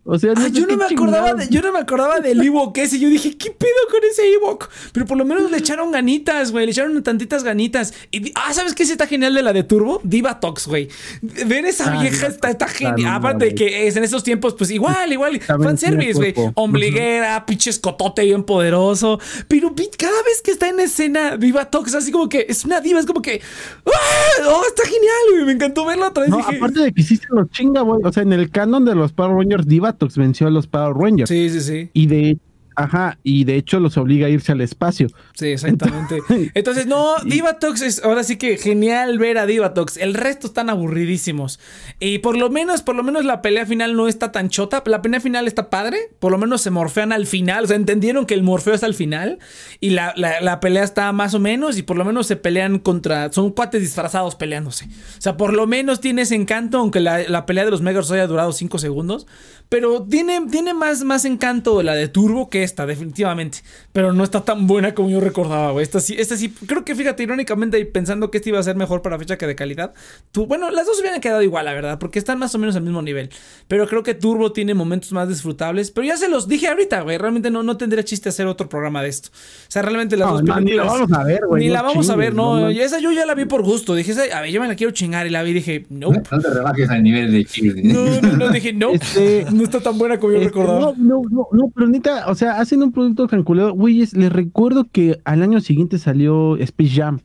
O 0.04 0.18
sea, 0.18 0.32
Ah, 0.36 0.48
yo 0.48 0.66
no 0.66 0.76
me 0.76 0.84
acordaba 0.86 1.34
de, 1.34 1.48
yo 1.48 1.60
no 1.60 1.72
me 1.72 1.78
acordaba 1.78 2.20
del 2.20 2.40
Ewok 2.40 2.76
ese. 2.78 2.98
Yo 2.98 3.08
dije, 3.08 3.36
¿qué 3.36 3.50
pedo 3.50 3.70
con 3.90 4.00
ese 4.10 4.22
Ewok? 4.34 4.68
Pero 4.92 5.06
por 5.06 5.16
lo 5.18 5.24
menos 5.24 5.50
le 5.50 5.58
echaron 5.58 5.90
ganitas, 5.92 6.50
güey. 6.52 6.66
Le 6.66 6.72
echaron 6.72 7.00
tantitas 7.02 7.44
ganitas. 7.44 7.92
Y, 8.10 8.32
ah, 8.34 8.52
¿sabes 8.52 8.74
qué 8.74 8.84
sí 8.86 8.92
está 8.92 9.06
genial 9.06 9.34
de 9.34 9.42
la 9.42 9.52
de 9.52 9.62
Turbo? 9.62 10.00
Diva 10.02 10.40
Tox, 10.40 10.66
güey. 10.66 10.88
Ver 11.22 11.64
esa 11.66 11.92
Ah, 11.92 12.00
vieja 12.02 12.26
está, 12.28 12.50
está 12.50 12.66
genial. 12.68 12.89
Aparte 13.08 13.46
de 13.46 13.54
que 13.54 13.86
es 13.86 13.96
en 13.96 14.04
esos 14.04 14.22
tiempos, 14.22 14.54
pues 14.54 14.70
igual, 14.70 15.12
igual. 15.12 15.40
Fanservice, 15.40 16.14
güey. 16.14 16.34
Ombliguera, 16.54 17.44
pinche 17.46 17.70
escotote 17.70 18.24
bien 18.24 18.44
poderoso. 18.44 19.18
Pero 19.48 19.74
cada 19.96 20.22
vez 20.22 20.42
que 20.42 20.50
está 20.50 20.68
en 20.68 20.80
escena, 20.80 21.36
Diva 21.36 21.66
Tox, 21.66 21.94
así 21.94 22.12
como 22.12 22.28
que 22.28 22.46
es 22.48 22.64
una 22.64 22.80
diva, 22.80 23.00
es 23.00 23.06
como 23.06 23.22
que. 23.22 23.40
¡Ah! 23.86 24.48
¡Oh, 24.48 24.62
está 24.66 24.84
genial, 24.84 25.14
güey! 25.32 25.44
Me 25.46 25.52
encantó 25.52 25.84
verla 25.84 26.08
otra 26.08 26.22
vez. 26.22 26.30
No, 26.30 26.38
dije, 26.38 26.56
aparte 26.56 26.80
de 26.80 26.92
que 26.92 27.02
sí 27.02 27.16
se 27.16 27.26
los 27.30 27.48
chinga, 27.50 27.82
güey. 27.82 28.00
O 28.04 28.12
sea, 28.12 28.22
en 28.22 28.32
el 28.32 28.50
canon 28.50 28.84
de 28.84 28.94
los 28.94 29.12
Power 29.12 29.36
Rangers, 29.36 29.66
Divatox 29.66 30.16
venció 30.16 30.46
a 30.46 30.50
los 30.50 30.66
Power 30.66 30.94
Rangers. 30.96 31.28
Sí, 31.28 31.50
sí, 31.50 31.60
sí. 31.60 31.90
Y 31.92 32.06
de, 32.06 32.38
ajá, 32.82 33.18
y 33.22 33.44
de 33.44 33.56
hecho 33.56 33.80
los 33.80 33.96
obliga 33.96 34.26
a 34.26 34.30
irse 34.30 34.52
al 34.52 34.60
espacio. 34.60 35.08
Sí, 35.34 35.46
exactamente. 35.46 36.18
Entonces, 36.54 36.86
no, 36.86 37.14
Divatox 37.24 37.82
es 37.82 38.04
ahora 38.04 38.24
sí 38.24 38.36
que 38.36 38.56
genial 38.58 39.18
ver 39.18 39.38
a 39.38 39.46
Divatox. 39.46 39.96
El 39.96 40.14
resto 40.14 40.46
están 40.46 40.70
aburridísimos. 40.70 41.60
Y 41.98 42.18
por 42.18 42.36
lo 42.36 42.50
menos, 42.50 42.82
por 42.82 42.94
lo 42.96 43.02
menos 43.02 43.24
la 43.24 43.42
pelea 43.42 43.66
final 43.66 43.96
no 43.96 44.08
está 44.08 44.32
tan 44.32 44.48
chota. 44.48 44.82
La 44.86 45.02
pelea 45.02 45.20
final 45.20 45.46
está 45.46 45.70
padre. 45.70 45.98
Por 46.18 46.32
lo 46.32 46.38
menos 46.38 46.60
se 46.62 46.70
morfean 46.70 47.12
al 47.12 47.26
final. 47.26 47.64
O 47.64 47.66
sea, 47.66 47.76
entendieron 47.76 48.26
que 48.26 48.34
el 48.34 48.42
morfeo 48.42 48.74
es 48.74 48.82
al 48.82 48.94
final. 48.94 49.38
Y 49.80 49.90
la, 49.90 50.12
la- 50.16 50.40
la 50.40 50.60
pelea 50.60 50.82
está 50.84 51.10
más 51.12 51.34
o 51.34 51.38
menos. 51.38 51.78
Y 51.78 51.82
por 51.82 51.96
lo 51.96 52.04
menos 52.04 52.26
se 52.26 52.36
pelean 52.36 52.78
contra. 52.78 53.32
Son 53.32 53.50
cuates 53.50 53.80
disfrazados 53.80 54.34
peleándose. 54.36 54.86
O 54.86 55.20
sea, 55.20 55.36
por 55.36 55.52
lo 55.54 55.66
menos 55.66 56.00
tiene 56.00 56.22
ese 56.22 56.34
encanto. 56.34 56.78
Aunque 56.78 57.00
la, 57.00 57.20
la 57.28 57.46
pelea 57.46 57.64
de 57.64 57.70
los 57.70 57.82
Megazords 57.82 58.12
haya 58.12 58.26
durado 58.26 58.52
5 58.52 58.78
segundos. 58.78 59.26
Pero 59.70 60.02
tiene, 60.02 60.40
tiene 60.50 60.74
más, 60.74 61.04
más 61.04 61.24
encanto 61.24 61.80
la 61.84 61.94
de 61.94 62.08
Turbo 62.08 62.50
que 62.50 62.64
esta, 62.64 62.86
definitivamente. 62.86 63.58
Pero 63.92 64.12
no 64.12 64.24
está 64.24 64.40
tan 64.40 64.66
buena 64.66 64.94
como 64.96 65.10
yo 65.10 65.20
recordaba, 65.20 65.70
güey. 65.70 65.84
Esta 65.84 66.00
sí, 66.00 66.16
esta 66.18 66.36
sí, 66.36 66.50
creo 66.66 66.84
que 66.84 66.96
fíjate, 66.96 67.22
irónicamente, 67.22 67.78
y 67.78 67.84
pensando 67.84 68.32
que 68.32 68.38
esta 68.38 68.48
iba 68.48 68.58
a 68.58 68.64
ser 68.64 68.74
mejor 68.74 69.00
para 69.00 69.16
fecha 69.16 69.38
que 69.38 69.46
de 69.46 69.54
calidad. 69.54 69.94
Tú, 70.32 70.46
bueno, 70.46 70.72
las 70.72 70.86
dos 70.86 70.98
hubieran 70.98 71.20
quedado 71.20 71.40
igual, 71.42 71.66
la 71.66 71.72
verdad, 71.72 72.00
porque 72.00 72.18
están 72.18 72.40
más 72.40 72.52
o 72.56 72.58
menos 72.58 72.74
al 72.74 72.82
mismo 72.82 73.00
nivel. 73.00 73.30
Pero 73.68 73.86
creo 73.86 74.02
que 74.02 74.14
Turbo 74.14 74.50
tiene 74.50 74.74
momentos 74.74 75.12
más 75.12 75.28
disfrutables. 75.28 75.92
Pero 75.92 76.04
ya 76.04 76.16
se 76.16 76.28
los 76.28 76.48
dije 76.48 76.66
ahorita, 76.66 77.02
güey. 77.02 77.16
Realmente 77.18 77.52
no, 77.52 77.62
no 77.62 77.76
tendría 77.76 78.02
chiste 78.02 78.28
hacer 78.28 78.48
otro 78.48 78.68
programa 78.68 79.04
de 79.04 79.08
esto. 79.10 79.28
O 79.32 79.70
sea, 79.70 79.82
realmente 79.82 80.16
las 80.16 80.26
No, 80.30 80.32
dos 80.34 80.42
no, 80.42 80.60
ni 80.60 80.72
la 80.72 80.82
películas- 80.82 80.86
vamos 81.00 81.12
a 81.12 81.22
ver, 81.24 81.40
güey. 81.46 81.62
Ni 81.62 81.70
la 81.70 81.82
vamos 81.82 82.10
a 82.10 82.16
ver, 82.16 82.34
no. 82.34 82.68
esa 82.70 82.98
yo 82.98 83.12
ya 83.12 83.24
la 83.24 83.34
vi 83.36 83.44
por 83.44 83.62
gusto. 83.62 83.94
Dije, 83.94 84.10
"Esa- 84.10 84.36
a 84.36 84.40
ver, 84.40 84.50
yo 84.50 84.60
me 84.60 84.66
la 84.66 84.74
quiero 84.74 84.90
chingar. 84.92 85.28
Y 85.28 85.30
la 85.30 85.44
vi 85.44 85.50
y 85.50 85.54
dije, 85.54 85.86
no. 85.90 86.10
No 86.10 86.40
te 86.40 86.50
rebajes 86.50 86.90
al 86.90 87.04
nivel 87.04 87.30
de 87.30 87.44
Chile. 87.44 87.82
No, 87.84 88.20
no, 88.20 88.36
no, 88.36 88.48
dije, 88.48 88.72
no. 88.72 88.90
Este- 88.90 89.46
No 89.59 89.59
está 89.64 89.80
tan 89.80 89.96
buena 89.98 90.18
como 90.18 90.32
yo 90.32 90.38
Este, 90.38 90.48
recordaba. 90.50 90.80
no, 90.80 90.94
no, 90.96 91.22
no, 91.30 91.46
no, 91.52 91.68
pero 91.74 91.88
neta, 91.88 92.26
o 92.28 92.34
sea, 92.34 92.60
hacen 92.60 92.82
un 92.82 92.92
producto 92.92 93.26
calculado. 93.28 93.72
Güeyes, 93.72 94.14
les 94.14 94.30
recuerdo 94.32 94.86
que 94.90 95.20
al 95.24 95.42
año 95.42 95.60
siguiente 95.60 95.98
salió 95.98 96.56
Space 96.58 96.90
Jam. 96.94 97.20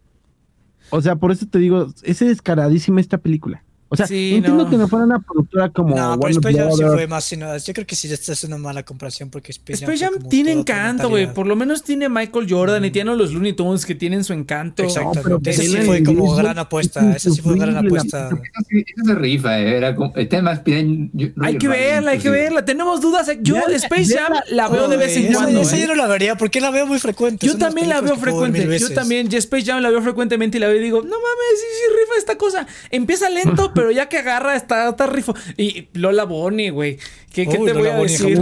O 0.92 1.02
sea, 1.02 1.16
por 1.18 1.32
eso 1.32 1.46
te 1.48 1.60
digo, 1.60 1.88
es 2.04 2.20
descaradísima 2.20 3.02
esta 3.02 3.18
película. 3.18 3.64
O 3.88 3.96
sea, 3.96 4.08
Sí, 4.08 4.36
entiendo 4.36 4.64
no. 4.64 4.70
que 4.70 4.78
no 4.78 4.88
fuera 4.88 5.06
una 5.06 5.20
productora 5.20 5.70
como 5.70 5.96
No, 5.96 6.20
pero 6.20 6.32
Space 6.32 6.58
Jam 6.58 6.72
sí 6.72 6.84
fue 6.84 7.08
más. 7.08 7.24
sino- 7.24 7.56
Yo 7.58 7.74
creo 7.74 7.86
que 7.86 7.96
sí, 7.96 8.12
esta 8.12 8.34
es 8.34 8.44
una 8.44 8.58
mala 8.58 8.84
comparación 8.84 9.30
porque 9.30 9.52
Space, 9.52 9.86
Jam 9.98 10.14
como 10.16 10.28
tiene 10.28 10.52
encanto, 10.52 11.08
güey. 11.10 11.32
Por 11.34 11.46
lo 11.46 11.56
menos 11.56 11.84
tiene 11.84 12.10
Michael 12.10 12.48
Jordan 12.50 12.84
y 12.84 12.92
tiene 12.92 13.12
a 13.12 13.16
los 13.16 13.32
Looney 13.32 13.54
Tunes 13.54 13.86
que 13.86 13.94
tienen 13.96 14.24
su 14.24 14.34
encanto. 14.34 14.82
Exacto. 14.84 15.20
pero 15.24 15.40
Ese 15.46 15.64
sí 15.68 15.78
fue 15.78 16.04
como 16.04 16.36
gran 16.36 16.58
apuesta. 16.58 17.16
Esa 17.16 17.30
sí 17.30 17.42
fue 17.42 17.58
gran 17.58 17.78
apuesta. 17.78 18.30
Eso 18.70 19.06
se 19.06 19.16
rifa, 19.16 19.60
eh, 19.60 19.78
era 19.78 19.96
como, 19.96 20.14
más 20.42 20.64
piden- 20.64 21.10
yo- 21.14 21.28
Hay 21.42 21.54
Roger 21.54 21.58
que 21.60 21.68
verla, 21.68 22.12
hay 22.12 22.20
que 22.20 22.30
verla. 22.30 22.66
Tenemos 22.66 23.02
dudas. 23.02 23.30
Yo 23.42 23.56
Véala, 23.56 23.76
Space 23.76 24.18
Jam 24.18 24.34
la 24.50 24.68
veo 24.68 24.88
de 24.88 24.98
vez 24.98 25.16
en 25.16 25.26
Esa- 25.28 25.34
cuando. 25.42 25.62
Esa 25.62 25.78
¿eh? 25.78 25.82
yo 25.82 25.88
no 25.88 25.96
la 25.96 26.08
vería 26.08 26.36
porque 26.36 26.60
la 26.60 26.72
veo 26.72 26.88
muy 26.88 27.00
frecuente. 27.00 27.46
Yo 27.46 27.58
también 27.58 27.88
la 27.90 28.02
veo 28.02 28.16
frecuente. 28.18 28.80
Yo 28.80 28.90
también, 28.94 29.32
Space 29.34 29.66
Jam 29.66 29.82
la 29.82 29.90
veo 29.92 30.02
frecuentemente 30.02 30.58
y 30.58 30.60
la 30.62 30.68
veo 30.68 30.78
y 30.78 30.84
digo, 30.84 30.98
no 31.02 31.10
mames, 31.10 31.60
sí, 31.60 31.66
sí, 31.72 31.96
rifa 32.00 32.18
esta 32.18 32.36
cosa. 32.38 32.66
Empieza 32.90 33.30
lento, 33.30 33.72
pero 33.76 33.92
ya 33.92 34.10
que 34.10 34.18
agarra, 34.18 34.56
está, 34.56 34.90
está 34.90 35.06
rifo. 35.06 35.36
Y 35.58 35.90
Lola 35.94 36.24
Bonnie, 36.24 36.72
güey. 36.72 36.98
¿Qué, 37.36 37.46
qué 37.46 37.58
Uy, 37.58 37.66
te 37.66 37.74
voy 37.74 37.88
a 37.90 37.98
Bonnie 37.98 38.08
decir? 38.14 38.40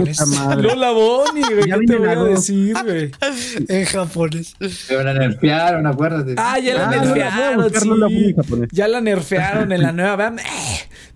Lola 0.58 0.92
Bonnie, 0.92 1.42
güey. 1.42 1.68
Ya 1.68 1.78
¿Qué 1.80 1.86
te 1.86 1.96
voy 1.96 2.08
a 2.08 2.14
decir, 2.24 2.76
güey? 2.84 3.10
En 3.68 3.84
japonés. 3.86 4.54
Pero 4.86 5.02
la 5.02 5.14
nerfearon, 5.14 5.84
acuérdate. 5.84 6.34
Ah, 6.38 6.60
ya 6.60 6.74
la 6.74 6.88
Ah, 6.88 6.90
nerfearon, 7.02 7.72
sí. 8.08 8.34
Ya 8.70 8.86
la 8.86 9.00
nerfearon 9.00 9.72
en 9.72 9.82
la 9.82 9.90
nueva. 9.90 10.14
vean, 10.14 10.38
eh, 10.38 10.42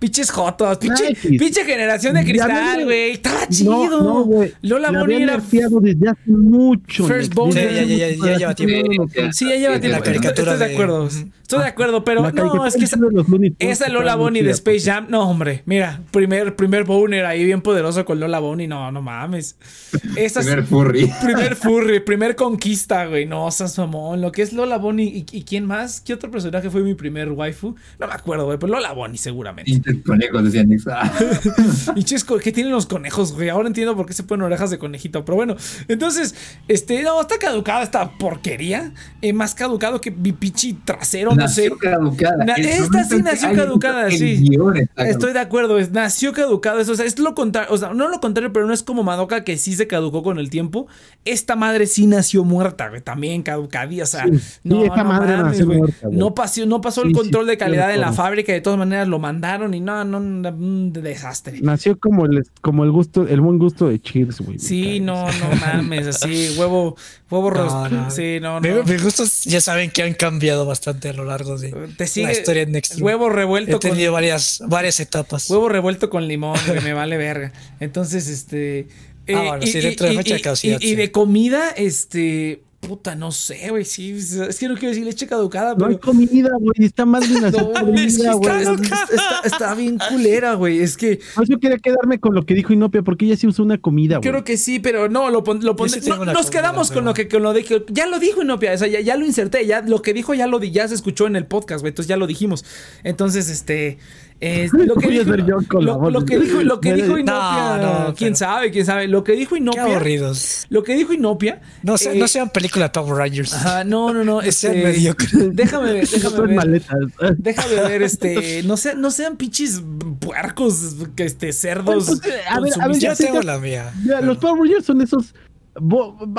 pinches 0.00 0.28
jotos, 0.32 0.78
pinche, 0.78 1.04
Ah, 1.12 1.64
generación 1.64 2.14
de 2.14 2.24
cristal, 2.24 2.84
güey. 2.84 3.12
Estaba 3.12 3.40
No, 3.42 3.46
chido. 3.48 4.02
no, 4.02 4.24
güey. 4.24 4.52
Lola 4.62 4.88
habían 4.88 5.22
era. 5.22 5.32
nerfeado 5.34 5.78
desde 5.80 6.08
hace 6.08 6.20
mucho. 6.26 7.06
First 7.06 7.32
Bone. 7.34 7.52
Sí, 7.52 7.60
ya, 7.60 7.82
ya, 7.84 8.08
ya, 8.10 8.36
lleva 8.38 8.54
tiempo. 8.56 9.06
Sí, 9.30 9.48
ya 9.48 9.56
lleva 9.56 9.78
tiempo. 9.78 9.98
la 9.98 10.02
caricatura 10.02 10.54
Estoy 10.54 10.68
de 10.68 10.74
acuerdo. 10.74 11.08
Estoy 11.48 11.60
de 11.60 11.66
acuerdo, 11.66 12.04
pero 12.04 12.30
no, 12.30 12.66
es 12.66 12.76
que 12.76 12.84
esa, 12.84 13.88
Lola 13.88 14.16
Bonnie 14.16 14.42
de 14.42 14.50
Space 14.50 14.64
pues. 14.74 14.84
Jam, 14.84 15.06
no, 15.08 15.22
hombre. 15.30 15.62
Mira, 15.64 16.00
primer, 16.10 16.54
primer 16.56 16.84
boner 16.84 17.24
ahí 17.24 17.42
bien 17.44 17.62
poderoso 17.68 18.04
con 18.06 18.18
Lola 18.18 18.38
Bonnie. 18.38 18.66
No, 18.66 18.90
no 18.90 19.02
mames. 19.02 19.56
Esa 20.16 20.40
es- 20.40 20.46
Primer 20.46 20.64
furry. 20.64 21.12
Primer 21.22 21.54
furry, 21.54 22.00
primer 22.00 22.34
conquista, 22.34 23.04
güey. 23.06 23.26
No, 23.26 23.50
seas 23.50 23.76
mamón. 23.78 24.20
Lo 24.22 24.32
que 24.32 24.40
es 24.42 24.52
Lola 24.54 24.78
Bonnie. 24.78 25.06
¿Y, 25.06 25.26
y 25.36 25.42
quién 25.44 25.66
más? 25.66 26.00
¿Qué 26.00 26.14
otro 26.14 26.30
personaje 26.30 26.70
fue 26.70 26.80
mi 26.82 26.94
primer 26.94 27.30
waifu? 27.32 27.74
No 27.98 28.06
me 28.06 28.14
acuerdo, 28.14 28.46
güey. 28.46 28.58
Pero 28.58 28.72
Lola 28.72 28.92
Bonnie, 28.92 29.18
seguramente. 29.18 29.70
El 29.84 30.02
conejo 30.02 30.40
decía 30.42 30.64
Nix. 30.64 30.86
Ah. 30.88 31.12
Y 31.96 32.04
chesco, 32.04 32.38
¿qué 32.38 32.52
tienen 32.52 32.72
los 32.72 32.86
conejos, 32.86 33.32
güey? 33.32 33.48
Ahora 33.48 33.68
entiendo 33.68 33.96
por 33.96 34.06
qué 34.06 34.12
se 34.12 34.22
ponen 34.22 34.44
orejas 34.46 34.70
de 34.70 34.78
conejito. 34.78 35.24
Pero 35.24 35.36
bueno, 35.36 35.56
entonces, 35.88 36.34
este, 36.68 37.02
no, 37.02 37.20
está 37.20 37.38
caducada 37.38 37.82
esta 37.82 38.10
porquería. 38.18 38.92
Eh, 39.20 39.32
más 39.32 39.54
caducado 39.54 40.00
que 40.00 40.10
mi 40.10 40.32
pichi 40.32 40.72
trasero, 40.74 41.34
no 41.34 41.48
sé. 41.48 41.68
Nació 41.68 41.78
caducada. 41.78 42.44
Na- 42.44 42.54
esta 42.54 43.04
sí 43.04 43.22
nació 43.22 43.52
caducada, 43.54 44.10
sí. 44.10 44.48
Estoy 44.96 45.32
de 45.32 45.40
acuerdo, 45.40 45.78
es, 45.78 45.90
nació 45.90 46.32
caducado. 46.32 46.80
Eso, 46.80 46.92
o 46.92 46.94
sea, 46.94 47.04
es 47.06 47.18
lo 47.18 47.34
contrario. 47.34 47.57
O 47.70 47.76
sea, 47.78 47.92
no 47.94 48.08
lo 48.08 48.20
contrario, 48.20 48.52
pero 48.52 48.66
no 48.66 48.72
es 48.72 48.82
como 48.82 49.02
Madoka 49.02 49.44
que 49.44 49.56
sí 49.58 49.74
se 49.74 49.86
caducó 49.86 50.22
con 50.22 50.38
el 50.38 50.50
tiempo. 50.50 50.86
Esta 51.24 51.56
madre 51.56 51.86
sí 51.86 52.06
nació 52.06 52.44
muerta, 52.44 52.88
güey. 52.88 53.00
También 53.00 53.42
caducadía. 53.42 54.04
O 54.04 54.06
sea, 54.06 54.24
Sí, 54.26 54.38
sí, 54.38 54.58
no, 54.64 54.84
esa 54.84 54.96
no 55.02 55.04
madre 55.04 55.36
mames, 55.36 55.44
nació 55.52 55.66
güey. 55.66 55.78
muerta, 55.78 56.06
güey. 56.06 56.18
No 56.18 56.34
pasó, 56.34 56.66
no 56.66 56.80
pasó 56.80 57.02
Sí, 57.02 57.08
el 57.08 57.14
control 57.14 57.46
de 57.46 57.56
calidad 57.56 57.92
en 57.94 58.00
la 58.00 58.12
fábrica. 58.12 58.52
De 58.52 58.60
todas 58.60 58.78
maneras 58.78 59.08
lo 59.08 59.18
mandaron 59.18 59.74
y 59.74 59.80
no, 59.80 60.04
no, 60.04 60.20
no, 60.20 60.48
un 60.50 60.92
desastre. 60.92 61.60
Nació 61.60 61.98
como 61.98 62.26
el, 62.26 62.44
como 62.60 62.84
el 62.84 62.90
gusto, 62.90 63.26
el 63.26 63.40
buen 63.40 63.58
gusto 63.58 63.88
de 63.88 64.00
Cheers, 64.00 64.40
güey. 64.40 64.58
Sí, 64.58 65.00
no, 65.00 65.26
no 65.26 65.56
mames, 65.60 66.06
así, 66.06 66.54
huevo, 66.58 66.96
huevo 67.30 67.50
No. 67.50 68.10
Sí, 68.10 68.38
no, 68.40 68.60
no. 68.60 68.84
Mis 68.84 69.02
gustos 69.02 69.44
ya 69.44 69.60
saben 69.60 69.90
que 69.90 70.02
han 70.02 70.14
cambiado 70.14 70.66
bastante 70.66 71.08
a 71.08 71.12
lo 71.12 71.24
largo 71.24 71.58
de 71.58 71.70
Te 71.96 72.06
sigue 72.06 72.26
la 72.26 72.32
historia 72.32 72.66
de 72.66 72.72
Next. 72.72 73.00
huevo 73.00 73.28
He 73.28 73.32
revuelto 73.32 73.72
con 73.80 73.90
tenido 73.90 74.12
varias, 74.12 74.62
varias 74.66 75.00
etapas. 75.00 75.48
huevo 75.50 75.68
revuelto 75.68 76.10
con 76.10 76.26
limón, 76.26 76.56
güey, 76.66 76.80
me 76.82 76.92
vale 76.92 77.16
verga. 77.16 77.47
Entonces, 77.80 78.28
este 78.28 78.86
eh, 79.26 79.34
Ah, 79.34 79.42
bueno, 79.48 79.66
sí, 79.66 79.78
dentro 79.80 80.06
de 80.08 80.14
fecha 80.16 80.34
de 80.34 80.40
caducidad, 80.40 80.78
y- 80.80 80.88
y 80.92 80.94
de 80.94 81.12
comida, 81.12 81.68
este, 81.76 82.62
puta, 82.80 83.14
no 83.16 83.30
sé, 83.32 83.68
güey, 83.68 83.84
sí, 83.84 84.12
es 84.12 84.56
que 84.58 84.68
no 84.68 84.74
quiero 84.76 84.88
decir 84.90 85.04
leche 85.04 85.26
caducada, 85.26 85.74
No 85.74 85.84
hay 85.86 85.96
pero 85.96 86.12
comida, 86.12 86.48
güey. 86.60 86.72
Está 86.86 87.04
más 87.04 87.28
bien 87.28 87.44
así. 87.44 87.56
no, 87.58 87.72
es 87.94 88.16
que 88.16 88.24
podrida, 88.24 88.32
güey. 88.34 88.82
está, 88.84 89.02
está- 89.12 89.40
está 89.44 89.74
bien 89.74 89.98
culera, 90.08 90.54
güey. 90.54 90.78
Es 90.78 90.96
que 90.96 91.18
Por 91.34 91.44
eso 91.44 91.58
quería 91.58 91.76
quedarme 91.76 92.18
con 92.20 92.34
lo 92.34 92.46
que 92.46 92.54
dijo 92.54 92.72
Inopia, 92.72 93.02
porque 93.02 93.26
ella 93.26 93.36
sí 93.36 93.46
usó 93.48 93.64
una 93.64 93.76
comida, 93.78 94.16
güey. 94.18 94.30
Creo 94.30 94.44
que 94.44 94.56
sí, 94.56 94.78
pero 94.78 95.08
no, 95.10 95.28
lo, 95.28 95.44
pon- 95.44 95.62
lo 95.62 95.76
pon- 95.76 95.90
sí 95.90 95.98
no, 95.98 96.04
tengo 96.04 96.22
una 96.22 96.32
nos 96.32 96.46
comida, 96.46 96.60
quedamos 96.62 96.88
con 96.88 96.94
pero- 96.98 97.04
lo 97.06 97.14
que 97.14 97.28
con 97.28 97.42
lo 97.42 97.52
dije. 97.52 97.84
Ya 97.90 98.06
lo 98.06 98.18
dijo 98.20 98.40
Inopia, 98.42 98.72
o 98.72 98.78
sea, 98.78 98.86
ya, 98.88 99.00
ya 99.00 99.16
lo 99.16 99.26
inserté, 99.26 99.66
ya 99.66 99.82
lo 99.82 100.00
que 100.00 100.14
dijo 100.14 100.32
ya 100.32 100.46
lo 100.46 100.58
di, 100.60 100.70
ya 100.70 100.86
se 100.88 100.94
escuchó 100.94 101.26
en 101.26 101.36
el 101.36 101.44
podcast, 101.46 101.80
güey, 101.82 101.90
entonces 101.90 102.08
ya 102.08 102.16
lo 102.16 102.26
dijimos. 102.28 102.64
Entonces, 103.02 103.50
este 103.50 103.98
eh, 104.40 104.68
lo 104.72 104.94
que 104.94 105.08
dijo, 105.08 105.24
ser 105.24 105.44
yo 105.46 105.56
con 105.68 105.84
la 105.84 105.92
lo, 105.94 106.10
lo 106.10 106.24
que 106.24 106.38
dijo, 106.38 106.62
lo 106.62 106.80
que 106.80 106.90
No, 106.90 106.94
dijo 106.96 107.08
no, 107.08 107.18
Inopia, 107.18 107.78
no, 107.78 108.14
quién 108.14 108.30
pero- 108.30 108.36
sabe, 108.36 108.70
quién 108.70 108.86
sabe, 108.86 109.08
lo 109.08 109.24
que 109.24 109.32
dijo 109.32 109.54
Qué 109.56 109.60
Inopia, 109.62 109.82
aburridos. 109.84 110.66
lo 110.70 110.82
que 110.84 110.94
dijo 110.94 111.12
Inopia, 111.12 111.60
No, 111.82 111.96
eh, 111.96 112.14
no 112.16 112.28
sean 112.28 112.50
película 112.50 112.84
de 112.86 112.90
Power 112.90 113.16
Rangers. 113.16 113.52
ajá, 113.54 113.84
no, 113.84 114.12
no, 114.12 114.22
no, 114.24 114.40
sean 114.52 114.74
este, 114.76 114.84
mediocres. 114.84 115.32
déjame 115.56 115.92
ver, 115.92 116.08
déjame 116.08 116.36
Son 116.36 116.46
ver. 116.46 116.56
maletas. 116.56 116.98
Déjame 117.38 117.74
ver, 117.74 118.02
este, 118.02 118.62
no 118.64 118.76
sean, 118.76 119.00
no 119.00 119.10
sean 119.10 119.36
pinches 119.36 119.82
puercos, 120.20 120.94
este, 121.16 121.52
cerdos. 121.52 122.06
Pues, 122.06 122.20
pues, 122.20 122.34
a 122.48 122.60
ver, 122.60 122.72
a 122.80 122.86
ver, 122.88 122.98
ya 122.98 123.14
ya 123.14 123.16
tengo 123.16 123.40
ya- 123.40 123.46
la 123.46 123.58
mía. 123.58 123.92
Ya, 124.04 124.20
los 124.20 124.38
Power 124.38 124.60
Rangers 124.62 124.84
son 124.86 125.00
esos. 125.00 125.34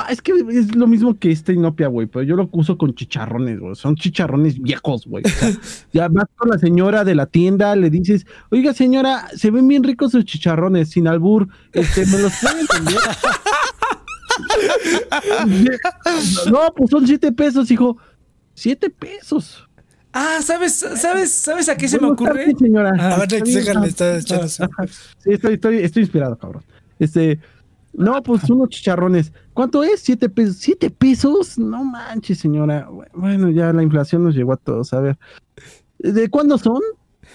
Es 0.08 0.22
que 0.22 0.32
es 0.32 0.74
lo 0.74 0.86
mismo 0.86 1.18
que 1.18 1.30
este 1.30 1.52
Inopia, 1.52 1.88
güey, 1.88 2.06
pero 2.06 2.22
yo 2.22 2.36
lo 2.36 2.48
uso 2.52 2.76
con 2.76 2.94
chicharrones, 2.94 3.58
güey. 3.58 3.74
Son 3.74 3.96
chicharrones 3.96 4.60
viejos, 4.60 5.06
güey. 5.06 5.24
O 5.24 5.28
sea, 5.28 5.50
ya 5.92 6.08
vas 6.08 6.26
con 6.36 6.50
la 6.50 6.58
señora 6.58 7.04
de 7.04 7.14
la 7.14 7.26
tienda, 7.26 7.74
le 7.76 7.90
dices, 7.90 8.26
oiga, 8.50 8.74
señora, 8.74 9.28
se 9.34 9.50
ven 9.50 9.66
bien 9.68 9.84
ricos 9.84 10.12
sus 10.12 10.24
chicharrones, 10.24 10.90
sin 10.90 11.08
albur, 11.08 11.48
este, 11.72 12.06
¿me 12.06 12.18
los 12.18 12.32
pueden 12.40 12.66
vender? 12.72 13.00
no, 16.50 16.72
pues 16.74 16.90
son 16.90 17.06
siete 17.06 17.32
pesos, 17.32 17.70
hijo. 17.70 17.96
Siete 18.54 18.90
pesos. 18.90 19.66
Ah, 20.12 20.40
¿sabes, 20.42 20.74
sabes, 20.74 21.30
sabes 21.30 21.68
a 21.68 21.76
qué 21.76 21.88
se 21.88 22.00
me 22.00 22.08
ocurre? 22.08 22.52
señora. 22.58 22.92
Ah, 22.98 23.14
A 23.14 23.18
ver, 23.20 23.28
déjale, 23.28 23.88
está 23.88 24.20
Sí, 24.20 24.64
estoy, 25.26 25.54
estoy, 25.54 25.78
estoy 25.78 26.02
inspirado, 26.02 26.36
cabrón. 26.36 26.64
Este, 26.98 27.38
no, 27.92 28.22
pues 28.22 28.48
unos 28.50 28.68
chicharrones. 28.70 29.32
¿Cuánto 29.52 29.82
es? 29.82 30.00
¿Siete 30.00 30.28
pesos? 30.28 30.56
¿Siete 30.58 30.90
pesos? 30.90 31.58
No 31.58 31.84
manches, 31.84 32.38
señora. 32.38 32.88
Bueno, 33.14 33.50
ya 33.50 33.72
la 33.72 33.82
inflación 33.82 34.24
nos 34.24 34.34
llegó 34.34 34.52
a 34.52 34.56
todos. 34.56 34.92
A 34.92 35.00
ver, 35.00 35.18
¿de 35.98 36.28
cuándo 36.28 36.56
son? 36.58 36.80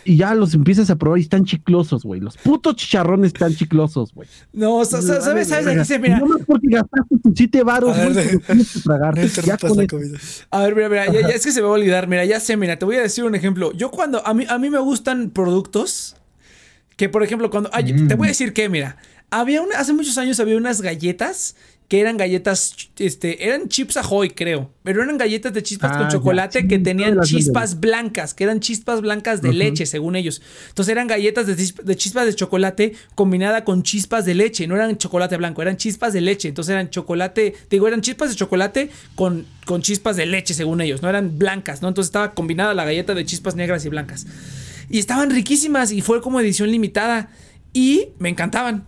Y 0.04 0.18
ya 0.18 0.36
los 0.36 0.54
empiezas 0.54 0.90
a 0.90 0.98
probar 0.98 1.20
y 1.20 1.22
están 1.22 1.46
chiclosos, 1.46 2.04
güey. 2.04 2.20
Los 2.20 2.36
putos 2.38 2.76
chicharrones 2.76 3.28
están 3.28 3.56
chiclosos, 3.56 4.14
güey. 4.14 4.28
No, 4.54 4.84
sa- 4.86 5.02
sa- 5.02 5.22
¿sabes, 5.22 5.48
sabes 5.48 5.68
a 5.68 5.74
qué 5.74 5.86
se 5.86 6.00
mira? 6.00 6.20
No 6.20 6.26
más 6.28 6.42
porque 6.46 6.68
gastaste 6.70 7.18
tus 7.24 7.32
siete 7.36 7.64
varos, 7.64 7.96
güey, 7.96 8.14
Ya 9.46 9.58
con 9.58 9.78
la 9.78 9.84
eso. 9.84 9.98
comida. 9.98 10.18
A 10.52 10.62
ver, 10.64 10.76
mira, 10.76 10.90
mira, 10.90 11.06
ya, 11.08 11.22
ya 11.22 11.30
es 11.36 11.44
que 11.46 11.52
se 11.52 11.62
me 11.62 11.68
va 11.68 11.74
a 11.74 11.78
olvidar. 11.78 12.08
Mira, 12.08 12.26
ya 12.26 12.40
sé, 12.40 12.58
mira, 12.58 12.78
te 12.78 12.86
voy 12.86 12.98
a 12.98 13.02
decir 13.02 13.24
un 13.24 13.36
ejemplo. 13.36 13.72
Yo 13.74 13.90
cuando, 13.90 14.26
a 14.28 14.34
mí, 14.34 14.46
a 14.50 14.58
mí 14.60 14.70
me 14.70 14.80
gustan 14.80 15.30
productos 15.32 16.16
que, 16.98 17.10
por 17.10 17.24
ejemplo, 17.24 17.50
cuando, 17.50 17.70
ay, 17.74 17.94
Mm. 17.94 18.08
te 18.08 18.16
voy 18.16 18.28
a 18.28 18.30
decir 18.30 18.54
que, 18.54 18.70
mira, 18.70 18.98
había 19.30 19.62
una, 19.62 19.78
hace 19.80 19.94
muchos 19.94 20.18
años 20.18 20.40
había 20.40 20.58
unas 20.58 20.82
galletas 20.82 21.56
que 21.88 22.00
eran 22.02 22.18
galletas, 22.18 22.76
este, 22.98 23.46
eran 23.48 23.70
chips 23.70 23.96
ahoy, 23.98 24.32
creo, 24.32 24.72
pero 24.82 25.04
eran 25.04 25.20
galletas 25.20 25.54
de 25.54 25.62
chispas 25.62 25.92
Ah, 25.94 25.98
con 26.00 26.08
ya, 26.08 26.12
chocolate 26.14 26.62
sí, 26.62 26.68
que 26.68 26.80
tenían 26.80 27.14
chispas 27.22 27.80
blancas, 27.80 28.34
que 28.34 28.44
eran 28.44 28.60
chispas 28.60 29.02
blancas 29.02 29.44
de 29.44 29.54
leche, 29.54 29.86
según 29.86 30.16
ellos. 30.16 30.42
Entonces 30.70 30.92
eran 30.92 31.06
galletas 31.06 31.46
de, 31.46 31.56
chisp- 31.56 31.84
de 31.84 31.96
chispas 31.96 32.26
de 32.26 32.34
chocolate 32.34 32.94
combinada 33.14 33.64
con 33.66 33.84
chispas 33.84 34.26
de 34.26 34.34
leche, 34.34 34.66
no 34.66 34.76
eran 34.76 34.98
chocolate 34.98 35.38
blanco, 35.38 35.62
eran 35.62 35.78
chispas 35.78 36.12
de 36.14 36.22
leche. 36.22 36.48
Entonces 36.48 36.72
eran 36.74 36.90
chocolate, 36.90 37.54
digo, 37.70 37.88
eran 37.88 38.02
chispas 38.02 38.30
de 38.32 38.36
chocolate 38.36 38.90
con, 39.14 39.46
con 39.68 39.84
chispas 39.84 40.16
de 40.16 40.26
leche, 40.26 40.56
según 40.56 40.82
ellos, 40.82 41.04
no 41.04 41.10
eran 41.10 41.38
blancas, 41.38 41.84
¿no? 41.84 41.88
Entonces 41.90 42.08
estaba 42.08 42.34
combinada 42.34 42.74
la 42.74 42.84
galleta 42.86 43.14
de 43.14 43.26
chispas 43.26 43.56
negras 43.56 43.86
y 43.86 43.90
blancas. 43.90 44.26
Y 44.90 44.98
estaban 44.98 45.30
riquísimas 45.30 45.92
y 45.92 46.02
fue 46.02 46.20
como 46.20 46.40
edición 46.40 46.72
limitada 46.72 47.30
y 47.74 48.08
me 48.18 48.30
encantaban. 48.30 48.86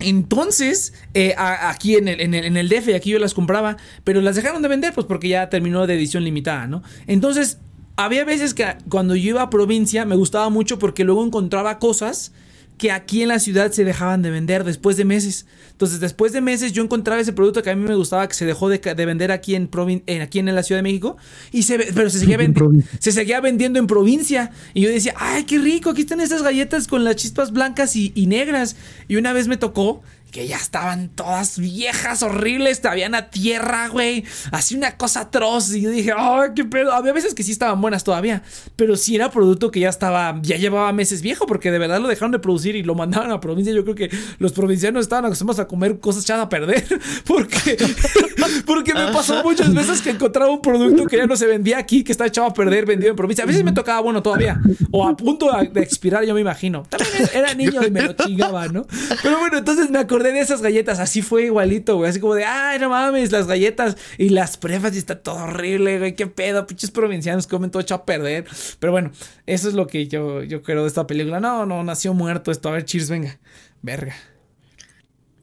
Entonces, 0.00 0.92
eh, 1.14 1.34
aquí 1.36 1.96
en 1.96 2.08
el, 2.08 2.20
en, 2.20 2.34
el, 2.34 2.44
en 2.44 2.56
el 2.56 2.94
aquí 2.94 3.10
yo 3.10 3.18
las 3.18 3.34
compraba, 3.34 3.76
pero 4.04 4.20
las 4.20 4.36
dejaron 4.36 4.62
de 4.62 4.68
vender, 4.68 4.94
pues 4.94 5.06
porque 5.06 5.28
ya 5.28 5.50
terminó 5.50 5.86
de 5.86 5.94
edición 5.94 6.24
limitada, 6.24 6.66
¿no? 6.66 6.82
Entonces, 7.06 7.58
había 7.96 8.24
veces 8.24 8.54
que 8.54 8.64
cuando 8.88 9.16
yo 9.16 9.30
iba 9.30 9.42
a 9.42 9.50
provincia 9.50 10.04
me 10.04 10.14
gustaba 10.14 10.50
mucho 10.50 10.78
porque 10.78 11.02
luego 11.02 11.24
encontraba 11.24 11.78
cosas 11.80 12.32
que 12.78 12.92
aquí 12.92 13.22
en 13.22 13.28
la 13.28 13.40
ciudad 13.40 13.72
se 13.72 13.84
dejaban 13.84 14.22
de 14.22 14.30
vender 14.30 14.62
después 14.64 14.96
de 14.96 15.04
meses. 15.04 15.46
Entonces, 15.72 16.00
después 16.00 16.32
de 16.32 16.40
meses 16.40 16.72
yo 16.72 16.82
encontraba 16.82 17.20
ese 17.20 17.32
producto 17.32 17.62
que 17.62 17.70
a 17.70 17.76
mí 17.76 17.82
me 17.86 17.94
gustaba 17.96 18.26
que 18.28 18.34
se 18.34 18.46
dejó 18.46 18.68
de, 18.68 18.78
vender 19.04 19.32
aquí 19.32 19.54
en, 19.56 19.68
provin- 19.70 20.02
en- 20.06 20.22
aquí 20.22 20.38
en 20.38 20.46
la 20.54 20.62
Ciudad 20.62 20.78
de 20.78 20.82
México, 20.84 21.16
y 21.52 21.64
se, 21.64 21.78
pero 21.94 22.08
se 22.08 22.20
seguía, 22.20 22.38
vendi- 22.38 22.84
se 23.00 23.12
seguía 23.12 23.40
vendiendo 23.40 23.78
en 23.78 23.86
provincia. 23.86 24.50
Y 24.74 24.82
yo 24.82 24.88
decía, 24.90 25.14
ay, 25.16 25.44
qué 25.44 25.58
rico, 25.58 25.90
aquí 25.90 26.02
están 26.02 26.20
estas 26.20 26.42
galletas 26.42 26.86
con 26.86 27.04
las 27.04 27.16
chispas 27.16 27.52
blancas 27.52 27.96
y, 27.96 28.12
y 28.14 28.26
negras. 28.26 28.76
Y 29.08 29.16
una 29.16 29.32
vez 29.32 29.48
me 29.48 29.56
tocó 29.56 30.02
que 30.30 30.46
ya 30.46 30.56
estaban 30.56 31.08
todas 31.08 31.58
viejas, 31.58 32.22
horribles, 32.22 32.84
habían 32.84 33.14
a 33.14 33.30
tierra, 33.30 33.88
güey. 33.88 34.24
Así 34.52 34.76
una 34.76 34.96
cosa 34.96 35.20
atroz. 35.20 35.74
Y 35.74 35.82
yo 35.82 35.90
dije, 35.90 36.12
ay, 36.16 36.50
qué 36.54 36.64
pedo. 36.64 36.92
Había 36.92 37.12
veces 37.12 37.34
que 37.34 37.42
sí 37.42 37.52
estaban 37.52 37.80
buenas 37.80 38.04
todavía. 38.04 38.42
Pero 38.76 38.96
sí 38.96 39.16
era 39.16 39.30
producto 39.30 39.70
que 39.70 39.80
ya 39.80 39.88
estaba, 39.88 40.38
ya 40.42 40.56
llevaba 40.56 40.92
meses 40.92 41.22
viejo, 41.22 41.46
porque 41.46 41.70
de 41.70 41.78
verdad 41.78 42.00
lo 42.00 42.08
dejaron 42.08 42.32
de 42.32 42.38
producir 42.38 42.76
y 42.76 42.82
lo 42.82 42.94
mandaban 42.94 43.30
a 43.30 43.40
provincia. 43.40 43.72
Yo 43.72 43.84
creo 43.84 43.94
que 43.94 44.10
los 44.38 44.52
provincianos 44.52 45.02
estaban 45.02 45.24
acostumbrados 45.24 45.60
a 45.60 45.68
comer 45.68 45.98
cosas 45.98 46.24
echadas 46.24 46.46
a 46.46 46.48
perder. 46.48 46.84
Porque, 47.24 47.76
porque 48.66 48.94
me 48.94 49.12
pasó 49.12 49.42
muchas 49.42 49.72
veces 49.74 50.00
que 50.00 50.10
encontraba 50.10 50.50
un 50.50 50.62
producto 50.62 51.04
que 51.06 51.16
ya 51.16 51.26
no 51.26 51.36
se 51.36 51.46
vendía 51.46 51.78
aquí, 51.78 52.02
que 52.02 52.12
está 52.12 52.26
echado 52.26 52.48
a 52.48 52.54
perder, 52.54 52.86
vendido 52.86 53.10
en 53.10 53.16
provincia. 53.16 53.44
A 53.44 53.46
veces 53.46 53.64
me 53.64 53.72
tocaba 53.72 54.00
bueno 54.00 54.22
todavía. 54.22 54.60
O 54.90 55.06
a 55.06 55.16
punto 55.16 55.50
de 55.72 55.80
expirar, 55.82 56.24
yo 56.24 56.34
me 56.34 56.40
imagino. 56.40 56.84
También 56.88 57.28
era 57.34 57.54
niño 57.54 57.82
y 57.84 57.90
me 57.90 58.02
lo 58.02 58.12
chingaba, 58.12 58.68
¿no? 58.68 58.86
Pero 59.22 59.38
bueno, 59.38 59.58
entonces 59.58 59.90
me 59.90 59.98
acordé 59.98 60.17
de 60.22 60.38
esas 60.40 60.60
galletas. 60.62 60.98
Así 60.98 61.22
fue 61.22 61.44
igualito, 61.44 61.96
güey. 61.96 62.10
Así 62.10 62.20
como 62.20 62.34
de, 62.34 62.44
ay, 62.44 62.78
no 62.78 62.88
mames, 62.90 63.32
las 63.32 63.46
galletas 63.46 63.96
y 64.18 64.28
las 64.30 64.56
pruebas 64.56 64.94
y 64.94 64.98
está 64.98 65.20
todo 65.22 65.36
horrible, 65.36 65.98
güey. 65.98 66.14
Qué 66.14 66.26
pedo, 66.26 66.66
pinches 66.66 66.90
provincianos 66.90 67.46
comen 67.46 67.70
todo 67.70 67.80
echado 67.82 68.02
a 68.02 68.06
perder. 68.06 68.44
Pero 68.78 68.92
bueno, 68.92 69.10
eso 69.46 69.68
es 69.68 69.74
lo 69.74 69.86
que 69.86 70.06
yo, 70.08 70.42
yo 70.42 70.62
creo 70.62 70.82
de 70.82 70.88
esta 70.88 71.06
película. 71.06 71.40
No, 71.40 71.66
no, 71.66 71.82
nació 71.84 72.14
muerto 72.14 72.50
esto. 72.50 72.68
A 72.68 72.72
ver, 72.72 72.84
cheers, 72.84 73.08
venga. 73.10 73.38
Verga. 73.82 74.14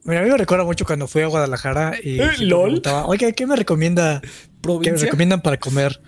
Mira, 0.03 0.19
a 0.21 0.23
mí 0.23 0.29
me 0.29 0.37
recuerda 0.37 0.63
mucho 0.63 0.85
cuando 0.85 1.07
fui 1.07 1.23
a 1.23 1.27
Guadalajara 1.27 1.95
y 2.03 2.19
Eh, 2.21 2.29
lol. 2.41 2.65
preguntaba, 2.65 3.05
oiga, 3.07 3.31
¿qué 3.31 3.47
me 3.47 3.55
recomienda? 3.55 4.21
¿Qué 4.21 4.27
me 4.27 4.61
¿Provincia? 4.61 5.05
recomiendan 5.05 5.41
para 5.41 5.57
comer? 5.57 5.99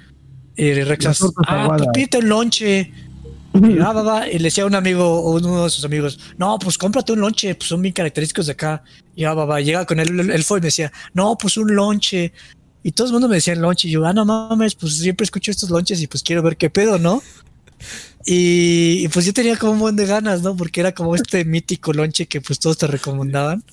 Y 0.55 0.73
Rexas, 0.83 1.21
ah, 1.47 1.77
un 2.19 2.29
lonche. 2.29 2.91
Y, 3.57 4.37
le 4.37 4.43
decía 4.43 4.63
a 4.63 4.67
un 4.67 4.75
amigo 4.75 5.31
uno 5.31 5.63
de 5.63 5.69
sus 5.69 5.83
amigos, 5.85 6.19
no, 6.37 6.57
pues 6.59 6.77
cómprate 6.77 7.13
un 7.13 7.21
lonche, 7.21 7.55
pues 7.55 7.69
son 7.69 7.81
bien 7.81 7.93
característicos 7.93 8.47
de 8.47 8.53
acá. 8.53 8.83
Y 9.15 9.23
ah, 9.23 9.33
va. 9.33 9.59
Llega 9.61 9.85
con 9.85 9.99
él, 9.99 10.31
él, 10.31 10.43
fue 10.43 10.59
y 10.59 10.61
me 10.61 10.67
decía, 10.67 10.91
no, 11.13 11.37
pues 11.37 11.57
un 11.57 11.75
lonche. 11.75 12.33
Y 12.83 12.91
todo 12.91 13.07
el 13.07 13.13
mundo 13.13 13.27
me 13.27 13.35
decía 13.35 13.55
lonche. 13.55 13.87
Y 13.87 13.91
yo, 13.91 14.05
ah, 14.05 14.13
no 14.13 14.25
mames, 14.25 14.75
pues 14.75 14.97
siempre 14.97 15.23
escucho 15.25 15.51
estos 15.51 15.69
lonches 15.69 16.01
y 16.01 16.07
pues 16.07 16.23
quiero 16.23 16.41
ver 16.43 16.57
qué 16.57 16.69
pedo, 16.69 16.99
¿no? 16.99 17.21
Y, 18.25 19.03
y, 19.05 19.07
pues 19.07 19.25
yo 19.25 19.33
tenía 19.33 19.57
como 19.57 19.73
un 19.73 19.79
buen 19.79 19.95
de 19.95 20.05
ganas, 20.05 20.41
¿no? 20.41 20.55
Porque 20.55 20.81
era 20.81 20.93
como 20.93 21.15
este 21.15 21.45
mítico 21.45 21.93
lonche 21.93 22.27
que 22.27 22.41
pues 22.41 22.59
todos 22.59 22.77
te 22.77 22.87
recomendaban. 22.87 23.63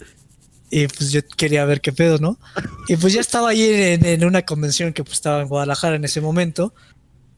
Y 0.71 0.89
pues 0.89 1.13
yo 1.13 1.21
quería 1.37 1.65
ver 1.65 1.81
qué 1.81 1.93
pedo, 1.93 2.19
¿no? 2.19 2.39
Y 2.89 2.97
pues 2.97 3.13
ya 3.13 3.21
estaba 3.21 3.51
ahí 3.51 3.63
en, 3.63 4.05
en 4.05 4.25
una 4.25 4.43
convención 4.43 4.93
que 4.93 5.05
pues 5.05 5.15
estaba 5.15 5.43
en 5.43 5.49
Guadalajara 5.49 5.97
en 5.97 6.05
ese 6.05 6.21
momento. 6.21 6.75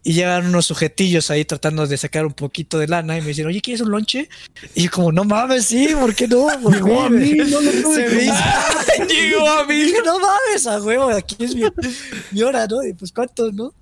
Y 0.06 0.12
llegan 0.12 0.46
unos 0.46 0.66
sujetillos 0.66 1.32
ahí 1.32 1.44
tratando 1.44 1.84
de 1.84 1.96
sacar 1.96 2.24
un 2.24 2.32
poquito 2.32 2.78
de 2.78 2.86
lana 2.86 3.18
y 3.18 3.22
me 3.22 3.26
dicen, 3.26 3.44
oye, 3.44 3.60
¿quieres 3.60 3.80
un 3.80 3.90
lonche? 3.90 4.28
Y 4.76 4.84
yo 4.84 4.90
como, 4.92 5.10
no 5.10 5.24
mames, 5.24 5.64
sí, 5.64 5.88
¿por 5.98 6.14
qué 6.14 6.28
no? 6.28 6.46
¿Por 6.62 6.74
Llegó 6.74 7.00
a 7.00 7.10
mí, 7.10 7.32
no 7.32 7.60
lo 7.60 7.72
tuve 7.82 7.96
Se 7.96 9.04
me 9.04 9.08
Llegó 9.08 9.48
a 9.48 9.66
mí. 9.66 9.74
dije, 9.74 9.98
no 10.04 10.20
mames, 10.20 10.64
a 10.68 10.80
huevo, 10.80 11.10
aquí 11.10 11.34
es 11.40 11.56
mi, 11.56 11.62
mi 12.30 12.42
hora, 12.44 12.68
¿no? 12.68 12.84
Y 12.84 12.92
pues, 12.92 13.10
¿cuánto, 13.10 13.50
no? 13.50 13.74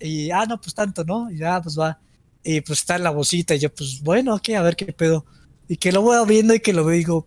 Y, 0.00 0.30
ah, 0.30 0.46
no, 0.48 0.58
pues 0.58 0.74
tanto, 0.74 1.04
¿no? 1.04 1.30
Y 1.30 1.36
ya, 1.36 1.60
pues 1.60 1.78
va. 1.78 2.00
Y 2.42 2.62
pues 2.62 2.78
está 2.78 2.96
en 2.96 3.02
la 3.02 3.10
bolsita 3.10 3.54
y 3.54 3.58
yo, 3.58 3.68
pues, 3.68 4.00
bueno, 4.02 4.36
ok, 4.36 4.48
a 4.56 4.62
ver 4.62 4.74
qué 4.74 4.86
pedo. 4.86 5.26
Y 5.68 5.76
que 5.76 5.92
lo 5.92 6.00
voy 6.00 6.16
viendo 6.26 6.54
y 6.54 6.60
que 6.60 6.72
lo 6.72 6.82
veo 6.82 6.94
y 6.94 7.00
digo, 7.00 7.26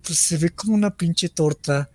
pues 0.00 0.18
se 0.18 0.38
ve 0.38 0.48
como 0.48 0.74
una 0.76 0.96
pinche 0.96 1.28
torta. 1.28 1.90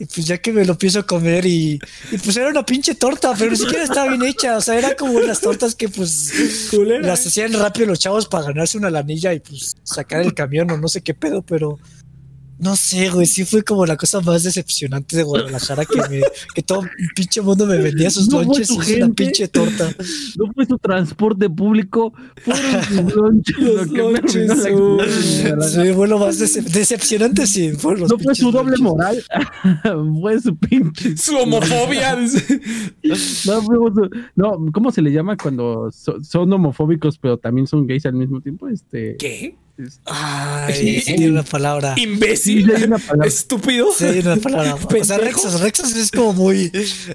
Y 0.00 0.04
pues 0.04 0.26
ya 0.26 0.38
que 0.38 0.52
me 0.52 0.64
lo 0.64 0.76
a 0.98 1.02
comer 1.02 1.44
y, 1.44 1.80
y 2.12 2.18
pues 2.18 2.36
era 2.36 2.48
una 2.50 2.64
pinche 2.64 2.94
torta, 2.94 3.34
pero 3.36 3.50
ni 3.50 3.56
siquiera 3.56 3.82
estaba 3.82 4.08
bien 4.08 4.22
hecha. 4.22 4.56
O 4.56 4.60
sea, 4.60 4.78
era 4.78 4.94
como 4.94 5.18
las 5.18 5.40
tortas 5.40 5.74
que 5.74 5.88
pues 5.88 6.68
Culera. 6.70 7.04
las 7.04 7.26
hacían 7.26 7.52
rápido 7.52 7.88
los 7.88 7.98
chavos 7.98 8.28
para 8.28 8.46
ganarse 8.46 8.78
una 8.78 8.90
lanilla 8.90 9.34
y 9.34 9.40
pues 9.40 9.76
sacar 9.82 10.20
el 10.20 10.34
camión 10.34 10.70
o 10.70 10.76
no 10.76 10.86
sé 10.86 11.00
qué 11.00 11.14
pedo, 11.14 11.42
pero 11.42 11.80
no 12.58 12.74
sé, 12.76 13.08
güey, 13.10 13.26
sí 13.26 13.44
fue 13.44 13.62
como 13.62 13.86
la 13.86 13.96
cosa 13.96 14.20
más 14.20 14.42
decepcionante 14.42 15.16
de 15.16 15.22
Guadalajara 15.22 15.84
que, 15.84 15.96
me, 16.08 16.20
que 16.54 16.62
todo 16.62 16.82
el 16.82 16.88
pinche 17.14 17.40
mundo 17.40 17.66
me 17.66 17.76
vendía 17.78 18.10
sus 18.10 18.28
No 18.28 18.42
lonches 18.42 18.70
y 18.88 18.94
una 19.02 19.14
pinche 19.14 19.46
torta. 19.48 19.90
No 20.36 20.52
fue 20.52 20.66
su 20.66 20.78
transporte 20.78 21.48
público, 21.48 22.12
fueron 22.42 22.84
sus 22.84 23.14
lonches. 23.16 23.56
Los 23.58 23.86
lo 23.88 23.92
que 23.92 24.02
lonches. 24.02 25.72
Sí, 25.72 25.92
fue 25.94 26.08
lo 26.08 26.18
más 26.18 26.40
decep- 26.40 26.64
decepcionante, 26.70 27.46
sí. 27.46 27.72
fueron 27.72 28.00
los 28.00 28.10
No 28.10 28.18
fue 28.18 28.34
su 28.34 28.50
doble 28.50 28.76
lonches. 28.76 28.80
moral, 28.80 29.24
fue 30.20 30.40
su 30.40 30.56
pinche. 30.56 31.16
Su 31.16 31.36
homofobia. 31.36 32.16
No, 33.46 33.62
fue 33.62 33.76
su- 33.94 34.10
no, 34.36 34.66
¿cómo 34.72 34.90
se 34.90 35.02
le 35.02 35.12
llama 35.12 35.36
cuando 35.36 35.90
so- 35.92 36.22
son 36.22 36.52
homofóbicos 36.52 37.18
pero 37.18 37.36
también 37.38 37.66
son 37.66 37.86
gays 37.86 38.04
al 38.06 38.14
mismo 38.14 38.40
tiempo? 38.40 38.68
Este, 38.68 39.16
¿Qué? 39.18 39.56
Ay, 40.04 40.74
sí, 40.74 41.02
tiene 41.04 41.30
una 41.30 41.42
palabra. 41.42 41.94
¿Imbécil? 41.96 42.64
Sí, 42.66 42.72
hay 42.74 42.84
una 42.84 42.98
palabra. 42.98 43.28
¿Estúpido? 43.28 43.92
Sí, 43.96 44.04
hay 44.04 44.18
una 44.20 44.36
palabra. 44.36 44.74
O 44.74 45.04
sea. 45.04 45.18
Rexas, 45.18 45.60
Rexas 45.60 45.94
es 45.94 46.10
como 46.10 46.32
muy. 46.32 46.72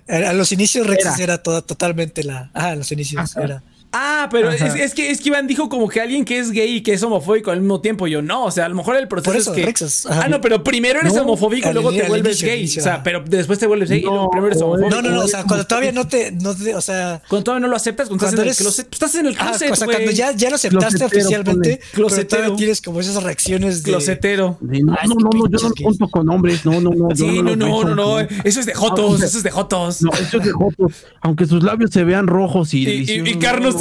A 0.07 0.33
los 0.33 0.51
inicios 0.51 0.87
Rexas 0.87 1.19
era, 1.19 1.43
toda, 1.43 1.61
totalmente 1.61 2.23
la. 2.23 2.51
Ah, 2.53 2.69
a 2.69 2.75
los 2.75 2.91
inicios 2.91 3.35
Ajá. 3.35 3.43
era. 3.43 3.63
Ah, 3.93 4.27
pero 4.31 4.49
es, 4.49 4.93
que, 4.95 5.11
es 5.11 5.21
que 5.21 5.29
Iván 5.29 5.45
dijo 5.45 5.69
como 5.69 5.87
que 5.87 6.01
alguien 6.01 6.25
que 6.25 6.39
es 6.39 6.49
gay 6.51 6.77
y 6.77 6.81
que 6.81 6.93
es 6.93 7.03
homofóbico 7.03 7.51
al 7.51 7.59
mismo 7.61 7.79
tiempo. 7.79 8.07
Yo 8.07 8.21
no, 8.23 8.45
o 8.45 8.51
sea, 8.51 8.65
a 8.65 8.69
lo 8.69 8.75
mejor 8.75 8.95
el 8.97 9.07
proceso 9.07 9.31
Por 9.31 9.39
eso, 9.39 9.51
es 9.51 9.55
que. 9.57 9.65
Rexas. 9.65 10.07
Ah, 10.09 10.27
no, 10.27 10.41
pero 10.41 10.63
primero 10.63 10.99
eres 10.99 11.13
No, 11.13 11.21
homofóbico 11.21 11.69
y 11.69 11.73
luego 11.73 11.91
te 11.91 12.03
vuelves 12.03 12.41
inicio, 12.41 12.47
gay. 12.47 12.65
o 12.79 12.83
sea, 12.83 13.03
pero 13.03 13.23
después 13.25 13.59
te 13.59 13.67
vuelves 13.67 13.89
gay 13.89 13.99
y 13.99 14.03
luego 14.03 14.29
primero 14.31 14.47
eres 14.47 14.61
homofóbico. 14.61 14.89
No, 14.89 15.01
no, 15.01 15.11
no. 15.11 15.21
O 15.21 15.27
sea, 15.27 15.43
cuando 15.43 15.65
todavía 15.67 15.91
no 15.91 16.07
te. 16.07 16.31
No 16.31 16.55
te 16.55 16.73
o 16.75 16.81
sea. 16.81 17.21
Cuando 17.29 17.43
todavía 17.43 17.61
no 17.61 17.69
lo 17.69 17.75
aceptas, 17.75 18.07
cuando, 18.09 18.25
Cuando 18.25 18.41
estás 18.43 18.59
en 18.59 18.65
el 18.67 18.73
closet. 18.73 18.87
pues 18.87 18.95
estás 18.95 19.15
en 19.15 19.25
el 19.27 19.35
Ah, 19.39 19.45
closet, 19.49 19.71
o 19.71 19.75
sea, 19.75 19.85
cuando 19.87 20.11
ya, 20.11 20.31
ya 20.31 20.49
lo 20.49 20.55
aceptaste 20.55 20.97
Closetero, 20.97 21.21
oficialmente, 21.21 21.79
pero 21.91 22.07
Closetero. 22.07 22.27
todavía 22.41 22.55
tienes 22.57 22.81
como 22.81 22.99
esas 22.99 23.21
reacciones 23.23 23.83
de. 23.83 23.91
Closetero. 23.91 24.57
de, 24.59 24.79
no, 24.81 24.93
Ah, 24.93 25.05
no, 25.07 25.15
no, 25.15 25.29
no, 25.37 25.49
yo 25.49 25.69
no 25.69 25.73
junto 25.83 26.07
con 26.09 26.29
hombres, 26.29 26.65
no, 26.65 26.81
no, 26.81 26.89
no. 26.91 27.15
Sí, 27.15 27.41
no, 27.43 27.55
no, 27.55 27.83
no, 27.83 27.95
no. 27.95 28.19
Eso 28.19 28.59
es 28.59 28.65
de 28.65 28.73
Ah, 28.73 28.77
Jotos, 28.79 29.21
eso 29.21 29.37
es 29.37 29.43
de 29.43 29.51
Jotos. 29.51 30.01
No, 30.01 30.11
eso 30.13 30.37
es 30.39 30.43
de 30.45 30.51
jotos, 30.51 31.05
aunque 31.21 31.45
sus 31.45 31.63
labios 31.63 31.91
se 31.91 32.03
vean 32.03 32.27
rojos 32.27 32.73
y 32.73 32.87
Y, 32.89 33.29
y, 33.29 33.35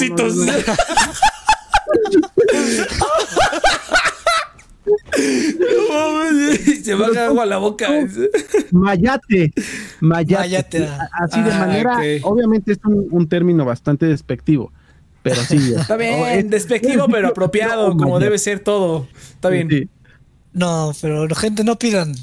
y 0.06 0.10
no, 0.10 0.28
no, 0.28 0.52
Se 6.82 6.94
baja 6.94 7.26
agua 7.26 7.44
a 7.44 7.46
la 7.46 7.58
boca. 7.58 7.88
Mayate, 8.72 9.52
mayate. 10.00 10.00
Mayate, 10.00 10.84
ah. 10.86 11.08
Así 11.20 11.40
de 11.42 11.52
Ah, 11.52 11.58
manera, 11.58 11.98
obviamente 12.22 12.72
es 12.72 12.78
un, 12.84 13.06
un 13.10 13.28
término 13.28 13.64
bastante 13.64 14.06
despectivo, 14.06 14.72
pero 15.22 15.36
sí. 15.42 15.74
Está 15.78 15.96
bien, 15.96 16.20
es- 16.26 16.50
despectivo, 16.50 17.06
pero 17.10 17.28
apropiado, 17.28 17.88
No, 17.90 17.96
como 17.96 18.10
mayate. 18.14 18.24
debe 18.24 18.38
ser 18.38 18.60
todo. 18.60 19.06
Está 19.34 19.48
bien. 19.50 19.68
Sí. 19.70 19.88
No, 20.54 20.94
pero 21.00 21.26
la 21.26 21.34
gente 21.34 21.64
no 21.64 21.78
pidan. 21.78 22.14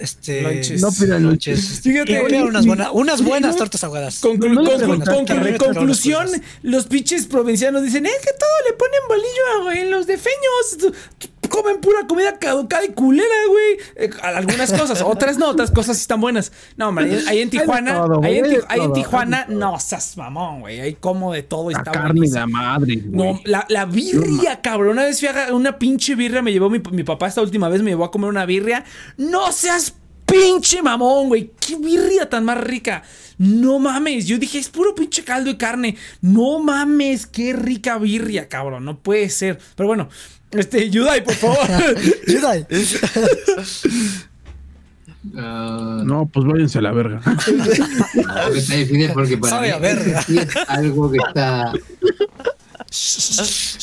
Este. 0.00 0.42
Lonches. 0.42 0.80
No 0.80 0.90
pidan 0.90 1.22
lonches. 1.22 1.80
Fíjate, 1.82 2.20
pidan 2.24 2.42
unas, 2.48 2.66
buenas 2.66 2.88
unas 2.92 3.22
buenas 3.22 3.52
no- 3.52 3.58
tortas 3.58 3.84
ahogadas. 3.84 4.20
Conclu- 4.22 4.54
No 4.54 4.64
conclu- 4.64 5.04
conclu- 5.04 5.54
a 5.54 5.58
conclusión, 5.58 6.28
los 6.62 6.86
pinches 6.86 7.26
provincianos 7.26 7.82
dicen, 7.84 8.06
es 8.06 8.18
que 8.20 8.32
todo 8.32 8.50
le 8.68 8.72
ponen 8.76 9.00
bolillo 9.08 9.64
güey, 9.64 9.78
en 9.80 9.90
los 9.92 10.06
defeños. 10.06 10.92
Comen 11.48 11.80
pura 11.80 12.06
comida 12.06 12.38
caducada 12.38 12.84
y 12.84 12.90
culera, 12.90 13.24
güey. 13.48 13.78
Eh, 13.96 14.10
algunas 14.22 14.72
cosas, 14.72 15.02
otras 15.06 15.38
no, 15.38 15.48
otras 15.50 15.70
cosas 15.70 15.96
sí 15.96 16.02
están 16.02 16.20
buenas. 16.20 16.52
No, 16.76 16.88
hombre, 16.88 17.18
ahí- 17.28 17.40
en 17.40 17.50
de 17.50 17.58
Tijuana, 17.58 17.94
todo, 17.94 18.20
ahí 18.22 18.38
en, 18.38 18.44
de 18.44 18.88
Tijuana, 18.94 19.44
de 19.48 19.54
no 19.54 19.78
seas 19.80 20.16
mamón, 20.16 20.60
güey. 20.60 20.80
Ahí 20.80 20.94
como 20.94 21.32
de 21.32 21.42
todo 21.42 21.70
La 21.70 21.78
está 21.78 21.92
carne 21.92 22.12
buenísimo. 22.20 22.40
la 22.40 22.46
madre. 22.46 22.96
No, 23.04 23.24
güey. 23.24 23.40
la, 23.44 23.64
la 23.68 23.84
birria, 23.84 24.60
cabrón. 24.60 24.90
Una 24.92 25.04
vez 25.04 25.18
fui 25.20 25.28
a 25.28 25.54
una 25.54 25.78
pinche 25.78 26.14
birria, 26.14 26.42
me 26.42 26.52
llevó 26.52 26.68
mi, 26.70 26.80
mi 26.90 27.02
papá 27.04 27.26
esta 27.28 27.40
última 27.42 27.68
vez, 27.68 27.82
me 27.82 27.90
llevó 27.90 28.04
a 28.04 28.10
comer 28.10 28.28
una 28.30 28.46
birria. 28.46 28.84
No 29.16 29.52
seas 29.52 29.94
pinche 30.24 30.82
mamón, 30.82 31.28
güey. 31.28 31.52
Qué 31.60 31.76
birria 31.76 32.28
tan 32.28 32.44
más 32.44 32.58
rica. 32.58 33.02
No 33.38 33.78
mames. 33.78 34.26
Yo 34.26 34.38
dije, 34.38 34.58
es 34.58 34.68
puro 34.68 34.94
pinche 34.94 35.22
caldo 35.22 35.50
y 35.50 35.56
carne. 35.56 35.96
No 36.20 36.58
mames, 36.58 37.26
qué 37.26 37.52
rica 37.52 37.98
birria, 37.98 38.48
cabrón. 38.48 38.84
No 38.84 38.98
puede 38.98 39.28
ser. 39.28 39.58
Pero 39.76 39.86
bueno, 39.86 40.08
este, 40.52 40.88
Yudai, 40.90 41.24
por 41.24 41.34
favor. 41.34 41.58
Ayuda. 42.28 42.66
Ah, 45.36 46.02
No, 46.04 46.26
pues 46.26 46.46
váyanse 46.46 46.78
a 46.78 46.82
la 46.82 46.92
verga. 46.92 47.20
no, 47.24 48.52
que 48.52 48.58
está 48.58 48.74
difícil 48.76 49.10
porque 49.12 49.36
para 49.38 49.50
Sabe 49.50 49.66
mí 49.68 49.72
a 49.74 49.78
verga. 49.78 50.22
sí 50.22 50.38
es 50.38 50.48
algo 50.68 51.10
que 51.10 51.18
está 51.18 51.72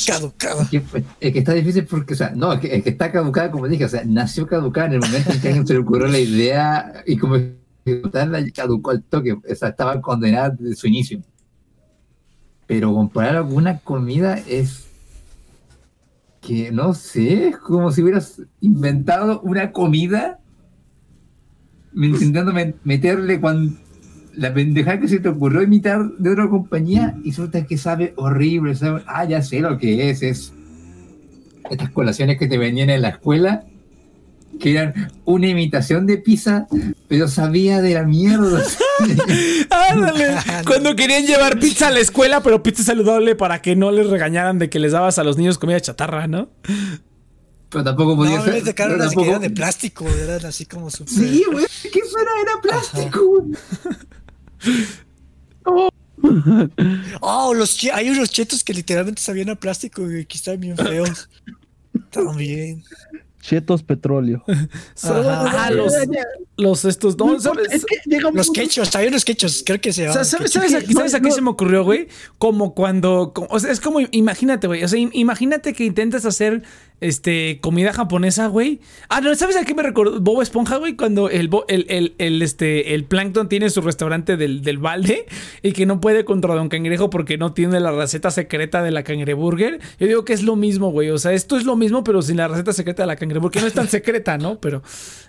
Caducado. 0.08 0.66
que, 0.72 0.82
es 1.20 1.34
que 1.34 1.40
está 1.40 1.52
difícil 1.54 1.86
porque, 1.86 2.14
o 2.14 2.18
sea, 2.18 2.32
no, 2.36 2.54
es 2.54 2.60
que, 2.62 2.74
es 2.76 2.84
que 2.84 2.90
está 2.92 3.12
caducada, 3.12 3.52
como 3.52 3.68
dije, 3.68 3.84
o 3.86 3.90
sea, 3.90 4.04
nació 4.06 4.48
caducada 4.48 4.88
en 4.88 4.94
el 4.94 5.00
momento 5.02 5.32
en 5.34 5.42
que 5.42 5.48
alguien 5.50 5.68
se 5.68 5.74
le 5.74 5.80
ocurrió 5.80 6.08
la 6.08 6.20
idea 6.20 7.04
y 7.06 7.18
como 7.18 7.36
ejecutarla 7.86 8.42
caducó 8.56 8.92
al 8.92 9.04
toque, 9.04 9.34
o 9.34 9.42
sea, 9.56 9.68
estaba 9.70 10.00
condenada 10.02 10.50
desde 10.52 10.76
su 10.78 10.88
inicio. 10.88 11.22
Pero 12.68 12.94
comparar 12.94 13.36
alguna 13.36 13.80
comida 13.80 14.40
es 14.48 14.86
que, 16.46 16.72
no 16.72 16.94
sé, 16.94 17.48
es 17.50 17.58
como 17.58 17.92
si 17.92 18.02
hubieras 18.04 18.42
inventado 18.62 19.40
una 19.42 19.72
comida 19.72 20.40
intentando 21.96 22.52
met- 22.52 22.76
meterle 22.84 23.40
cuando 23.40 23.74
la 24.36 24.54
pendejada 24.54 25.00
que 25.00 25.08
se 25.08 25.20
te 25.20 25.30
ocurrió 25.30 25.62
imitar 25.62 26.04
de 26.18 26.32
otra 26.32 26.50
compañía 26.50 27.16
y 27.24 27.30
resulta 27.30 27.66
que 27.66 27.78
sabe 27.78 28.14
horrible, 28.18 28.74
sabe, 28.76 29.04
ah, 29.06 29.26
ya 29.26 29.42
sé 29.42 29.60
lo 29.60 29.78
que 29.78 30.10
es, 30.10 30.24
es 30.24 30.54
estas 31.70 31.92
colaciones 31.92 32.38
que 32.40 32.48
te 32.48 32.58
venían 32.58 32.90
en 32.90 33.04
la 33.04 33.10
escuela, 33.10 33.64
que 34.60 34.72
eran 34.72 35.12
una 35.26 35.48
imitación 35.48 36.06
de 36.08 36.18
pizza, 36.18 36.68
pero 37.08 37.28
sabía 37.28 37.82
de 37.82 37.94
la 37.96 38.04
mierda. 38.04 38.64
Ándale. 39.70 40.36
Cuando 40.66 40.96
querían 40.96 41.26
llevar 41.26 41.60
pizza 41.60 41.88
a 41.88 41.92
la 41.92 42.00
escuela, 42.00 42.42
pero 42.42 42.64
pizza 42.64 42.84
saludable 42.84 43.36
para 43.36 43.62
que 43.62 43.76
no 43.76 43.92
les 43.92 44.08
regañaran 44.08 44.60
de 44.60 44.70
que 44.70 44.80
les 44.80 44.92
dabas 44.94 45.18
a 45.20 45.24
los 45.24 45.38
niños 45.38 45.58
comida 45.58 45.80
chatarra, 45.82 46.28
¿no? 46.28 46.50
pero 47.70 47.84
tampoco 47.86 48.12
No, 48.12 48.18
podía 48.18 48.38
mí 48.38 48.44
ser. 48.44 48.54
me 48.54 48.62
tocaron 48.62 48.98
pero 48.98 49.06
tampoco- 49.10 49.30
eran 49.30 49.42
de 49.42 49.50
plástico, 49.50 50.08
eran 50.08 50.46
así 50.46 50.66
como 50.68 50.92
súper. 50.92 51.12
Sí, 51.14 51.44
güey, 51.52 51.66
que 51.92 52.00
eso 52.00 52.18
era, 52.20 52.32
era 52.44 52.62
plástico. 52.62 53.48
Oh, 57.22 57.54
los 57.54 57.78
hay 57.94 58.10
unos 58.10 58.30
chetos 58.30 58.64
que 58.64 58.74
literalmente 58.74 59.22
sabían 59.22 59.50
a 59.50 59.56
plástico 59.56 60.10
y 60.10 60.26
que 60.26 60.38
están 60.38 60.60
bien 60.60 60.78
feos. 60.78 61.30
También. 62.12 62.84
Chetos 63.44 63.84
petróleo. 63.84 64.44
Ah, 65.04 65.70
los, 65.74 65.94
los 66.56 66.86
estos. 66.86 67.18
No, 67.18 67.38
¿sabes? 67.40 67.68
Es 67.72 67.86
que 67.86 67.98
llega 68.06 68.30
un 68.30 68.36
Los 68.38 68.50
quechos, 68.52 68.96
había 68.96 69.10
unos 69.10 69.26
quechos, 69.26 69.64
creo 69.66 69.82
que 69.82 69.92
se 69.92 70.04
llamaban. 70.04 70.24
¿Sabes, 70.26 70.52
sabes, 70.52 70.74
a, 70.74 70.80
no, 70.88 70.94
sabes 70.94 71.14
a 71.14 71.20
qué 71.20 71.30
no. 71.30 71.36
se 71.36 71.42
me 71.42 71.50
ocurrió, 71.50 71.84
güey? 71.84 72.08
Como 72.38 72.74
cuando. 72.74 73.34
como- 73.34 73.48
o 73.50 73.60
sea, 73.60 73.72
es 73.72 73.80
como, 73.82 74.00
imagínate, 74.12 74.68
güey. 74.68 74.84
O 74.84 74.88
sea, 74.88 74.98
im- 75.00 75.10
imagínate 75.14 75.74
que 75.74 75.84
intentas 75.84 76.26
hacer 76.26 76.64
este 77.02 77.60
comida 77.62 77.94
japonesa, 77.94 78.48
güey. 78.48 78.80
Ah, 79.10 79.22
no, 79.22 79.34
¿sabes 79.36 79.58
a 79.58 79.66
qué 79.66 79.76
me 79.76 79.84
recordó? 79.84 80.20
Bob 80.22 80.42
Esponja, 80.42 80.78
güey. 80.78 80.96
Cuando 80.96 81.30
el, 81.30 81.50
el, 81.68 82.16
el, 82.18 82.42
este, 82.42 82.94
el 82.94 83.06
Plankton 83.06 83.50
tiene 83.50 83.70
su 83.70 83.82
restaurante 83.82 84.38
del, 84.38 84.62
del 84.62 84.78
balde 84.78 85.26
y 85.62 85.74
que 85.74 85.86
no 85.86 86.00
puede 86.00 86.26
contra 86.26 86.56
Don 86.56 86.70
Cangrejo 86.70 87.10
porque 87.10 87.38
no 87.38 87.54
tiene 87.54 87.80
la 87.80 87.92
receta 87.92 88.32
secreta 88.32 88.82
de 88.82 88.92
la 88.92 89.04
cangreburger. 89.04 89.80
Yo 90.00 90.08
digo 90.08 90.26
que 90.26 90.34
es 90.34 90.44
lo 90.44 90.56
mismo, 90.56 90.92
güey. 90.92 91.10
O 91.10 91.18
sea, 91.18 91.34
esto 91.34 91.58
es 91.58 91.66
lo 91.66 91.76
mismo, 91.76 92.04
pero 92.04 92.22
sin 92.22 92.38
la 92.38 92.48
receta 92.48 92.74
secreta 92.74 93.04
de 93.04 93.08
la 93.08 93.16
cangreburger. 93.16 93.62
No 93.62 93.68
es 93.68 93.74
tan 93.74 93.88
secreta, 93.88 94.38
¿no? 94.38 94.60
Pero, 94.60 94.82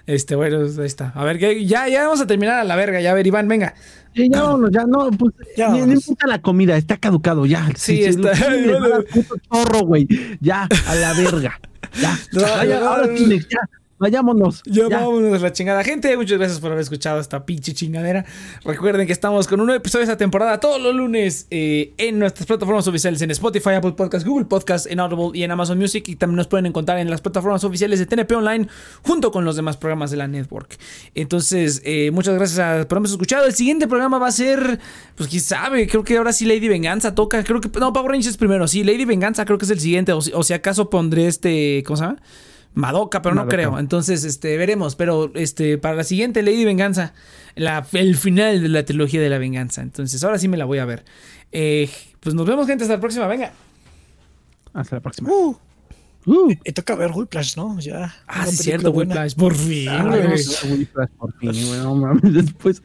este, 0.06 0.36
bueno, 0.36 0.60
ahí 0.64 0.86
está. 0.86 1.12
A 1.14 1.24
ver, 1.24 1.38
ya, 1.38 1.88
ya 1.88 2.04
vamos 2.04 2.20
a 2.20 2.26
terminar 2.26 2.58
a 2.58 2.64
la 2.64 2.76
verga. 2.76 3.00
Ya, 3.00 3.10
a 3.10 3.14
ver, 3.14 3.26
Iván, 3.26 3.48
venga. 3.48 3.74
Sí, 4.14 4.28
ya 4.32 4.42
vámonos, 4.42 4.70
ya 4.72 4.84
no, 4.86 5.10
pues 5.10 5.34
Ya 5.56 5.68
ni, 5.70 5.80
vámonos. 5.80 6.06
importa 6.08 6.26
la 6.28 6.40
comida, 6.40 6.76
está 6.76 6.96
caducado, 6.96 7.46
ya. 7.46 7.66
Sí, 7.76 7.96
si 7.96 8.02
está- 8.04 8.30
al 8.30 9.04
puto 9.12 9.34
chorro, 9.52 9.80
güey. 9.86 10.06
Ya, 10.40 10.68
a 10.86 10.94
la 10.94 11.12
verga. 11.14 11.60
Ya. 12.00 12.18
No, 12.32 12.42
Vaya, 12.42 12.80
no, 12.80 12.88
ahora 12.88 13.06
no. 13.08 13.16
sí, 13.16 13.38
ya. 13.50 13.58
Vayámonos. 13.98 14.62
Ya, 14.66 14.88
Ya. 14.88 14.98
vámonos 15.00 15.40
a 15.40 15.42
la 15.44 15.52
chingada. 15.52 15.84
Gente, 15.84 16.16
muchas 16.16 16.36
gracias 16.38 16.58
por 16.60 16.72
haber 16.72 16.82
escuchado 16.82 17.20
esta 17.20 17.46
pinche 17.46 17.72
chingadera. 17.74 18.24
Recuerden 18.64 19.06
que 19.06 19.12
estamos 19.12 19.46
con 19.46 19.60
un 19.60 19.66
nuevo 19.66 19.78
episodio 19.78 20.00
de 20.04 20.12
esta 20.12 20.18
temporada 20.18 20.58
todos 20.58 20.80
los 20.82 20.94
lunes 20.94 21.46
eh, 21.50 21.94
en 21.96 22.18
nuestras 22.18 22.46
plataformas 22.46 22.86
oficiales 22.88 23.22
en 23.22 23.30
Spotify, 23.30 23.70
Apple 23.70 23.92
Podcast, 23.92 24.26
Google 24.26 24.46
Podcast, 24.46 24.86
en 24.90 24.98
Audible 25.00 25.30
y 25.38 25.44
en 25.44 25.50
Amazon 25.52 25.78
Music. 25.78 26.08
Y 26.08 26.16
también 26.16 26.36
nos 26.36 26.48
pueden 26.48 26.66
encontrar 26.66 26.98
en 26.98 27.08
las 27.08 27.20
plataformas 27.20 27.62
oficiales 27.64 27.98
de 28.00 28.06
TNP 28.06 28.34
Online 28.34 28.66
junto 29.02 29.30
con 29.30 29.44
los 29.44 29.54
demás 29.56 29.76
programas 29.76 30.10
de 30.10 30.16
la 30.16 30.26
network. 30.26 30.76
Entonces, 31.14 31.80
eh, 31.84 32.10
muchas 32.12 32.34
gracias 32.34 32.58
a- 32.58 32.88
por 32.88 32.96
habernos 32.98 33.12
escuchado. 33.12 33.46
El 33.46 33.54
siguiente 33.54 33.86
programa 33.86 34.18
va 34.18 34.26
a 34.26 34.32
ser, 34.32 34.80
pues 35.14 35.28
quién 35.28 35.40
sabe, 35.42 35.86
creo 35.86 36.02
que 36.02 36.16
ahora 36.18 36.32
sí 36.32 36.44
Lady 36.46 36.68
Venganza 36.68 37.14
toca. 37.14 37.42
Creo 37.44 37.60
que, 37.60 37.68
no, 37.78 37.92
Power 37.92 38.10
Rangers 38.10 38.36
primero. 38.36 38.66
Sí, 38.66 38.82
Lady 38.82 39.04
Venganza 39.04 39.44
creo 39.44 39.56
que 39.58 39.64
es 39.66 39.70
el 39.70 39.80
siguiente. 39.80 40.12
O, 40.12 40.18
o 40.18 40.42
si 40.42 40.52
acaso 40.52 40.90
pondré 40.90 41.28
este, 41.28 41.82
¿cómo 41.86 41.96
se 41.96 42.02
llama? 42.04 42.16
Madoka, 42.74 43.22
pero 43.22 43.34
no 43.34 43.46
creo. 43.48 43.78
Entonces, 43.78 44.24
este, 44.24 44.56
veremos. 44.56 44.96
Pero 44.96 45.30
este, 45.34 45.78
para 45.78 45.94
la 45.94 46.04
siguiente 46.04 46.42
Lady 46.42 46.64
Venganza, 46.64 47.14
la- 47.54 47.86
el 47.92 48.16
final 48.16 48.60
de 48.62 48.68
la 48.68 48.84
trilogía 48.84 49.20
de 49.20 49.30
la 49.30 49.38
venganza. 49.38 49.80
Entonces, 49.82 50.22
ahora 50.24 50.38
sí 50.38 50.48
me 50.48 50.56
la 50.56 50.64
voy 50.64 50.78
a 50.78 50.84
ver. 50.84 51.04
Eh, 51.52 51.88
pues 52.20 52.34
nos 52.34 52.46
vemos, 52.46 52.66
gente. 52.66 52.84
Hasta 52.84 52.94
la 52.94 53.00
próxima. 53.00 53.26
Venga. 53.28 53.52
Hasta 54.72 54.96
la 54.96 55.00
próxima. 55.02 55.30
Uh, 55.30 55.56
Uh. 56.26 56.50
y 56.64 56.72
toca 56.72 56.94
ver 56.94 57.10
Whiplash, 57.14 57.54
¿no? 57.58 57.78
Ya. 57.80 58.14
Ah, 58.26 58.46
sí, 58.46 58.56
cierto, 58.56 58.90
buena. 58.94 59.12
Whiplash. 59.12 59.34
Por 59.34 59.54
fin, 59.54 59.88
Ah, 59.90 60.04
Whiplash 60.06 61.08
por 61.18 61.34
fin, 61.38 61.50
güey, 61.52 61.80
no 61.80 61.94
mames, 61.96 62.32
Después 62.32 62.80